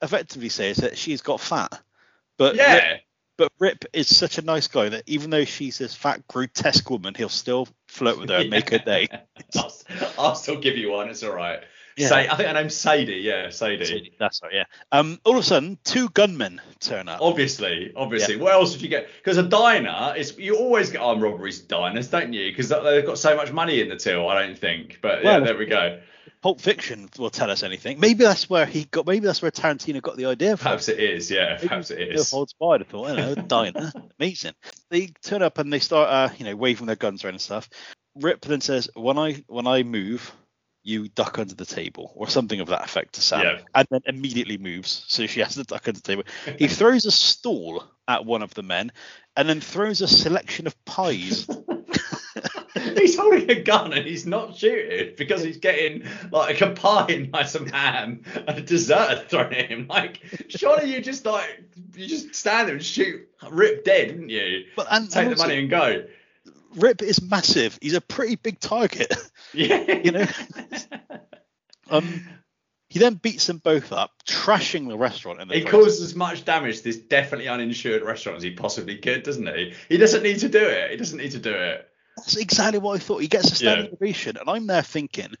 effectively 0.00 0.48
say 0.48 0.70
is 0.70 0.76
that 0.78 0.96
she's 0.96 1.20
got 1.20 1.40
fat, 1.40 1.80
But 2.38 2.52
Rip, 2.54 2.60
Yeah. 2.62 2.96
But 3.36 3.52
Rip 3.58 3.84
is 3.92 4.14
such 4.14 4.38
a 4.38 4.42
nice 4.42 4.68
guy 4.68 4.88
that 4.88 5.04
even 5.06 5.30
though 5.30 5.44
she's 5.44 5.78
this 5.78 5.94
fat 5.94 6.26
grotesque 6.28 6.88
woman, 6.88 7.14
he'll 7.14 7.28
still 7.28 7.68
flirt 7.88 8.18
with 8.18 8.28
her 8.30 8.36
and 8.36 8.50
make 8.50 8.70
her 8.70 8.78
day. 8.78 9.08
I'll, 9.56 9.72
I'll 10.18 10.34
still 10.34 10.60
give 10.60 10.76
you 10.76 10.90
one. 10.90 11.08
It's 11.08 11.22
all 11.22 11.34
right. 11.34 11.60
Yeah. 11.96 12.08
Say, 12.08 12.28
I 12.28 12.36
think 12.36 12.48
her 12.48 12.54
name's 12.54 12.74
Sadie. 12.74 13.14
Yeah, 13.16 13.50
Sadie. 13.50 14.14
That's 14.18 14.42
right, 14.42 14.52
yeah. 14.52 14.64
Um, 14.90 15.20
all 15.24 15.34
of 15.34 15.40
a 15.40 15.42
sudden, 15.44 15.78
two 15.84 16.08
gunmen 16.08 16.60
turn 16.80 17.08
up. 17.08 17.20
Obviously, 17.20 17.92
obviously. 17.94 18.36
What 18.36 18.52
else 18.52 18.72
would 18.72 18.82
you 18.82 18.88
get? 18.88 19.08
Because 19.18 19.38
a 19.38 19.44
diner 19.44 20.14
is 20.16 20.36
you 20.36 20.56
always 20.56 20.90
get 20.90 21.00
armed 21.00 21.22
robberies 21.22 21.60
diners, 21.60 22.08
don't 22.08 22.32
you? 22.32 22.50
Because 22.50 22.68
they've 22.68 23.06
got 23.06 23.18
so 23.18 23.36
much 23.36 23.52
money 23.52 23.80
in 23.80 23.88
the 23.88 23.96
till. 23.96 24.28
I 24.28 24.44
don't 24.44 24.58
think. 24.58 24.98
But 25.02 25.22
yeah, 25.22 25.36
Well, 25.36 25.44
there 25.44 25.56
we 25.56 25.66
go. 25.66 26.00
Pulp 26.42 26.60
Fiction 26.60 27.08
will 27.18 27.30
tell 27.30 27.50
us 27.50 27.62
anything. 27.62 28.00
Maybe 28.00 28.24
that's 28.24 28.48
where 28.50 28.66
he 28.66 28.84
got. 28.84 29.06
Maybe 29.06 29.26
that's 29.26 29.42
where 29.42 29.50
Tarantino 29.50 30.02
got 30.02 30.16
the 30.16 30.26
idea 30.26 30.56
from. 30.56 30.64
Perhaps 30.64 30.88
it 30.88 30.98
is. 31.00 31.30
Yeah, 31.30 31.54
Maybe 31.56 31.68
perhaps 31.68 31.90
it 31.90 32.00
is. 32.00 32.30
Holds 32.30 32.54
thought, 32.58 32.80
you 32.92 33.16
know, 33.16 33.34
diner, 33.46 33.92
amazing. 34.18 34.52
They 34.90 35.08
turn 35.22 35.42
up 35.42 35.58
and 35.58 35.72
they 35.72 35.78
start, 35.78 36.08
uh, 36.10 36.34
you 36.36 36.44
know, 36.44 36.56
waving 36.56 36.86
their 36.86 36.96
guns 36.96 37.24
around 37.24 37.34
and 37.34 37.40
stuff. 37.40 37.68
Rip 38.16 38.42
then 38.42 38.60
says, 38.60 38.88
"When 38.94 39.18
I 39.18 39.42
when 39.48 39.66
I 39.66 39.82
move, 39.82 40.32
you 40.82 41.08
duck 41.08 41.38
under 41.38 41.54
the 41.54 41.64
table," 41.64 42.12
or 42.14 42.28
something 42.28 42.60
of 42.60 42.68
that 42.68 42.84
effect 42.84 43.14
to 43.14 43.22
Sam, 43.22 43.42
Yeah. 43.42 43.58
and 43.74 43.88
then 43.90 44.00
immediately 44.06 44.58
moves, 44.58 45.04
so 45.08 45.26
she 45.26 45.40
has 45.40 45.54
to 45.54 45.64
duck 45.64 45.88
under 45.88 45.98
the 46.00 46.06
table. 46.06 46.24
He 46.58 46.68
throws 46.68 47.04
a 47.06 47.10
stool 47.10 47.84
at 48.06 48.24
one 48.24 48.42
of 48.42 48.54
the 48.54 48.62
men, 48.62 48.92
and 49.36 49.48
then 49.48 49.60
throws 49.60 50.00
a 50.00 50.06
selection 50.08 50.66
of 50.66 50.84
pies. 50.84 51.48
he's 52.98 53.16
holding 53.16 53.50
a 53.50 53.60
gun 53.60 53.92
and 53.92 54.06
he's 54.06 54.26
not 54.26 54.56
shooting 54.56 55.14
because 55.16 55.42
he's 55.42 55.58
getting 55.58 56.04
like 56.30 56.60
a 56.60 56.70
pie 56.70 57.06
and 57.10 57.32
like 57.32 57.48
some 57.48 57.66
ham 57.66 58.22
and 58.34 58.58
a 58.58 58.60
dessert 58.60 59.28
thrown 59.28 59.52
at 59.52 59.70
him. 59.70 59.86
Like, 59.88 60.20
surely 60.48 60.94
you 60.94 61.00
just 61.00 61.24
like 61.26 61.64
you 61.94 62.06
just 62.06 62.34
stand 62.34 62.68
there 62.68 62.76
and 62.76 62.84
shoot 62.84 63.28
Rip 63.50 63.84
dead, 63.84 64.08
didn't 64.08 64.28
you? 64.30 64.64
But 64.76 64.86
and, 64.90 65.10
Take 65.10 65.26
and 65.26 65.32
the 65.32 65.36
money 65.36 65.58
and 65.58 65.70
go. 65.70 66.04
Rip 66.76 67.02
is 67.02 67.22
massive. 67.22 67.78
He's 67.80 67.94
a 67.94 68.00
pretty 68.00 68.36
big 68.36 68.60
target. 68.60 69.14
Yeah. 69.52 70.00
You 70.02 70.10
know? 70.10 70.26
Um, 71.90 72.24
he 72.88 72.98
then 72.98 73.14
beats 73.14 73.46
them 73.46 73.58
both 73.58 73.92
up, 73.92 74.10
trashing 74.26 74.88
the 74.88 74.96
restaurant 74.96 75.40
in 75.40 75.48
the 75.48 75.54
He 75.54 75.60
process. 75.62 75.80
causes 75.80 76.02
as 76.02 76.14
much 76.14 76.44
damage 76.44 76.78
to 76.78 76.84
this 76.84 76.96
definitely 76.96 77.48
uninsured 77.48 78.02
restaurant 78.02 78.36
as 78.36 78.42
he 78.42 78.52
possibly 78.52 78.98
could, 78.98 79.22
doesn't 79.22 79.46
he? 79.46 79.74
He 79.88 79.96
doesn't 79.96 80.22
need 80.22 80.40
to 80.40 80.48
do 80.48 80.58
it. 80.64 80.90
He 80.90 80.96
doesn't 80.96 81.18
need 81.18 81.32
to 81.32 81.38
do 81.38 81.52
it. 81.52 81.88
That's 82.16 82.36
exactly 82.36 82.78
what 82.78 82.96
I 82.96 82.98
thought. 82.98 83.22
He 83.22 83.28
gets 83.28 83.50
a 83.50 83.54
standing 83.54 83.86
Yeah. 83.86 83.92
ovation, 83.92 84.36
and 84.36 84.48
I'm 84.48 84.66
there 84.66 84.82
thinking 84.82 85.34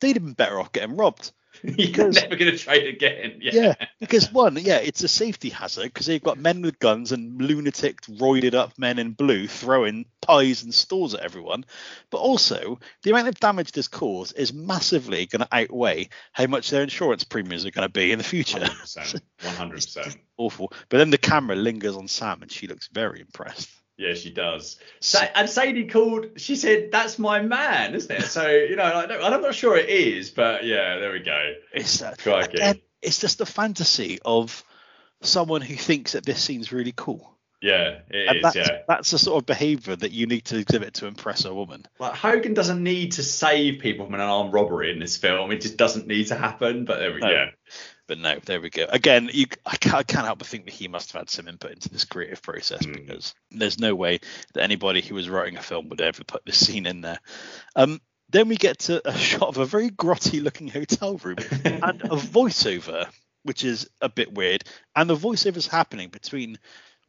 they'd 0.00 0.16
have 0.16 0.24
been 0.24 0.34
better 0.34 0.60
off 0.60 0.72
getting 0.72 0.96
robbed. 0.96 1.32
You're 1.62 2.10
never 2.10 2.36
going 2.36 2.50
to 2.52 2.58
trade 2.58 2.86
again. 2.86 3.38
Yeah. 3.40 3.52
Yeah, 3.54 3.74
because 3.98 4.30
one, 4.30 4.58
yeah, 4.60 4.76
it's 4.76 5.02
a 5.02 5.08
safety 5.08 5.48
hazard 5.48 5.84
because 5.84 6.04
they've 6.04 6.22
got 6.22 6.38
men 6.38 6.60
with 6.60 6.78
guns 6.78 7.12
and 7.12 7.40
lunatic, 7.40 8.02
roided 8.02 8.52
up 8.52 8.78
men 8.78 8.98
in 8.98 9.12
blue 9.12 9.48
throwing 9.48 10.04
pies 10.20 10.62
and 10.62 10.74
stools 10.74 11.14
at 11.14 11.20
everyone. 11.20 11.64
But 12.10 12.18
also, 12.18 12.78
the 13.02 13.10
amount 13.10 13.28
of 13.28 13.40
damage 13.40 13.72
this 13.72 13.88
caused 13.88 14.36
is 14.36 14.52
massively 14.52 15.24
going 15.26 15.40
to 15.40 15.48
outweigh 15.50 16.10
how 16.32 16.46
much 16.46 16.68
their 16.68 16.82
insurance 16.82 17.24
premiums 17.24 17.64
are 17.64 17.70
going 17.70 17.88
to 17.88 17.92
be 17.92 18.12
in 18.12 18.18
the 18.18 18.24
future. 18.24 18.58
100%. 18.58 19.20
100%. 19.40 20.16
Awful. 20.36 20.72
But 20.90 20.98
then 20.98 21.10
the 21.10 21.18
camera 21.18 21.56
lingers 21.56 21.96
on 21.96 22.08
Sam, 22.08 22.42
and 22.42 22.52
she 22.52 22.66
looks 22.66 22.88
very 22.88 23.20
impressed. 23.20 23.70
Yeah, 23.98 24.12
she 24.14 24.30
does. 24.30 24.78
Sa- 25.00 25.26
and 25.34 25.48
Sadie 25.48 25.86
called. 25.86 26.26
She 26.36 26.54
said, 26.56 26.90
"That's 26.92 27.18
my 27.18 27.40
man," 27.40 27.94
isn't 27.94 28.10
it? 28.14 28.24
So 28.24 28.46
you 28.48 28.76
know, 28.76 28.84
I 28.84 29.06
don't, 29.06 29.22
I'm 29.24 29.40
not 29.40 29.54
sure 29.54 29.76
it 29.76 29.88
is, 29.88 30.30
but 30.30 30.64
yeah, 30.66 30.98
there 30.98 31.12
we 31.12 31.20
go. 31.20 31.54
It's 31.72 32.02
uh, 32.02 32.14
again, 32.26 32.80
it's 33.00 33.18
just 33.20 33.38
the 33.38 33.46
fantasy 33.46 34.18
of 34.24 34.62
someone 35.22 35.62
who 35.62 35.74
thinks 35.76 36.12
that 36.12 36.26
this 36.26 36.42
scene's 36.42 36.72
really 36.72 36.92
cool. 36.94 37.32
Yeah, 37.62 38.00
it 38.10 38.28
and 38.28 38.36
is. 38.36 38.42
that's, 38.42 38.56
Yeah, 38.56 38.78
that's 38.86 39.10
the 39.12 39.18
sort 39.18 39.40
of 39.42 39.46
behaviour 39.46 39.96
that 39.96 40.12
you 40.12 40.26
need 40.26 40.44
to 40.46 40.58
exhibit 40.58 40.92
to 40.94 41.06
impress 41.06 41.46
a 41.46 41.54
woman. 41.54 41.86
like 41.98 42.12
Hogan 42.12 42.52
doesn't 42.52 42.82
need 42.82 43.12
to 43.12 43.22
save 43.22 43.80
people 43.80 44.04
from 44.04 44.14
an 44.14 44.20
armed 44.20 44.52
robbery 44.52 44.92
in 44.92 44.98
this 44.98 45.16
film. 45.16 45.50
It 45.52 45.62
just 45.62 45.78
doesn't 45.78 46.06
need 46.06 46.26
to 46.28 46.34
happen. 46.34 46.84
But 46.84 46.98
there 46.98 47.14
we 47.14 47.20
No. 47.20 47.28
go. 47.28 47.46
But 48.08 48.18
no, 48.18 48.38
there 48.44 48.60
we 48.60 48.70
go. 48.70 48.86
Again, 48.88 49.28
you, 49.32 49.46
I, 49.64 49.76
can't, 49.76 49.94
I 49.96 50.02
can't 50.04 50.26
help 50.26 50.38
but 50.38 50.46
think 50.46 50.66
that 50.66 50.74
he 50.74 50.86
must 50.88 51.12
have 51.12 51.22
had 51.22 51.30
some 51.30 51.48
input 51.48 51.72
into 51.72 51.88
this 51.88 52.04
creative 52.04 52.40
process 52.42 52.84
Hmm. 52.84 52.92
because 52.92 53.34
there's 53.50 53.80
no 53.80 53.94
way 53.94 54.20
that 54.54 54.62
anybody 54.62 55.00
who 55.02 55.14
was 55.16 55.28
writing 55.28 55.56
a 55.56 55.62
film 55.62 55.88
would 55.88 56.00
ever 56.00 56.22
put 56.24 56.44
this 56.44 56.58
scene 56.66 56.86
in 56.86 57.00
there. 57.00 57.18
Um, 57.74 58.00
then 58.30 58.48
we 58.48 58.56
get 58.56 58.78
to 58.80 59.06
a 59.08 59.12
shot 59.16 59.48
of 59.48 59.58
a 59.58 59.66
very 59.66 59.90
grotty 59.90 60.42
looking 60.42 60.68
hotel 60.68 61.16
room 61.18 61.36
and 61.64 62.02
a 62.02 62.16
voiceover, 62.16 63.06
which 63.42 63.64
is 63.64 63.88
a 64.00 64.08
bit 64.08 64.32
weird. 64.32 64.62
And 64.94 65.10
the 65.10 65.16
voiceover's 65.16 65.66
happening 65.66 66.08
between 66.10 66.58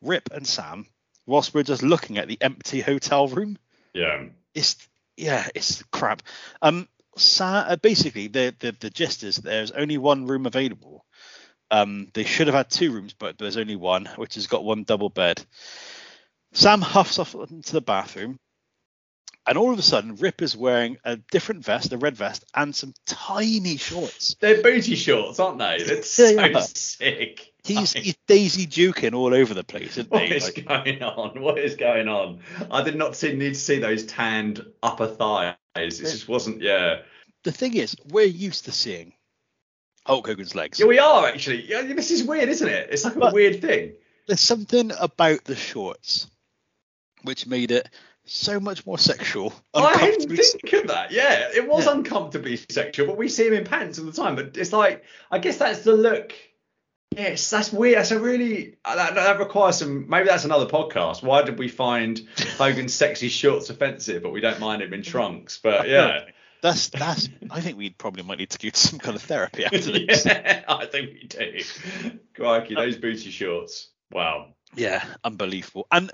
Rip 0.02 0.30
and 0.32 0.46
Sam 0.48 0.88
whilst 1.26 1.54
we're 1.54 1.64
just 1.64 1.84
looking 1.84 2.18
at 2.18 2.28
the 2.28 2.38
empty 2.42 2.82
hotel 2.82 3.28
room. 3.28 3.58
Yeah, 3.94 4.26
It's 4.54 4.76
yeah, 5.16 5.48
it's 5.56 5.84
crap. 5.92 6.22
Um, 6.62 6.88
Sa- 7.18 7.66
uh, 7.68 7.76
basically 7.78 8.28
the, 8.28 8.56
the 8.60 8.76
the 8.80 8.90
gist 8.90 9.24
is 9.24 9.38
there's 9.38 9.72
only 9.72 9.98
one 9.98 10.28
room 10.28 10.46
available. 10.46 11.06
Um, 11.72 12.10
they 12.14 12.24
should 12.24 12.48
have 12.48 12.56
had 12.56 12.70
two 12.70 12.92
rooms, 12.94 13.14
but 13.14 13.38
there's 13.38 13.58
only 13.58 13.76
one, 13.76 14.06
which 14.16 14.36
has 14.36 14.48
got 14.48 14.64
one 14.64 14.84
double 14.84 15.10
bed. 15.10 15.44
Sam 16.54 16.82
huffs 16.82 17.20
off 17.20 17.36
into 17.36 17.74
the 17.74 17.82
bathroom, 17.82 18.40
and 19.48 19.58
all 19.58 19.72
of 19.72 19.80
a 19.80 19.84
sudden, 19.84 20.16
Rip 20.16 20.42
is 20.42 20.56
wearing 20.58 20.98
a 21.06 21.16
different 21.32 21.64
vest, 21.64 21.94
a 21.94 21.98
red 21.98 22.16
vest, 22.18 22.44
and 22.54 22.76
some 22.76 22.94
tiny 23.06 23.78
shorts. 23.78 24.36
they're 24.40 24.62
booty 24.62 24.96
shorts, 24.96 25.40
aren't 25.40 25.60
they? 25.60 25.84
They're 25.84 26.02
so 26.04 26.30
Yeah, 26.30 26.60
sick. 26.62 27.54
He's, 27.64 27.92
he's 27.94 28.16
Daisy 28.28 28.66
Duking 28.66 29.14
all 29.14 29.34
over 29.34 29.54
the 29.54 29.64
place, 29.64 29.98
isn't 29.98 30.10
What 30.12 30.24
he? 30.24 30.36
is 30.36 30.44
Like, 30.56 30.66
going 30.68 31.04
on? 31.04 31.42
What 31.42 31.58
is 31.60 31.76
going 31.76 32.08
on? 32.08 32.40
I 32.72 32.82
did 32.84 32.96
not 32.96 33.16
see, 33.16 33.34
need 33.34 33.56
to 33.56 33.60
see 33.60 33.80
those 33.80 34.06
tanned 34.06 34.66
upper 34.82 35.08
thighs. 35.08 35.56
It 35.76 35.92
just 35.98 36.28
wasn't. 36.30 36.62
Yeah. 36.62 37.02
the 37.44 37.52
thing 37.52 37.76
is, 37.76 37.96
we're 38.10 38.26
used 38.26 38.66
to 38.66 38.72
seeing 38.72 39.12
Hulk 40.06 40.28
Hogan's 40.28 40.56
legs. 40.56 40.80
Yeah, 40.80 40.86
we 40.86 41.00
are 41.00 41.28
actually. 41.28 41.66
Yeah, 41.70 41.82
this 41.82 42.10
is 42.12 42.24
weird, 42.24 42.48
isn't 42.50 42.68
it? 42.70 42.90
It's 42.92 43.04
like 43.04 43.16
a 43.18 43.32
weird 43.34 43.60
thing. 43.62 43.94
there's 44.28 44.40
something 44.40 44.92
about 45.00 45.44
the 45.44 45.56
shorts 45.56 46.28
which 47.24 47.48
made 47.48 47.72
it 47.72 47.90
so 48.28 48.60
much 48.60 48.86
more 48.86 48.98
sexual. 48.98 49.54
I 49.74 49.96
didn't 50.12 50.36
think 50.38 50.74
of 50.74 50.88
that. 50.90 51.12
Yeah, 51.12 51.50
it 51.56 51.68
was 51.68 51.86
Yeah. 51.86 51.94
uncomfortably 51.94 52.58
sexual, 52.70 53.08
but 53.08 53.18
we 53.18 53.28
see 53.30 53.48
him 53.48 53.54
in 53.54 53.64
pants 53.66 54.00
all 54.00 54.06
the 54.06 54.12
time. 54.12 54.36
But 54.36 54.58
it's 54.58 54.74
like, 54.74 55.04
I 55.32 55.40
guess 55.40 55.58
that's 55.58 55.84
the 55.84 55.94
look. 55.94 56.34
Yes, 57.16 57.50
that's 57.50 57.72
weird. 57.74 57.98
That's 57.98 58.12
a 58.12 58.20
really 58.20 58.76
uh, 58.86 58.96
that, 58.96 59.16
that 59.16 59.40
requires 59.40 59.78
some. 59.78 60.08
Maybe 60.10 60.28
that's 60.28 60.46
another 60.46 60.66
podcast. 60.68 61.24
Why 61.24 61.42
did 61.42 61.58
we 61.58 61.68
find 61.68 62.22
Hogan's 62.58 62.94
sexy 62.94 63.30
shorts 63.30 63.70
offensive, 63.70 64.22
but 64.24 64.32
we 64.32 64.42
don't 64.42 64.60
mind 64.60 64.82
him 64.82 64.94
in 64.94 65.02
trunks? 65.02 65.60
But 65.62 65.88
yeah, 65.88 66.26
That's 66.62 66.90
that's. 66.90 67.30
I 67.52 67.62
think 67.62 67.78
we 67.78 67.92
probably 67.92 68.24
might 68.24 68.40
need 68.40 68.50
to 68.50 68.60
go 68.60 68.70
to 68.70 68.80
some 68.80 68.98
kind 69.00 69.16
of 69.16 69.22
therapy 69.24 69.64
after 69.66 69.78
this. 69.92 70.26
yeah, 70.26 70.64
I 70.68 70.86
think 70.88 71.12
we 71.14 71.28
do. 71.28 71.62
Crikey, 72.36 72.76
those 72.76 72.98
booty 72.98 73.30
shorts. 73.32 73.90
Wow. 74.12 74.54
Yeah, 74.76 75.04
unbelievable. 75.24 75.88
And 75.92 76.12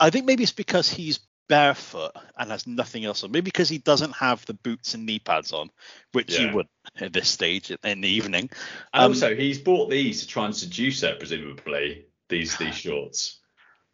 I 0.00 0.10
think 0.10 0.26
maybe 0.26 0.42
it's 0.42 0.52
because 0.52 0.90
he's 0.90 1.20
barefoot 1.48 2.12
and 2.36 2.50
has 2.50 2.66
nothing 2.66 3.04
else 3.04 3.24
on. 3.24 3.30
Maybe 3.30 3.44
because 3.44 3.68
he 3.68 3.78
doesn't 3.78 4.12
have 4.12 4.44
the 4.46 4.54
boots 4.54 4.94
and 4.94 5.06
knee 5.06 5.18
pads 5.18 5.52
on, 5.52 5.70
which 6.12 6.32
Yeah. 6.38 6.46
you 6.50 6.54
would 6.56 6.68
at 7.00 7.12
this 7.12 7.28
stage 7.28 7.70
in 7.70 8.00
the 8.00 8.08
evening. 8.08 8.50
Um, 8.92 9.12
also, 9.12 9.34
he's 9.34 9.58
bought 9.58 9.90
these 9.90 10.20
to 10.20 10.26
try 10.26 10.44
and 10.44 10.56
seduce 10.56 11.00
her, 11.02 11.14
presumably. 11.16 12.06
These 12.28 12.56
these 12.58 12.74
shorts. 12.84 13.38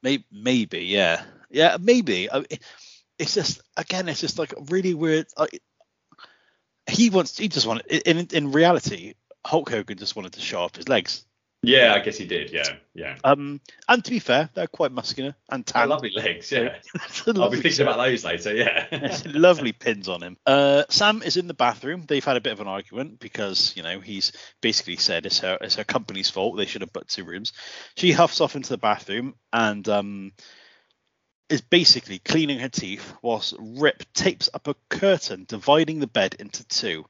Maybe, 0.02 0.24
maybe, 0.30 0.84
yeah, 0.84 1.24
yeah, 1.50 1.76
maybe. 1.80 2.28
It's 3.18 3.34
just 3.34 3.62
again, 3.76 4.08
it's 4.08 4.20
just 4.20 4.38
like 4.38 4.52
really 4.68 4.92
weird. 4.92 5.26
Like, 5.38 5.62
he 6.90 7.10
wants, 7.10 7.38
he 7.38 7.48
just 7.48 7.66
wanted. 7.66 7.86
In 8.06 8.26
in 8.32 8.52
reality, 8.52 9.14
Hulk 9.46 9.70
Hogan 9.70 9.96
just 9.96 10.16
wanted 10.16 10.32
to 10.32 10.40
show 10.40 10.60
off 10.60 10.76
his 10.76 10.88
legs. 10.88 11.24
Yeah, 11.66 11.94
I 11.94 12.00
guess 12.00 12.16
he 12.16 12.26
did. 12.26 12.50
Yeah, 12.50 12.76
yeah. 12.94 13.16
Um, 13.24 13.60
and 13.88 14.04
to 14.04 14.10
be 14.10 14.18
fair, 14.18 14.48
they're 14.54 14.66
quite 14.66 14.92
muscular 14.92 15.34
and 15.50 15.64
Oh, 15.68 15.72
tan. 15.72 15.88
lovely 15.88 16.10
legs. 16.10 16.50
Yeah. 16.52 16.76
I'll 17.26 17.32
be 17.32 17.38
Lovely 17.40 17.60
thinking 17.60 17.82
about 17.82 17.96
those 17.98 18.24
later. 18.24 18.54
Yeah. 18.54 19.18
Lovely 19.26 19.72
pins 19.72 20.08
on 20.08 20.22
him. 20.22 20.36
Uh, 20.46 20.84
Sam 20.90 21.22
is 21.22 21.36
in 21.36 21.46
the 21.46 21.54
bathroom. 21.54 22.04
They've 22.06 22.24
had 22.24 22.36
a 22.36 22.40
bit 22.40 22.52
of 22.52 22.60
an 22.60 22.68
argument 22.68 23.20
because 23.20 23.72
you 23.76 23.82
know 23.82 24.00
he's 24.00 24.32
basically 24.60 24.96
said 24.96 25.26
it's 25.26 25.40
her 25.40 25.58
it's 25.60 25.76
her 25.76 25.84
company's 25.84 26.30
fault. 26.30 26.56
They 26.56 26.66
should 26.66 26.82
have 26.82 26.92
put 26.92 27.08
two 27.08 27.24
rooms. 27.24 27.52
She 27.96 28.12
huffs 28.12 28.40
off 28.40 28.56
into 28.56 28.70
the 28.70 28.78
bathroom 28.78 29.34
and 29.52 29.88
um, 29.88 30.32
is 31.48 31.60
basically 31.60 32.18
cleaning 32.18 32.58
her 32.58 32.68
teeth 32.68 33.12
whilst 33.22 33.54
Rip 33.58 34.02
tapes 34.14 34.48
up 34.54 34.66
a 34.68 34.74
curtain 34.88 35.44
dividing 35.48 36.00
the 36.00 36.06
bed 36.06 36.36
into 36.38 36.66
two. 36.68 37.04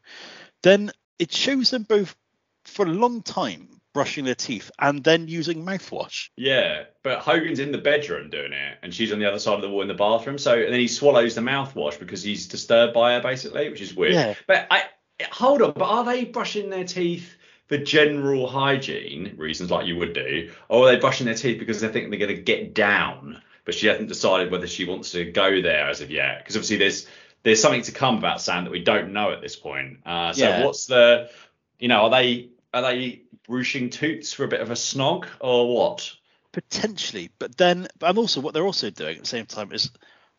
Then 0.63 0.91
it 1.19 1.33
shows 1.33 1.71
them 1.71 1.85
both 1.85 2.17
for 2.65 2.87
a 2.87 2.91
long 2.91 3.23
time 3.23 3.69
brushing 3.95 4.27
their 4.27 4.35
teeth 4.35 4.71
and 4.79 5.03
then 5.03 5.29
using 5.29 5.65
mouthwash. 5.65 6.29
Yeah, 6.37 6.85
but 7.03 7.21
Hogan's 7.21 7.61
in 7.61 7.73
the 7.73 7.79
bedroom 7.79 8.29
doing 8.29 8.53
it, 8.53 8.79
and 8.83 8.93
she's 8.93 9.13
on 9.13 9.19
the 9.19 9.27
other 9.27 9.39
side 9.39 9.55
of 9.55 9.63
the 9.63 9.71
wall 9.71 9.81
in 9.81 9.89
the 9.89 9.95
bathroom. 9.95 10.37
So 10.37 10.53
and 10.53 10.73
then 10.73 10.81
he 10.81 10.89
swallows 10.89 11.35
the 11.35 11.41
mouthwash 11.41 11.99
because 11.99 12.23
he's 12.23 12.49
disturbed 12.49 12.93
by 12.93 13.15
her, 13.15 13.23
basically, 13.23 13.71
which 13.71 13.81
is 13.81 13.95
weird. 13.95 14.15
Yeah. 14.15 14.35
But 14.47 14.67
I 14.71 14.83
hold 15.31 15.63
on, 15.63 15.73
but 15.73 15.85
are 15.85 16.05
they 16.05 16.25
brushing 16.25 16.69
their 16.69 16.85
teeth 16.85 17.35
for 17.69 17.79
general 17.79 18.47
hygiene 18.47 19.35
reasons, 19.39 19.71
like 19.71 19.87
you 19.87 19.97
would 19.97 20.13
do, 20.13 20.53
or 20.69 20.87
are 20.87 20.93
they 20.93 21.01
brushing 21.01 21.25
their 21.25 21.35
teeth 21.35 21.59
because 21.59 21.81
they 21.81 21.89
think 21.89 22.11
they're 22.11 22.19
going 22.19 22.37
to 22.37 22.43
get 22.43 22.75
down? 22.75 23.41
But 23.65 23.75
she 23.75 23.87
hasn't 23.87 24.09
decided 24.09 24.53
whether 24.53 24.67
she 24.67 24.85
wants 24.85 25.13
to 25.13 25.25
go 25.25 25.63
there 25.63 25.89
as 25.89 26.03
of 26.03 26.11
yet, 26.11 26.39
because 26.41 26.57
obviously 26.57 26.77
there's 26.77 27.07
there's 27.45 27.63
something 27.63 27.83
to 27.83 27.93
come 27.93 28.19
about 28.19 28.41
Sam 28.41 28.65
that 28.65 28.71
we 28.71 28.83
don't 28.83 29.13
know 29.13 29.31
at 29.31 29.41
this 29.41 29.55
point. 29.55 29.99
Uh, 30.05 30.33
so 30.33 30.45
Yeah. 30.49 30.65
what's 30.65 30.87
the, 30.87 31.31
you 31.79 31.89
know, 31.89 32.03
are 32.03 32.11
they 32.11 32.49
are 32.73 32.83
they 32.83 33.23
brushing 33.49 33.91
toots 33.91 34.33
for 34.33 34.45
a 34.45 34.49
bit 34.49 34.61
of 34.61 34.71
a 34.71 34.75
snog 34.75 35.27
or 35.41 35.75
what? 35.75 36.11
Potentially, 36.53 37.31
but 37.39 37.57
then, 37.57 37.89
and 38.01 38.19
also 38.19 38.41
what 38.41 38.55
they're 38.55 38.65
also 38.65 38.91
doing 38.91 39.17
at 39.17 39.23
the 39.23 39.29
same 39.29 39.47
time 39.47 39.73
is, 39.73 39.91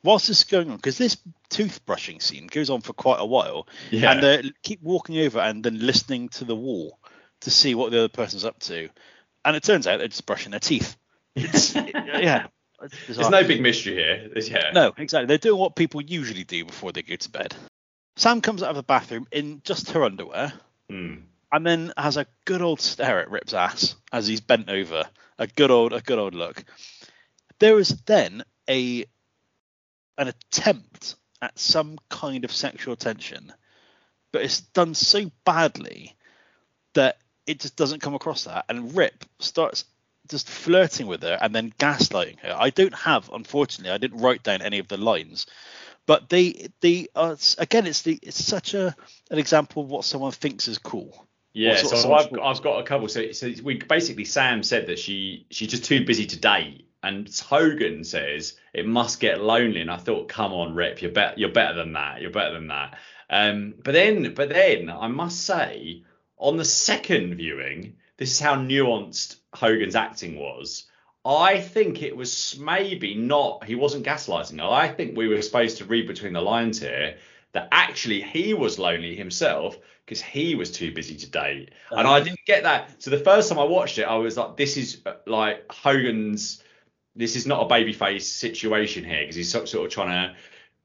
whilst 0.03 0.27
this 0.27 0.39
is 0.39 0.43
going 0.45 0.69
on, 0.69 0.77
because 0.77 0.97
this 0.97 1.17
toothbrushing 1.49 2.21
scene 2.21 2.47
goes 2.47 2.69
on 2.69 2.81
for 2.81 2.93
quite 2.93 3.19
a 3.19 3.25
while, 3.25 3.67
Yeah. 3.91 4.11
and 4.11 4.23
they 4.23 4.51
keep 4.63 4.81
walking 4.81 5.17
over 5.19 5.39
and 5.39 5.63
then 5.63 5.79
listening 5.85 6.29
to 6.29 6.45
the 6.45 6.55
wall 6.55 6.99
to 7.41 7.51
see 7.51 7.75
what 7.75 7.91
the 7.91 7.99
other 7.99 8.07
person's 8.09 8.45
up 8.45 8.59
to, 8.61 8.89
and 9.43 9.55
it 9.55 9.63
turns 9.63 9.87
out 9.87 9.97
they're 9.99 10.07
just 10.07 10.25
brushing 10.25 10.51
their 10.51 10.59
teeth. 10.59 10.95
It's, 11.35 11.75
yeah, 11.75 12.47
it's 12.81 12.95
There's 13.17 13.29
no 13.29 13.43
big 13.45 13.61
mystery 13.61 13.95
here. 13.95 14.29
There's- 14.29 14.49
yeah. 14.49 14.71
No, 14.73 14.93
exactly. 14.97 15.27
They're 15.27 15.37
doing 15.37 15.59
what 15.59 15.75
people 15.75 16.01
usually 16.01 16.45
do 16.45 16.63
before 16.65 16.93
they 16.93 17.01
go 17.01 17.17
to 17.17 17.29
bed. 17.29 17.53
Sam 18.15 18.39
comes 18.39 18.63
out 18.63 18.69
of 18.69 18.77
the 18.77 18.83
bathroom 18.83 19.27
in 19.33 19.61
just 19.65 19.91
her 19.91 20.03
underwear 20.05 20.53
Hmm. 20.89 21.15
And 21.55 21.65
then 21.65 21.93
has 21.95 22.17
a 22.17 22.25
good 22.43 22.61
old 22.61 22.81
stare 22.81 23.21
at 23.21 23.31
Rip's 23.31 23.53
ass 23.53 23.95
as 24.11 24.27
he's 24.27 24.41
bent 24.41 24.69
over. 24.69 25.05
A 25.39 25.47
good 25.47 25.71
old, 25.71 25.93
a 25.93 26.01
good 26.01 26.19
old 26.19 26.35
look. 26.35 26.61
There 27.59 27.79
is 27.79 27.95
then 28.05 28.43
a 28.69 29.05
an 30.17 30.27
attempt 30.27 31.15
at 31.41 31.57
some 31.57 31.97
kind 32.09 32.43
of 32.43 32.51
sexual 32.51 32.97
tension, 32.97 33.53
but 34.33 34.41
it's 34.41 34.59
done 34.59 34.93
so 34.93 35.31
badly 35.45 36.17
that 36.93 37.19
it 37.47 37.61
just 37.61 37.77
doesn't 37.77 38.01
come 38.01 38.15
across 38.15 38.43
that. 38.43 38.65
And 38.67 38.93
Rip 38.93 39.23
starts 39.39 39.85
just 40.29 40.49
flirting 40.49 41.07
with 41.07 41.21
her 41.21 41.37
and 41.41 41.55
then 41.55 41.73
gaslighting 41.79 42.39
her. 42.39 42.53
I 42.57 42.69
don't 42.69 42.95
have, 42.95 43.29
unfortunately, 43.31 43.93
I 43.93 43.97
didn't 43.97 44.19
write 44.19 44.43
down 44.43 44.61
any 44.61 44.79
of 44.79 44.89
the 44.89 44.97
lines, 44.97 45.45
but 46.05 46.27
they 46.27 46.67
they 46.81 47.07
are 47.15 47.37
again. 47.57 47.87
It's 47.87 48.01
the 48.01 48.19
it's 48.21 48.43
such 48.43 48.73
a 48.73 48.93
an 49.31 49.37
example 49.39 49.83
of 49.83 49.89
what 49.89 50.03
someone 50.03 50.33
thinks 50.33 50.67
is 50.67 50.79
cool. 50.79 51.24
Yeah, 51.55 51.77
so 51.77 52.13
I've, 52.13 52.27
I've 52.43 52.61
got 52.61 52.79
a 52.79 52.83
couple. 52.83 53.07
So, 53.07 53.31
so 53.31 53.49
we 53.63 53.75
basically 53.75 54.25
Sam 54.25 54.61
said 54.61 54.87
that 54.87 54.99
she 54.99 55.47
she's 55.49 55.69
just 55.69 55.85
too 55.85 56.03
busy 56.03 56.25
to 56.25 56.37
date, 56.37 56.89
and 57.01 57.29
Hogan 57.47 58.03
says 58.03 58.57
it 58.73 58.85
must 58.85 59.21
get 59.21 59.41
lonely. 59.41 59.79
And 59.79 59.89
I 59.89 59.95
thought, 59.95 60.27
come 60.27 60.51
on, 60.51 60.75
Rip, 60.75 61.01
you're 61.01 61.13
better 61.13 61.33
you're 61.37 61.53
better 61.53 61.73
than 61.73 61.93
that. 61.93 62.21
You're 62.21 62.31
better 62.31 62.53
than 62.53 62.67
that. 62.67 62.97
Um, 63.29 63.73
but 63.81 63.93
then 63.93 64.33
but 64.33 64.49
then 64.49 64.89
I 64.89 65.07
must 65.07 65.45
say, 65.45 66.03
on 66.37 66.57
the 66.57 66.65
second 66.65 67.35
viewing, 67.35 67.95
this 68.17 68.31
is 68.31 68.39
how 68.41 68.55
nuanced 68.55 69.37
Hogan's 69.53 69.95
acting 69.95 70.37
was. 70.37 70.87
I 71.23 71.61
think 71.61 72.03
it 72.03 72.17
was 72.17 72.59
maybe 72.59 73.15
not 73.15 73.63
he 73.63 73.75
wasn't 73.75 74.05
gaslighting 74.05 74.59
her. 74.59 74.69
I 74.69 74.89
think 74.89 75.15
we 75.15 75.29
were 75.29 75.41
supposed 75.41 75.77
to 75.77 75.85
read 75.85 76.05
between 76.05 76.33
the 76.33 76.41
lines 76.41 76.81
here 76.81 77.15
that 77.53 77.69
actually 77.71 78.21
he 78.21 78.53
was 78.53 78.77
lonely 78.77 79.15
himself 79.15 79.77
because 80.05 80.21
he 80.21 80.55
was 80.55 80.71
too 80.71 80.93
busy 80.93 81.15
to 81.15 81.29
date. 81.29 81.71
And 81.91 82.07
I 82.07 82.21
didn't 82.21 82.39
get 82.45 82.63
that. 82.63 83.01
So 83.01 83.09
the 83.09 83.17
first 83.17 83.49
time 83.49 83.57
I 83.57 83.63
watched 83.63 83.97
it, 83.97 84.03
I 84.03 84.15
was 84.15 84.37
like, 84.37 84.55
this 84.55 84.77
is 84.77 85.01
uh, 85.05 85.13
like 85.25 85.65
Hogan's. 85.71 86.61
This 87.15 87.35
is 87.37 87.47
not 87.47 87.65
a 87.65 87.73
babyface 87.73 88.23
situation 88.23 89.05
here 89.05 89.21
because 89.21 89.35
he's 89.35 89.49
sort 89.49 89.69
sort 89.69 89.85
of 89.85 89.91
trying 89.91 90.09
to, 90.09 90.35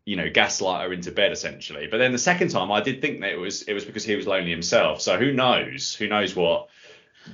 you 0.05 0.17
know, 0.17 0.31
gaslight 0.31 0.87
her 0.87 0.93
into 0.93 1.11
bed 1.11 1.33
essentially. 1.33 1.89
But 1.89 1.99
then 1.99 2.13
the 2.13 2.19
second 2.19 2.51
time, 2.51 2.71
I 2.71 2.81
did 2.81 3.03
think 3.03 3.21
that 3.21 3.33
it 3.33 3.39
was 3.39 3.63
it 3.63 3.75
was 3.75 3.85
because 3.85 4.05
he 4.05 4.17
was 4.17 4.27
lonely 4.27 4.51
himself. 4.51 5.01
So 5.01 5.19
who 5.19 5.33
knows? 5.33 5.95
Who 5.95 6.07
knows 6.07 6.35
what 6.37 6.69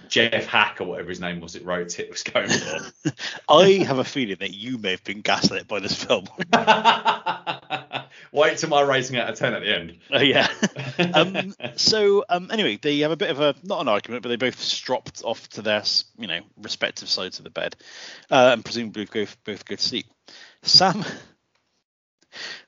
Jeff 0.09 0.47
Hack 0.47 0.81
or 0.81 0.85
whatever 0.85 1.11
his 1.11 1.21
name 1.21 1.41
was 1.41 1.53
that 1.53 1.65
wrote 1.65 1.99
it 1.99 2.11
was 2.11 2.23
going 2.23 2.49
for. 2.49 3.13
I 3.49 3.85
have 3.85 3.99
a 3.99 4.05
feeling 4.05 4.37
that 4.41 4.55
you 4.55 4.79
may 4.79 4.93
have 4.93 5.05
been 5.05 5.21
gaslit 5.21 5.69
by 5.69 5.81
this 5.81 6.03
film. 6.03 6.27
Wait 8.33 8.59
till 8.59 8.69
my 8.69 8.81
rating 8.81 9.17
out 9.17 9.29
of 9.29 9.39
ten 9.39 9.55
at 9.55 9.63
the 9.63 9.75
end. 9.75 9.99
Oh 10.11 10.21
yeah. 10.21 10.49
um, 11.15 11.55
so 11.77 12.25
um, 12.29 12.51
anyway, 12.51 12.79
they 12.81 12.99
have 13.01 13.11
a 13.11 13.17
bit 13.17 13.31
of 13.31 13.41
a 13.41 13.55
not 13.63 13.81
an 13.81 13.89
argument, 13.89 14.23
but 14.23 14.29
they 14.29 14.37
both 14.37 14.61
stropped 14.61 15.23
off 15.25 15.49
to 15.51 15.63
their 15.63 15.83
you 16.19 16.27
know 16.27 16.41
respective 16.57 17.09
sides 17.09 17.39
of 17.39 17.45
the 17.45 17.51
bed, 17.51 17.77
uh, 18.31 18.51
and 18.53 18.65
presumably 18.65 19.05
go 19.07 19.27
both 19.45 19.65
go 19.65 19.77
to 19.77 19.83
sleep. 19.83 20.07
Sam. 20.63 21.05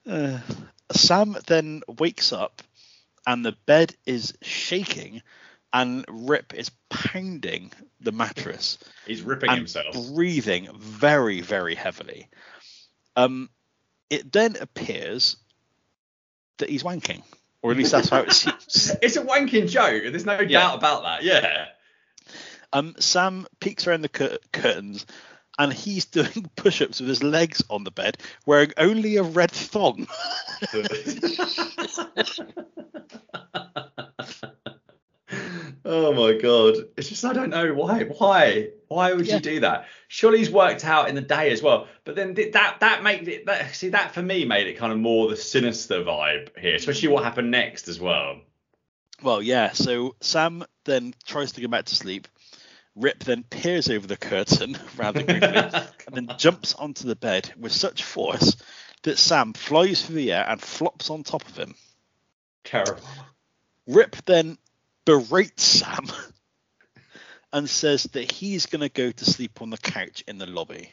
Uh, 0.09 0.39
Sam 0.93 1.36
then 1.47 1.82
wakes 1.98 2.32
up, 2.32 2.62
and 3.26 3.44
the 3.44 3.55
bed 3.66 3.94
is 4.06 4.32
shaking, 4.40 5.20
and 5.74 6.06
Rip 6.09 6.55
is 6.55 6.70
pounding 6.89 7.72
the 8.01 8.12
mattress 8.12 8.78
He's 9.06 9.20
ripping 9.22 9.51
himself. 9.51 9.94
breathing 10.14 10.68
very, 10.78 11.43
very 11.43 11.74
heavily. 11.74 12.28
Um, 13.16 13.51
it 14.09 14.32
then 14.32 14.56
appears 14.59 15.36
that 16.59 16.70
he's 16.70 16.82
wanking, 16.82 17.22
or 17.62 17.70
at 17.72 17.76
least 17.76 17.93
that's 17.93 18.09
how 18.09 18.22
it 18.22 18.32
seems. 18.32 18.97
It's 19.02 19.16
a 19.16 19.24
wanking 19.24 19.68
joke. 19.68 20.02
There's 20.05 20.26
no 20.26 20.40
Yeah. 20.40 20.60
doubt 20.60 20.78
about 20.78 21.02
that. 21.05 21.22
Yeah. 21.24 21.66
Um, 22.72 22.94
Sam 22.98 23.47
peeks 23.60 23.86
around 23.86 24.02
the 24.02 24.09
cur- 24.10 24.39
curtains, 24.52 25.06
and 25.59 25.72
he's 25.72 26.05
doing 26.06 26.51
push-ups 26.56 27.01
with 27.01 27.09
his 27.09 27.22
legs 27.22 27.62
on 27.70 27.85
the 27.85 27.90
bed, 27.90 28.18
wearing 28.47 28.72
only 28.76 29.16
a 29.16 29.22
red 29.22 29.51
thong. 29.51 30.06
oh 35.89 36.12
my 36.12 36.39
god. 36.39 36.77
It's 36.97 37.09
just 37.09 37.24
I 37.24 37.32
don't 37.32 37.51
know 37.51 37.73
why. 37.74 38.05
Why? 38.05 38.69
Why 38.89 39.12
would 39.12 39.27
Yeah. 39.27 39.35
you 39.36 39.40
do 39.40 39.60
that? 39.60 39.86
Surely 40.06 40.39
he's 40.39 40.51
worked 40.51 40.85
out 40.85 41.09
in 41.09 41.15
the 41.15 41.20
day 41.20 41.51
as 41.51 41.62
well. 41.62 41.89
But 42.05 42.15
then 42.15 42.35
th- 42.35 42.52
that 42.52 42.81
that 42.81 43.02
made 43.02 43.27
it 43.27 43.47
that 43.47 43.74
see 43.74 43.89
that 43.90 44.12
for 44.15 44.23
me 44.23 44.44
made 44.44 44.66
it 44.66 44.74
kind 44.78 44.93
of 44.93 44.98
more 44.98 45.28
the 45.28 45.36
sinister 45.36 46.05
vibe 46.05 46.56
here, 46.59 46.74
especially 46.77 47.09
what 47.09 47.24
happened 47.24 47.51
next 47.51 47.89
as 47.89 47.98
well. 47.98 48.40
Well, 49.23 49.43
yeah. 49.43 49.73
So 49.73 50.15
Sam 50.20 50.65
then 50.85 51.15
tries 51.27 51.52
to 51.52 51.60
go 51.60 51.69
back 51.69 51.86
to 51.86 51.97
sleep. 51.97 52.28
Rip 52.94 53.24
then 53.24 53.44
peers 53.44 53.89
over 53.89 54.06
the 54.06 54.16
curtain 54.16 54.77
rather 54.97 55.23
quickly 55.23 55.56
and 55.56 55.89
then 56.12 56.28
jumps 56.39 56.74
onto 56.74 57.06
the 57.06 57.16
bed 57.16 57.52
with 57.59 57.73
such 57.73 58.02
force 58.05 58.56
that 59.05 59.19
Sam 59.19 59.52
flies 59.52 60.05
through 60.05 60.16
the 60.16 60.32
air 60.32 60.44
and 60.48 60.60
flops 60.60 61.09
on 61.09 61.23
top 61.23 61.47
of 61.48 61.56
him. 61.56 61.74
Terrible. 62.65 63.02
Rip 63.86 64.16
then 64.27 64.59
berates 65.09 65.64
Sam 65.64 66.06
and 67.55 67.68
says 67.68 68.02
that 68.12 68.30
he's 68.30 68.66
going 68.66 68.82
to 68.82 68.90
go 68.90 69.10
to 69.10 69.24
sleep 69.24 69.62
on 69.62 69.70
the 69.70 69.78
couch 69.78 70.22
in 70.28 70.36
the 70.36 70.44
lobby. 70.44 70.93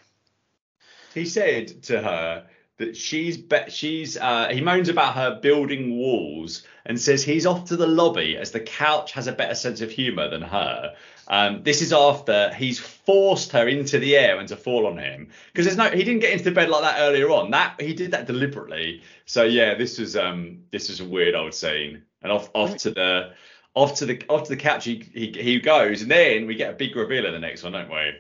He 1.14 1.26
said 1.26 1.84
to 1.84 2.02
her 2.02 2.48
that 2.78 2.96
she's 2.96 3.36
be- 3.36 3.70
she's 3.70 4.16
uh, 4.16 4.48
he 4.54 4.62
moans 4.62 4.88
about 4.88 5.16
her 5.16 5.42
building 5.42 5.98
walls 5.98 6.64
and 6.86 6.98
says 6.98 7.26
he's 7.26 7.46
off 7.46 7.66
to 7.66 7.76
the 7.76 7.88
lobby 7.88 8.38
as 8.38 8.52
the 8.52 8.62
couch 8.62 9.12
has 9.12 9.28
a 9.28 9.34
better 9.34 9.54
sense 9.54 9.82
of 9.82 9.92
humor 9.92 10.30
than 10.30 10.44
her. 10.44 10.96
Um, 11.28 11.64
this 11.64 11.82
is 11.82 11.92
after 11.92 12.54
he's 12.54 12.80
forced 12.80 13.52
her 13.52 13.68
into 13.68 14.00
the 14.00 14.16
air 14.16 14.40
and 14.40 14.48
to 14.48 14.56
fall 14.56 14.88
on 14.88 14.98
him 14.98 15.28
because 15.52 15.66
there's 15.66 15.78
no 15.78 15.90
he 15.90 16.06
didn't 16.06 16.22
get 16.22 16.32
into 16.32 16.52
bed 16.52 16.70
like 16.70 16.84
that 16.84 17.02
earlier 17.02 17.30
on. 17.32 17.52
That 17.52 17.82
he 17.82 17.94
did 17.94 18.12
that 18.12 18.28
deliberately. 18.28 19.04
So 19.26 19.44
yeah, 19.44 19.76
this 19.76 20.00
was 20.00 20.16
um 20.16 20.60
this 20.72 20.88
was 20.88 21.02
a 21.02 21.06
weird 21.06 21.36
old 21.36 21.54
scene 21.54 22.04
and 22.22 22.32
off 22.32 22.50
off 22.54 22.78
to 22.78 22.92
the 22.92 23.34
off 23.76 23.96
to 23.96 24.06
the 24.06 24.24
off 24.30 24.44
to 24.44 24.50
the 24.50 24.58
couch 24.58 24.86
he, 24.86 25.04
he 25.14 25.32
he 25.32 25.60
goes 25.60 26.02
and 26.02 26.10
then 26.10 26.48
we 26.48 26.56
get 26.56 26.72
a 26.72 26.76
big 26.76 26.96
reveal 26.96 27.26
in 27.26 27.34
the 27.34 27.40
next 27.40 27.62
one, 27.62 27.74
don't 27.74 27.90
we? 27.90 28.14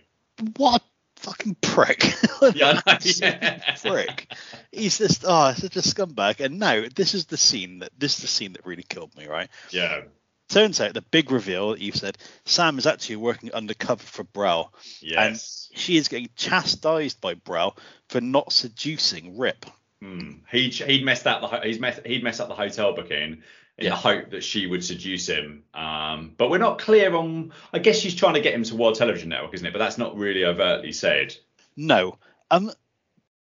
What 0.57 0.81
a 0.81 1.19
fucking 1.21 1.55
prick. 1.61 2.03
Yeah, 2.53 2.81
know, 2.85 2.97
yeah. 3.01 3.75
prick. 3.81 4.31
He's 4.71 4.99
just 4.99 5.23
oh, 5.25 5.53
such 5.53 5.77
a 5.77 5.79
scumbag. 5.79 6.41
And 6.41 6.59
now 6.59 6.83
this 6.93 7.15
is 7.15 7.25
the 7.25 7.37
scene 7.37 7.79
that 7.79 7.91
this 7.97 8.17
is 8.17 8.21
the 8.21 8.27
scene 8.27 8.53
that 8.53 8.65
really 8.65 8.83
killed 8.83 9.15
me, 9.15 9.25
right? 9.25 9.49
Yeah. 9.71 10.01
Turns 10.49 10.79
out 10.79 10.93
the 10.93 11.01
big 11.01 11.31
reveal 11.31 11.71
that 11.71 11.81
you've 11.81 11.95
said, 11.95 12.17
Sam 12.43 12.77
is 12.77 12.85
actually 12.85 13.15
working 13.15 13.51
undercover 13.53 14.03
for 14.03 14.23
Brell. 14.23 14.73
Yes. 15.01 15.69
And 15.71 15.79
she 15.79 15.97
is 15.97 16.07
getting 16.07 16.29
chastised 16.35 17.19
by 17.19 17.33
Brell 17.33 17.77
for 18.09 18.21
not 18.21 18.51
seducing 18.51 19.39
Rip. 19.39 19.65
Hmm. 20.01 20.33
He 20.51 20.69
he'd 20.69 21.05
messed 21.05 21.25
up 21.25 21.41
the 21.41 21.59
he's 21.61 21.79
mess, 21.79 21.99
he'd 22.05 22.23
messed 22.23 22.41
up 22.41 22.49
the 22.49 22.55
hotel 22.55 22.93
booking 22.93 23.41
in 23.77 23.85
Yeah. 23.85 23.89
the 23.91 23.95
hope 23.97 24.29
that 24.31 24.43
she 24.43 24.67
would 24.67 24.83
seduce 24.83 25.27
him. 25.27 25.63
Um, 25.73 26.33
but 26.37 26.49
we're 26.49 26.57
not 26.59 26.79
clear 26.79 27.13
on. 27.15 27.51
I 27.73 27.79
guess 27.79 27.97
she's 27.99 28.15
trying 28.15 28.35
to 28.35 28.41
get 28.41 28.53
him 28.53 28.63
to 28.63 28.75
World 28.75 28.95
Television 28.95 29.29
Network, 29.29 29.53
isn't 29.53 29.65
it? 29.67 29.73
But 29.73 29.79
that's 29.79 29.97
not 29.97 30.17
really 30.17 30.45
overtly 30.45 30.91
said. 30.93 31.35
No. 31.75 32.17
Um 32.51 32.71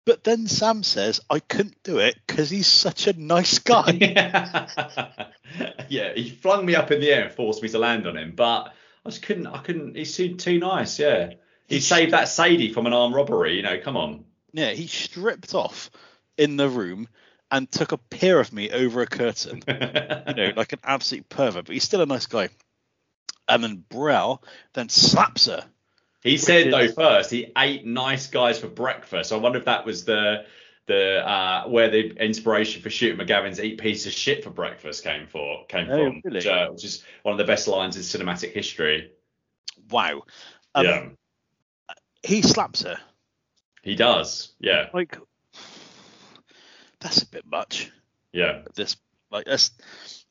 but 0.06 0.22
then 0.22 0.46
Sam 0.48 0.82
says, 0.82 1.22
I 1.30 1.38
couldn't 1.38 1.82
do 1.82 1.98
it 1.98 2.14
because 2.26 2.50
he's 2.50 2.66
such 2.66 3.06
a 3.06 3.18
nice 3.18 3.58
guy. 3.60 3.92
yeah, 5.88 6.12
he 6.14 6.28
flung 6.30 6.66
me 6.66 6.74
up 6.74 6.90
in 6.90 7.00
the 7.00 7.10
air 7.10 7.24
and 7.24 7.32
forced 7.32 7.62
me 7.62 7.68
to 7.70 7.78
land 7.78 8.06
on 8.06 8.16
him, 8.16 8.32
but 8.36 8.72
I 9.06 9.10
just 9.10 9.22
couldn't. 9.22 9.46
I 9.46 9.58
couldn't. 9.58 9.96
He's 9.96 10.14
too 10.16 10.34
too 10.36 10.58
nice. 10.58 10.98
Yeah. 10.98 11.34
He 11.68 11.80
saved 11.80 12.12
that 12.12 12.28
Sadie 12.28 12.72
from 12.72 12.86
an 12.86 12.92
armed 12.92 13.14
robbery. 13.14 13.56
You 13.56 13.62
know, 13.62 13.78
come 13.82 13.96
on. 13.96 14.24
yeah, 14.52 14.72
he 14.72 14.86
stripped 14.86 15.54
off 15.54 15.90
in 16.36 16.56
the 16.56 16.68
room 16.68 17.08
and 17.56 17.70
took 17.70 17.92
a 17.92 17.98
peer 17.98 18.40
of 18.40 18.52
me 18.52 18.70
over 18.70 19.00
a 19.02 19.06
curtain. 19.06 19.62
you 19.68 19.74
know, 20.34 20.52
like 20.56 20.72
an 20.72 20.80
absolute 20.82 21.28
pervert, 21.28 21.66
but 21.66 21.72
he's 21.72 21.84
still 21.84 22.00
a 22.00 22.06
nice 22.06 22.26
guy. 22.26 22.48
And 23.48 23.62
then 23.62 23.84
Brell 23.88 24.42
then 24.72 24.88
slaps 24.88 25.46
her. 25.46 25.64
He 26.22 26.36
said 26.38 26.68
is- 26.68 26.72
though 26.72 26.88
first 26.92 27.30
he 27.30 27.52
ate 27.56 27.86
nice 27.86 28.26
guys 28.26 28.58
for 28.58 28.68
breakfast. 28.68 29.32
I 29.32 29.36
wonder 29.36 29.58
if 29.58 29.66
that 29.66 29.84
was 29.86 30.04
the 30.04 30.44
the 30.86 31.26
uh, 31.26 31.64
where 31.68 31.88
the 31.90 32.10
inspiration 32.22 32.82
for 32.82 32.90
Shooter 32.90 33.22
McGavin's 33.22 33.60
eat 33.60 33.78
piece 33.80 34.04
of 34.06 34.12
shit 34.12 34.42
for 34.44 34.50
breakfast 34.50 35.02
came 35.04 35.26
for 35.26 35.64
came 35.66 35.88
Oh, 35.90 35.96
from, 35.96 36.20
really? 36.24 36.36
which, 36.38 36.46
uh, 36.46 36.68
which 36.70 36.84
is 36.84 37.02
one 37.22 37.32
of 37.32 37.38
the 37.38 37.44
best 37.44 37.68
lines 37.68 37.96
in 37.96 38.02
cinematic 38.02 38.52
history. 38.52 39.12
Wow. 39.90 40.22
Um, 40.74 40.84
yeah, 40.84 41.08
He 42.22 42.42
slaps 42.42 42.82
her. 42.82 42.98
he 43.82 43.94
does. 43.94 44.52
Yeah, 44.58 44.88
Like, 44.92 45.16
that's 47.04 47.22
a 47.22 47.26
bit 47.28 47.44
much. 47.46 47.92
yeah. 48.32 48.62
This, 48.74 48.96
like, 49.30 49.44
that's 49.46 49.70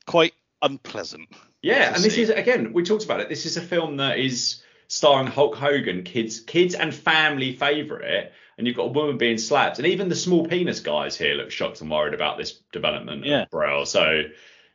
quite 0.06 0.34
unpleasant. 0.60 1.28
Yeah, 1.62 1.94
and 1.94 2.04
this 2.04 2.18
is 2.18 2.28
again, 2.28 2.74
we 2.74 2.82
talked 2.82 3.04
about 3.06 3.20
it. 3.20 3.30
This 3.30 3.46
is 3.46 3.56
a 3.56 3.62
film 3.62 3.96
that 3.96 4.18
is 4.18 4.62
starring 4.88 5.26
Hulk 5.28 5.54
Hogan, 5.56 6.02
kids, 6.02 6.40
kids 6.40 6.74
and 6.74 6.94
family 6.94 7.56
favorite, 7.56 8.32
and 8.58 8.66
you've 8.66 8.76
got 8.76 8.84
a 8.84 8.92
woman 8.92 9.16
being 9.16 9.38
slapped, 9.38 9.78
and 9.78 9.86
even 9.88 10.10
the 10.10 10.14
small 10.14 10.46
penis 10.46 10.80
guys 10.80 11.16
here 11.16 11.34
look 11.36 11.50
shocked 11.50 11.80
and 11.80 11.90
worried 11.90 12.12
about 12.12 12.36
this 12.36 12.60
development 12.72 13.24
Yeah. 13.24 13.44
of 13.44 13.50
Braille. 13.50 13.86
So, 13.86 14.24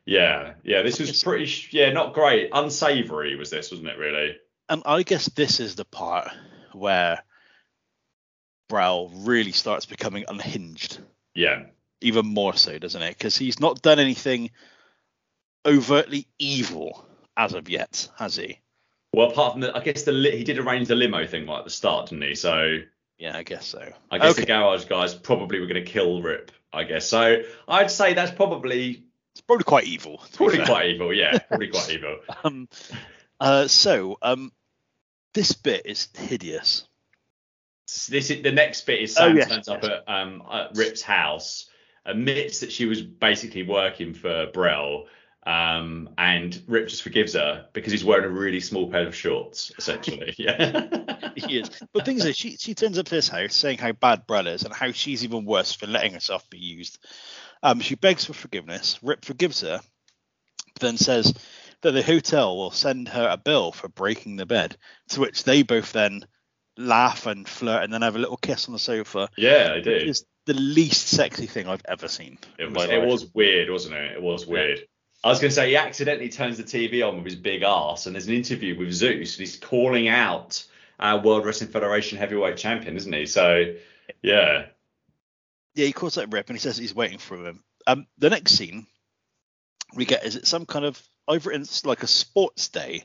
yeah, 0.05 0.53
yeah, 0.63 0.81
this 0.81 0.99
was 0.99 1.21
pretty, 1.23 1.51
yeah, 1.71 1.91
not 1.91 2.13
great, 2.15 2.49
unsavory 2.53 3.35
was 3.35 3.51
this, 3.51 3.69
wasn't 3.69 3.89
it? 3.89 3.97
Really? 3.99 4.35
And 4.67 4.81
I 4.85 5.03
guess 5.03 5.29
this 5.29 5.59
is 5.59 5.75
the 5.75 5.85
part 5.85 6.29
where 6.73 7.23
Brow 8.67 9.09
really 9.13 9.51
starts 9.51 9.85
becoming 9.85 10.25
unhinged, 10.27 10.99
Yeah, 11.33 11.65
even 12.01 12.25
more 12.25 12.53
so, 12.55 12.77
doesn't 12.77 13.01
it? 13.01 13.17
Because 13.17 13.37
he's 13.37 13.59
not 13.59 13.81
done 13.81 13.99
anything 13.99 14.51
overtly 15.65 16.27
evil 16.37 17.05
as 17.37 17.53
of 17.53 17.69
yet, 17.69 18.07
has 18.17 18.35
he? 18.35 18.59
Well, 19.13 19.31
apart 19.31 19.53
from 19.53 19.61
the, 19.61 19.75
I 19.75 19.83
guess 19.83 20.03
the 20.03 20.11
li- 20.11 20.37
he 20.37 20.43
did 20.43 20.59
arrange 20.59 20.87
the 20.87 20.95
limo 20.95 21.25
thing 21.25 21.47
right 21.47 21.59
at 21.59 21.63
the 21.65 21.69
start, 21.71 22.09
didn't 22.09 22.23
he? 22.23 22.35
So 22.35 22.77
Yeah, 23.17 23.35
I 23.37 23.43
guess 23.43 23.65
so. 23.65 23.91
I 24.11 24.17
guess 24.19 24.31
Okay. 24.31 24.41
the 24.41 24.47
garage 24.47 24.85
guys 24.85 25.13
probably 25.15 25.59
were 25.59 25.65
going 25.67 25.83
to 25.83 25.89
kill 25.91 26.21
Rip. 26.21 26.51
I 26.71 26.83
guess 26.83 27.07
so. 27.07 27.41
I'd 27.67 27.89
say 27.91 28.13
that's 28.13 28.31
probably 28.31 29.03
It's 29.33 29.41
probably 29.41 29.63
quite 29.63 29.85
evil. 29.85 30.21
probably 30.33 30.63
quite 30.63 30.89
evil. 30.91 31.13
Yeah, 31.13 31.37
probably 31.39 31.69
quite 31.69 31.89
evil. 31.93 32.17
Um, 32.43 32.69
uh, 33.39 33.67
so 33.67 34.17
um, 34.21 34.51
this 35.33 35.53
bit 35.53 35.81
is 35.85 36.09
hideous. 36.15 36.85
This 38.07 38.29
is 38.29 38.43
the 38.43 38.51
next 38.51 38.85
bit 38.85 39.01
is 39.01 39.17
Oh, 39.17 39.21
Sam 39.29 39.37
yes, 39.37 39.49
turns 39.49 39.67
up 39.67 39.83
at 39.83 40.03
um 40.07 40.43
at 40.51 40.75
Rip's 40.75 41.01
house, 41.01 41.67
admits 42.05 42.59
that 42.59 42.71
she 42.71 42.85
was 42.85 43.01
basically 43.01 43.63
working 43.63 44.13
for 44.13 44.47
Brell, 44.53 45.07
um, 45.45 46.09
and 46.17 46.61
Rip 46.67 46.89
just 46.89 47.01
forgives 47.01 47.33
her 47.33 47.67
because 47.73 47.91
he's 47.91 48.03
wearing 48.03 48.25
a 48.25 48.29
really 48.29 48.59
small 48.59 48.89
pair 48.89 49.07
of 49.07 49.15
shorts, 49.15 49.71
essentially. 49.77 50.35
Yeah. 50.37 50.87
He 51.35 51.59
is. 51.59 51.69
But 51.93 52.05
things 52.05 52.25
is, 52.25 52.35
she 52.35 52.57
she 52.57 52.73
turns 52.73 52.97
up 52.97 53.05
to 53.07 53.15
his 53.15 53.29
house 53.29 53.55
saying 53.55 53.77
how 53.77 53.91
bad 53.93 54.27
Brell 54.27 54.47
is 54.47 54.63
and 54.63 54.73
how 54.73 54.91
she's 54.91 55.23
even 55.23 55.45
worse 55.45 55.73
for 55.73 55.87
letting 55.87 56.13
herself 56.13 56.49
be 56.49 56.57
used. 56.57 56.99
Um, 57.63 57.79
she 57.79 57.95
begs 57.95 58.25
for 58.25 58.33
forgiveness. 58.33 58.99
Rip 59.01 59.23
forgives 59.23 59.61
her, 59.61 59.79
but 60.73 60.81
then 60.81 60.97
says 60.97 61.33
that 61.81 61.91
the 61.91 62.03
hotel 62.03 62.57
will 62.57 62.71
send 62.71 63.07
her 63.09 63.29
a 63.29 63.37
bill 63.37 63.71
for 63.71 63.87
breaking 63.87 64.35
the 64.35 64.45
bed. 64.45 64.77
To 65.09 65.21
which 65.21 65.43
they 65.43 65.63
both 65.63 65.91
then 65.93 66.25
laugh 66.77 67.25
and 67.25 67.47
flirt 67.47 67.83
and 67.83 67.93
then 67.93 68.01
have 68.01 68.15
a 68.15 68.19
little 68.19 68.37
kiss 68.37 68.67
on 68.67 68.73
the 68.73 68.79
sofa. 68.79 69.29
yeah, 69.37 69.73
I 69.75 69.81
do. 69.81 69.91
Is 69.91 70.25
the 70.45 70.53
least 70.53 71.07
sexy 71.07 71.45
thing 71.45 71.67
I've 71.67 71.85
ever 71.87 72.07
seen. 72.07 72.37
It 72.57 72.71
was 72.71 72.89
it 72.89 73.01
was 73.01 73.33
weird, 73.33 73.69
wasn't 73.69 73.95
it? 73.95 74.13
It 74.13 74.21
was 74.21 74.47
weird. 74.47 74.79
I 75.23 75.27
was 75.27 75.39
going 75.39 75.49
to 75.49 75.55
say 75.55 75.69
he 75.69 75.75
accidentally 75.75 76.29
turns 76.29 76.57
the 76.57 76.63
TV 76.63 77.05
on 77.05 77.17
with 77.17 77.25
his 77.25 77.35
big 77.35 77.61
ass, 77.61 78.05
and 78.05 78.15
there's 78.15 78.27
an 78.27 78.33
interview 78.33 78.77
with 78.77 78.93
Zeus, 78.93 79.35
and 79.35 79.39
he's 79.39 79.57
calling 79.57 80.07
out 80.07 80.65
our 80.99 81.19
World 81.19 81.45
Wrestling 81.45 81.71
Federation 81.71 82.17
heavyweight 82.17 82.57
champion, 82.57 82.95
isn't 82.95 83.11
he? 83.11 83.25
So, 83.25 83.75
yeah, 84.21 84.67
Yeah, 85.75 85.85
he 85.85 85.93
calls 85.93 86.17
out 86.17 86.31
Rip 86.31 86.49
and 86.49 86.57
he 86.57 86.61
says 86.61 86.77
he's 86.77 86.95
waiting 86.95 87.17
for 87.17 87.37
him. 87.37 87.63
Um, 87.85 88.07
the 88.17 88.29
next 88.29 88.53
scene 88.53 88.87
we 89.95 90.05
get 90.05 90.25
is 90.25 90.35
it 90.35 90.47
some 90.47 90.65
kind 90.65 90.85
of 90.85 91.01
over 91.27 91.51
in 91.51 91.65
like 91.83 92.03
a 92.03 92.07
sports 92.07 92.69
day 92.69 93.03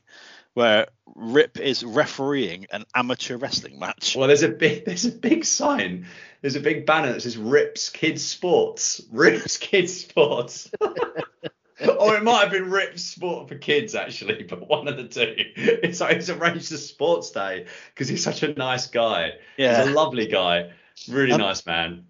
where 0.55 0.87
Rip 1.15 1.59
is 1.59 1.85
refereeing 1.85 2.67
an 2.73 2.85
amateur 2.95 3.37
wrestling 3.37 3.79
match. 3.79 4.17
Well, 4.17 4.29
there's 4.29 4.43
a 4.43 4.49
big 4.49 4.85
there's 4.85 5.05
a 5.05 5.13
big 5.13 5.45
sign. 5.45 6.07
There's 6.41 6.57
a 6.57 6.61
big 6.61 6.87
banner 6.87 7.13
that 7.13 7.23
says 7.23 7.37
Rips 7.37 7.91
Kids 7.91 8.25
Sports. 8.25 9.01
Rips 9.13 9.57
Kids 9.59 10.01
Sports. 10.01 10.71
or 10.81 12.17
it 12.17 12.23
might 12.23 12.43
have 12.43 12.51
been 12.51 12.71
Rips 12.71 13.03
Sport 13.03 13.49
for 13.49 13.57
Kids 13.57 13.95
actually, 13.95 14.45
but 14.45 14.69
one 14.69 14.89
of 14.89 14.97
the 14.97 15.09
two. 15.09 15.35
It's 15.57 16.01
like 16.01 16.17
he's 16.17 16.31
arranged 16.31 16.73
a 16.73 16.79
sports 16.79 17.31
day 17.31 17.67
because 17.93 18.09
he's 18.09 18.25
such 18.25 18.43
a 18.43 18.55
nice 18.55 18.87
guy. 18.87 19.33
Yeah. 19.57 19.83
He's 19.83 19.91
a 19.91 19.95
lovely 19.95 20.27
guy. 20.27 20.73
Really 21.09 21.33
Um, 21.33 21.41
nice 21.41 21.67
man. 21.67 22.07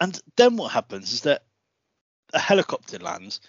And 0.00 0.18
then 0.36 0.56
what 0.56 0.72
happens 0.72 1.12
is 1.12 1.22
that 1.22 1.44
a 2.32 2.38
helicopter 2.38 2.98
lands 2.98 3.40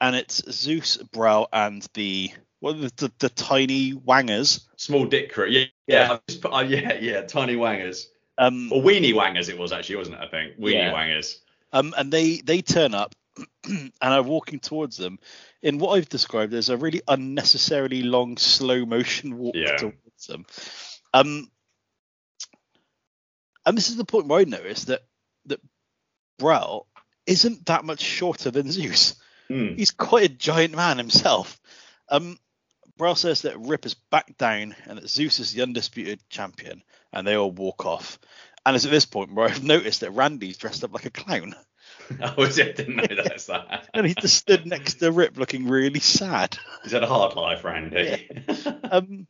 and 0.00 0.16
it's 0.16 0.42
Zeus, 0.50 0.96
Brow, 0.98 1.46
and 1.52 1.86
the 1.94 2.30
what 2.64 2.80
the, 2.80 2.92
the, 2.96 3.12
the 3.18 3.28
tiny 3.28 3.92
wangers. 3.92 4.66
Small 4.76 5.04
dick 5.06 5.30
crew. 5.32 5.46
Yeah, 5.46 5.66
Yeah. 5.86 6.06
yeah, 6.06 6.12
I've 6.12 6.26
just 6.26 6.40
put- 6.40 6.52
oh, 6.52 6.60
yeah, 6.60 6.94
yeah. 6.94 7.20
Tiny 7.22 7.56
wangers. 7.56 8.08
Um, 8.38 8.72
Or 8.72 8.82
weenie 8.82 9.14
wangers 9.14 9.48
it 9.48 9.58
was 9.58 9.70
actually, 9.72 9.96
wasn't 9.96 10.16
it? 10.16 10.22
I 10.22 10.28
think 10.28 10.58
weenie 10.58 10.72
Yeah. 10.72 10.92
wangers. 10.94 11.40
Um, 11.72 11.94
and 11.96 12.10
they 12.12 12.38
they 12.38 12.62
turn 12.62 12.94
up 12.94 13.14
and 13.66 13.92
are 14.00 14.22
walking 14.22 14.60
towards 14.60 14.96
them 14.96 15.18
in 15.62 15.78
what 15.78 15.90
I've 15.96 16.08
described 16.08 16.54
as 16.54 16.68
a 16.68 16.76
really 16.76 17.02
unnecessarily 17.06 18.02
long 18.02 18.36
slow 18.38 18.86
motion 18.86 19.36
walk 19.36 19.54
Yeah. 19.56 19.76
towards 19.76 20.26
them. 20.26 20.46
Um, 21.12 21.50
and 23.66 23.76
this 23.76 23.88
is 23.88 23.96
the 23.96 24.04
point 24.04 24.26
where 24.26 24.40
I 24.40 24.44
noticed 24.44 24.86
that 24.86 25.02
that 25.46 25.60
Brell 26.38 26.86
isn't 27.26 27.66
that 27.66 27.84
much 27.84 28.00
shorter 28.00 28.50
than 28.50 28.70
Zeus. 28.72 29.16
Hmm. 29.48 29.74
He's 29.76 29.90
quite 29.90 30.24
a 30.24 30.34
giant 30.34 30.74
man 30.74 30.98
himself. 30.98 31.60
Um, 32.08 32.38
Brell 32.96 33.16
says 33.16 33.42
that 33.42 33.58
Rip 33.58 33.86
is 33.86 33.94
back 33.94 34.36
down 34.38 34.74
and 34.86 34.98
that 34.98 35.08
Zeus 35.10 35.40
is 35.40 35.52
the 35.52 35.62
undisputed 35.62 36.20
champion, 36.28 36.82
and 37.12 37.26
they 37.26 37.34
all 37.34 37.50
walk 37.50 37.84
off. 37.86 38.18
And 38.64 38.74
it's 38.76 38.84
at 38.84 38.90
this 38.90 39.04
point 39.04 39.32
where 39.34 39.48
I've 39.48 39.64
noticed 39.64 40.00
that 40.00 40.12
Randy's 40.12 40.56
dressed 40.58 40.84
up 40.84 40.92
like 40.94 41.04
a 41.06 41.10
clown. 41.10 41.54
I 42.22 42.34
was- 42.34 42.58
I 42.60 42.72
didn't 42.72 42.96
know 42.96 43.22
that's 43.24 43.46
that. 43.46 43.88
and 43.94 44.06
he 44.06 44.14
just 44.14 44.36
stood 44.36 44.66
next 44.66 44.94
to 44.94 45.10
Rip 45.12 45.36
looking 45.36 45.66
really 45.68 46.00
sad. 46.00 46.56
He's 46.82 46.92
had 46.92 47.02
a 47.02 47.06
hard 47.08 47.34
life, 47.36 47.64
Randy. 47.64 48.28
Um, 48.90 49.26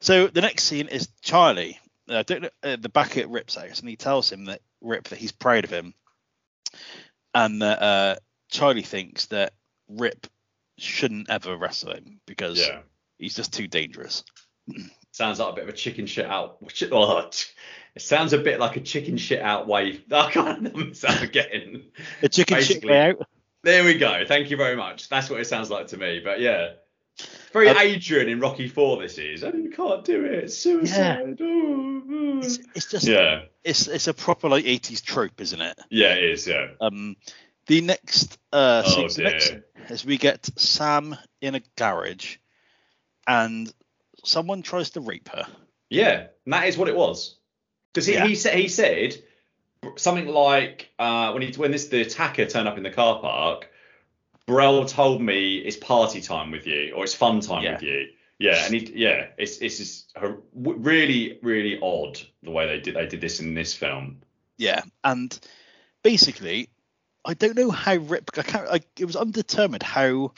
so 0.00 0.26
the 0.26 0.40
next 0.40 0.64
scene 0.64 0.88
is 0.88 1.08
Charlie. 1.22 1.78
Uh, 2.08 2.22
don't 2.24 2.42
know- 2.42 2.50
at 2.62 2.82
the 2.82 2.88
back 2.88 3.16
at 3.16 3.30
Rip's 3.30 3.54
house, 3.54 3.80
and 3.80 3.88
he 3.88 3.96
tells 3.96 4.30
him 4.30 4.46
that 4.46 4.60
Rip 4.80 5.08
that 5.08 5.18
he's 5.18 5.32
proud 5.32 5.64
of 5.64 5.70
him, 5.70 5.94
and 7.34 7.62
that 7.62 7.82
uh, 7.82 8.16
Charlie 8.50 8.82
thinks 8.82 9.26
that 9.26 9.54
Rip 9.88 10.26
shouldn't 10.82 11.30
ever 11.30 11.56
wrestle 11.56 11.92
him 11.92 12.20
because 12.26 12.58
yeah. 12.58 12.80
he's 13.18 13.34
just 13.34 13.52
too 13.52 13.66
dangerous. 13.68 14.24
Sounds 15.12 15.38
like 15.40 15.52
a 15.52 15.54
bit 15.56 15.64
of 15.64 15.68
a 15.70 15.74
chicken 15.76 16.06
shit 16.06 16.24
out. 16.24 16.56
Oh, 16.90 17.18
it 17.18 18.00
sounds 18.00 18.32
a 18.32 18.38
bit 18.38 18.58
like 18.58 18.78
a 18.78 18.80
chicken 18.80 19.18
shit 19.18 19.42
out 19.42 19.68
wave. 19.68 20.02
I 20.10 20.30
can't 20.30 20.62
remember 20.62 20.94
I'm 21.08 21.28
getting. 21.28 21.82
A 22.22 22.28
chicken 22.30 22.62
shit 22.62 22.82
way 22.82 23.10
out. 23.10 23.28
There 23.62 23.84
we 23.84 23.98
go. 23.98 24.24
Thank 24.26 24.50
you 24.50 24.56
very 24.56 24.74
much. 24.74 25.10
That's 25.10 25.28
what 25.28 25.38
it 25.38 25.46
sounds 25.46 25.70
like 25.70 25.88
to 25.88 25.98
me. 25.98 26.20
But 26.24 26.40
yeah, 26.40 26.70
very 27.52 27.68
Um, 27.68 27.76
Adrian 27.78 28.30
in 28.30 28.40
Rocky 28.40 28.68
Four. 28.68 29.02
This 29.02 29.18
is. 29.18 29.44
Oh, 29.44 29.52
you 29.52 29.68
can't 29.70 30.02
do 30.02 30.24
it. 30.24 30.50
Suicide. 30.50 31.36
Oh, 31.42 32.02
oh. 32.10 32.38
It's, 32.38 32.58
it's 32.74 32.90
just 32.90 33.06
Yeah. 33.06 33.42
it's 33.62 33.86
it's 33.88 34.08
a 34.08 34.14
proper 34.14 34.48
like 34.48 34.64
80s 34.64 35.02
trope, 35.04 35.38
isn't 35.42 35.60
it? 35.60 35.78
Yeah, 35.90 36.14
it 36.14 36.24
is. 36.24 36.46
Yeah. 36.46 36.68
Um, 36.80 37.16
the 37.66 37.82
next 37.82 38.38
uh, 38.50 38.82
Oh, 38.86 39.08
scene- 39.08 39.24
the 39.24 39.30
next 39.30 39.50
dear. 39.50 39.64
Is 39.92 40.04
we 40.04 40.18
get 40.18 40.48
Sam 40.56 41.16
in 41.40 41.54
a 41.54 41.62
garage, 41.76 42.36
and 43.26 43.72
someone 44.24 44.62
tries 44.62 44.90
to 44.90 45.00
rape 45.00 45.28
her. 45.28 45.46
Yeah, 45.90 46.26
and 46.44 46.52
that 46.52 46.66
is 46.66 46.76
what 46.76 46.88
it 46.88 46.96
was. 46.96 47.36
Because 47.92 48.06
he, 48.06 48.14
Yeah. 48.14 48.26
he 48.26 48.34
said 48.34 48.54
he 48.58 48.68
said 48.68 49.22
something 49.96 50.26
like 50.26 50.90
uh, 50.98 51.32
when 51.32 51.42
he 51.42 51.52
when 51.52 51.70
this 51.70 51.88
the 51.88 52.00
attacker 52.00 52.46
turned 52.46 52.68
up 52.68 52.76
in 52.76 52.82
the 52.82 52.90
car 52.90 53.20
park, 53.20 53.68
Burrell 54.46 54.86
told 54.86 55.20
me 55.20 55.58
it's 55.58 55.76
party 55.76 56.20
time 56.20 56.50
with 56.50 56.66
you 56.66 56.94
or 56.96 57.04
it's 57.04 57.14
fun 57.14 57.40
time 57.40 57.62
Yeah. 57.62 57.72
with 57.74 57.82
you. 57.82 58.06
Yeah, 58.38 58.64
and 58.64 58.74
he 58.74 58.92
yeah, 58.94 59.26
it's 59.38 59.58
it's 59.58 59.78
just 59.78 60.16
really 60.54 61.38
really 61.42 61.78
odd 61.80 62.18
the 62.42 62.50
way 62.50 62.66
they 62.66 62.80
did 62.80 62.94
they 62.96 63.06
did 63.06 63.20
this 63.20 63.38
in 63.38 63.54
this 63.54 63.74
film. 63.74 64.22
Yeah, 64.58 64.82
and 65.04 65.38
basically, 66.02 66.68
I 67.24 67.34
don't 67.34 67.56
know 67.56 67.70
how 67.70 67.94
Rip. 67.96 68.30
I 68.36 68.42
can't. 68.42 68.68
I, 68.68 68.80
it 68.98 69.04
was 69.04 69.16
undetermined 69.16 69.82
how 69.82 70.32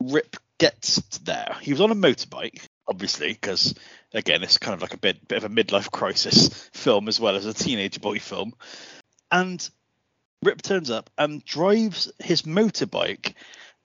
Rip 0.00 0.36
gets 0.58 0.96
there. 1.18 1.56
He 1.60 1.72
was 1.72 1.80
on 1.80 1.90
a 1.90 1.94
motorbike, 1.94 2.66
obviously, 2.86 3.32
because 3.32 3.74
again, 4.12 4.42
it's 4.42 4.58
kind 4.58 4.74
of 4.74 4.82
like 4.82 4.94
a 4.94 4.98
bit 4.98 5.26
bit 5.26 5.42
of 5.42 5.44
a 5.44 5.54
midlife 5.54 5.90
crisis 5.90 6.48
film 6.72 7.08
as 7.08 7.18
well 7.18 7.36
as 7.36 7.46
a 7.46 7.54
teenage 7.54 8.00
boy 8.00 8.18
film. 8.18 8.54
And 9.30 9.66
Rip 10.42 10.60
turns 10.62 10.90
up 10.90 11.10
and 11.16 11.44
drives 11.44 12.12
his 12.18 12.42
motorbike 12.42 13.34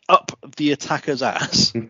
up 0.08 0.38
the 0.58 0.72
attacker's 0.72 1.22
ass. 1.22 1.74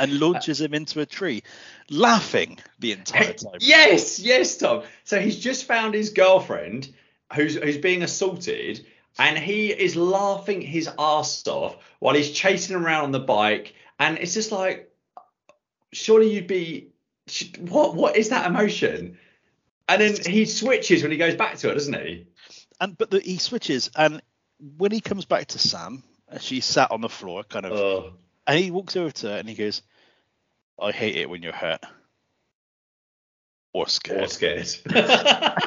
and 0.00 0.20
launches 0.20 0.60
him 0.60 0.74
into 0.74 1.00
a 1.00 1.06
tree, 1.06 1.42
laughing 1.90 2.58
the 2.78 2.92
entire 2.92 3.32
time. 3.32 3.58
Yes, 3.58 4.20
yes, 4.20 4.56
Tom. 4.56 4.84
So 5.02 5.20
he's 5.20 5.38
just 5.38 5.64
found 5.64 5.94
his 5.94 6.10
girlfriend 6.10 6.88
who's 7.34 7.56
who's 7.56 7.78
being 7.78 8.02
assaulted, 8.02 8.86
and 9.18 9.38
he 9.38 9.70
is 9.70 9.96
laughing 9.96 10.60
his 10.60 10.88
ass 10.98 11.46
off 11.46 11.76
while 11.98 12.14
he's 12.14 12.30
chasing 12.30 12.76
around 12.76 13.04
on 13.04 13.12
the 13.12 13.20
bike, 13.20 13.74
and 13.98 14.18
it's 14.18 14.34
just 14.34 14.52
like, 14.52 14.90
surely 15.92 16.32
you'd 16.32 16.46
be, 16.46 16.90
what 17.58 17.94
what 17.94 18.16
is 18.16 18.28
that 18.30 18.46
emotion? 18.46 19.18
And 19.88 20.00
then 20.00 20.16
he 20.24 20.44
switches 20.44 21.02
when 21.02 21.10
he 21.10 21.18
goes 21.18 21.34
back 21.34 21.56
to 21.58 21.70
it, 21.70 21.74
doesn't 21.74 21.94
he? 21.94 22.26
And 22.80 22.96
but 22.96 23.10
the, 23.10 23.20
he 23.20 23.38
switches, 23.38 23.90
and 23.96 24.22
when 24.76 24.92
he 24.92 25.00
comes 25.00 25.24
back 25.24 25.48
to 25.48 25.58
Sam, 25.58 26.02
she's 26.40 26.64
sat 26.64 26.90
on 26.90 27.00
the 27.00 27.08
floor, 27.08 27.42
kind 27.42 27.66
of, 27.66 27.72
Oh, 27.72 28.12
and 28.46 28.58
he 28.58 28.70
walks 28.70 28.96
over 28.96 29.10
to 29.10 29.28
her 29.28 29.36
and 29.36 29.48
he 29.48 29.54
goes, 29.54 29.82
"I 30.80 30.92
hate 30.92 31.16
it 31.16 31.28
when 31.28 31.42
you're 31.42 31.52
hurt 31.52 31.82
or 33.72 33.88
scared." 33.88 34.24
or 34.24 34.28
scared. 34.28 34.68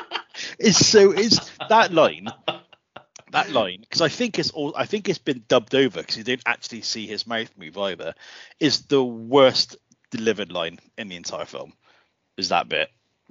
It's 0.57 0.85
so 0.85 1.11
it's 1.11 1.51
that 1.69 1.93
line, 1.93 2.27
that 3.31 3.51
line, 3.51 3.81
because 3.81 4.01
I 4.01 4.09
think 4.09 4.39
it's 4.39 4.51
all 4.51 4.73
I 4.75 4.85
think 4.85 5.09
it's 5.09 5.17
been 5.19 5.43
dubbed 5.47 5.75
over 5.75 5.99
because 6.01 6.17
you 6.17 6.23
don't 6.23 6.41
actually 6.45 6.81
see 6.81 7.07
his 7.07 7.25
mouth 7.27 7.51
move 7.57 7.77
either. 7.77 8.13
Is 8.59 8.83
the 8.87 9.03
worst 9.03 9.77
delivered 10.11 10.51
line 10.51 10.79
in 10.97 11.07
the 11.07 11.15
entire 11.15 11.45
film. 11.45 11.73
Is 12.37 12.49
that 12.49 12.67
bit? 12.69 12.89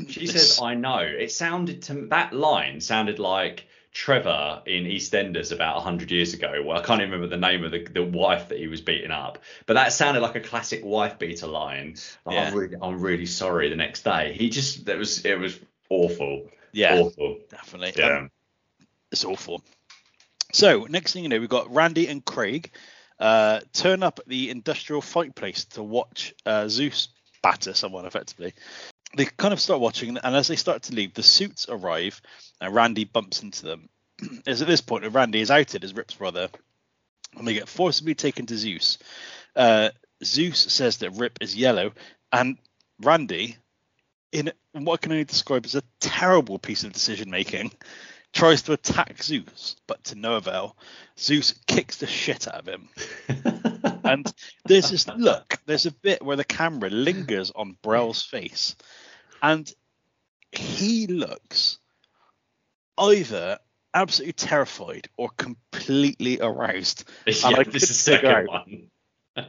She 0.09 0.25
It's- 0.25 0.55
said, 0.57 0.65
"I 0.65 0.75
know." 0.75 0.99
It 1.01 1.31
sounded 1.33 1.83
to 1.83 2.07
that 2.07 2.33
line 2.33 2.81
sounded 2.81 3.19
like 3.19 3.67
Trevor 3.93 4.63
in 4.67 4.85
EastEnders 4.85 5.53
about 5.53 5.83
hundred 5.83 6.11
years 6.11 6.33
ago. 6.33 6.63
Well, 6.65 6.79
I 6.79 6.83
can't 6.83 7.01
even 7.01 7.13
remember 7.13 7.27
the 7.35 7.41
name 7.41 7.65
of 7.65 7.73
the, 7.73 7.85
the 7.85 8.05
wife 8.05 8.49
that 8.49 8.59
he 8.59 8.69
was 8.69 8.81
beating 8.81 9.11
up, 9.11 9.39
but 9.67 9.75
that 9.75 9.93
sounded 9.93 10.21
like 10.21 10.37
a 10.37 10.41
classic 10.41 10.85
wife 10.85 11.19
beater 11.19 11.49
line. 11.49 11.97
Like, 12.25 12.35
Yeah. 12.37 12.47
I'm 12.49 12.55
really, 12.55 12.77
I'm 12.81 13.01
really 13.01 13.27
sorry. 13.27 13.69
The 13.69 13.77
next 13.77 14.05
day, 14.05 14.33
he 14.33 14.49
just 14.49 14.87
that 14.87 14.97
was 14.97 15.25
it 15.27 15.39
was 15.39 15.59
awful. 15.91 16.49
Yeah, 16.73 17.01
awful. 17.01 17.39
definitely. 17.51 17.93
Yeah. 18.01 18.19
Um, 18.19 18.31
it's 19.11 19.25
awful. 19.25 19.63
So 20.53 20.87
next 20.89 21.13
thing 21.13 21.23
you 21.23 21.29
know, 21.29 21.39
we've 21.39 21.49
got 21.49 21.73
Randy 21.73 22.09
and 22.09 22.25
Craig 22.25 22.71
uh, 23.19 23.61
turn 23.73 24.03
up 24.03 24.19
at 24.19 24.29
the 24.29 24.51
industrial 24.51 25.03
fight 25.03 25.35
place 25.35 25.65
to 25.67 25.83
watch 25.83 26.35
uh, 26.47 26.69
Zeus 26.69 27.09
batter 27.43 27.75
someone 27.75 28.07
effectively. 28.07 28.55
They 29.17 29.25
kind 29.25 29.53
of 29.53 29.61
start 29.61 29.81
watching, 29.81 30.17
and 30.17 30.37
as 30.37 30.49
they 30.49 30.57
start 30.57 30.85
to 30.85 30.95
leave, 30.95 31.15
the 31.15 31.23
suits 31.23 31.67
arrive, 31.69 32.21
and 32.61 32.75
Randy 32.75 33.05
bumps 33.05 33.43
into 33.43 33.65
them. 33.65 33.89
As 34.47 34.63
at 34.63 34.69
this 34.69 34.81
point, 34.81 35.05
Randy 35.13 35.41
is 35.41 35.51
outed 35.51 35.83
as 35.83 35.95
Rip's 35.95 36.15
brother, 36.15 36.49
and 37.37 37.47
they 37.47 37.55
get 37.55 37.69
forcibly 37.69 38.15
taken 38.15 38.47
to 38.47 38.57
Zeus. 38.57 38.99
Uh, 39.57 39.91
Zeus 40.23 40.59
says 40.59 40.99
that 40.99 41.13
Rip 41.13 41.39
is 41.41 41.57
yellow, 41.57 41.93
and 42.33 42.57
Randy, 43.01 43.57
in 44.31 44.53
what 44.73 45.01
can 45.01 45.13
only 45.13 45.25
describe 45.25 45.65
as 45.65 45.75
a 45.75 45.83
terrible 45.99 46.59
piece 46.59 46.85
of 46.85 46.93
decision 46.93 47.31
making, 47.31 47.73
tries 48.33 48.63
to 48.63 48.73
attack 48.73 49.23
Zeus, 49.23 49.77
but 49.87 50.03
to 50.05 50.15
no 50.15 50.37
avail. 50.37 50.77
Zeus 51.19 51.55
kicks 51.67 51.97
the 51.97 52.07
shit 52.07 52.49
out 52.49 52.67
of 52.67 52.69
him. 52.69 52.89
And 54.11 54.33
there's 54.65 54.91
this 54.91 55.07
look, 55.07 55.59
there's 55.67 55.87
a 55.87 55.93
bit 55.93 56.23
where 56.23 56.37
the 56.37 56.45
camera 56.45 56.91
lingers 56.91 57.53
on 57.55 57.77
Brell's 57.81 58.23
face, 58.23 58.75
and 59.41 59.73
he 60.51 61.07
looks 61.07 61.79
either 62.99 63.59
absolutely 63.95 64.33
terrified 64.33 65.09
or 65.17 65.29
completely 65.37 66.41
aroused. 66.41 67.09
yeah, 67.27 67.63
this 67.63 67.85
is 67.85 67.89
the 67.89 67.95
second 67.95 68.49
one. 68.49 68.91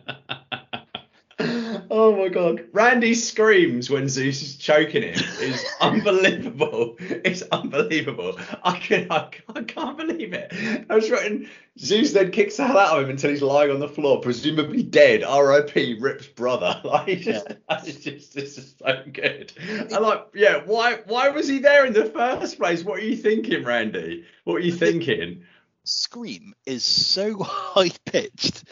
oh 2.03 2.15
my 2.15 2.27
god. 2.29 2.65
Randy 2.73 3.13
screams 3.13 3.89
when 3.89 4.09
Zeus 4.09 4.41
is 4.41 4.55
choking 4.57 5.03
him 5.03 5.13
is 5.39 5.63
unbelievable. 5.81 6.95
It's 6.99 7.43
unbelievable. 7.43 8.39
I 8.63 8.77
can 8.79 9.07
I, 9.11 9.29
can't- 9.29 9.57
I 9.57 9.63
can't 9.63 9.97
believe 9.97 10.33
it. 10.33 10.51
I 10.89 10.95
was 10.95 11.11
writing 11.11 11.47
Zeus 11.77 12.11
then 12.13 12.31
kicks 12.31 12.57
the 12.57 12.65
hell 12.65 12.77
out 12.77 12.97
of 12.97 13.03
him 13.05 13.11
until 13.11 13.29
he's 13.29 13.41
lying 13.41 13.71
on 13.71 13.79
the 13.79 13.87
floor, 13.87 14.19
presumably 14.19 14.83
dead. 14.83 15.23
R.I.P. 15.23 15.99
Rip's 15.99 16.27
brother. 16.27 16.79
Like 16.91 17.19
just, 17.21 17.47
it's 17.69 17.99
just 18.03 18.33
this 18.33 18.57
is 18.57 18.75
so 18.79 19.03
good. 19.13 19.53
And 19.69 19.91
like, 19.91 20.25
yeah, 20.33 20.61
why 20.65 20.99
why 21.05 21.29
was 21.29 21.47
he 21.47 21.59
there 21.59 21.85
in 21.85 21.93
the 21.93 22.05
first 22.05 22.57
place? 22.57 22.83
What 22.83 22.99
are 22.99 23.03
you 23.05 23.15
thinking, 23.15 23.63
Randy? 23.63 24.25
What 24.43 24.55
are 24.55 24.59
you 24.65 24.73
thinking? 24.73 25.43
Scream 25.85 26.53
is 26.65 26.83
so 26.83 27.41
high 27.43 27.91
pitched. 28.05 28.63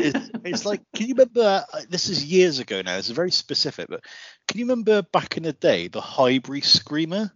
It's, 0.00 0.30
it's 0.44 0.64
like, 0.64 0.82
can 0.94 1.06
you 1.08 1.14
remember? 1.14 1.64
uh, 1.72 1.80
This 1.88 2.08
is 2.08 2.24
years 2.24 2.58
ago 2.58 2.82
now. 2.82 2.96
It's 2.96 3.08
very 3.08 3.30
specific, 3.30 3.88
but 3.88 4.04
can 4.48 4.58
you 4.60 4.66
remember 4.66 5.02
back 5.02 5.36
in 5.36 5.42
the 5.44 5.52
day 5.52 5.88
the 5.88 6.00
Highbury 6.00 6.60
Screamer? 6.60 7.32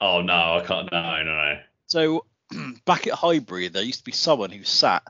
Oh 0.00 0.20
no, 0.22 0.56
I 0.58 0.62
can't. 0.66 0.90
No, 0.92 1.02
no, 1.22 1.24
no. 1.24 1.60
So 1.86 2.26
back 2.86 3.06
at 3.06 3.14
Highbury, 3.14 3.68
there 3.68 3.82
used 3.82 4.00
to 4.00 4.04
be 4.04 4.12
someone 4.12 4.50
who 4.50 4.64
sat 4.64 5.02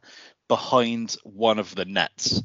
behind 0.48 1.16
one 1.24 1.58
of 1.58 1.74
the 1.74 1.84
nets, 1.84 2.42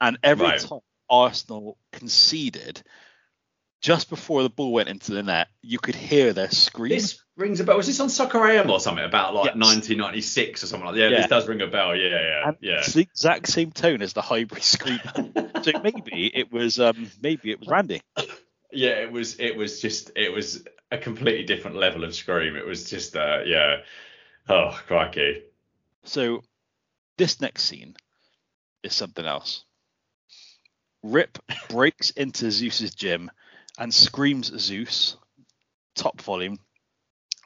and 0.00 0.18
every 0.22 0.52
Right. 0.52 0.60
time 0.60 0.80
Arsenal 1.10 1.76
conceded, 1.92 2.82
just 3.82 4.08
before 4.08 4.44
the 4.44 4.48
ball 4.48 4.72
went 4.72 4.88
into 4.88 5.12
the 5.12 5.22
net, 5.22 5.48
you 5.60 5.78
could 5.78 5.96
hear 5.96 6.32
their 6.32 6.50
scream. 6.50 6.90
This 6.90 7.20
rings 7.36 7.58
a 7.58 7.64
bell. 7.64 7.76
Was 7.76 7.88
this 7.88 7.98
on 7.98 8.08
Soccer 8.08 8.46
AM 8.46 8.70
or 8.70 8.78
something 8.78 9.04
about 9.04 9.34
like 9.34 9.46
Yes. 9.46 9.56
1996 9.56 10.62
or 10.62 10.66
something 10.68 10.86
like 10.86 10.94
that? 10.94 11.00
Yeah, 11.00 11.08
Yeah. 11.08 11.16
this 11.18 11.26
does 11.26 11.48
ring 11.48 11.60
a 11.60 11.66
bell. 11.66 11.94
Yeah, 11.96 12.08
yeah, 12.10 12.48
and 12.48 12.56
yeah. 12.60 12.78
it's 12.78 12.94
the 12.94 13.02
exact 13.02 13.48
same 13.48 13.72
tone 13.72 14.00
as 14.00 14.12
the 14.12 14.22
Highbury 14.22 14.60
scream. 14.60 15.00
so 15.62 15.72
maybe 15.82 16.30
it 16.32 16.52
was 16.52 16.78
um 16.78 17.10
maybe 17.20 17.50
it 17.50 17.58
was 17.58 17.68
Randy. 17.68 18.00
Yeah, 18.70 19.00
it 19.00 19.12
was. 19.12 19.38
It 19.38 19.56
was 19.56 19.80
just. 19.80 20.12
It 20.16 20.32
was 20.32 20.64
a 20.90 20.96
completely 20.96 21.44
different 21.44 21.76
level 21.76 22.04
of 22.04 22.14
scream. 22.14 22.56
It 22.56 22.64
was 22.64 22.88
just. 22.88 23.16
Uh, 23.16 23.40
yeah. 23.44 23.78
Oh 24.48 24.78
crikey. 24.86 25.42
So 26.04 26.42
this 27.18 27.40
next 27.40 27.64
scene 27.64 27.96
is 28.82 28.94
something 28.94 29.26
else. 29.26 29.64
Rip 31.02 31.38
breaks 31.68 32.10
into 32.10 32.50
Zeus's 32.50 32.94
gym 32.94 33.30
and 33.78 33.92
screams 33.92 34.52
Zeus, 34.58 35.16
top 35.94 36.20
volume, 36.20 36.58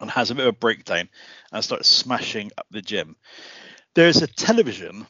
and 0.01 0.11
has 0.11 0.31
a 0.31 0.35
bit 0.35 0.47
of 0.47 0.55
a 0.55 0.59
breakdown 0.59 1.09
and 1.53 1.65
starts 1.65 1.89
smashing 1.89 2.51
up 2.59 2.67
the 2.71 2.83
gym. 2.83 3.17
There's 3.95 4.23
a 4.23 4.27
television 4.27 5.07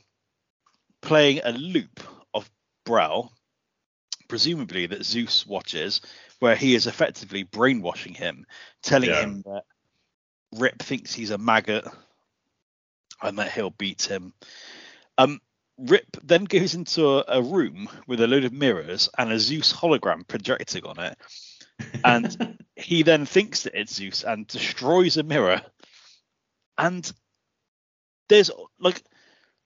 playing 1.00 1.40
a 1.44 1.52
loop 1.52 2.00
of 2.34 2.48
Brow, 2.84 3.30
presumably 4.28 4.86
that 4.86 5.04
Zeus 5.04 5.46
watches, 5.46 6.00
where 6.38 6.56
he 6.56 6.74
is 6.74 6.86
effectively 6.86 7.42
brainwashing 7.42 8.14
him, 8.14 8.46
telling 8.82 9.10
Yeah. 9.10 9.22
him 9.22 9.42
that 9.46 9.64
Rip 10.52 10.78
thinks 10.78 11.12
he's 11.12 11.30
a 11.30 11.38
maggot 11.38 11.84
and 13.22 13.38
that 13.38 13.52
he'll 13.52 13.70
beat 13.70 14.02
him. 14.02 14.32
Um, 15.18 15.40
Rip 15.78 16.16
then 16.22 16.44
goes 16.44 16.74
into 16.74 17.06
a, 17.06 17.24
a 17.28 17.42
room 17.42 17.88
with 18.06 18.20
a 18.20 18.26
load 18.26 18.44
of 18.44 18.52
mirrors 18.52 19.08
and 19.18 19.30
a 19.30 19.38
Zeus 19.38 19.72
hologram 19.72 20.26
projecting 20.26 20.84
on 20.84 20.98
it, 20.98 21.18
and 22.04 22.58
he 22.76 23.02
then 23.02 23.26
thinks 23.26 23.62
that 23.64 23.78
it's 23.78 23.94
Zeus 23.94 24.24
and 24.24 24.46
destroys 24.46 25.16
a 25.16 25.22
mirror. 25.22 25.62
And 26.78 27.10
there's 28.28 28.50
like 28.78 29.02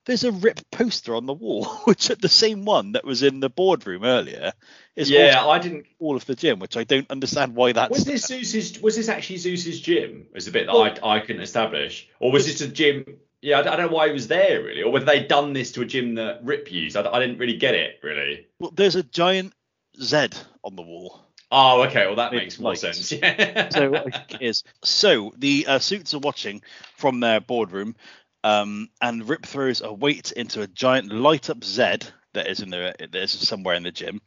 there's 0.05 0.23
a 0.23 0.31
Rip 0.31 0.59
poster 0.71 1.15
on 1.15 1.25
the 1.25 1.33
wall, 1.33 1.65
which 1.85 2.09
is 2.09 2.17
the 2.17 2.29
same 2.29 2.65
one 2.65 2.93
that 2.93 3.05
was 3.05 3.23
in 3.23 3.39
the 3.39 3.49
boardroom 3.49 4.03
earlier. 4.03 4.51
Is 4.95 5.09
yeah, 5.09 5.45
I 5.45 5.59
didn't. 5.59 5.85
all 5.99 6.15
of 6.15 6.25
the 6.25 6.35
gym, 6.35 6.59
which 6.59 6.75
I 6.75 6.83
don't 6.83 7.09
understand 7.09 7.55
why 7.55 7.71
that's. 7.71 7.91
Was 7.91 8.05
this 8.05 8.25
Zeus's? 8.25 8.81
Was 8.81 8.95
this 8.95 9.09
actually 9.09 9.37
Zeus's 9.37 9.79
gym? 9.79 10.27
Was 10.33 10.45
the 10.45 10.51
bit 10.51 10.65
that 10.67 10.73
Well- 10.73 10.97
I 11.03 11.17
I 11.17 11.19
couldn't 11.21 11.41
establish, 11.41 12.09
or 12.19 12.31
was 12.31 12.45
this 12.45 12.61
a 12.61 12.67
gym? 12.67 13.05
Yeah, 13.41 13.59
I, 13.59 13.63
don't- 13.63 13.79
know 13.79 13.87
why 13.87 14.07
he 14.07 14.13
was 14.13 14.27
there 14.27 14.63
really, 14.63 14.83
or 14.83 14.91
whether 14.91 15.05
they'd 15.05 15.27
done 15.27 15.53
this 15.53 15.71
to 15.73 15.81
a 15.81 15.85
gym 15.85 16.15
that 16.15 16.43
Rip 16.43 16.71
used. 16.71 16.95
I, 16.95 17.09
I 17.11 17.19
didn't 17.19 17.39
really 17.39 17.57
get 17.57 17.73
it 17.75 17.99
really. 18.03 18.47
Well, 18.59 18.71
there's 18.75 18.95
a 18.95 19.03
giant 19.03 19.53
Z 19.99 20.29
on 20.63 20.75
the 20.75 20.81
wall. 20.83 21.21
Oh, 21.51 21.83
okay. 21.83 22.05
Well, 22.05 22.15
that 22.15 22.33
It 22.33 22.37
makes 22.37 22.59
more 22.59 22.75
sense. 22.75 23.11
Yeah. 23.11 23.69
so 23.71 23.93
it 23.93 24.41
is. 24.41 24.63
So 24.83 25.33
the 25.37 25.65
uh, 25.67 25.79
suits 25.79 26.13
are 26.13 26.19
watching 26.19 26.61
from 26.95 27.19
their 27.19 27.41
boardroom, 27.41 27.95
um, 28.43 28.89
and 29.01 29.27
Rip 29.27 29.45
throws 29.45 29.81
a 29.81 29.91
weight 29.91 30.31
into 30.31 30.61
a 30.61 30.67
giant 30.67 31.11
light 31.11 31.49
up 31.49 31.63
Z 31.63 31.97
that 32.33 32.47
is 32.47 32.61
in 32.61 32.69
the 32.69 32.95
that 32.99 33.15
is 33.15 33.31
somewhere 33.31 33.75
in 33.75 33.83
the 33.83 33.91
gym, 33.91 34.21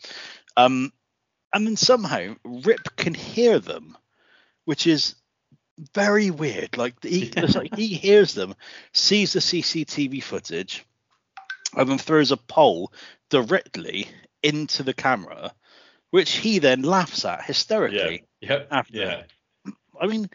um, 0.56 0.92
and 1.52 1.66
then 1.66 1.76
somehow 1.76 2.34
Rip 2.44 2.94
can 2.96 3.14
hear 3.14 3.58
them, 3.58 3.96
which 4.66 4.86
is 4.86 5.14
very 5.94 6.30
weird. 6.30 6.76
Like 6.76 7.02
he 7.02 7.30
like 7.54 7.74
he 7.74 7.88
hears 7.88 8.34
them, 8.34 8.54
sees 8.92 9.32
the 9.32 9.40
CCTV 9.40 10.22
footage, 10.22 10.84
and 11.76 11.88
then 11.88 11.98
throws 11.98 12.32
a 12.32 12.36
pole 12.36 12.92
directly 13.30 14.08
into 14.42 14.82
the 14.82 14.94
camera, 14.94 15.52
which 16.10 16.32
he 16.32 16.58
then 16.58 16.82
laughs 16.82 17.24
at 17.24 17.44
hysterically 17.44 18.24
yeah. 18.40 18.50
Yep. 18.50 18.68
after 18.70 18.96
Yeah. 18.98 19.22
I 20.00 20.06
mean, 20.06 20.28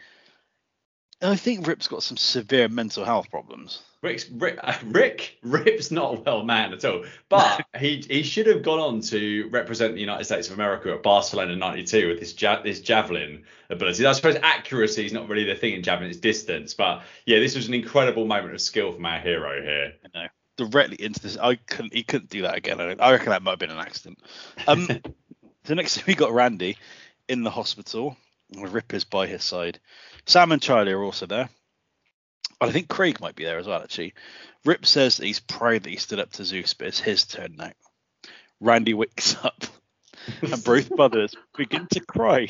I 1.22 1.36
think 1.36 1.66
Rip's 1.66 1.88
got 1.88 2.02
some 2.02 2.16
severe 2.16 2.68
mental 2.68 3.04
health 3.04 3.30
problems. 3.30 3.82
Rick's, 4.02 4.30
Rick, 4.30 4.58
Rick, 4.84 5.38
Rip's 5.42 5.90
not 5.90 6.18
a 6.18 6.20
well 6.20 6.42
man 6.42 6.72
at 6.72 6.84
all, 6.84 7.04
but 7.28 7.64
he 7.78 8.04
he 8.08 8.22
should 8.22 8.46
have 8.46 8.62
gone 8.62 8.78
on 8.78 9.00
to 9.02 9.48
represent 9.50 9.94
the 9.94 10.00
United 10.00 10.24
States 10.24 10.48
of 10.48 10.54
America 10.54 10.92
at 10.92 11.02
Barcelona 11.02 11.56
'92 11.56 12.08
with 12.08 12.20
this 12.20 12.40
ja- 12.40 12.62
this 12.62 12.80
javelin 12.80 13.44
ability. 13.68 14.06
I 14.06 14.12
suppose 14.12 14.36
accuracy 14.42 15.04
is 15.04 15.12
not 15.12 15.28
really 15.28 15.44
the 15.44 15.54
thing 15.54 15.74
in 15.74 15.82
javelin; 15.82 16.10
it's 16.10 16.18
distance. 16.18 16.72
But 16.74 17.02
yeah, 17.26 17.38
this 17.40 17.54
was 17.54 17.68
an 17.68 17.74
incredible 17.74 18.26
moment 18.26 18.54
of 18.54 18.60
skill 18.60 18.92
from 18.92 19.04
our 19.04 19.18
hero 19.18 19.62
here. 19.62 19.92
Know, 20.14 20.26
directly 20.56 21.02
into 21.02 21.20
this. 21.20 21.36
I 21.36 21.56
couldn't. 21.56 21.92
He 21.92 22.02
couldn't 22.02 22.30
do 22.30 22.42
that 22.42 22.56
again. 22.56 22.80
I, 22.80 22.92
I 22.92 23.12
reckon 23.12 23.30
that 23.30 23.42
might 23.42 23.52
have 23.52 23.58
been 23.58 23.70
an 23.70 23.78
accident. 23.78 24.18
Um, 24.66 24.86
the 25.64 25.74
next 25.74 25.96
thing 25.96 26.04
we 26.06 26.14
got 26.14 26.32
Randy 26.32 26.78
in 27.28 27.42
the 27.42 27.50
hospital. 27.50 28.16
Rip 28.56 28.94
is 28.94 29.04
by 29.04 29.28
his 29.28 29.44
side. 29.44 29.78
Sam 30.26 30.50
and 30.50 30.60
Charlie 30.60 30.92
are 30.92 31.04
also 31.04 31.26
there. 31.26 31.48
I 32.60 32.70
think 32.70 32.88
Craig 32.88 33.20
might 33.20 33.36
be 33.36 33.44
there 33.44 33.58
as 33.58 33.66
well, 33.66 33.82
actually. 33.82 34.14
Rip 34.64 34.84
says 34.84 35.16
that 35.16 35.26
he's 35.26 35.40
proud 35.40 35.84
that 35.84 35.90
he 35.90 35.96
stood 35.96 36.20
up 36.20 36.32
to 36.32 36.44
Zeus, 36.44 36.74
but 36.74 36.88
it's 36.88 37.00
his 37.00 37.24
turn 37.24 37.56
now. 37.56 37.72
Randy 38.60 38.94
wakes 38.94 39.36
up, 39.42 39.64
and 40.42 40.62
both 40.64 40.90
brothers 40.90 41.34
begin 41.56 41.86
to 41.92 42.00
cry. 42.00 42.48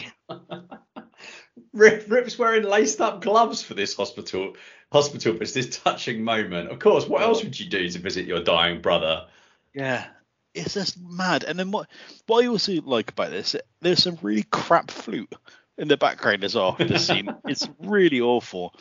Rip, 1.72 2.06
Rip's 2.08 2.38
wearing 2.38 2.64
laced 2.64 3.00
up 3.00 3.22
gloves 3.22 3.62
for 3.62 3.74
this 3.74 3.94
hospital 3.94 4.56
hospital, 4.92 5.34
but 5.34 5.42
it's 5.42 5.52
this 5.52 5.78
touching 5.78 6.24
moment. 6.24 6.70
Of 6.70 6.78
course, 6.80 7.06
what 7.06 7.22
else 7.22 7.42
would 7.44 7.58
you 7.58 7.68
do 7.68 7.88
to 7.88 7.98
visit 7.98 8.26
your 8.26 8.42
dying 8.42 8.80
brother? 8.80 9.26
Yeah, 9.72 10.06
it's 10.54 10.74
just 10.74 10.98
mad. 11.00 11.44
And 11.44 11.58
then 11.58 11.70
what? 11.70 11.88
What 12.26 12.44
I 12.44 12.48
also 12.48 12.72
like 12.82 13.12
about 13.12 13.30
this, 13.30 13.54
there's 13.80 14.02
some 14.02 14.18
really 14.22 14.44
crap 14.44 14.90
flute 14.90 15.32
in 15.78 15.88
the 15.88 15.96
background 15.96 16.44
as 16.44 16.54
well. 16.54 16.76
This 16.78 17.06
scene, 17.06 17.34
it's 17.46 17.68
really 17.80 18.20
awful. 18.20 18.74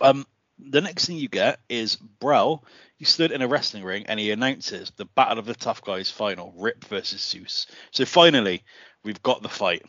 Um, 0.00 0.26
the 0.58 0.80
next 0.80 1.06
thing 1.06 1.16
you 1.16 1.28
get 1.28 1.60
is 1.68 1.96
Brell. 1.96 2.64
He 2.96 3.04
stood 3.04 3.32
in 3.32 3.42
a 3.42 3.48
wrestling 3.48 3.84
ring 3.84 4.06
and 4.08 4.20
he 4.20 4.30
announces 4.30 4.92
the 4.96 5.04
Battle 5.04 5.38
of 5.38 5.46
the 5.46 5.54
Tough 5.54 5.82
Guys 5.82 6.10
final, 6.10 6.54
Rip 6.56 6.84
versus 6.84 7.22
Zeus. 7.22 7.66
So 7.90 8.04
finally, 8.04 8.62
we've 9.02 9.22
got 9.22 9.42
the 9.42 9.48
fight. 9.48 9.84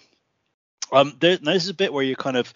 Um, 0.92 1.16
there, 1.20 1.38
now 1.42 1.54
this 1.54 1.64
is 1.64 1.70
a 1.70 1.76
bit 1.76 1.94
where 1.94 2.04
you 2.04 2.16
kind 2.16 2.38
of 2.38 2.54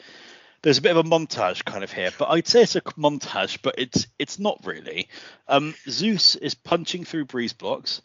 there's 0.61 0.77
a 0.77 0.81
bit 0.81 0.95
of 0.95 1.05
a 1.05 1.09
montage 1.09 1.63
kind 1.63 1.83
of 1.83 1.91
here, 1.91 2.11
but 2.17 2.29
I'd 2.29 2.47
say 2.47 2.63
it's 2.63 2.75
a 2.75 2.81
montage, 2.81 3.59
but 3.61 3.75
it's 3.77 4.07
it's 4.17 4.39
not 4.39 4.59
really. 4.65 5.07
Um, 5.47 5.73
Zeus 5.87 6.35
is 6.35 6.53
punching 6.53 7.05
through 7.05 7.25
breeze 7.25 7.53
blocks. 7.53 8.01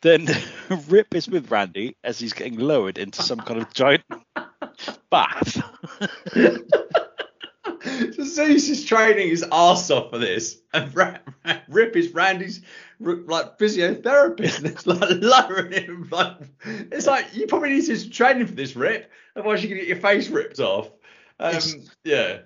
Then 0.00 0.28
Rip 0.88 1.14
is 1.14 1.28
with 1.28 1.50
Randy 1.50 1.96
as 2.04 2.18
he's 2.18 2.32
getting 2.32 2.58
lowered 2.58 2.98
into 2.98 3.22
some 3.22 3.40
kind 3.40 3.60
of 3.60 3.72
giant 3.74 4.04
bath. 5.10 5.60
So 8.12 8.24
Zeus 8.24 8.68
is 8.68 8.84
training 8.84 9.28
his 9.28 9.44
ass 9.50 9.90
off 9.90 10.10
for 10.10 10.18
this, 10.18 10.58
and 10.72 10.94
Rip 11.68 11.96
is 11.96 12.12
Randy's 12.12 12.60
like 13.00 13.58
physiotherapist, 13.58 14.58
and 14.58 14.66
it's 14.72 14.86
like 14.86 15.10
lowering 15.20 15.72
him. 15.72 16.08
Like 16.10 16.36
it's 16.64 17.06
like 17.06 17.34
you 17.34 17.46
probably 17.46 17.70
need 17.70 17.82
some 17.82 18.10
training 18.10 18.46
for 18.46 18.54
this, 18.54 18.76
Rip. 18.76 19.10
Otherwise, 19.36 19.62
you're 19.62 19.70
gonna 19.70 19.80
get 19.80 19.88
your 19.88 20.00
face 20.00 20.28
ripped 20.28 20.60
off. 20.60 20.90
Um, 21.38 21.50
It's- 21.50 21.90
yeah, 22.04 22.38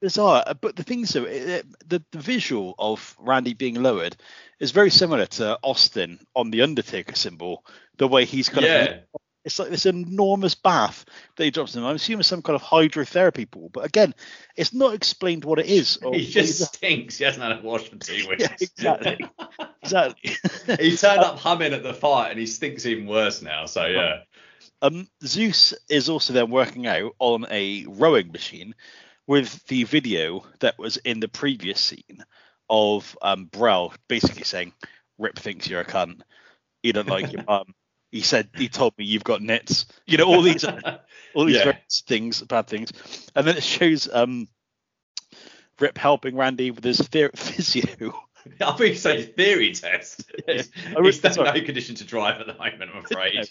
bizarre. 0.00 0.44
But 0.60 0.76
the 0.76 0.82
thing 0.82 1.00
is, 1.00 1.10
though, 1.10 1.24
it, 1.24 1.48
it- 1.48 1.88
the 1.88 2.04
the 2.12 2.18
visual 2.18 2.74
of 2.78 3.16
Randy 3.18 3.54
being 3.54 3.82
lowered 3.82 4.16
is 4.60 4.70
very 4.70 4.90
similar 4.90 5.26
to 5.26 5.58
Austin 5.62 6.18
on 6.34 6.50
the 6.50 6.62
Undertaker 6.62 7.14
symbol. 7.14 7.64
The 7.96 8.08
way 8.08 8.24
he's 8.24 8.48
kind 8.48 8.66
yeah. 8.66 8.84
of 8.84 9.20
it's 9.44 9.58
like 9.58 9.68
this 9.68 9.86
enormous 9.86 10.54
bath 10.54 11.04
that 11.36 11.44
he 11.44 11.50
drops 11.50 11.74
in. 11.76 11.84
I'm 11.84 11.96
assuming 11.96 12.22
some 12.22 12.40
kind 12.42 12.54
of 12.56 12.62
hydrotherapy 12.62 13.50
pool, 13.50 13.68
but 13.72 13.84
again, 13.84 14.14
it's 14.56 14.72
not 14.72 14.94
explained 14.94 15.44
what 15.44 15.58
it 15.58 15.66
is. 15.66 15.96
or- 16.02 16.14
He 16.14 16.26
just 16.26 16.74
stinks. 16.74 17.18
He 17.18 17.24
hasn't 17.24 17.42
had 17.42 17.58
a 17.58 17.62
wash 17.62 17.88
for 17.88 17.96
two 17.96 18.26
weeks. 18.28 18.42
yeah, 18.42 18.56
exactly, 18.60 19.26
exactly. 19.82 20.36
he 20.80 20.96
turned 20.96 21.20
up 21.20 21.38
humming 21.38 21.72
at 21.74 21.82
the 21.82 21.94
fight, 21.94 22.30
and 22.30 22.38
he 22.40 22.46
stinks 22.46 22.86
even 22.86 23.06
worse 23.06 23.42
now. 23.42 23.66
So 23.66 23.84
yeah, 23.86 24.20
Um, 24.82 25.08
Zeus 25.24 25.74
is 25.88 26.08
also 26.08 26.32
then 26.32 26.50
working 26.50 26.86
out 26.86 27.12
on 27.18 27.46
a 27.50 27.84
rowing 27.88 28.32
machine 28.32 28.74
with 29.26 29.64
the 29.66 29.84
video 29.84 30.44
that 30.60 30.78
was 30.78 30.96
in 30.98 31.20
the 31.20 31.28
previous 31.28 31.80
scene 31.80 32.24
of 32.70 33.16
um, 33.22 33.46
Brell 33.46 33.92
basically 34.08 34.44
saying, 34.44 34.72
Rip 35.18 35.38
thinks 35.38 35.68
you're 35.68 35.80
a 35.80 35.84
cunt. 35.84 36.20
He 36.82 36.92
don't 36.92 37.08
like 37.08 37.32
your 37.32 37.44
mum. 37.44 37.74
He 38.14 38.20
said 38.20 38.48
he 38.54 38.68
told 38.68 38.96
me 38.96 39.04
you've 39.04 39.24
got 39.24 39.42
nits. 39.42 39.86
You 40.06 40.18
know 40.18 40.26
all 40.26 40.40
these 40.40 40.64
all 41.34 41.44
these 41.46 41.56
Yeah. 41.56 41.76
things, 42.06 42.40
bad 42.42 42.68
things, 42.68 42.92
and 43.34 43.44
then 43.44 43.56
it 43.56 43.64
shows 43.64 44.08
um, 44.12 44.46
Rip 45.80 45.98
helping 45.98 46.36
Randy 46.36 46.70
with 46.70 46.84
his 46.84 47.00
physio. 47.34 48.14
I 48.60 48.72
think 48.76 48.80
you 48.90 48.94
say 48.94 49.22
theory 49.22 49.72
test. 49.72 50.30
Yeah. 50.46 50.54
He's, 50.54 50.70
I 50.86 50.90
really- 51.00 51.10
he's 51.12 51.24
in 51.36 51.44
no 51.44 51.52
condition 51.62 51.94
to 51.96 52.04
drive 52.04 52.40
at 52.40 52.46
the 52.46 52.52
moment, 52.54 52.90
I'm 52.94 53.04
afraid. 53.04 53.50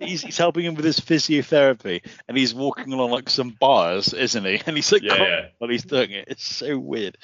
he's, 0.00 0.22
he's 0.22 0.38
helping 0.38 0.64
him 0.64 0.74
with 0.74 0.86
his 0.86 0.98
physiotherapy, 0.98 2.00
and 2.28 2.38
he's 2.38 2.54
walking 2.54 2.94
along 2.94 3.10
like 3.10 3.28
some 3.28 3.50
bars, 3.60 4.14
isn't 4.14 4.44
he? 4.46 4.62
And 4.66 4.74
he's 4.74 4.90
like 4.90 5.02
Yeah, 5.02 5.16
yeah. 5.18 5.46
while 5.58 5.68
he's 5.68 5.84
doing 5.84 6.12
it. 6.12 6.26
It's 6.28 6.44
so 6.46 6.78
weird. 6.78 7.18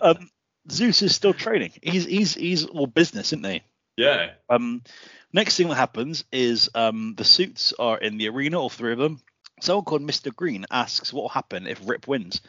Um, 0.00 0.30
Zeus 0.70 1.02
is 1.02 1.16
still 1.16 1.32
training. 1.34 1.72
He's 1.82 2.04
he's 2.04 2.34
he's 2.34 2.64
all 2.66 2.86
business, 2.86 3.28
isn't 3.32 3.44
he? 3.44 3.62
Yeah. 4.00 4.30
Um, 4.48 4.82
next 5.32 5.56
thing 5.56 5.68
that 5.68 5.76
happens 5.76 6.24
is 6.32 6.70
um, 6.74 7.14
the 7.16 7.24
suits 7.24 7.72
are 7.78 7.98
in 7.98 8.18
the 8.18 8.28
arena, 8.28 8.58
all 8.58 8.70
three 8.70 8.92
of 8.92 8.98
them. 8.98 9.20
Someone 9.60 9.84
called 9.84 10.02
Mr. 10.02 10.34
Green 10.34 10.64
asks 10.70 11.12
what 11.12 11.22
will 11.22 11.28
happen 11.28 11.66
if 11.66 11.86
Rip 11.86 12.08
wins. 12.08 12.40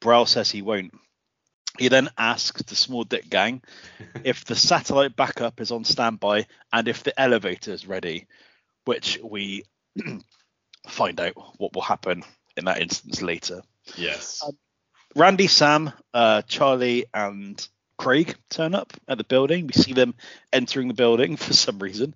Brow 0.00 0.24
says 0.24 0.50
he 0.50 0.62
won't. 0.62 0.92
He 1.78 1.88
then 1.88 2.10
asks 2.18 2.62
the 2.62 2.74
small 2.74 3.04
dick 3.04 3.30
gang 3.30 3.62
if 4.24 4.44
the 4.44 4.56
satellite 4.56 5.16
backup 5.16 5.60
is 5.60 5.70
on 5.70 5.84
standby 5.84 6.46
and 6.72 6.88
if 6.88 7.02
the 7.02 7.18
elevator 7.18 7.72
is 7.72 7.86
ready, 7.86 8.26
which 8.84 9.18
we 9.22 9.64
find 10.88 11.20
out 11.20 11.34
what 11.58 11.74
will 11.74 11.82
happen 11.82 12.22
in 12.56 12.66
that 12.66 12.80
instance 12.80 13.22
later. 13.22 13.62
Yes. 13.96 14.42
Randy, 15.16 15.46
Sam, 15.46 15.92
uh, 16.14 16.42
Charlie, 16.42 17.06
and 17.12 17.66
Craig 18.00 18.34
turn 18.48 18.74
up 18.74 18.94
at 19.08 19.18
the 19.18 19.24
building. 19.24 19.66
We 19.66 19.74
see 19.74 19.92
them 19.92 20.14
entering 20.54 20.88
the 20.88 20.94
building 20.94 21.36
for 21.36 21.52
some 21.52 21.78
reason. 21.78 22.14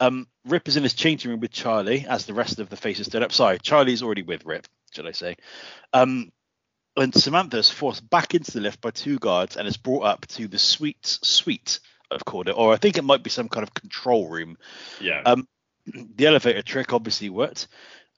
Um, 0.00 0.26
Rip 0.44 0.66
is 0.66 0.76
in 0.76 0.82
his 0.82 0.94
changing 0.94 1.30
room 1.30 1.38
with 1.38 1.52
Charlie 1.52 2.04
as 2.08 2.26
the 2.26 2.34
rest 2.34 2.58
of 2.58 2.68
the 2.68 2.76
faces 2.76 3.06
stood 3.06 3.22
up. 3.22 3.30
Sorry, 3.30 3.60
Charlie's 3.60 4.02
already 4.02 4.22
with 4.22 4.44
Rip, 4.44 4.66
should 4.92 5.06
I 5.06 5.12
say. 5.12 5.36
Um, 5.92 6.32
and 6.96 7.14
Samantha 7.14 7.58
is 7.58 7.70
forced 7.70 8.10
back 8.10 8.34
into 8.34 8.50
the 8.50 8.60
lift 8.60 8.80
by 8.80 8.90
two 8.90 9.20
guards 9.20 9.56
and 9.56 9.68
is 9.68 9.76
brought 9.76 10.02
up 10.02 10.26
to 10.28 10.48
the 10.48 10.58
suite 10.58 11.06
suite, 11.06 11.78
I've 12.10 12.24
called 12.24 12.48
it, 12.48 12.56
or 12.56 12.72
I 12.72 12.76
think 12.76 12.98
it 12.98 13.04
might 13.04 13.22
be 13.22 13.30
some 13.30 13.48
kind 13.48 13.62
of 13.62 13.72
control 13.72 14.28
room 14.28 14.56
yeah. 15.00 15.22
um, 15.24 15.46
the 15.86 16.26
elevator 16.26 16.62
trick 16.62 16.92
obviously 16.92 17.30
worked. 17.30 17.68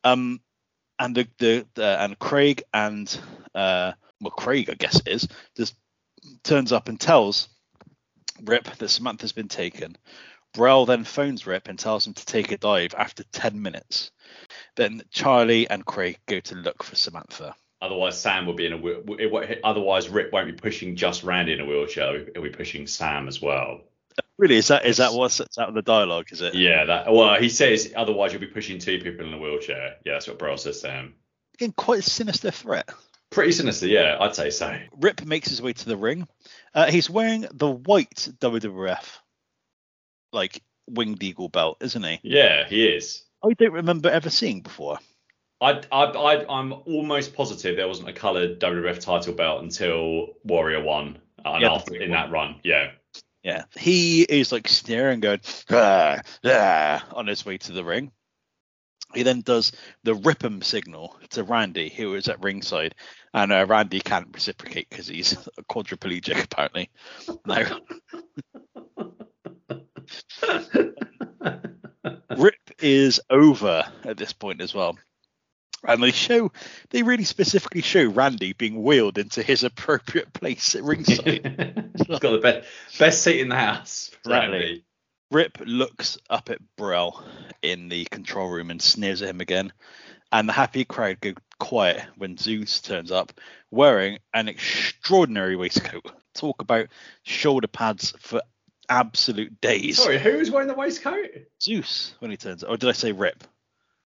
Um, 0.03 0.41
and 0.99 1.15
the, 1.15 1.29
the, 1.39 1.67
the 1.75 2.03
and 2.03 2.19
Craig 2.19 2.63
and 2.73 3.07
uh, 3.55 3.93
well 4.19 4.31
Craig 4.31 4.71
I 4.71 4.75
guess 4.75 4.99
it 5.01 5.09
is 5.09 5.29
just 5.55 5.75
turns 6.43 6.73
up 6.73 6.89
and 6.89 7.01
tells 7.01 7.49
Rip 8.43 8.65
that 8.65 8.89
Samantha's 8.89 9.33
been 9.33 9.49
taken. 9.49 9.97
Brell 10.55 10.87
then 10.87 11.05
phones 11.05 11.47
Rip 11.47 11.69
and 11.69 11.79
tells 11.79 12.07
him 12.07 12.15
to 12.15 12.25
take 12.27 12.51
a 12.53 12.59
dive 12.59 12.95
after 12.97 13.25
10 13.33 13.61
minutes. 13.61 14.11
Then 14.77 15.03
Charlie 15.11 15.69
and 15.69 15.85
Craig 15.85 16.19
go 16.27 16.41
to 16.41 16.55
look 16.55 16.83
for 16.83 16.97
Samantha. 16.97 17.55
Otherwise, 17.83 18.19
Sam 18.19 18.47
will 18.47 18.55
be 18.55 18.67
in 18.67 18.73
a. 18.73 18.79
wheel- 18.79 19.59
otherwise, 19.63 20.09
Rip 20.09 20.33
won't 20.33 20.47
be 20.47 20.55
pushing 20.55 20.97
just 20.97 21.25
Randy 21.25 21.53
in 21.53 21.61
a 21.61 21.67
wheelchair. 21.67 22.25
He'll 22.33 22.43
be 22.43 22.49
pushing 22.49 22.87
Sam 22.87 23.29
as 23.29 23.43
well. 23.43 23.83
Really, 24.39 24.57
is 24.57 24.69
that 24.69 24.87
is 24.87 24.97
that 24.97 25.13
what's 25.13 25.41
out 25.41 25.69
of 25.69 25.75
the 25.75 25.83
dialogue? 25.83 26.29
Is 26.31 26.41
it? 26.41 26.55
Yeah. 26.55 26.87
That. 26.87 27.13
Well, 27.13 27.39
he 27.39 27.51
says 27.51 27.93
otherwise 27.95 28.33
you'll 28.33 28.41
be 28.41 28.47
pushing 28.47 28.79
two 28.79 28.99
people 29.01 29.27
in 29.27 29.35
a 29.35 29.39
wheelchair. 29.39 29.97
Yeah, 30.07 30.15
that's 30.15 30.27
what 30.27 30.39
Bro 30.39 30.57
says 30.57 30.81
to 30.81 30.91
him. 30.91 31.15
Again, 31.55 31.73
quite 31.77 32.01
a 32.01 32.03
sinister 32.03 32.51
threat. 32.51 32.89
Pretty 33.37 33.53
sinister. 33.53 33.87
Yeah, 33.87 34.17
I'd 34.19 34.35
say 34.35 34.49
so. 34.49 34.75
Rip 34.99 35.23
makes 35.27 35.51
his 35.51 35.61
way 35.61 35.75
to 35.75 35.85
the 35.85 35.97
ring. 35.99 36.27
Uh, 36.73 36.91
he's 36.91 37.11
wearing 37.11 37.47
the 37.53 37.71
white 37.71 38.31
WWF 38.41 39.19
like 40.33 40.63
winged 40.89 41.23
eagle 41.23 41.51
belt, 41.51 41.77
isn't 41.83 42.03
he? 42.03 42.19
Yeah, 42.23 42.67
he 42.67 42.87
is. 42.89 43.25
I 43.45 43.53
don't 43.53 43.75
remember 43.75 44.09
ever 44.09 44.31
seeing 44.31 44.63
before. 44.63 44.99
I, 45.61 45.83
I, 45.93 46.05
I, 46.05 46.59
I'm 46.59 46.73
almost 46.87 47.35
positive 47.35 47.77
there 47.77 47.87
wasn't 47.87 48.09
a 48.09 48.15
coloured 48.15 48.59
WWF 48.59 49.01
title 49.01 49.35
belt 49.35 49.63
until 49.63 50.29
Warrior 50.45 50.83
One, 50.83 51.19
and 51.45 51.61
Yeah, 51.61 51.75
after 51.75 51.95
in 51.95 52.13
one. 52.13 52.19
that 52.19 52.31
run. 52.31 52.57
Yeah. 52.65 52.93
Yeah, 53.43 53.65
he 53.77 54.23
is 54.23 54.51
like 54.51 54.67
staring, 54.67 55.21
going 55.21 55.41
ah, 55.71 56.21
ah, 56.43 57.07
on 57.13 57.27
his 57.27 57.45
way 57.45 57.59
to 57.59 57.73
the 57.73 57.85
ring. 57.85 58.13
He 59.15 59.23
then 59.23 59.41
does 59.41 59.73
the 60.03 60.15
rip 60.15 60.45
'em 60.45 60.61
signal 60.63 61.17
to 61.31 61.45
Randy, 61.45 61.89
who 61.89 62.15
is 62.17 62.29
at 62.29 62.43
ringside, 62.43 62.95
and 63.37 63.53
uh, 63.53 63.67
Randy 63.69 64.01
can't 64.01 64.29
reciprocate 64.33 64.89
because 64.89 65.07
he's 65.07 65.35
a 65.35 65.63
quadriplegic 65.71 66.43
apparently. 66.43 66.89
Now, 67.45 67.81
Rip 72.37 72.55
is 72.81 73.21
over 73.29 73.85
at 74.05 74.17
this 74.17 74.33
point 74.33 74.63
as 74.63 74.75
well. 74.75 74.97
And 75.87 76.03
they 76.03 76.13
show, 76.13 76.51
they 76.91 77.03
really 77.03 77.25
specifically 77.25 77.83
show 77.83 78.09
Randy 78.09 78.55
being 78.55 78.83
wheeled 78.83 79.19
into 79.19 79.43
his 79.43 79.63
appropriate 79.63 80.33
place 80.33 80.75
at 80.75 80.83
ringside. 80.83 81.93
He's 82.09 82.19
got 82.19 82.23
the 82.23 82.39
best 82.39 82.67
best 82.99 83.23
seat 83.23 83.41
in 83.41 83.51
the 83.51 83.57
house. 83.57 84.11
Exactly. 84.25 84.85
Rip 85.31 85.59
looks 85.65 86.17
up 86.31 86.49
at 86.51 86.59
Burrell 86.77 87.23
in 87.61 87.89
the 87.91 88.07
control 88.07 88.49
room 88.49 88.71
and 88.71 88.81
sneers 88.81 89.21
at 89.23 89.29
him 89.29 89.41
again. 89.43 89.73
And 90.33 90.49
the 90.49 90.53
happy 90.53 90.85
crowd 90.85 91.21
go 91.21 91.33
quiet 91.59 92.03
when 92.17 92.37
Zeus 92.37 92.81
turns 92.81 93.11
up 93.13 93.33
wearing 93.71 94.19
an 94.35 94.49
extraordinary 94.49 95.57
waistcoat. 95.57 96.11
Talk 96.35 96.61
about 96.61 96.89
shoulder 97.23 97.69
pads 97.69 98.13
for 98.19 98.43
absolute 98.89 99.61
days. 99.61 99.99
Sorry, 99.99 100.19
who's 100.19 100.51
wearing 100.51 100.69
the 100.69 100.75
waistcoat? 100.75 101.31
Zeus 101.63 102.15
when 102.19 102.31
he 102.31 102.37
turns 102.37 102.63
up. 102.65 102.71
Or 102.71 102.77
did 102.77 102.89
I 102.89 102.93
say 102.93 103.13
Rip? 103.13 103.45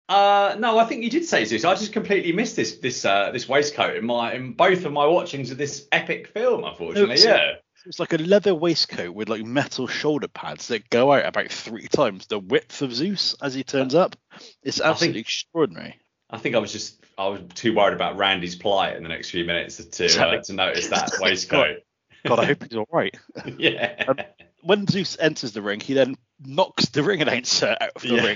Uh, 0.09 0.55
no, 0.59 0.77
I 0.77 0.85
think 0.85 1.03
you 1.03 1.09
did 1.09 1.25
say 1.25 1.45
Zeus. 1.45 1.63
I 1.63 1.73
just 1.75 1.93
completely 1.93 2.33
missed 2.33 2.55
this 2.55 2.77
this 2.77 3.05
uh, 3.05 3.31
this 3.31 3.47
waistcoat 3.47 3.95
in 3.95 4.05
my 4.05 4.33
in 4.33 4.53
both 4.53 4.85
of 4.85 4.91
my 4.91 5.05
watchings 5.05 5.51
of 5.51 5.57
this 5.57 5.87
epic 5.91 6.27
film. 6.27 6.63
Unfortunately, 6.65 7.13
Oops. 7.13 7.25
yeah. 7.25 7.53
It's 7.85 7.99
like 7.99 8.13
a 8.13 8.17
leather 8.17 8.53
waistcoat 8.53 9.15
with 9.15 9.27
like 9.29 9.43
metal 9.43 9.87
shoulder 9.87 10.27
pads 10.27 10.67
that 10.67 10.89
go 10.89 11.13
out 11.13 11.25
about 11.25 11.49
three 11.51 11.87
times 11.87 12.27
the 12.27 12.37
width 12.39 12.81
of 12.81 12.93
Zeus 12.93 13.35
as 13.41 13.53
he 13.55 13.63
turns 13.63 13.95
up. 13.95 14.15
It's 14.63 14.79
I 14.79 14.83
think- 14.85 14.91
absolutely 14.91 15.21
extraordinary. 15.21 16.00
I 16.31 16.37
think 16.37 16.55
I 16.55 16.59
was 16.59 16.71
just 16.71 17.03
I 17.17 17.27
was 17.27 17.41
too 17.55 17.75
worried 17.75 17.93
about 17.93 18.17
Randy's 18.17 18.55
plight 18.55 18.95
in 18.95 19.03
the 19.03 19.09
next 19.09 19.29
few 19.31 19.43
minutes 19.45 19.77
to 19.83 20.03
Exactly. 20.05 20.37
uh, 20.37 20.41
to 20.43 20.53
notice 20.53 20.87
that 20.87 21.11
waistcoat. 21.19 21.79
God, 22.25 22.39
I 22.39 22.45
hope 22.45 22.63
he's 22.63 22.77
all 22.77 22.87
right. 22.91 23.15
yeah. 23.57 24.05
Um, 24.07 24.17
When 24.61 24.87
Zeus 24.87 25.17
enters 25.19 25.51
the 25.53 25.61
ring, 25.61 25.79
he 25.79 25.93
then 25.93 26.15
knocks 26.39 26.87
the 26.89 27.03
ring 27.03 27.21
announcer 27.21 27.75
out 27.81 27.91
of 27.95 28.01
the 28.03 28.07
Yeah. 28.15 28.35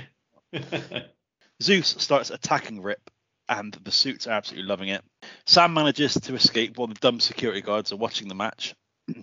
ring. 0.52 1.02
Zeus 1.62 1.88
starts 1.98 2.30
attacking 2.30 2.82
Rip, 2.82 3.10
and 3.48 3.72
the 3.84 3.90
suits 3.92 4.26
are 4.26 4.32
absolutely 4.32 4.68
loving 4.68 4.88
it. 4.88 5.02
Sam 5.46 5.72
manages 5.72 6.14
to 6.14 6.34
escape 6.34 6.76
while 6.76 6.88
the 6.88 6.94
dumb 6.94 7.20
security 7.20 7.60
guards 7.62 7.92
are 7.92 7.96
watching 7.96 8.28
the 8.28 8.34
match. 8.34 8.74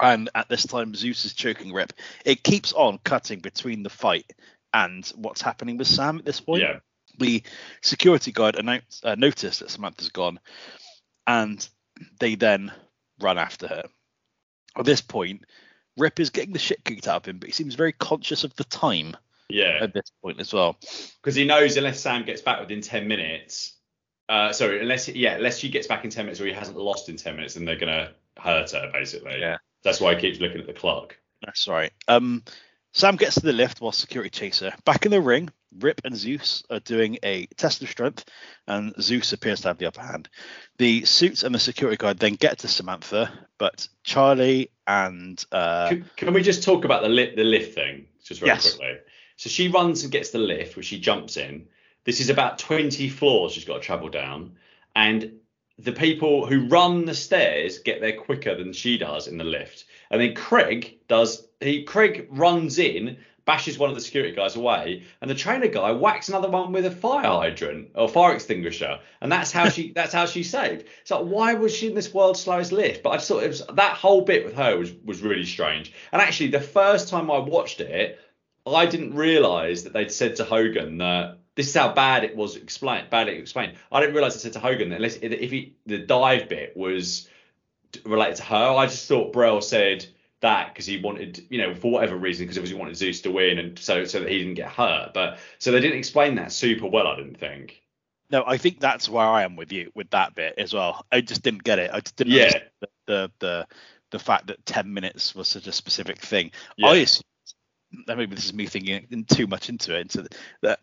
And 0.00 0.30
at 0.32 0.48
this 0.48 0.64
time, 0.64 0.94
Zeus 0.94 1.24
is 1.24 1.34
choking 1.34 1.72
Rip. 1.72 1.92
It 2.24 2.44
keeps 2.44 2.72
on 2.72 2.98
cutting 3.04 3.40
between 3.40 3.82
the 3.82 3.90
fight 3.90 4.30
and 4.72 5.04
what's 5.16 5.42
happening 5.42 5.76
with 5.76 5.88
Sam 5.88 6.18
at 6.18 6.24
this 6.24 6.40
point. 6.40 6.62
yeah. 6.62 6.78
The 7.18 7.42
security 7.82 8.32
guard 8.32 8.56
announced, 8.56 9.04
uh, 9.04 9.14
noticed 9.16 9.60
that 9.60 9.70
Samantha's 9.70 10.08
gone, 10.10 10.38
and 11.26 11.66
they 12.20 12.34
then 12.36 12.72
run 13.20 13.38
after 13.38 13.66
her. 13.66 13.84
At 14.76 14.84
this 14.84 15.00
point, 15.00 15.44
Rip 15.96 16.20
is 16.20 16.30
getting 16.30 16.52
the 16.52 16.58
shit 16.60 16.84
kicked 16.84 17.08
out 17.08 17.16
of 17.22 17.26
him, 17.26 17.38
but 17.38 17.48
he 17.48 17.52
seems 17.52 17.74
very 17.74 17.92
conscious 17.92 18.44
of 18.44 18.54
the 18.54 18.64
time 18.64 19.16
Yeah. 19.48 19.78
at 19.80 19.92
this 19.92 20.12
point 20.22 20.38
as 20.38 20.52
well. 20.52 20.78
Because 21.20 21.34
he 21.34 21.44
knows 21.44 21.76
unless 21.76 22.00
Sam 22.00 22.24
gets 22.24 22.40
back 22.40 22.60
within 22.60 22.80
ten 22.80 23.08
minutes, 23.08 23.74
uh, 24.28 24.52
sorry, 24.52 24.80
unless 24.80 25.08
yeah, 25.08 25.34
unless 25.34 25.58
she 25.58 25.68
gets 25.68 25.88
back 25.88 26.04
in 26.04 26.10
ten 26.10 26.26
minutes 26.26 26.40
or 26.40 26.46
he 26.46 26.52
hasn't 26.52 26.76
lost 26.76 27.08
in 27.08 27.16
ten 27.16 27.34
minutes, 27.34 27.54
then 27.54 27.64
they're 27.64 27.74
gonna 27.76 28.12
hurt 28.38 28.70
her 28.70 28.90
basically. 28.92 29.40
Yeah. 29.40 29.56
That's 29.82 30.00
why 30.00 30.14
he 30.14 30.20
keeps 30.20 30.38
looking 30.38 30.60
at 30.60 30.66
the 30.66 30.72
clock. 30.72 31.16
That's 31.44 31.66
right. 31.66 31.92
Um, 32.06 32.44
Sam 32.92 33.16
gets 33.16 33.34
to 33.34 33.40
the 33.42 33.52
lift 33.52 33.80
while 33.80 33.92
security 33.92 34.30
chase 34.30 34.60
her. 34.60 34.72
Back 34.84 35.04
in 35.04 35.10
the 35.10 35.20
ring, 35.20 35.50
Rip 35.78 36.00
and 36.04 36.16
Zeus 36.16 36.64
are 36.70 36.80
doing 36.80 37.18
a 37.22 37.46
test 37.56 37.82
of 37.82 37.90
strength, 37.90 38.24
and 38.66 38.94
Zeus 39.00 39.32
appears 39.32 39.60
to 39.60 39.68
have 39.68 39.78
the 39.78 39.86
upper 39.86 40.00
hand. 40.00 40.28
The 40.78 41.04
suits 41.04 41.42
and 41.42 41.54
the 41.54 41.58
security 41.58 41.96
guard 41.96 42.18
then 42.18 42.34
get 42.34 42.58
to 42.58 42.68
Samantha, 42.68 43.30
but 43.58 43.86
Charlie 44.04 44.70
and 44.86 45.44
uh, 45.52 45.88
Can, 45.90 46.10
can 46.16 46.32
we 46.32 46.42
just 46.42 46.62
talk 46.62 46.84
about 46.84 47.02
the 47.02 47.08
lift 47.08 47.36
the 47.36 47.44
lift 47.44 47.74
thing 47.74 48.06
just 48.24 48.40
very 48.40 48.52
Yes. 48.52 48.74
quickly? 48.74 48.98
So 49.36 49.50
she 49.50 49.68
runs 49.68 50.02
and 50.02 50.10
gets 50.10 50.30
the 50.30 50.38
lift, 50.38 50.76
which 50.76 50.86
she 50.86 50.98
jumps 50.98 51.36
in. 51.36 51.68
This 52.04 52.20
is 52.20 52.30
about 52.30 52.58
20 52.58 53.08
floors 53.10 53.52
she's 53.52 53.64
got 53.64 53.74
to 53.74 53.80
travel 53.80 54.08
down, 54.08 54.52
and 54.96 55.32
the 55.78 55.92
people 55.92 56.46
who 56.46 56.66
run 56.66 57.04
the 57.04 57.14
stairs 57.14 57.78
get 57.78 58.00
there 58.00 58.16
quicker 58.16 58.56
than 58.56 58.72
she 58.72 58.98
does 58.98 59.28
in 59.28 59.38
the 59.38 59.44
lift. 59.44 59.84
And 60.10 60.20
then 60.20 60.34
Craig 60.34 60.98
does 61.06 61.46
he 61.60 61.84
Craig 61.84 62.28
runs 62.30 62.78
in, 62.78 63.18
bashes 63.44 63.78
one 63.78 63.88
of 63.88 63.96
the 63.96 64.02
security 64.02 64.34
guys 64.34 64.56
away, 64.56 65.04
and 65.20 65.30
the 65.30 65.34
trainer 65.34 65.68
guy 65.68 65.90
whacks 65.90 66.28
another 66.28 66.50
one 66.50 66.70
with 66.70 66.84
a 66.84 66.90
fire 66.90 67.24
hydrant 67.24 67.88
or 67.94 68.08
fire 68.08 68.34
extinguisher, 68.34 69.00
and 69.20 69.32
that's 69.32 69.50
how 69.50 69.68
she 69.68 69.92
that's 69.94 70.12
how 70.12 70.26
she's 70.26 70.50
saved. 70.50 70.86
So 71.04 71.22
why 71.22 71.54
was 71.54 71.74
she 71.74 71.88
in 71.88 71.94
this 71.94 72.12
world's 72.12 72.40
slowest 72.40 72.72
lift? 72.72 73.02
But 73.02 73.10
I 73.10 73.16
just 73.16 73.28
thought 73.28 73.42
it 73.42 73.48
was 73.48 73.62
that 73.72 73.94
whole 73.94 74.22
bit 74.22 74.44
with 74.44 74.54
her 74.54 74.76
was 74.76 74.92
was 75.04 75.22
really 75.22 75.46
strange. 75.46 75.92
And 76.12 76.20
actually, 76.20 76.50
the 76.50 76.60
first 76.60 77.08
time 77.08 77.30
I 77.30 77.38
watched 77.38 77.80
it, 77.80 78.20
I 78.66 78.86
didn't 78.86 79.14
realise 79.14 79.82
that 79.82 79.92
they'd 79.92 80.12
said 80.12 80.36
to 80.36 80.44
Hogan 80.44 80.98
that 80.98 81.38
this 81.54 81.68
is 81.68 81.74
how 81.74 81.92
bad 81.92 82.24
it 82.24 82.36
was 82.36 82.54
explained. 82.54 83.10
Badly 83.10 83.34
explained. 83.34 83.76
I 83.90 84.00
didn't 84.00 84.14
realise 84.14 84.34
they 84.34 84.40
said 84.40 84.52
to 84.52 84.60
Hogan 84.60 84.90
that 84.90 84.96
unless 84.96 85.16
if 85.16 85.50
he, 85.50 85.74
the 85.86 85.98
dive 85.98 86.48
bit 86.48 86.76
was 86.76 87.28
related 88.04 88.36
to 88.36 88.42
her, 88.44 88.76
I 88.76 88.86
just 88.86 89.08
thought 89.08 89.32
Brell 89.32 89.60
said 89.60 90.06
that 90.40 90.72
because 90.72 90.86
he 90.86 91.00
wanted, 91.00 91.44
you 91.50 91.58
know, 91.58 91.74
for 91.74 91.90
whatever 91.90 92.16
reason, 92.16 92.44
because 92.44 92.58
obviously 92.58 92.76
he 92.76 92.80
wanted 92.80 92.96
Zeus 92.96 93.20
to 93.22 93.30
win 93.30 93.58
and 93.58 93.78
so 93.78 94.04
so 94.04 94.20
that 94.20 94.28
he 94.28 94.38
didn't 94.38 94.54
get 94.54 94.70
hurt. 94.70 95.12
But 95.14 95.38
so 95.58 95.72
they 95.72 95.80
didn't 95.80 95.98
explain 95.98 96.36
that 96.36 96.52
super 96.52 96.86
well, 96.86 97.06
I 97.08 97.16
didn't 97.16 97.38
think. 97.38 97.82
no, 98.30 98.44
I 98.46 98.56
think 98.58 98.78
that's 98.80 99.08
where 99.08 99.26
I 99.26 99.42
am 99.42 99.56
with 99.56 99.72
you 99.72 99.90
with 99.94 100.10
that 100.10 100.34
bit 100.34 100.54
as 100.58 100.72
well. 100.74 101.04
I 101.10 101.20
just 101.22 101.42
didn't 101.42 101.64
get 101.64 101.78
it. 101.78 101.90
I 101.92 102.00
just 102.00 102.16
didn't 102.16 102.34
Yeah. 102.34 102.58
the, 102.80 102.88
the 103.06 103.32
the 103.40 103.66
the 104.10 104.18
fact 104.18 104.46
that 104.46 104.64
ten 104.64 104.92
minutes 104.94 105.34
was 105.34 105.48
such 105.48 105.66
a 105.66 105.72
specific 105.72 106.18
thing. 106.18 106.52
Yeah. 106.76 106.88
I 106.88 106.96
assumed, 106.96 107.24
maybe 108.06 108.26
this 108.34 108.44
is 108.44 108.54
me 108.54 108.66
thinking 108.66 109.06
in 109.10 109.24
too 109.24 109.46
much 109.46 109.68
into 109.68 109.96
it, 109.96 110.00
into 110.02 110.22
the, 110.22 110.28
that 110.62 110.80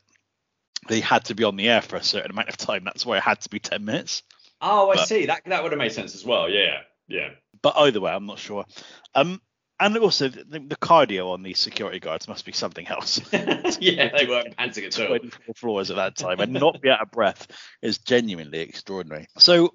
they 0.90 1.00
had 1.00 1.26
to 1.26 1.34
be 1.36 1.44
on 1.44 1.56
the 1.56 1.70
air 1.70 1.82
for 1.82 1.96
a 1.96 2.04
certain 2.04 2.30
amount 2.32 2.50
of 2.50 2.58
time. 2.58 2.84
That's 2.84 3.06
why 3.06 3.18
it 3.18 3.24
had 3.24 3.42
to 3.42 3.50
be 3.50 3.60
ten 3.60 3.86
minutes. 3.86 4.22
Oh, 4.62 4.92
I 4.92 4.96
But- 4.96 5.08
see. 5.08 5.26
That 5.28 5.42
that 5.46 5.64
would 5.64 5.72
have 5.72 5.80
made 5.80 5.92
sense 5.94 6.14
as 6.14 6.26
well. 6.26 6.50
Yeah, 6.50 6.82
yeah. 7.08 7.30
But 7.62 7.76
either 7.78 8.02
way, 8.02 8.12
I'm 8.12 8.26
not 8.26 8.40
sure. 8.40 8.66
Um, 9.14 9.42
and 9.80 9.98
also 9.98 10.30
the, 10.30 10.60
the 10.60 10.78
cardio 10.78 11.32
on 11.32 11.44
these 11.44 11.60
security 11.60 12.00
guards 12.00 12.28
must 12.28 12.46
be 12.46 12.52
something 12.52 12.88
else. 12.88 13.20
yeah, 13.80 14.10
they 14.18 14.26
weren't 14.26 14.56
panting 14.56 14.86
at 14.86 15.00
all. 15.00 15.08
24 15.08 15.56
floors 15.56 15.90
at 15.90 15.98
that 15.98 16.16
time 16.16 16.40
and 16.40 16.54
not 16.54 16.82
be 16.82 16.90
out 16.90 17.02
of 17.02 17.12
breath 17.12 17.48
is 17.82 17.98
genuinely 17.98 18.60
extraordinary. 18.60 19.28
So 19.38 19.74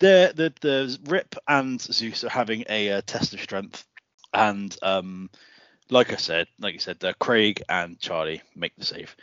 the 0.00 0.32
the 0.34 0.52
the 0.60 0.98
Rip 1.06 1.34
and 1.46 1.80
Zeus 1.80 2.24
are 2.24 2.30
having 2.30 2.64
a 2.68 2.92
uh, 2.92 3.00
test 3.06 3.34
of 3.34 3.40
strength, 3.40 3.84
and 4.32 4.76
um, 4.82 5.30
like 5.90 6.12
I 6.12 6.16
said, 6.16 6.46
like 6.58 6.74
you 6.74 6.80
said, 6.80 7.02
uh, 7.02 7.14
Craig 7.18 7.62
and 7.68 7.98
Charlie 7.98 8.42
make 8.54 8.76
the 8.76 8.84
save. 8.84 9.16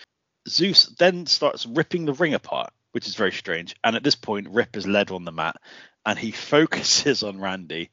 Zeus 0.48 0.88
then 0.99 1.26
starts 1.26 1.65
ripping 1.65 2.06
the 2.06 2.14
ring 2.14 2.34
apart, 2.34 2.72
which 2.91 3.07
is 3.07 3.15
very 3.15 3.32
strange. 3.32 3.76
And 3.84 3.95
at 3.95 4.03
this 4.03 4.15
point, 4.15 4.49
Rip 4.49 4.76
is 4.76 4.88
led 4.88 5.11
on 5.11 5.26
the 5.26 5.32
mat, 5.32 5.56
and 6.06 6.18
he 6.18 6.32
focuses 6.32 7.23
on 7.23 7.40
Randy, 7.40 7.90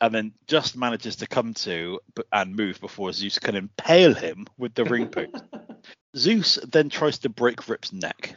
and 0.00 0.14
then 0.14 0.32
just 0.46 0.76
manages 0.76 1.16
to 1.16 1.26
come 1.26 1.54
to 1.54 2.00
and 2.32 2.54
move 2.54 2.80
before 2.80 3.12
Zeus 3.12 3.38
can 3.38 3.56
impale 3.56 4.14
him 4.14 4.46
with 4.58 4.74
the 4.74 4.84
ring 4.84 5.08
post. 5.08 5.42
Zeus 6.16 6.58
then 6.70 6.88
tries 6.88 7.18
to 7.20 7.28
break 7.28 7.68
Rip's 7.68 7.92
neck. 7.92 8.36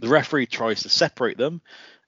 The 0.00 0.08
referee 0.08 0.46
tries 0.46 0.82
to 0.82 0.88
separate 0.88 1.36
them. 1.36 1.60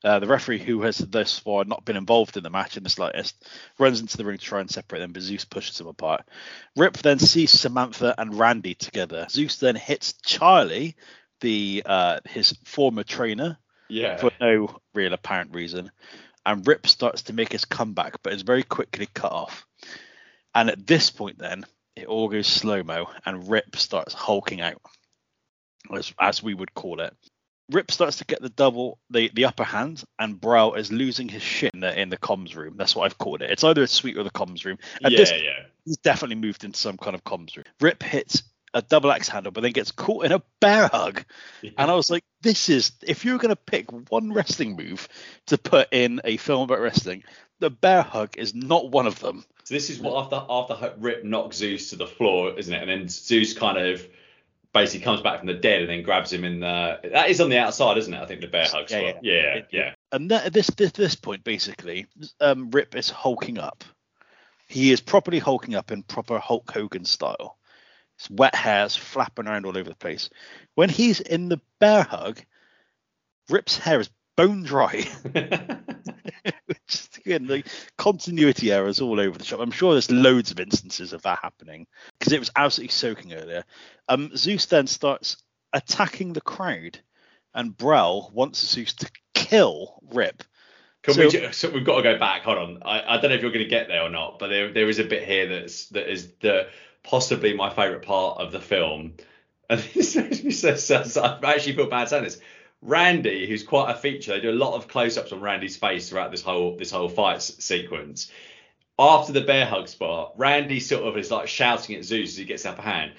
Uh, 0.02 0.18
the 0.18 0.26
referee, 0.26 0.58
who 0.58 0.82
has 0.82 0.98
thus 0.98 1.38
far 1.38 1.64
not 1.64 1.84
been 1.84 1.96
involved 1.96 2.36
in 2.36 2.42
the 2.42 2.50
match 2.50 2.76
in 2.76 2.82
the 2.82 2.90
slightest, 2.90 3.48
runs 3.78 4.00
into 4.00 4.18
the 4.18 4.24
ring 4.24 4.36
to 4.36 4.44
try 4.44 4.60
and 4.60 4.70
separate 4.70 4.98
them, 4.98 5.12
but 5.12 5.22
Zeus 5.22 5.46
pushes 5.46 5.78
them 5.78 5.86
apart. 5.86 6.28
Rip 6.76 6.98
then 6.98 7.18
sees 7.18 7.50
Samantha 7.50 8.14
and 8.18 8.38
Randy 8.38 8.74
together. 8.74 9.26
Zeus 9.30 9.56
then 9.56 9.76
hits 9.76 10.12
Charlie, 10.22 10.96
the 11.40 11.82
uh, 11.86 12.20
his 12.26 12.52
former 12.64 13.02
trainer, 13.02 13.58
Yeah. 13.88 14.16
for 14.16 14.30
no 14.40 14.76
real 14.94 15.12
apparent 15.12 15.54
reason. 15.54 15.90
And 16.46 16.66
Rip 16.66 16.86
starts 16.86 17.22
to 17.22 17.32
make 17.32 17.52
his 17.52 17.64
comeback, 17.64 18.22
but 18.22 18.32
is 18.32 18.42
very 18.42 18.62
quickly 18.62 19.08
cut 19.12 19.32
off. 19.32 19.66
And 20.54 20.68
at 20.68 20.86
this 20.86 21.10
point, 21.10 21.38
then 21.38 21.64
it 21.96 22.06
all 22.06 22.28
goes 22.28 22.46
slow 22.46 22.82
mo, 22.82 23.08
and 23.24 23.48
Rip 23.48 23.76
starts 23.76 24.14
hulking 24.14 24.60
out, 24.60 24.80
as, 25.94 26.12
as 26.20 26.42
we 26.42 26.54
would 26.54 26.74
call 26.74 27.00
it. 27.00 27.14
Rip 27.70 27.90
starts 27.90 28.18
to 28.18 28.26
get 28.26 28.42
the 28.42 28.50
double, 28.50 28.98
the, 29.08 29.30
the 29.32 29.46
upper 29.46 29.64
hand, 29.64 30.04
and 30.18 30.38
Brow 30.38 30.72
is 30.72 30.92
losing 30.92 31.28
his 31.28 31.42
shit 31.42 31.72
in 31.72 31.80
the 31.80 31.98
in 31.98 32.10
the 32.10 32.18
comms 32.18 32.54
room. 32.54 32.74
That's 32.76 32.94
what 32.94 33.06
I've 33.06 33.16
called 33.16 33.40
it. 33.40 33.50
It's 33.50 33.64
either 33.64 33.82
a 33.82 33.86
suite 33.86 34.18
or 34.18 34.22
the 34.22 34.30
comms 34.30 34.66
room. 34.66 34.76
At 35.02 35.12
yeah, 35.12 35.18
this 35.18 35.30
yeah. 35.30 35.64
he's 35.86 35.96
definitely 35.96 36.36
moved 36.36 36.64
into 36.64 36.78
some 36.78 36.98
kind 36.98 37.14
of 37.14 37.24
comms 37.24 37.56
room. 37.56 37.64
Rip 37.80 38.02
hits 38.02 38.42
a 38.74 38.82
double 38.82 39.10
axe 39.10 39.28
handle, 39.28 39.52
but 39.52 39.62
then 39.62 39.72
gets 39.72 39.92
caught 39.92 40.26
in 40.26 40.32
a 40.32 40.42
bear 40.60 40.88
hug. 40.88 41.24
And 41.62 41.90
I 41.90 41.94
was 41.94 42.10
like, 42.10 42.24
this 42.42 42.68
is 42.68 42.92
if 43.02 43.24
you're 43.24 43.38
gonna 43.38 43.56
pick 43.56 43.90
one 44.10 44.32
wrestling 44.32 44.76
move 44.76 45.08
to 45.46 45.56
put 45.56 45.88
in 45.92 46.20
a 46.24 46.36
film 46.36 46.62
about 46.62 46.80
wrestling, 46.80 47.22
the 47.60 47.70
bear 47.70 48.02
hug 48.02 48.36
is 48.36 48.54
not 48.54 48.90
one 48.90 49.06
of 49.06 49.20
them. 49.20 49.44
So 49.62 49.74
this 49.74 49.88
is 49.88 49.98
what 49.98 50.24
after 50.24 50.44
after 50.48 50.94
Rip 50.98 51.24
knocks 51.24 51.56
Zeus 51.56 51.90
to 51.90 51.96
the 51.96 52.06
floor, 52.06 52.52
isn't 52.58 52.72
it? 52.72 52.82
And 52.82 52.90
then 52.90 53.08
Zeus 53.08 53.54
kind 53.54 53.78
of 53.78 54.06
basically 54.74 55.04
comes 55.04 55.22
back 55.22 55.38
from 55.38 55.46
the 55.46 55.54
dead 55.54 55.80
and 55.80 55.88
then 55.88 56.02
grabs 56.02 56.32
him 56.32 56.44
in 56.44 56.60
the. 56.60 57.00
That 57.12 57.30
is 57.30 57.40
on 57.40 57.48
the 57.48 57.58
outside, 57.58 57.96
isn't 57.96 58.12
it? 58.12 58.20
I 58.20 58.26
think 58.26 58.42
the 58.42 58.48
bear 58.48 58.66
hug 58.66 58.90
Yeah, 58.90 59.10
spot. 59.10 59.24
Yeah, 59.24 59.60
yeah. 59.70 59.94
And 60.12 60.30
that, 60.30 60.46
at 60.46 60.52
this, 60.52 60.66
this 60.76 60.92
this 60.92 61.14
point, 61.14 61.44
basically, 61.44 62.06
um, 62.40 62.70
Rip 62.70 62.94
is 62.94 63.08
hulking 63.08 63.58
up. 63.58 63.84
He 64.68 64.92
is 64.92 65.00
properly 65.00 65.38
hulking 65.38 65.74
up 65.74 65.92
in 65.92 66.02
proper 66.02 66.38
Hulk 66.38 66.70
Hogan 66.70 67.04
style. 67.04 67.56
Wet 68.30 68.54
hairs 68.54 68.96
flapping 68.96 69.46
around 69.48 69.66
all 69.66 69.76
over 69.76 69.88
the 69.88 69.96
place. 69.96 70.30
When 70.74 70.88
he's 70.88 71.20
in 71.20 71.48
the 71.48 71.60
bear 71.80 72.02
hug, 72.02 72.40
Rip's 73.50 73.78
hair 73.78 74.00
is 74.00 74.10
bone 74.36 74.62
dry. 74.62 75.04
Just 76.88 77.18
again, 77.18 77.46
the 77.46 77.62
continuity 77.96 78.70
errors 78.72 79.00
all 79.00 79.20
over 79.20 79.38
the 79.38 79.44
shop. 79.44 79.60
I'm 79.60 79.70
sure 79.70 79.92
there's 79.92 80.10
loads 80.10 80.50
of 80.50 80.60
instances 80.60 81.12
of 81.12 81.22
that 81.22 81.38
happening 81.42 81.86
because 82.18 82.32
it 82.32 82.38
was 82.38 82.50
absolutely 82.56 82.92
soaking 82.92 83.32
earlier. 83.34 83.64
Um, 84.08 84.30
Zeus 84.36 84.66
then 84.66 84.86
starts 84.86 85.36
attacking 85.72 86.32
the 86.32 86.40
crowd, 86.40 86.98
and 87.54 87.76
Brell 87.76 88.30
wants 88.34 88.64
Zeus 88.66 88.92
to 88.94 89.10
kill 89.34 90.00
Rip. 90.12 90.42
Can 91.02 91.14
So- 91.14 91.20
we? 91.24 91.30
ju- 91.30 91.52
So 91.52 91.70
we've 91.70 91.84
got 91.84 91.96
to 91.96 92.02
go 92.02 92.18
back. 92.18 92.42
Hold 92.42 92.58
on. 92.58 92.82
I, 92.84 93.14
I 93.14 93.20
don't 93.20 93.30
know 93.30 93.36
if 93.36 93.42
you're 93.42 93.50
going 93.50 93.64
to 93.64 93.70
get 93.70 93.88
there 93.88 94.02
or 94.02 94.10
not, 94.10 94.38
but 94.38 94.48
there 94.48 94.72
there 94.72 94.88
is 94.88 94.98
a 94.98 95.04
bit 95.04 95.24
here 95.24 95.48
that's 95.48 95.86
that 95.90 96.10
is 96.10 96.32
the 96.40 96.68
possibly 97.04 97.54
my 97.54 97.70
favourite 97.70 98.02
part 98.02 98.40
of 98.40 98.50
the 98.50 98.60
film. 98.60 99.14
And 99.70 99.80
this 99.80 100.14
makes 100.14 100.44
me 100.44 100.50
so 100.50 100.74
sad. 100.74 101.06
so 101.06 101.22
I 101.22 101.54
actually 101.54 101.74
feel 101.74 101.86
bad 101.86 102.10
saying 102.10 102.24
this. 102.24 102.38
Randy, 102.82 103.46
who's 103.48 103.62
quite 103.62 103.90
a 103.90 103.94
feature, 103.94 104.32
they 104.32 104.40
do 104.40 104.50
a 104.50 104.52
lot 104.52 104.74
of 104.74 104.88
close-ups 104.88 105.32
on 105.32 105.40
Randy's 105.40 105.78
face 105.78 106.10
throughout 106.10 106.30
this 106.30 106.42
whole 106.42 106.76
this 106.76 106.90
whole 106.90 107.08
fight 107.08 107.40
sequence. 107.40 108.30
After 108.98 109.32
the 109.32 109.40
bear 109.40 109.64
hug 109.64 109.88
spot, 109.88 110.34
Randy 110.36 110.80
sort 110.80 111.04
of 111.04 111.16
is 111.16 111.30
like 111.30 111.48
shouting 111.48 111.96
at 111.96 112.04
Zeus 112.04 112.32
as 112.32 112.36
he 112.36 112.44
gets 112.44 112.64
the 112.64 112.72
upper 112.72 112.82
hand. 112.82 113.12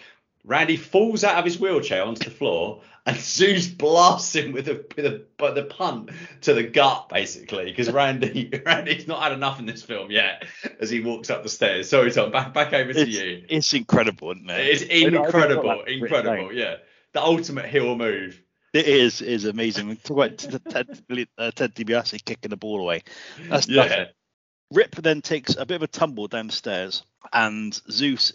Randy 0.45 0.77
falls 0.77 1.23
out 1.23 1.37
of 1.37 1.45
his 1.45 1.59
wheelchair 1.59 2.03
onto 2.03 2.23
the 2.23 2.29
floor, 2.35 2.81
and 3.05 3.17
Zeus 3.19 3.67
blasts 3.67 4.35
him 4.35 4.51
with 4.51 4.67
a 4.67 4.85
with 4.95 5.05
a 5.05 5.25
but 5.37 5.55
the 5.55 5.63
punt 5.63 6.11
to 6.41 6.53
the 6.53 6.63
gut, 6.63 7.09
basically, 7.09 7.65
because 7.65 7.91
Randy 7.91 8.51
Randy's 8.65 9.07
not 9.07 9.23
had 9.23 9.31
enough 9.31 9.59
in 9.59 9.65
this 9.65 9.81
film 9.83 10.11
yet. 10.11 10.45
As 10.79 10.89
he 10.89 11.01
walks 11.01 11.29
up 11.29 11.43
the 11.43 11.49
stairs. 11.49 11.89
Sorry, 11.89 12.11
Tom. 12.11 12.31
Back 12.31 12.53
back 12.53 12.73
over 12.73 12.93
to 12.93 12.99
It's, 13.01 13.11
you. 13.11 13.43
it's 13.49 13.73
incredible, 13.73 14.31
isn't 14.31 14.49
it? 14.49 14.59
It's 14.67 14.81
I- 14.83 14.85
I 14.85 14.87
think 14.89 15.15
incredible, 15.15 15.83
incredible. 15.83 16.53
Yeah, 16.53 16.75
the 17.13 17.21
ultimate 17.23 17.65
heel 17.65 17.95
move. 17.95 18.39
It 18.73 18.87
is 18.87 19.21
is 19.21 19.45
amazing. 19.45 19.95
Talk 19.97 20.17
about 20.17 20.37
Ted, 20.37 20.61
Ted, 20.69 21.27
uh, 21.37 21.51
Ted 21.51 21.73
DiBiase 21.73 22.23
kicking 22.25 22.49
the 22.49 22.57
ball 22.57 22.81
away. 22.81 23.03
That's 23.49 23.67
Yeah, 23.69 23.83
nothing. 23.83 24.05
Rip 24.71 24.95
then 24.95 25.21
takes 25.21 25.55
a 25.55 25.65
bit 25.65 25.75
of 25.75 25.83
a 25.83 25.87
tumble 25.87 26.27
down 26.27 26.47
the 26.47 26.53
stairs, 26.53 27.03
and 27.31 27.73
Zeus 27.89 28.33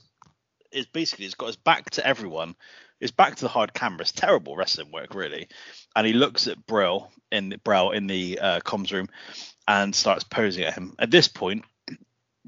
is 0.73 0.87
basically 0.87 1.25
has 1.27 1.35
got 1.35 1.47
his 1.47 1.57
back 1.57 1.91
to 1.91 2.07
everyone, 2.07 2.55
his 3.01 3.11
back 3.11 3.37
to 3.37 3.43
the 3.43 3.49
hard 3.49 3.75
camera. 3.75 4.03
It's 4.03 4.13
terrible 4.13 4.57
wrestling 4.57 4.93
work, 4.93 5.15
really. 5.15 5.49
And 5.97 6.07
he 6.07 6.13
looks 6.13 6.47
at 6.47 6.67
Brell 6.67 7.11
in 7.33 7.49
the 7.49 7.91
in 7.95 8.07
the 8.07 8.39
uh, 8.39 8.61
comms 8.61 8.93
room 8.93 9.09
and 9.67 9.95
starts 9.95 10.25
posing 10.25 10.65
at 10.65 10.75
him. 10.75 10.95
At 10.99 11.11
this 11.11 11.29
point, 11.29 11.65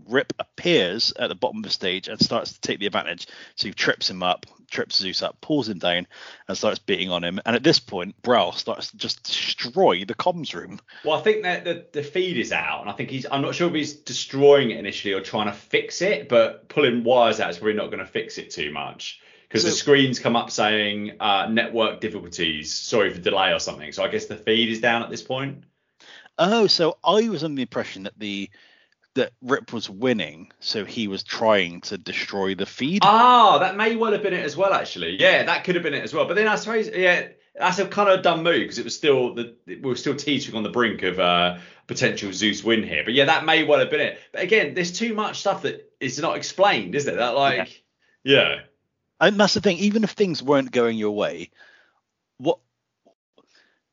Rip 0.06 0.32
appears 0.38 1.12
at 1.18 1.28
the 1.28 1.34
bottom 1.34 1.58
of 1.58 1.64
the 1.64 1.70
stage 1.70 2.08
and 2.08 2.20
starts 2.20 2.52
to 2.52 2.60
take 2.60 2.80
the 2.80 2.86
advantage. 2.86 3.26
So 3.56 3.68
he 3.68 3.74
trips 3.74 4.08
him 4.08 4.22
up, 4.22 4.46
trips 4.70 4.96
Zeus 4.96 5.22
up, 5.22 5.40
pulls 5.40 5.68
him 5.68 5.78
down, 5.78 6.06
and 6.48 6.56
starts 6.56 6.78
beating 6.78 7.10
on 7.10 7.22
him. 7.22 7.40
And 7.44 7.54
at 7.54 7.62
this 7.62 7.78
point, 7.78 8.20
Brell 8.22 8.52
starts 8.52 8.90
to 8.90 8.96
just 8.96 9.22
destroy 9.24 10.04
the 10.04 10.14
comms 10.14 10.54
room. 10.54 10.80
Well, 11.04 11.18
I 11.18 11.22
think 11.22 11.42
that 11.42 11.64
the, 11.64 11.86
the 11.92 12.02
feed 12.02 12.38
is 12.38 12.52
out, 12.52 12.80
and 12.80 12.90
I 12.90 12.94
think 12.94 13.10
he's. 13.10 13.26
I'm 13.30 13.42
not 13.42 13.54
sure 13.54 13.68
if 13.68 13.74
he's 13.74 13.94
destroying 13.94 14.70
it 14.70 14.78
initially 14.78 15.14
or 15.14 15.20
trying 15.20 15.46
to 15.46 15.52
fix 15.52 16.02
it, 16.02 16.28
but 16.28 16.68
pulling 16.68 17.04
wires 17.04 17.40
out 17.40 17.50
is 17.50 17.58
probably 17.58 17.74
not 17.74 17.86
going 17.86 17.98
to 17.98 18.06
fix 18.06 18.38
it 18.38 18.50
too 18.50 18.72
much 18.72 19.20
because 19.52 19.64
the 19.64 19.70
screens 19.70 20.18
come 20.18 20.34
up 20.34 20.50
saying 20.50 21.12
uh, 21.20 21.46
network 21.50 22.00
difficulties, 22.00 22.72
sorry 22.72 23.12
for 23.12 23.20
delay 23.20 23.52
or 23.52 23.58
something. 23.58 23.92
So 23.92 24.02
I 24.02 24.08
guess 24.08 24.24
the 24.24 24.36
feed 24.36 24.70
is 24.70 24.80
down 24.80 25.02
at 25.02 25.10
this 25.10 25.22
point. 25.22 25.64
Oh, 26.38 26.66
so 26.66 26.96
I 27.04 27.28
was 27.28 27.44
under 27.44 27.56
the 27.56 27.62
impression 27.62 28.04
that 28.04 28.18
the 28.18 28.48
that 29.14 29.32
Rip 29.42 29.72
was 29.72 29.90
winning, 29.90 30.52
so 30.60 30.84
he 30.84 31.08
was 31.08 31.22
trying 31.22 31.82
to 31.82 31.98
destroy 31.98 32.54
the 32.54 32.66
feed. 32.66 33.02
Ah, 33.04 33.58
that 33.58 33.76
may 33.76 33.96
well 33.96 34.12
have 34.12 34.22
been 34.22 34.32
it 34.32 34.44
as 34.44 34.56
well, 34.56 34.72
actually. 34.72 35.20
Yeah, 35.20 35.44
that 35.44 35.64
could 35.64 35.74
have 35.74 35.84
been 35.84 35.94
it 35.94 36.02
as 36.02 36.14
well. 36.14 36.26
But 36.26 36.34
then 36.34 36.48
I 36.48 36.56
suppose, 36.56 36.88
yeah, 36.88 37.28
that's 37.54 37.78
a 37.78 37.86
kind 37.86 38.08
of 38.08 38.20
a 38.20 38.22
dumb 38.22 38.42
move 38.42 38.60
because 38.60 38.78
it 38.78 38.84
was 38.84 38.96
still 38.96 39.34
the 39.34 39.54
we 39.66 39.80
were 39.80 39.96
still 39.96 40.16
teetering 40.16 40.56
on 40.56 40.62
the 40.62 40.70
brink 40.70 41.02
of 41.02 41.18
uh, 41.18 41.58
potential 41.86 42.32
Zeus 42.32 42.64
win 42.64 42.82
here. 42.82 43.02
But 43.04 43.14
yeah, 43.14 43.26
that 43.26 43.44
may 43.44 43.64
well 43.64 43.80
have 43.80 43.90
been 43.90 44.00
it. 44.00 44.18
But 44.32 44.42
again, 44.42 44.74
there's 44.74 44.92
too 44.92 45.14
much 45.14 45.40
stuff 45.40 45.62
that 45.62 45.92
is 46.00 46.18
not 46.18 46.36
explained, 46.36 46.94
is 46.94 47.04
there? 47.04 47.16
That 47.16 47.34
like, 47.34 47.82
yeah, 48.24 48.60
And 49.20 49.38
that's 49.38 49.54
the 49.54 49.60
thing. 49.60 49.78
Even 49.78 50.04
if 50.04 50.10
things 50.10 50.42
weren't 50.42 50.72
going 50.72 50.96
your 50.96 51.14
way, 51.14 51.50
what 52.38 52.58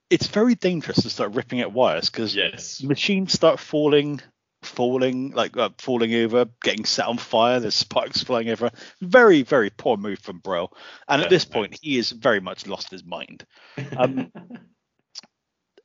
it's 0.09 0.27
very 0.27 0.55
dangerous 0.55 1.03
to 1.03 1.09
start 1.09 1.33
ripping 1.33 1.59
at 1.59 1.73
wires 1.73 2.09
because 2.09 2.35
yes, 2.35 2.81
machines 2.81 3.33
start 3.33 3.59
falling, 3.59 4.21
falling 4.61 5.31
like 5.31 5.55
uh, 5.57 5.69
falling 5.77 6.13
over, 6.15 6.45
getting 6.63 6.85
set 6.85 7.07
on 7.07 7.17
fire. 7.17 7.59
There's 7.59 7.75
sparks 7.75 8.23
flying 8.23 8.49
over. 8.49 8.71
Very, 9.01 9.41
very 9.43 9.69
poor 9.69 9.97
move 9.97 10.19
from 10.19 10.39
Bro. 10.39 10.71
And 11.07 11.21
at 11.21 11.29
this 11.29 11.45
point, 11.45 11.77
he 11.81 11.97
is 11.97 12.11
very 12.11 12.39
much 12.39 12.67
lost 12.67 12.91
his 12.91 13.03
mind. 13.03 13.45
Um, 13.97 14.31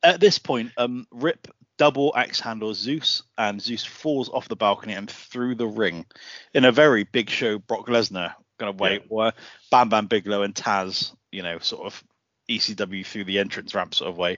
at 0.03 0.19
this 0.19 0.37
point, 0.37 0.71
um, 0.77 1.07
Rip 1.11 1.47
double 1.77 2.13
axe 2.15 2.39
handles 2.39 2.77
Zeus, 2.77 3.23
and 3.37 3.61
Zeus 3.61 3.83
falls 3.83 4.29
off 4.29 4.47
the 4.47 4.55
balcony 4.55 4.93
and 4.93 5.09
through 5.09 5.55
the 5.55 5.67
ring 5.67 6.05
in 6.53 6.65
a 6.65 6.71
very 6.71 7.03
big 7.03 7.29
show 7.29 7.57
Brock 7.57 7.87
Lesnar 7.87 8.33
kind 8.59 8.69
of 8.69 8.79
way, 8.79 8.93
Yeah. 8.95 9.05
where 9.09 9.33
Bam 9.71 9.89
Bam 9.89 10.07
Bigelow 10.07 10.43
and 10.43 10.53
Taz, 10.53 11.13
you 11.31 11.41
know, 11.43 11.59
sort 11.59 11.85
of 11.85 12.03
ECW 12.49 13.05
through 13.05 13.25
the 13.25 13.39
entrance 13.39 13.73
ramp 13.73 13.95
sort 13.95 14.09
of 14.09 14.17
way. 14.17 14.37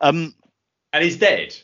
Um, 0.00 0.34
and 0.92 1.04
he's 1.04 1.16
dead. 1.18 1.54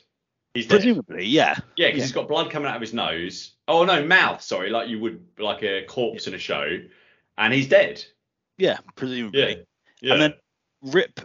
He's 0.56 0.66
dead. 0.66 0.76
presumably, 0.76 1.26
yeah. 1.26 1.56
Yeah, 1.76 1.88
because 1.88 1.98
Yeah. 1.98 2.04
he's 2.04 2.12
got 2.12 2.28
blood 2.28 2.50
coming 2.50 2.68
out 2.68 2.74
of 2.76 2.80
his 2.80 2.92
nose. 2.94 3.52
Oh 3.68 3.84
no, 3.84 4.04
mouth. 4.04 4.42
Sorry, 4.42 4.70
like 4.70 4.88
you 4.88 4.98
would 5.00 5.24
like 5.38 5.62
a 5.62 5.84
corpse 5.84 6.26
in 6.26 6.34
a 6.34 6.38
show, 6.38 6.78
and 7.38 7.52
he's 7.54 7.68
dead. 7.68 8.04
Yeah, 8.58 8.78
presumably. 8.94 9.40
Yeah, 9.40 9.54
yeah. 10.00 10.12
And 10.14 10.22
then 10.22 10.34
Rip 10.82 11.20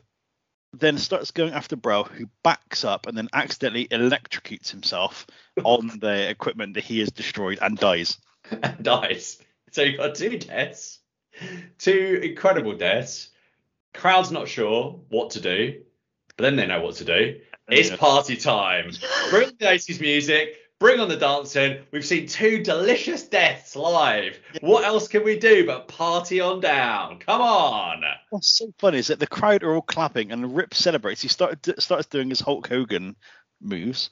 then 0.73 0.97
starts 0.97 1.31
going 1.31 1.53
after 1.53 1.75
Bro, 1.75 2.03
who 2.05 2.29
backs 2.43 2.85
up 2.85 3.05
and 3.07 3.17
then 3.17 3.27
accidentally 3.33 3.87
electrocutes 3.89 4.69
himself 4.71 5.27
on 5.63 5.87
the 5.99 6.29
equipment 6.29 6.73
that 6.75 6.83
he 6.83 6.99
has 6.99 7.09
destroyed 7.11 7.59
and 7.61 7.77
dies. 7.77 8.17
and 8.51 8.81
dies. 8.83 9.37
So 9.71 9.81
you've 9.83 9.97
got 9.97 10.15
two 10.15 10.37
deaths, 10.39 10.99
two 11.77 12.19
incredible 12.23 12.75
deaths. 12.77 13.29
Crowd's 13.93 14.31
not 14.31 14.47
sure 14.47 14.99
what 15.09 15.31
to 15.31 15.41
do, 15.41 15.81
but 16.37 16.43
then 16.43 16.55
they 16.55 16.65
know 16.67 16.81
what 16.81 16.95
to 16.95 17.05
do. 17.05 17.39
It's 17.69 17.89
Yeah. 17.89 17.97
party 17.97 18.35
time. 18.35 18.91
Bring 19.29 19.51
the 19.59 19.69
80s 19.69 19.99
music. 19.99 20.57
Bring 20.79 20.99
on 20.99 21.09
the 21.09 21.15
dancing. 21.15 21.77
We've 21.91 22.03
seen 22.03 22.25
two 22.25 22.63
delicious 22.63 23.23
deaths 23.23 23.75
live. 23.75 24.39
What 24.61 24.83
else 24.83 25.07
can 25.07 25.23
we 25.23 25.37
do 25.37 25.65
but 25.65 25.87
party 25.87 26.39
on 26.39 26.59
down? 26.59 27.19
Come 27.19 27.39
on. 27.39 28.03
What's 28.31 28.57
so 28.57 28.73
funny 28.79 28.97
is 28.97 29.07
that 29.07 29.19
the 29.19 29.27
crowd 29.27 29.61
are 29.63 29.75
all 29.75 29.83
clapping 29.83 30.31
and 30.31 30.55
Rip 30.55 30.73
celebrates. 30.73 31.21
He 31.21 31.27
started 31.27 31.79
starts 31.79 32.07
doing 32.07 32.29
his 32.29 32.39
Hulk 32.39 32.67
Hogan 32.67 33.15
moves, 33.61 34.09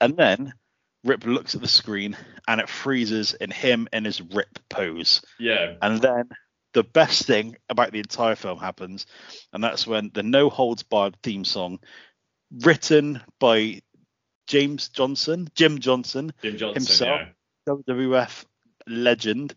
and 0.00 0.18
then 0.18 0.52
Rip 1.02 1.24
looks 1.24 1.54
at 1.54 1.62
the 1.62 1.68
screen 1.68 2.14
and 2.46 2.60
it 2.60 2.68
freezes 2.68 3.32
in 3.32 3.50
him 3.50 3.88
in 3.90 4.04
his 4.04 4.20
Rip 4.20 4.58
pose. 4.68 5.22
Yeah. 5.38 5.76
And 5.80 6.02
then 6.02 6.28
the 6.74 6.84
best 6.84 7.24
thing 7.24 7.56
about 7.70 7.92
the 7.92 8.00
entire 8.00 8.34
film 8.34 8.58
happens, 8.58 9.06
and 9.54 9.64
that's 9.64 9.86
when 9.86 10.10
the 10.12 10.22
No 10.22 10.50
Holds 10.50 10.82
Barred 10.82 11.16
theme 11.22 11.46
song, 11.46 11.78
written 12.50 13.20
by 13.38 13.80
James 14.46 14.88
Johnson, 14.88 15.48
Jim 15.54 15.78
Johnson, 15.78 16.32
Jim 16.42 16.56
Johnson. 16.56 16.74
Himself. 16.74 17.20
Yeah. 17.20 17.74
WWF 17.74 18.44
legend, 18.86 19.54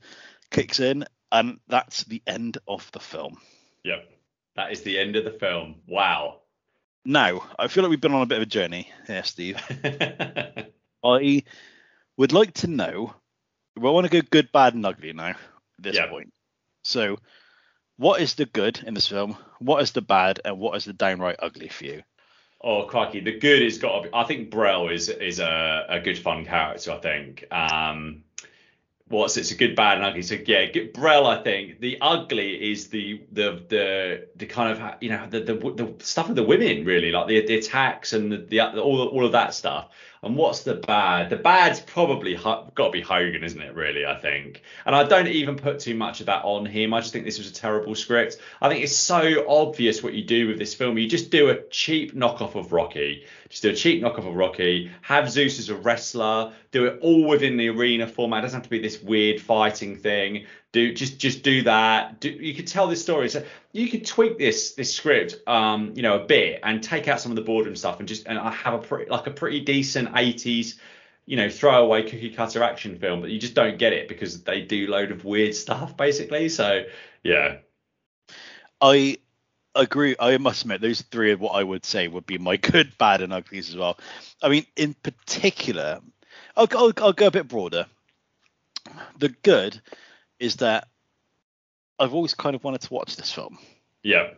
kicks 0.49 0.79
in, 0.79 1.05
and 1.31 1.59
that's 1.67 2.03
the 2.05 2.21
end 2.25 2.57
of 2.67 2.91
the 2.91 2.99
film. 2.99 3.37
Yep. 3.83 4.09
That 4.55 4.71
is 4.71 4.81
the 4.81 4.97
end 4.97 5.15
of 5.15 5.23
the 5.25 5.31
film. 5.31 5.75
Wow. 5.87 6.39
Now, 7.05 7.43
I 7.57 7.67
feel 7.67 7.83
like 7.83 7.91
we've 7.91 8.01
been 8.01 8.13
on 8.13 8.23
a 8.23 8.25
bit 8.25 8.37
of 8.37 8.43
a 8.43 8.47
journey 8.47 8.91
here, 9.07 9.23
Steve. 9.23 9.57
I 11.03 11.43
would 12.17 12.33
like 12.33 12.53
to 12.55 12.67
know. 12.67 13.13
We 13.77 13.89
want 13.89 14.05
to 14.05 14.21
go 14.21 14.27
good, 14.29 14.51
bad, 14.51 14.73
and 14.73 14.85
ugly 14.85 15.13
now 15.13 15.29
at 15.29 15.37
this 15.77 15.95
Yeah. 15.95 16.07
point. 16.07 16.33
So, 16.83 17.17
what 17.97 18.21
is 18.21 18.33
the 18.35 18.45
good 18.45 18.81
in 18.85 18.93
this 18.93 19.07
film? 19.07 19.37
What 19.59 19.81
is 19.81 19.91
the 19.91 20.01
bad, 20.01 20.41
and 20.43 20.59
what 20.59 20.75
is 20.75 20.85
the 20.85 20.93
downright 20.93 21.37
ugly 21.39 21.69
for 21.69 21.85
you? 21.85 22.03
Oh 22.61 22.83
crikey, 22.83 23.21
the 23.21 23.39
good 23.39 23.61
is 23.61 23.77
got 23.77 23.97
to 23.97 24.03
be. 24.03 24.09
I 24.13 24.23
think 24.25 24.49
Brell 24.49 24.89
is 24.89 25.09
is 25.09 25.39
a, 25.39 25.85
a 25.87 25.99
good 25.99 26.17
fun 26.17 26.45
character. 26.45 26.91
I 26.91 26.97
think. 26.97 27.45
Um, 27.51 28.23
what's 29.09 29.37
it's 29.37 29.51
a 29.51 29.55
good, 29.55 29.75
bad, 29.75 29.97
and 29.97 30.05
ugly. 30.05 30.21
So 30.21 30.35
yeah, 30.45 30.65
good, 30.65 30.93
Brell. 30.93 31.27
I 31.27 31.43
think 31.43 31.79
the 31.79 31.97
ugly 32.01 32.71
is 32.71 32.87
the 32.87 33.21
the 33.31 33.63
the 33.67 34.27
the 34.35 34.45
kind 34.45 34.71
of 34.71 35.01
you 35.01 35.09
know 35.09 35.27
the 35.29 35.41
the, 35.41 35.53
the 35.55 36.03
stuff 36.03 36.29
of 36.29 36.35
the 36.35 36.43
women 36.43 36.85
really 36.85 37.11
like 37.11 37.27
the, 37.27 37.45
the 37.45 37.57
attacks 37.57 38.13
and 38.13 38.31
the, 38.31 38.37
the 38.37 38.81
all 38.81 39.07
all 39.07 39.25
of 39.25 39.31
that 39.33 39.53
stuff. 39.53 39.89
And 40.21 40.35
what's 40.35 40.63
the 40.63 40.75
bad? 40.75 41.29
The 41.29 41.37
bad's 41.37 41.79
probably 41.79 42.35
got 42.35 42.75
to 42.75 42.89
be 42.89 42.99
Hogan, 42.99 43.43
isn't 43.43 43.61
it? 43.61 43.73
Really, 43.73 44.05
I 44.05 44.15
think. 44.15 44.63
And 44.85 44.93
I 44.93 45.05
don't 45.05 45.27
even 45.27 45.55
put 45.55 45.79
too 45.79 45.95
much 45.95 46.19
of 46.19 46.25
that 46.25 46.43
on 46.43 46.65
him. 46.65 46.93
I 46.93 46.99
just 46.99 47.13
think 47.13 47.23
this 47.23 47.37
was 47.37 47.49
a 47.49 47.53
terrible 47.53 47.95
script. 47.95 48.37
I 48.61 48.67
think 48.67 48.83
it's 48.83 48.95
so 48.95 49.45
obvious 49.47 50.03
what 50.03 50.13
you 50.13 50.25
do 50.25 50.49
with 50.49 50.59
this 50.59 50.75
film. 50.75 50.97
You 50.97 51.07
just 51.07 51.31
do 51.31 51.49
a 51.49 51.61
cheap 51.69 52.13
knockoff 52.13 52.55
of 52.55 52.73
Rocky. 52.73 53.25
Just 53.47 53.63
do 53.63 53.69
a 53.69 53.75
cheap 53.75 54.03
knockoff 54.03 54.27
of 54.27 54.35
Rocky. 54.35 54.91
Have 55.01 55.31
Zeus 55.31 55.57
as 55.57 55.69
a 55.69 55.75
wrestler. 55.75 56.53
Do 56.71 56.85
it 56.85 56.99
all 57.01 57.25
within 57.25 57.55
the 57.55 57.69
arena 57.69 58.05
format. 58.05 58.39
It 58.39 58.47
doesn't 58.47 58.57
have 58.57 58.63
to 58.63 58.69
be 58.69 58.79
this 58.79 59.01
weird 59.01 59.39
fighting 59.41 59.95
thing 59.95 60.45
do 60.71 60.93
just 60.93 61.17
just 61.17 61.43
do 61.43 61.63
that. 61.63 62.19
Do, 62.19 62.29
you 62.29 62.53
could 62.53 62.67
tell 62.67 62.87
this 62.87 63.01
story. 63.01 63.29
So 63.29 63.43
you 63.71 63.89
could 63.89 64.05
tweak 64.05 64.37
this 64.37 64.73
this 64.73 64.93
script 64.93 65.37
um 65.47 65.93
you 65.95 66.01
know 66.01 66.21
a 66.21 66.25
bit 66.25 66.59
and 66.63 66.83
take 66.83 67.07
out 67.07 67.19
some 67.19 67.31
of 67.31 67.35
the 67.35 67.41
boredom 67.41 67.75
stuff 67.75 67.99
and 67.99 68.07
just 68.07 68.27
and 68.27 68.37
I 68.37 68.51
have 68.51 68.73
a 68.73 68.79
pretty 68.79 69.09
like 69.09 69.27
a 69.27 69.31
pretty 69.31 69.61
decent 69.61 70.13
80s 70.13 70.75
you 71.25 71.37
know 71.37 71.49
throwaway 71.49 72.03
cookie 72.03 72.31
cutter 72.31 72.63
action 72.63 72.97
film 72.97 73.21
but 73.21 73.29
you 73.29 73.39
just 73.39 73.53
don't 73.53 73.77
get 73.77 73.93
it 73.93 74.07
because 74.07 74.43
they 74.43 74.61
do 74.61 74.87
load 74.87 75.11
of 75.11 75.25
weird 75.25 75.55
stuff 75.55 75.97
basically. 75.97 76.49
So 76.49 76.83
yeah. 77.23 77.57
I 78.81 79.17
agree. 79.75 80.15
I 80.19 80.37
must 80.37 80.61
admit 80.61 80.81
those 80.81 81.01
three 81.01 81.31
are 81.31 81.37
what 81.37 81.51
i 81.51 81.63
would 81.63 81.85
say 81.85 82.07
would 82.07 82.27
be 82.27 82.37
my 82.37 82.57
good 82.71 82.95
bad 82.99 83.21
and 83.21 83.33
uglies 83.33 83.69
as 83.69 83.75
well. 83.75 83.97
I 84.41 84.49
mean 84.49 84.67
in 84.75 84.93
particular 84.93 85.99
i'll, 86.55 86.67
I'll, 86.71 86.93
I'll 86.97 87.13
go 87.13 87.27
a 87.27 87.31
bit 87.31 87.47
broader. 87.47 87.87
The 89.17 89.29
good 89.29 89.81
is 90.39 90.57
that 90.57 90.87
I've 91.99 92.13
always 92.13 92.33
kind 92.33 92.55
of 92.55 92.63
wanted 92.63 92.81
to 92.81 92.93
watch 92.93 93.15
this 93.15 93.31
film. 93.31 93.57
Yeah. 94.03 94.31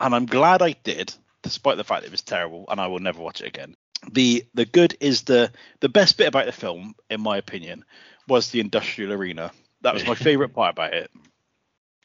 And 0.00 0.14
I'm 0.14 0.26
glad 0.26 0.62
I 0.62 0.72
did, 0.72 1.14
despite 1.42 1.76
the 1.76 1.84
fact 1.84 2.04
it 2.04 2.10
was 2.10 2.22
terrible, 2.22 2.64
and 2.68 2.80
I 2.80 2.88
will 2.88 2.98
never 2.98 3.22
watch 3.22 3.40
it 3.40 3.46
again. 3.46 3.74
The 4.12 4.44
the 4.54 4.66
good 4.66 4.96
is 5.00 5.22
the 5.22 5.50
the 5.80 5.88
best 5.88 6.18
bit 6.18 6.28
about 6.28 6.46
the 6.46 6.52
film, 6.52 6.94
in 7.08 7.20
my 7.20 7.38
opinion, 7.38 7.84
was 8.28 8.50
the 8.50 8.60
industrial 8.60 9.12
arena. 9.12 9.52
That 9.82 9.94
was 9.94 10.06
my 10.06 10.14
favorite 10.14 10.54
part 10.54 10.74
about 10.74 10.94
it. 10.94 11.10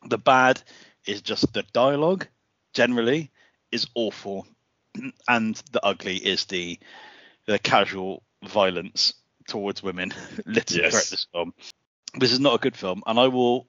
The 0.06 0.18
bad 0.18 0.62
is 1.06 1.22
just 1.22 1.52
the 1.54 1.64
dialogue 1.74 2.28
generally 2.74 3.32
is 3.72 3.88
awful, 3.96 4.48
and 5.28 5.62
the 5.72 5.84
ugly 5.84 6.18
is 6.18 6.46
the 6.46 6.80
the 7.46 7.60
casual 7.60 8.24
violence 8.46 9.14
towards 9.48 9.82
women 9.82 10.14
littered 10.46 10.78
yes. 10.78 10.92
throughout 10.92 11.10
this 11.10 11.28
film 11.34 11.54
this 12.16 12.32
is 12.32 12.40
not 12.40 12.56
a 12.56 12.60
good 12.60 12.76
film, 12.76 13.04
and 13.06 13.20
I 13.20 13.28
will 13.28 13.68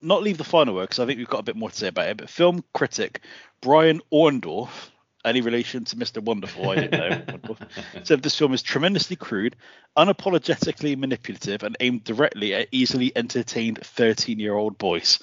not 0.00 0.22
leave 0.22 0.38
the 0.38 0.44
final 0.44 0.74
word 0.74 0.82
because 0.82 0.98
I 0.98 1.06
think 1.06 1.18
we've 1.18 1.28
got 1.28 1.40
a 1.40 1.44
bit 1.44 1.56
more 1.56 1.70
to 1.70 1.76
say 1.76 1.88
about 1.88 2.08
it. 2.08 2.16
But 2.16 2.28
film 2.28 2.64
critic 2.74 3.20
Brian 3.60 4.02
Orndorf, 4.12 4.90
any 5.24 5.40
relation 5.40 5.84
to 5.86 5.96
Mr. 5.96 6.22
Wonderful, 6.22 6.70
I 6.70 6.74
didn't 6.74 7.46
know, 7.46 7.56
said 8.02 8.22
this 8.22 8.36
film 8.36 8.52
is 8.52 8.62
tremendously 8.62 9.16
crude, 9.16 9.56
unapologetically 9.96 10.96
manipulative, 10.96 11.62
and 11.62 11.76
aimed 11.80 12.04
directly 12.04 12.54
at 12.54 12.68
easily 12.72 13.12
entertained 13.16 13.78
13 13.82 14.38
year 14.38 14.54
old 14.54 14.78
boys. 14.78 15.20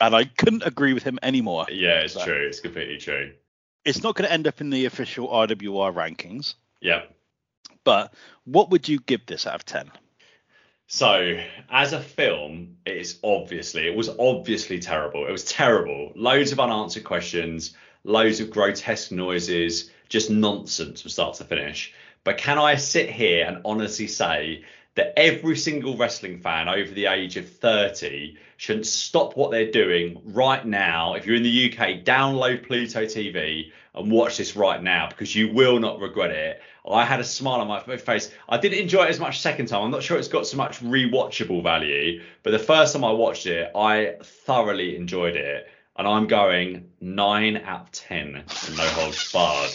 And 0.00 0.14
I 0.14 0.24
couldn't 0.24 0.66
agree 0.66 0.92
with 0.92 1.04
him 1.04 1.18
anymore. 1.22 1.66
Yeah, 1.70 2.00
it's 2.00 2.22
true. 2.22 2.46
It's 2.46 2.60
completely 2.60 2.98
true. 2.98 3.32
It's 3.84 4.02
not 4.02 4.14
going 4.14 4.26
to 4.26 4.32
end 4.32 4.46
up 4.46 4.60
in 4.60 4.70
the 4.70 4.86
official 4.86 5.28
RWR 5.28 5.94
rankings. 5.94 6.54
Yeah. 6.80 7.02
But 7.84 8.12
what 8.44 8.70
would 8.70 8.88
you 8.88 8.98
give 8.98 9.26
this 9.26 9.46
out 9.46 9.54
of 9.54 9.64
10? 9.64 9.90
So, 10.86 11.40
as 11.70 11.92
a 11.92 12.00
film, 12.00 12.76
it's 12.84 13.18
obviously 13.24 13.86
it 13.86 13.96
was 13.96 14.10
obviously 14.18 14.78
terrible. 14.78 15.26
It 15.26 15.32
was 15.32 15.44
terrible. 15.44 16.12
Loads 16.14 16.52
of 16.52 16.60
unanswered 16.60 17.04
questions, 17.04 17.74
loads 18.04 18.40
of 18.40 18.50
grotesque 18.50 19.10
noises, 19.10 19.90
just 20.08 20.30
nonsense 20.30 21.00
from 21.00 21.10
start 21.10 21.34
to 21.36 21.44
finish. 21.44 21.92
But 22.22 22.38
can 22.38 22.58
I 22.58 22.76
sit 22.76 23.10
here 23.10 23.46
and 23.46 23.62
honestly 23.64 24.06
say 24.06 24.64
that 24.94 25.12
every 25.18 25.56
single 25.56 25.96
wrestling 25.96 26.38
fan 26.38 26.68
over 26.68 26.90
the 26.92 27.06
age 27.06 27.36
of 27.36 27.48
30 27.48 28.36
shouldn't 28.56 28.86
stop 28.86 29.36
what 29.36 29.50
they're 29.50 29.70
doing 29.70 30.20
right 30.24 30.64
now. 30.64 31.14
If 31.14 31.26
you're 31.26 31.36
in 31.36 31.42
the 31.42 31.72
UK, 31.72 32.04
download 32.04 32.66
Pluto 32.66 33.04
TV 33.04 33.72
and 33.94 34.10
watch 34.10 34.36
this 34.36 34.56
right 34.56 34.82
now 34.82 35.08
because 35.08 35.34
you 35.34 35.52
will 35.52 35.80
not 35.80 36.00
regret 36.00 36.30
it. 36.30 36.60
I 36.88 37.04
had 37.04 37.18
a 37.18 37.24
smile 37.24 37.60
on 37.60 37.68
my 37.68 37.96
face. 37.96 38.30
I 38.48 38.58
didn't 38.58 38.78
enjoy 38.78 39.04
it 39.04 39.10
as 39.10 39.18
much 39.18 39.40
second 39.40 39.66
time. 39.66 39.82
I'm 39.82 39.90
not 39.90 40.02
sure 40.02 40.18
it's 40.18 40.28
got 40.28 40.46
so 40.46 40.56
much 40.56 40.80
rewatchable 40.80 41.62
value, 41.62 42.22
but 42.42 42.50
the 42.50 42.58
first 42.58 42.92
time 42.92 43.04
I 43.04 43.12
watched 43.12 43.46
it, 43.46 43.70
I 43.74 44.16
thoroughly 44.22 44.96
enjoyed 44.96 45.36
it. 45.36 45.68
And 45.96 46.06
I'm 46.08 46.26
going 46.26 46.90
nine 47.00 47.56
out 47.56 47.82
of 47.82 47.92
ten 47.92 48.44
in 48.68 48.76
no 48.76 48.86
holds 48.88 49.32
barred. 49.32 49.70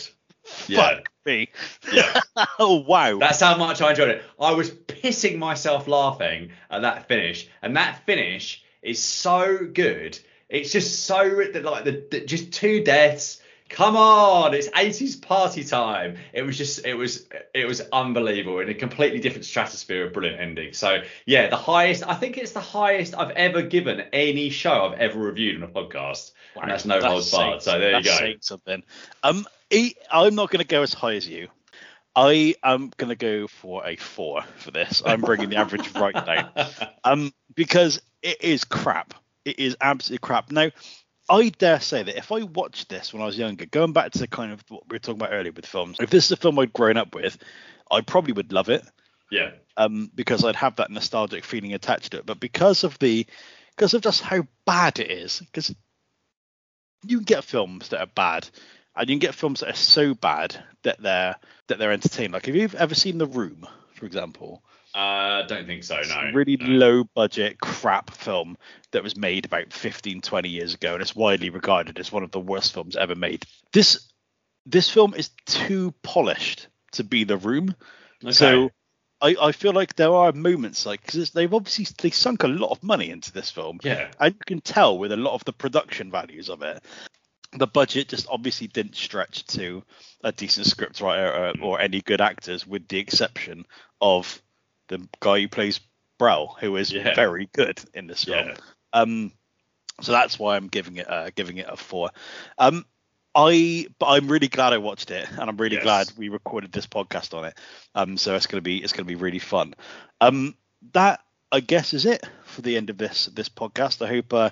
Yeah. 0.76 0.96
Fuck 0.96 1.10
me. 1.26 1.50
Yeah. 1.92 2.22
oh 2.60 2.76
wow. 2.88 3.18
That's 3.18 3.40
how 3.40 3.58
much 3.58 3.82
I 3.82 3.92
enjoyed 3.92 4.10
it. 4.10 4.24
I 4.40 4.52
was 4.52 4.70
pissing 4.70 5.38
myself 5.38 5.88
laughing 5.88 6.52
at 6.70 6.84
that 6.84 7.08
finish, 7.08 7.50
and 7.62 7.76
that 7.76 8.06
finish 8.06 8.64
is 8.82 9.04
so 9.04 9.66
good. 9.66 10.20
It's 10.48 10.72
just 10.72 11.06
so 11.06 11.24
like 11.64 11.84
the, 11.86 12.06
the 12.12 12.22
just 12.22 12.52
two 12.54 12.84
deaths 12.84 13.42
come 13.70 13.96
on 13.96 14.54
it's 14.54 14.68
80s 14.70 15.22
party 15.22 15.64
time 15.64 16.18
it 16.34 16.42
was 16.42 16.58
just 16.58 16.86
it 16.86 16.96
was 16.96 17.28
it 17.54 17.68
was 17.68 17.82
unbelievable 17.94 18.60
in 18.60 18.70
a 18.70 18.74
completely 18.74 19.20
different 19.20 19.46
stratosphere 19.46 20.08
of 20.08 20.14
brilliant 20.14 20.42
ending 20.42 20.74
so 20.74 21.02
yeah 21.28 21.50
the 21.50 21.56
highest 21.56 22.04
i 22.08 22.16
think 22.16 22.38
it's 22.38 22.52
the 22.52 22.60
highest 22.60 23.16
i've 23.16 23.30
ever 23.32 23.62
given 23.62 24.02
any 24.12 24.50
show 24.50 24.88
i've 24.88 25.00
ever 25.00 25.20
reviewed 25.20 25.62
on 25.62 25.70
a 25.70 25.72
podcast 25.72 26.32
wow, 26.56 26.64
and 26.64 26.72
that's 26.72 26.86
no 26.86 27.00
holds 27.00 27.32
barred 27.32 27.62
so 27.62 27.80
there 27.80 28.00
you 28.00 28.04
go 28.04 28.34
something 28.42 28.82
um 29.22 29.46
i'm 30.12 30.36
not 30.36 30.50
going 30.50 30.60
to 30.60 30.68
go 30.68 30.82
as 30.82 30.94
high 30.94 31.16
as 31.16 31.28
you 31.28 31.48
I 32.16 32.56
am 32.64 32.92
going 32.98 33.10
to 33.10 33.16
go 33.16 33.48
for 33.48 33.86
a 33.88 33.96
four 33.96 34.44
for 34.58 34.72
this. 34.72 35.02
I'm 35.06 35.22
bringing 35.22 35.50
the 35.50 35.58
average 35.58 35.94
right 35.96 36.14
down. 36.14 36.50
Um, 37.04 37.34
because 37.56 38.02
it 38.22 38.44
is 38.44 38.64
crap. 38.66 39.14
It 39.46 39.60
is 39.60 39.78
absolutely 39.80 40.26
crap. 40.26 40.52
Now, 40.52 40.70
I 41.30 41.50
dare 41.50 41.80
say 41.80 42.04
that 42.04 42.18
if 42.18 42.32
I 42.32 42.44
watched 42.44 42.90
this 42.90 43.14
when 43.14 43.22
I 43.22 43.26
was 43.26 43.38
younger, 43.38 43.66
going 43.68 43.94
back 43.94 44.12
to 44.14 44.28
kind 44.28 44.52
of 44.52 44.64
what 44.70 44.84
we 44.90 44.96
were 44.96 45.00
talking 45.00 45.22
about 45.22 45.34
earlier 45.34 45.52
with 45.52 45.66
films, 45.66 45.98
if 46.00 46.10
this 46.10 46.26
is 46.26 46.32
a 46.32 46.38
film 46.38 46.58
I'd 46.60 46.74
grown 46.74 46.98
up 46.98 47.14
with, 47.14 47.38
I 47.92 48.02
probably 48.02 48.34
would 48.34 48.52
love 48.52 48.70
it. 48.70 48.84
Yeah. 49.32 49.52
Um, 49.78 50.12
because 50.16 50.44
I'd 50.44 50.56
have 50.56 50.78
that 50.78 50.92
nostalgic 50.92 51.46
feeling 51.46 51.74
attached 51.74 52.12
to 52.12 52.18
it. 52.18 52.26
But 52.26 52.40
because 52.40 52.84
of 52.84 52.98
the, 53.00 53.28
because 53.76 53.94
of 53.94 54.02
just 54.02 54.22
how 54.22 54.46
bad 54.66 55.00
it 55.00 55.12
is, 55.12 55.40
because 55.40 55.74
you 57.06 57.18
can 57.18 57.26
get 57.26 57.44
films 57.44 57.90
that 57.90 58.02
are 58.02 58.08
bad, 58.08 58.50
and 59.00 59.10
you 59.10 59.16
can 59.16 59.20
get 59.20 59.34
films 59.34 59.62
that 59.62 59.70
are 59.70 59.76
so 59.76 60.14
bad 60.14 60.56
that 60.84 61.02
they're 61.02 61.36
that 61.68 61.80
they're 61.80 61.94
entertaining. 61.94 62.32
Like, 62.32 62.46
have 62.46 62.56
you 62.56 62.70
ever 62.78 62.94
seen 62.94 63.18
The 63.18 63.26
Room, 63.26 63.66
for 63.96 64.06
example? 64.06 64.62
I 64.94 65.42
uh, 65.42 65.48
don't 65.48 65.68
think 65.68 65.84
so. 65.84 66.02
No. 66.02 66.32
Really 66.34 66.58
no. 66.58 66.66
low 66.66 67.04
budget 67.16 67.60
crap 67.62 68.12
film 68.12 68.58
that 68.92 69.04
was 69.04 69.16
made 69.16 69.46
about 69.46 69.72
15, 69.72 70.22
20 70.22 70.50
years 70.50 70.74
ago, 70.74 70.94
and 70.94 71.02
it's 71.02 71.16
widely 71.16 71.52
regarded 71.52 72.00
as 72.00 72.12
one 72.12 72.24
of 72.24 72.32
the 72.32 72.40
worst 72.40 72.74
films 72.74 72.96
ever 72.96 73.16
made. 73.16 73.46
This 73.72 74.12
this 74.66 74.90
film 74.90 75.14
is 75.16 75.30
too 75.46 75.94
polished 76.04 76.68
to 76.94 77.04
be 77.04 77.24
The 77.24 77.38
Room. 77.38 77.76
Okay. 78.24 78.32
So 78.34 78.72
I, 79.22 79.36
I 79.42 79.52
feel 79.54 79.74
like 79.74 79.96
there 79.96 80.12
are 80.12 80.34
moments 80.34 80.86
like 80.86 81.06
because 81.06 81.32
they've 81.32 81.54
obviously 81.54 81.88
they 82.02 82.10
sunk 82.10 82.44
a 82.44 82.48
lot 82.48 82.72
of 82.72 82.84
money 82.84 83.12
into 83.12 83.32
this 83.32 83.50
film. 83.50 83.80
Yeah. 83.84 84.12
And 84.20 84.34
you 84.34 84.42
can 84.46 84.62
tell 84.62 84.98
with 84.98 85.14
a 85.14 85.18
lot 85.18 85.36
of 85.36 85.46
the 85.46 85.54
production 85.54 86.12
values 86.12 86.50
of 86.50 86.64
it. 86.64 86.84
The 87.52 87.68
budget 87.68 88.10
just 88.10 88.28
obviously 88.30 88.68
didn't 88.68 88.96
stretch 88.96 89.46
to 89.48 89.84
a 90.24 90.32
decent 90.32 90.68
script 90.68 91.02
writer 91.02 91.34
or, 91.34 91.54
or 91.62 91.82
any 91.82 92.02
good 92.02 92.22
actors, 92.22 92.68
with 92.68 92.88
the 92.88 93.00
exception 93.00 93.66
of 94.02 94.42
the 94.88 95.08
guy 95.20 95.42
who 95.42 95.48
plays 95.48 95.80
Brell, 96.20 96.58
who 96.60 96.76
is 96.76 96.92
yeah. 96.92 97.16
very 97.16 97.50
good 97.54 97.82
in 97.94 98.08
this 98.08 98.26
film. 98.26 98.50
Yeah. 98.50 98.56
Um, 98.94 99.32
so 100.02 100.12
that's 100.12 100.38
why 100.38 100.56
I'm 100.56 100.68
giving 100.68 100.98
it 100.98 101.10
uh, 101.10 101.30
giving 101.36 101.58
it 101.58 101.68
a 101.68 101.76
four. 101.76 102.10
Um, 102.58 102.86
I 103.36 103.88
but 104.00 104.08
I'm 104.08 104.28
really 104.28 104.48
glad 104.48 104.74
I 104.74 104.78
watched 104.78 105.12
it, 105.12 105.30
and 105.32 105.50
I'm 105.50 105.58
really 105.58 105.76
yes. 105.76 105.84
glad 105.84 106.12
we 106.18 106.30
recorded 106.30 106.72
this 106.72 106.88
podcast 106.88 107.38
on 107.38 107.46
it. 107.46 107.58
Um, 107.96 108.18
so 108.18 108.36
it's 108.36 108.48
gonna 108.48 108.62
be 108.62 108.78
it's 108.78 108.94
gonna 108.94 109.06
be 109.06 109.16
really 109.16 109.40
fun. 109.40 109.76
Um, 110.22 110.56
that 110.94 111.22
I 111.52 111.60
guess 111.60 111.94
is 111.94 112.06
it 112.06 112.26
the 112.62 112.78
end 112.78 112.90
of 112.90 112.98
this 112.98 113.28
this 113.28 113.50
podcast. 113.50 114.04
I 114.06 114.10
hope 114.10 114.34
uh, 114.34 114.50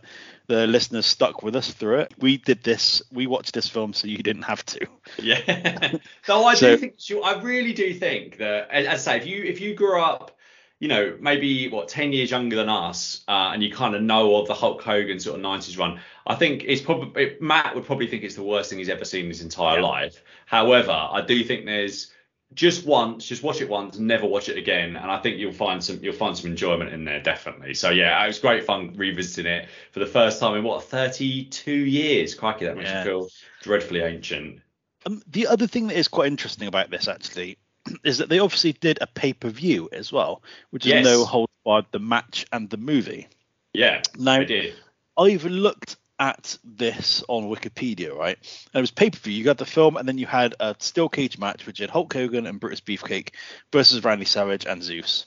the 0.48 0.68
listeners 0.68 1.06
stuck 1.06 1.44
with 1.44 1.56
us 1.56 1.72
through 1.72 2.00
it. 2.00 2.14
We 2.20 2.38
did 2.38 2.64
this. 2.64 3.02
We 3.12 3.28
watched 3.28 3.54
this 3.54 3.70
film 3.70 3.94
so 3.94 4.08
you 4.08 4.18
didn't 4.18 4.44
have 4.44 4.66
to. 4.68 4.88
Yeah. 5.22 5.98
so 6.24 6.46
I 6.46 6.56
so, 6.56 6.76
do 6.76 6.78
think. 6.78 6.96
I 7.24 7.42
really 7.42 7.74
do 7.74 7.94
think 7.94 8.38
that, 8.38 8.70
as 8.72 8.88
I 8.88 8.96
say, 8.98 9.18
if 9.18 9.26
you 9.26 9.44
if 9.44 9.62
you 9.62 9.76
grew 9.76 10.02
up 10.02 10.38
you 10.80 10.88
know, 10.88 11.18
maybe 11.20 11.70
what 11.70 11.88
ten 11.88 12.14
years 12.14 12.30
younger 12.30 12.56
than 12.56 12.70
us, 12.70 13.24
uh, 13.28 13.50
and 13.54 13.64
you 13.64 13.74
kind 13.74 13.96
of 13.96 14.02
know 14.04 14.36
of 14.36 14.48
the 14.48 14.54
Hulk 14.54 14.82
Hogan 14.82 15.20
sort 15.20 15.40
of 15.40 15.46
'90s 15.46 15.78
run. 15.78 16.00
I 16.28 16.36
think 16.36 16.64
it's 16.68 16.82
probably 16.82 17.36
Matt 17.42 17.74
would 17.74 17.86
probably 17.86 18.08
think 18.08 18.24
it's 18.24 18.36
the 18.36 18.44
worst 18.44 18.70
thing 18.70 18.80
he's 18.80 18.90
ever 18.90 19.06
seen 19.06 19.24
in 19.24 19.30
his 19.30 19.42
entire 19.42 19.80
yeah. 19.80 19.86
life. 19.86 20.24
However, 20.46 20.92
I 20.92 21.22
do 21.22 21.44
think 21.44 21.66
there's 21.66 22.12
just 22.54 22.86
once, 22.86 23.26
just 23.26 23.44
watch 23.44 23.62
it 23.62 23.70
once, 23.70 23.98
never 23.98 24.26
watch 24.26 24.50
it 24.50 24.58
again, 24.58 24.96
and 24.96 25.12
I 25.12 25.20
think 25.20 25.38
you'll 25.38 25.52
find 25.52 25.84
some 25.84 26.00
you'll 26.02 26.14
find 26.14 26.38
some 26.38 26.50
enjoyment 26.50 26.94
in 26.94 27.04
there 27.06 27.22
definitely. 27.22 27.74
So 27.74 27.90
yeah, 27.90 28.24
it 28.24 28.28
was 28.28 28.40
great 28.40 28.66
fun 28.66 28.94
revisiting 28.96 29.52
it 29.52 29.70
for 29.92 30.00
the 30.00 30.06
first 30.06 30.40
time 30.40 30.56
in 30.56 30.64
what 30.64 30.84
32 30.84 31.72
years. 31.72 32.34
Crikey, 32.36 32.66
that 32.66 32.78
makes 32.78 32.90
yeah. 32.90 33.04
you 33.04 33.06
feel 33.06 33.30
dreadfully 33.62 34.02
ancient. 34.02 34.62
Um, 35.06 35.22
the 35.28 35.48
other 35.48 35.68
thing 35.68 35.88
that 35.88 35.98
is 35.98 36.08
quite 36.08 36.28
interesting 36.28 36.68
about 36.68 36.90
this 36.90 37.08
actually 37.08 37.58
is 38.04 38.18
that 38.18 38.30
they 38.30 38.40
obviously 38.40 38.74
did 38.74 38.98
a 39.02 39.08
pay 39.08 39.34
per 39.34 39.50
view 39.50 39.90
as 39.92 40.12
well, 40.12 40.42
which 40.70 40.86
is 40.86 40.94
Yes. 40.94 41.06
no 41.06 41.26
hold 41.26 41.50
barred 41.66 41.86
the 41.92 42.00
match 42.00 42.46
and 42.54 42.70
the 42.70 42.78
movie. 42.78 43.28
Yeah, 43.74 44.02
Now, 44.18 44.40
I 44.40 44.44
did. 44.46 44.74
I've 45.18 45.44
looked 45.44 45.98
at 46.20 46.58
this 46.64 47.24
on 47.28 47.44
Wikipedia, 47.46 48.16
right? 48.16 48.38
And 48.74 48.80
it 48.80 48.82
was 48.82 48.92
pay 48.92 49.10
per 49.10 49.18
view. 49.20 49.34
You 49.34 49.44
got 49.44 49.58
the 49.58 49.66
film, 49.66 49.98
and 49.98 50.08
then 50.08 50.18
you 50.18 50.26
had 50.26 50.56
a 50.60 50.76
steel 50.80 51.10
cage 51.10 51.38
match, 51.38 51.66
which 51.66 51.78
had 51.80 51.90
Hulk 51.90 52.14
Hogan 52.14 52.48
and 52.48 52.60
Brutus 52.60 52.82
Beefcake 52.82 53.30
versus 53.72 54.04
Randy 54.04 54.26
Savage 54.26 54.66
and 54.66 54.82
Zeus 54.84 55.26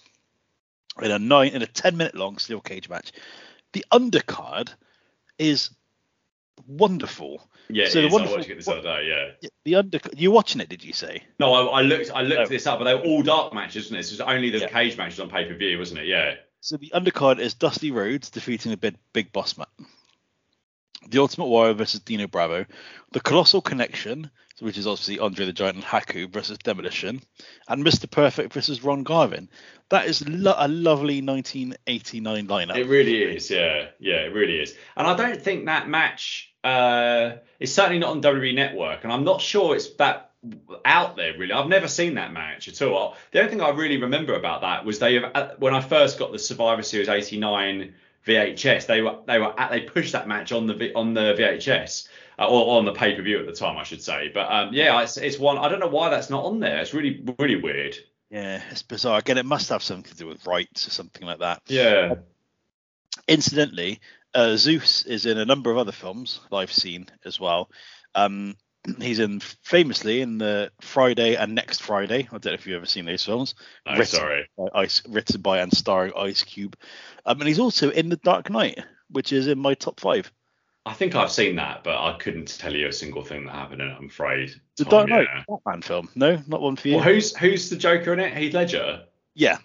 in 1.00 1.10
a 1.10 1.18
nine 1.18 1.52
in 1.52 1.62
a 1.62 1.66
ten 1.66 1.96
minute 1.96 2.14
long 2.14 2.38
steel 2.38 2.60
cage 2.60 2.88
match. 2.88 3.12
The 3.72 3.84
undercard 3.92 4.74
is 5.38 5.70
wonderful. 6.66 7.48
Yeah, 7.68 7.88
So 7.88 8.00
it 8.00 8.02
the 8.02 8.06
is. 8.08 8.12
I 8.12 8.14
wonderful- 8.14 8.36
watched 8.38 8.50
it 8.50 8.56
this 8.56 8.68
other 8.68 8.82
day. 8.82 9.34
Yeah. 9.40 9.48
The 9.64 9.74
under 9.76 10.00
you're 10.16 10.32
watching 10.32 10.60
it? 10.60 10.68
Did 10.68 10.82
you 10.84 10.92
say? 10.92 11.22
No, 11.38 11.52
I, 11.54 11.78
I 11.80 11.82
looked. 11.82 12.10
I 12.12 12.22
looked 12.22 12.40
Oh. 12.40 12.46
this 12.46 12.66
up, 12.66 12.78
but 12.80 12.84
they 12.86 12.94
were 12.94 13.00
all 13.02 13.22
dark 13.22 13.54
matches, 13.54 13.84
wasn't 13.84 13.98
it? 13.98 14.02
This 14.02 14.10
was 14.10 14.20
only 14.22 14.50
the 14.50 14.58
Yeah. 14.58 14.68
cage 14.68 14.96
matches 14.96 15.20
on 15.20 15.30
pay 15.30 15.44
per 15.44 15.54
view, 15.54 15.78
wasn't 15.78 16.00
it? 16.00 16.06
Yeah. 16.06 16.34
So 16.60 16.76
the 16.76 16.90
undercard 16.94 17.38
is 17.38 17.54
Dusty 17.54 17.90
Rhodes 17.90 18.28
defeating 18.30 18.70
the 18.70 18.76
big, 18.76 18.96
big 19.12 19.32
boss 19.32 19.56
man. 19.56 19.66
The 21.08 21.18
Ultimate 21.18 21.46
Warrior 21.46 21.74
versus 21.74 22.00
Dino 22.00 22.26
Bravo. 22.26 22.66
The 23.12 23.20
Colossal 23.20 23.60
Connection, 23.60 24.30
which 24.60 24.78
is 24.78 24.86
obviously 24.86 25.18
Andre 25.18 25.46
the 25.46 25.52
Giant 25.52 25.76
and 25.76 25.84
Haku 25.84 26.30
versus 26.30 26.58
Demolition. 26.58 27.22
And 27.68 27.84
Mr. 27.84 28.10
Perfect 28.10 28.52
versus 28.52 28.84
Ron 28.84 29.02
Garvin. 29.02 29.48
That 29.88 30.06
is 30.06 30.26
lo- 30.28 30.54
a 30.56 30.68
lovely 30.68 31.20
1989 31.20 32.46
lineup. 32.46 32.76
It 32.76 32.86
really 32.86 33.22
is, 33.22 33.50
yeah, 33.50 33.88
yeah, 33.98 34.16
it 34.16 34.32
really 34.32 34.60
is. 34.60 34.76
And 34.96 35.06
I 35.06 35.16
don't 35.16 35.40
think 35.40 35.66
that 35.66 35.88
match 35.88 36.52
uh, 36.62 37.32
is 37.58 37.74
certainly 37.74 37.98
not 37.98 38.10
on 38.10 38.22
WWE 38.22 38.54
Network, 38.54 39.04
and 39.04 39.12
I'm 39.12 39.24
not 39.24 39.40
sure 39.40 39.74
it's 39.74 39.90
that 39.94 40.30
out 40.84 41.16
there 41.16 41.36
really. 41.36 41.52
I've 41.52 41.68
never 41.68 41.88
seen 41.88 42.14
that 42.14 42.32
match 42.32 42.68
at 42.68 42.80
all. 42.82 43.16
The 43.32 43.40
only 43.40 43.50
thing 43.50 43.60
I 43.60 43.70
really 43.70 43.98
remember 43.98 44.34
about 44.34 44.62
that 44.62 44.84
was 44.84 44.98
they 44.98 45.22
uh, 45.22 45.50
when 45.58 45.74
I 45.74 45.80
first 45.80 46.18
got 46.18 46.32
the 46.32 46.38
Survivor 46.38 46.82
Series 46.82 47.08
'89 47.08 47.94
VHS, 48.26 48.86
they 48.86 49.00
were 49.00 49.18
they 49.26 49.38
were 49.38 49.58
at, 49.58 49.70
they 49.70 49.80
pushed 49.80 50.12
that 50.12 50.28
match 50.28 50.52
on 50.52 50.66
the 50.66 50.92
on 50.94 51.14
the 51.14 51.34
VHS. 51.34 52.08
Uh, 52.38 52.48
or 52.48 52.78
on 52.78 52.86
the 52.86 52.92
pay 52.92 53.14
per 53.14 53.20
view 53.20 53.38
at 53.38 53.44
the 53.44 53.52
time, 53.52 53.76
I 53.76 53.82
should 53.82 54.02
say. 54.02 54.30
But 54.32 54.50
um, 54.50 54.70
yeah, 54.72 55.02
it's, 55.02 55.18
it's 55.18 55.38
one. 55.38 55.58
I 55.58 55.68
don't 55.68 55.78
know 55.78 55.88
why 55.88 56.08
that's 56.08 56.30
not 56.30 56.44
on 56.44 56.58
there. 56.58 56.78
It's 56.78 56.94
really, 56.94 57.22
really 57.38 57.56
weird. 57.56 57.98
yeah, 58.30 58.62
it's 58.70 58.82
bizarre. 58.82 59.18
Again, 59.18 59.36
it 59.36 59.44
must 59.44 59.68
have 59.68 59.82
something 59.82 60.10
to 60.10 60.16
do 60.16 60.26
with 60.26 60.46
rights 60.46 60.86
or 60.86 60.90
something 60.90 61.26
like 61.26 61.40
that. 61.40 61.60
Yeah. 61.66 62.14
Incidentally, 63.28 64.00
uh, 64.34 64.56
Zeus 64.56 65.04
is 65.04 65.26
in 65.26 65.36
a 65.36 65.44
number 65.44 65.70
of 65.70 65.76
other 65.76 65.92
films 65.92 66.40
that 66.50 66.56
I've 66.56 66.72
seen 66.72 67.08
as 67.26 67.38
well. 67.38 67.68
Um, 68.14 68.54
he's 69.00 69.18
in 69.18 69.40
famously 69.62 70.20
in 70.20 70.38
the 70.38 70.70
Friday 70.80 71.34
and 71.36 71.54
Next 71.54 71.82
Friday. 71.82 72.20
I 72.32 72.38
don't 72.38 72.46
know 72.46 72.52
if 72.52 72.66
you've 72.66 72.76
ever 72.76 72.86
seen 72.86 73.04
those 73.04 73.24
films. 73.24 73.54
No, 73.86 73.92
Written 73.92 74.06
sorry. 74.18 74.48
by 74.56 74.68
Ice, 74.74 75.02
written 75.08 75.40
by 75.40 75.60
and 75.60 75.72
starring 75.72 76.12
Ice 76.16 76.42
Cube. 76.42 76.76
Um, 77.26 77.40
and 77.40 77.48
he's 77.48 77.58
also 77.58 77.90
in 77.90 78.08
The 78.08 78.16
Dark 78.16 78.50
Knight, 78.50 78.80
which 79.10 79.32
is 79.32 79.46
in 79.48 79.58
my 79.58 79.74
top 79.74 80.00
five. 80.00 80.30
I 80.86 80.94
think 80.94 81.14
I've 81.14 81.30
seen 81.30 81.56
that, 81.56 81.84
but 81.84 81.94
I 82.02 82.16
couldn't 82.18 82.58
tell 82.58 82.74
you 82.74 82.88
a 82.88 82.92
single 82.92 83.22
thing 83.22 83.44
that 83.44 83.54
happened 83.54 83.82
in 83.82 83.88
it. 83.88 83.96
I'm 83.98 84.06
afraid. 84.06 84.50
The 84.78 84.84
Tom, 84.84 84.90
Dark 84.90 85.08
Knight 85.10 85.28
yeah. 85.30 85.44
Batman 85.46 85.82
film. 85.82 86.08
No, 86.14 86.42
not 86.46 86.62
one 86.62 86.76
for 86.76 86.88
you. 86.88 86.96
Well, 86.96 87.04
who's 87.04 87.36
who's 87.36 87.68
the 87.68 87.76
Joker 87.76 88.14
in 88.14 88.20
it? 88.20 88.34
Heath 88.36 88.54
Ledger. 88.54 89.04
yeah, 89.34 89.58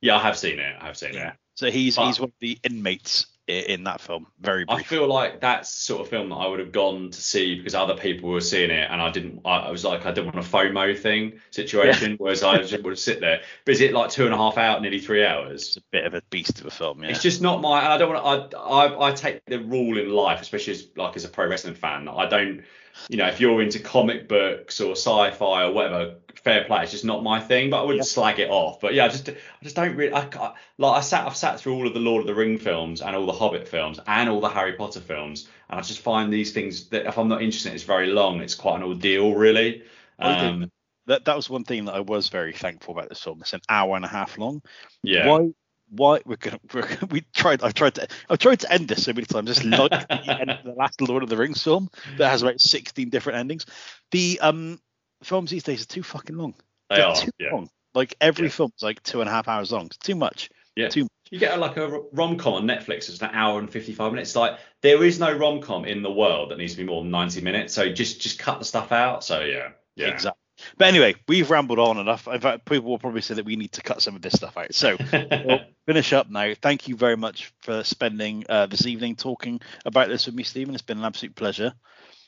Yeah, 0.00 0.16
I 0.16 0.22
have 0.22 0.38
seen 0.38 0.60
it. 0.60 0.76
I 0.80 0.86
have 0.86 0.96
seen 0.96 1.14
yeah. 1.14 1.30
it. 1.30 1.34
So 1.56 1.70
he's 1.72 1.96
But- 1.96 2.06
he's 2.06 2.20
one 2.20 2.28
of 2.28 2.34
the 2.40 2.58
inmates 2.62 3.26
in 3.46 3.84
that 3.84 4.00
film. 4.00 4.26
Very 4.40 4.64
I 4.68 4.82
feel 4.82 5.06
like 5.06 5.40
that's 5.40 5.70
the 5.74 5.82
sort 5.82 6.02
of 6.02 6.08
film 6.08 6.30
that 6.30 6.36
I 6.36 6.46
would 6.46 6.60
have 6.60 6.72
gone 6.72 7.10
to 7.10 7.20
see 7.20 7.56
because 7.56 7.74
other 7.74 7.94
people 7.94 8.30
were 8.30 8.40
seeing 8.40 8.70
it, 8.70 8.88
and 8.90 9.02
I 9.02 9.10
didn't. 9.10 9.42
I, 9.44 9.56
I 9.56 9.70
was 9.70 9.84
like, 9.84 10.06
I 10.06 10.12
didn't 10.12 10.34
want 10.34 10.46
a 10.46 10.48
FOMO 10.48 10.98
thing 10.98 11.40
situation, 11.50 12.16
whereas 12.18 12.42
I 12.42 12.58
just 12.58 12.82
would 12.82 12.98
sit 12.98 13.20
there. 13.20 13.42
But 13.64 13.72
is 13.72 13.80
it 13.80 13.92
like 13.92 14.10
two 14.10 14.24
and 14.24 14.34
a 14.34 14.38
half 14.38 14.56
hour, 14.56 14.80
nearly 14.80 15.00
three 15.00 15.24
hours? 15.24 15.68
It's 15.68 15.76
a 15.76 15.82
bit 15.92 16.06
of 16.06 16.14
a 16.14 16.22
beast 16.30 16.60
of 16.60 16.66
a 16.66 16.70
film. 16.70 17.02
Yeah. 17.02 17.10
It's 17.10 17.22
just 17.22 17.42
not 17.42 17.60
my. 17.60 17.80
And 17.80 17.92
I 17.92 17.98
don't 17.98 18.14
want. 18.14 18.54
I, 18.54 18.58
I 18.58 19.08
I 19.08 19.12
take 19.12 19.44
the 19.46 19.58
rule 19.58 19.98
in 19.98 20.08
life, 20.08 20.40
especially 20.40 20.72
as 20.72 20.88
like 20.96 21.16
as 21.16 21.24
a 21.24 21.28
pro 21.28 21.46
wrestling 21.46 21.74
fan. 21.74 22.08
I 22.08 22.26
don't. 22.26 22.62
You 23.08 23.16
know, 23.16 23.26
if 23.26 23.40
you're 23.40 23.60
into 23.62 23.80
comic 23.80 24.28
books 24.28 24.80
or 24.80 24.92
sci-fi 24.92 25.64
or 25.64 25.72
whatever, 25.72 26.16
fair 26.42 26.64
play. 26.64 26.82
It's 26.82 26.92
just 26.92 27.04
not 27.04 27.22
my 27.22 27.40
thing. 27.40 27.70
But 27.70 27.82
I 27.82 27.84
wouldn't 27.84 28.06
slag 28.06 28.38
it 28.38 28.50
off. 28.50 28.80
But 28.80 28.94
yeah, 28.94 29.06
I 29.06 29.08
just 29.08 29.28
I 29.28 29.34
just 29.62 29.76
don't 29.76 29.96
really. 29.96 30.12
I, 30.12 30.26
ca- 30.26 30.54
like 30.78 30.98
I 30.98 31.00
sat 31.00 31.26
I've 31.26 31.36
sat 31.36 31.60
through 31.60 31.74
all 31.74 31.86
of 31.86 31.94
the 31.94 32.00
Lord 32.00 32.20
of 32.20 32.26
the 32.26 32.34
Ring 32.34 32.58
films 32.58 33.02
and 33.02 33.16
all 33.16 33.26
the 33.26 33.32
Hobbit 33.32 33.68
films 33.68 33.98
and 34.06 34.28
all 34.28 34.40
the 34.40 34.48
Harry 34.48 34.74
Potter 34.74 35.00
films, 35.00 35.48
and 35.68 35.78
I 35.78 35.82
just 35.82 36.00
find 36.00 36.32
these 36.32 36.52
things 36.52 36.88
that 36.90 37.06
if 37.06 37.18
I'm 37.18 37.28
not 37.28 37.42
interested, 37.42 37.72
it's 37.72 37.84
very 37.84 38.08
long. 38.08 38.40
It's 38.40 38.54
quite 38.54 38.76
an 38.76 38.82
ordeal, 38.82 39.34
really. 39.34 39.82
Um, 40.18 40.70
that 41.06 41.24
that 41.24 41.36
was 41.36 41.50
one 41.50 41.64
thing 41.64 41.86
that 41.86 41.94
I 41.94 42.00
was 42.00 42.28
very 42.28 42.52
thankful 42.52 42.96
about 42.96 43.08
this 43.08 43.22
film. 43.22 43.40
It's 43.40 43.52
an 43.52 43.60
hour 43.68 43.96
and 43.96 44.04
a 44.04 44.08
half 44.08 44.38
long. 44.38 44.62
yeah. 45.02 45.28
Why? 45.28 45.50
Why 45.90 46.20
we're 46.24 46.36
gonna 46.36 46.58
we're, 46.74 46.88
we 47.10 47.22
tried 47.34 47.62
I 47.62 47.70
tried 47.70 47.94
to 47.96 48.08
I 48.28 48.36
tried 48.36 48.60
to 48.60 48.72
end 48.72 48.88
this 48.88 49.04
so 49.04 49.12
many 49.12 49.26
times 49.26 49.48
just 49.48 49.64
like 49.64 49.90
the 49.90 50.36
end 50.40 50.50
of 50.50 50.64
the 50.64 50.72
last 50.72 51.00
Lord 51.00 51.22
of 51.22 51.28
the 51.28 51.36
Rings 51.36 51.62
film 51.62 51.88
that 52.18 52.30
has 52.30 52.42
about 52.42 52.60
16 52.60 53.10
different 53.10 53.38
endings. 53.38 53.66
The 54.10 54.38
um 54.40 54.80
films 55.22 55.50
these 55.50 55.62
days 55.62 55.82
are 55.82 55.86
too 55.86 56.02
fucking 56.02 56.36
long. 56.36 56.54
They 56.90 56.96
They're 56.96 57.06
are. 57.06 57.16
too 57.16 57.30
Yeah. 57.38 57.52
long. 57.52 57.68
Like 57.94 58.14
every 58.20 58.46
Yeah. 58.46 58.50
film's 58.52 58.82
like 58.82 59.02
two 59.02 59.20
and 59.20 59.28
a 59.28 59.32
half 59.32 59.46
hours 59.48 59.72
long. 59.72 59.86
It's 59.86 59.98
too 59.98 60.14
much. 60.16 60.50
Yeah. 60.76 60.88
Too 60.88 61.02
much. 61.02 61.10
You 61.30 61.38
get 61.38 61.58
like 61.58 61.76
a 61.76 61.88
rom 62.12 62.36
com 62.36 62.54
on 62.54 62.64
Netflix. 62.64 63.08
It's 63.08 63.20
an 63.22 63.30
hour 63.32 63.58
and 63.58 63.70
fifty 63.70 63.92
five 63.92 64.12
minutes. 64.12 64.34
Like 64.36 64.58
there 64.82 65.02
is 65.04 65.18
no 65.18 65.32
rom 65.32 65.60
com 65.60 65.84
in 65.84 66.02
the 66.02 66.10
world 66.12 66.50
that 66.50 66.58
needs 66.58 66.72
to 66.72 66.78
be 66.78 66.84
more 66.84 67.02
than 67.02 67.10
ninety 67.10 67.40
minutes. 67.40 67.72
So 67.74 67.90
just 67.92 68.20
just 68.20 68.38
cut 68.38 68.58
the 68.58 68.64
stuff 68.64 68.90
out. 68.92 69.22
So 69.24 69.40
yeah, 69.40 69.70
yeah. 69.96 70.08
Exactly. 70.08 70.40
But 70.76 70.88
anyway, 70.88 71.14
we've 71.28 71.50
rambled 71.50 71.78
on 71.78 71.98
enough. 71.98 72.28
In 72.28 72.40
fact, 72.40 72.64
people 72.64 72.90
will 72.90 72.98
probably 72.98 73.20
say 73.20 73.34
that 73.34 73.44
we 73.44 73.56
need 73.56 73.72
to 73.72 73.82
cut 73.82 74.02
some 74.02 74.16
of 74.16 74.22
this 74.22 74.34
stuff 74.34 74.56
out. 74.56 74.74
So 74.74 74.96
we'll 75.12 75.60
finish 75.86 76.12
up 76.12 76.30
now. 76.30 76.54
Thank 76.60 76.88
you 76.88 76.96
very 76.96 77.16
much 77.16 77.52
for 77.60 77.84
spending 77.84 78.44
uh, 78.48 78.66
this 78.66 78.86
evening 78.86 79.16
talking 79.16 79.60
about 79.84 80.08
this 80.08 80.26
with 80.26 80.34
me, 80.34 80.42
Stephen. 80.42 80.74
It's 80.74 80.82
been 80.82 80.98
an 80.98 81.04
absolute 81.04 81.34
pleasure. 81.34 81.74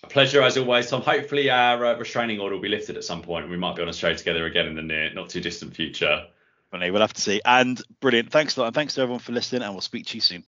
A 0.03 0.07
pleasure 0.09 0.43
as 0.43 0.57
always, 0.57 0.91
Tom. 0.91 1.03
Hopefully 1.03 1.51
our 1.51 1.85
uh, 1.85 1.99
restraining 1.99 2.41
order 2.41 2.55
will 2.55 2.63
be 2.63 2.69
lifted 2.69 2.97
at 2.97 3.05
some 3.05 3.23
point, 3.23 3.45
and 3.45 3.51
we 3.51 3.59
might 3.59 3.77
be 3.77 3.83
on 3.83 3.89
a 3.89 3.93
show 3.93 4.13
together 4.15 4.47
again 4.47 4.67
in 4.67 4.75
the 4.75 4.83
near, 4.83 5.13
not 5.15 5.31
too 5.31 5.41
distant 5.41 5.75
future. 5.75 6.27
Funny, 6.71 6.91
we'll 6.91 7.01
have 7.01 7.13
to 7.13 7.21
see. 7.21 7.41
And 7.45 7.81
brilliant. 8.01 8.31
Thanks 8.31 8.57
a 8.57 8.61
lot. 8.61 8.67
And 8.67 8.75
thanks 8.75 8.95
to 8.95 9.03
everyone 9.03 9.21
for 9.21 9.33
listening. 9.33 9.63
And 9.63 9.73
we'll 9.73 9.81
speak 9.81 10.07
to 10.07 10.17
you 10.17 10.21
soon. 10.21 10.45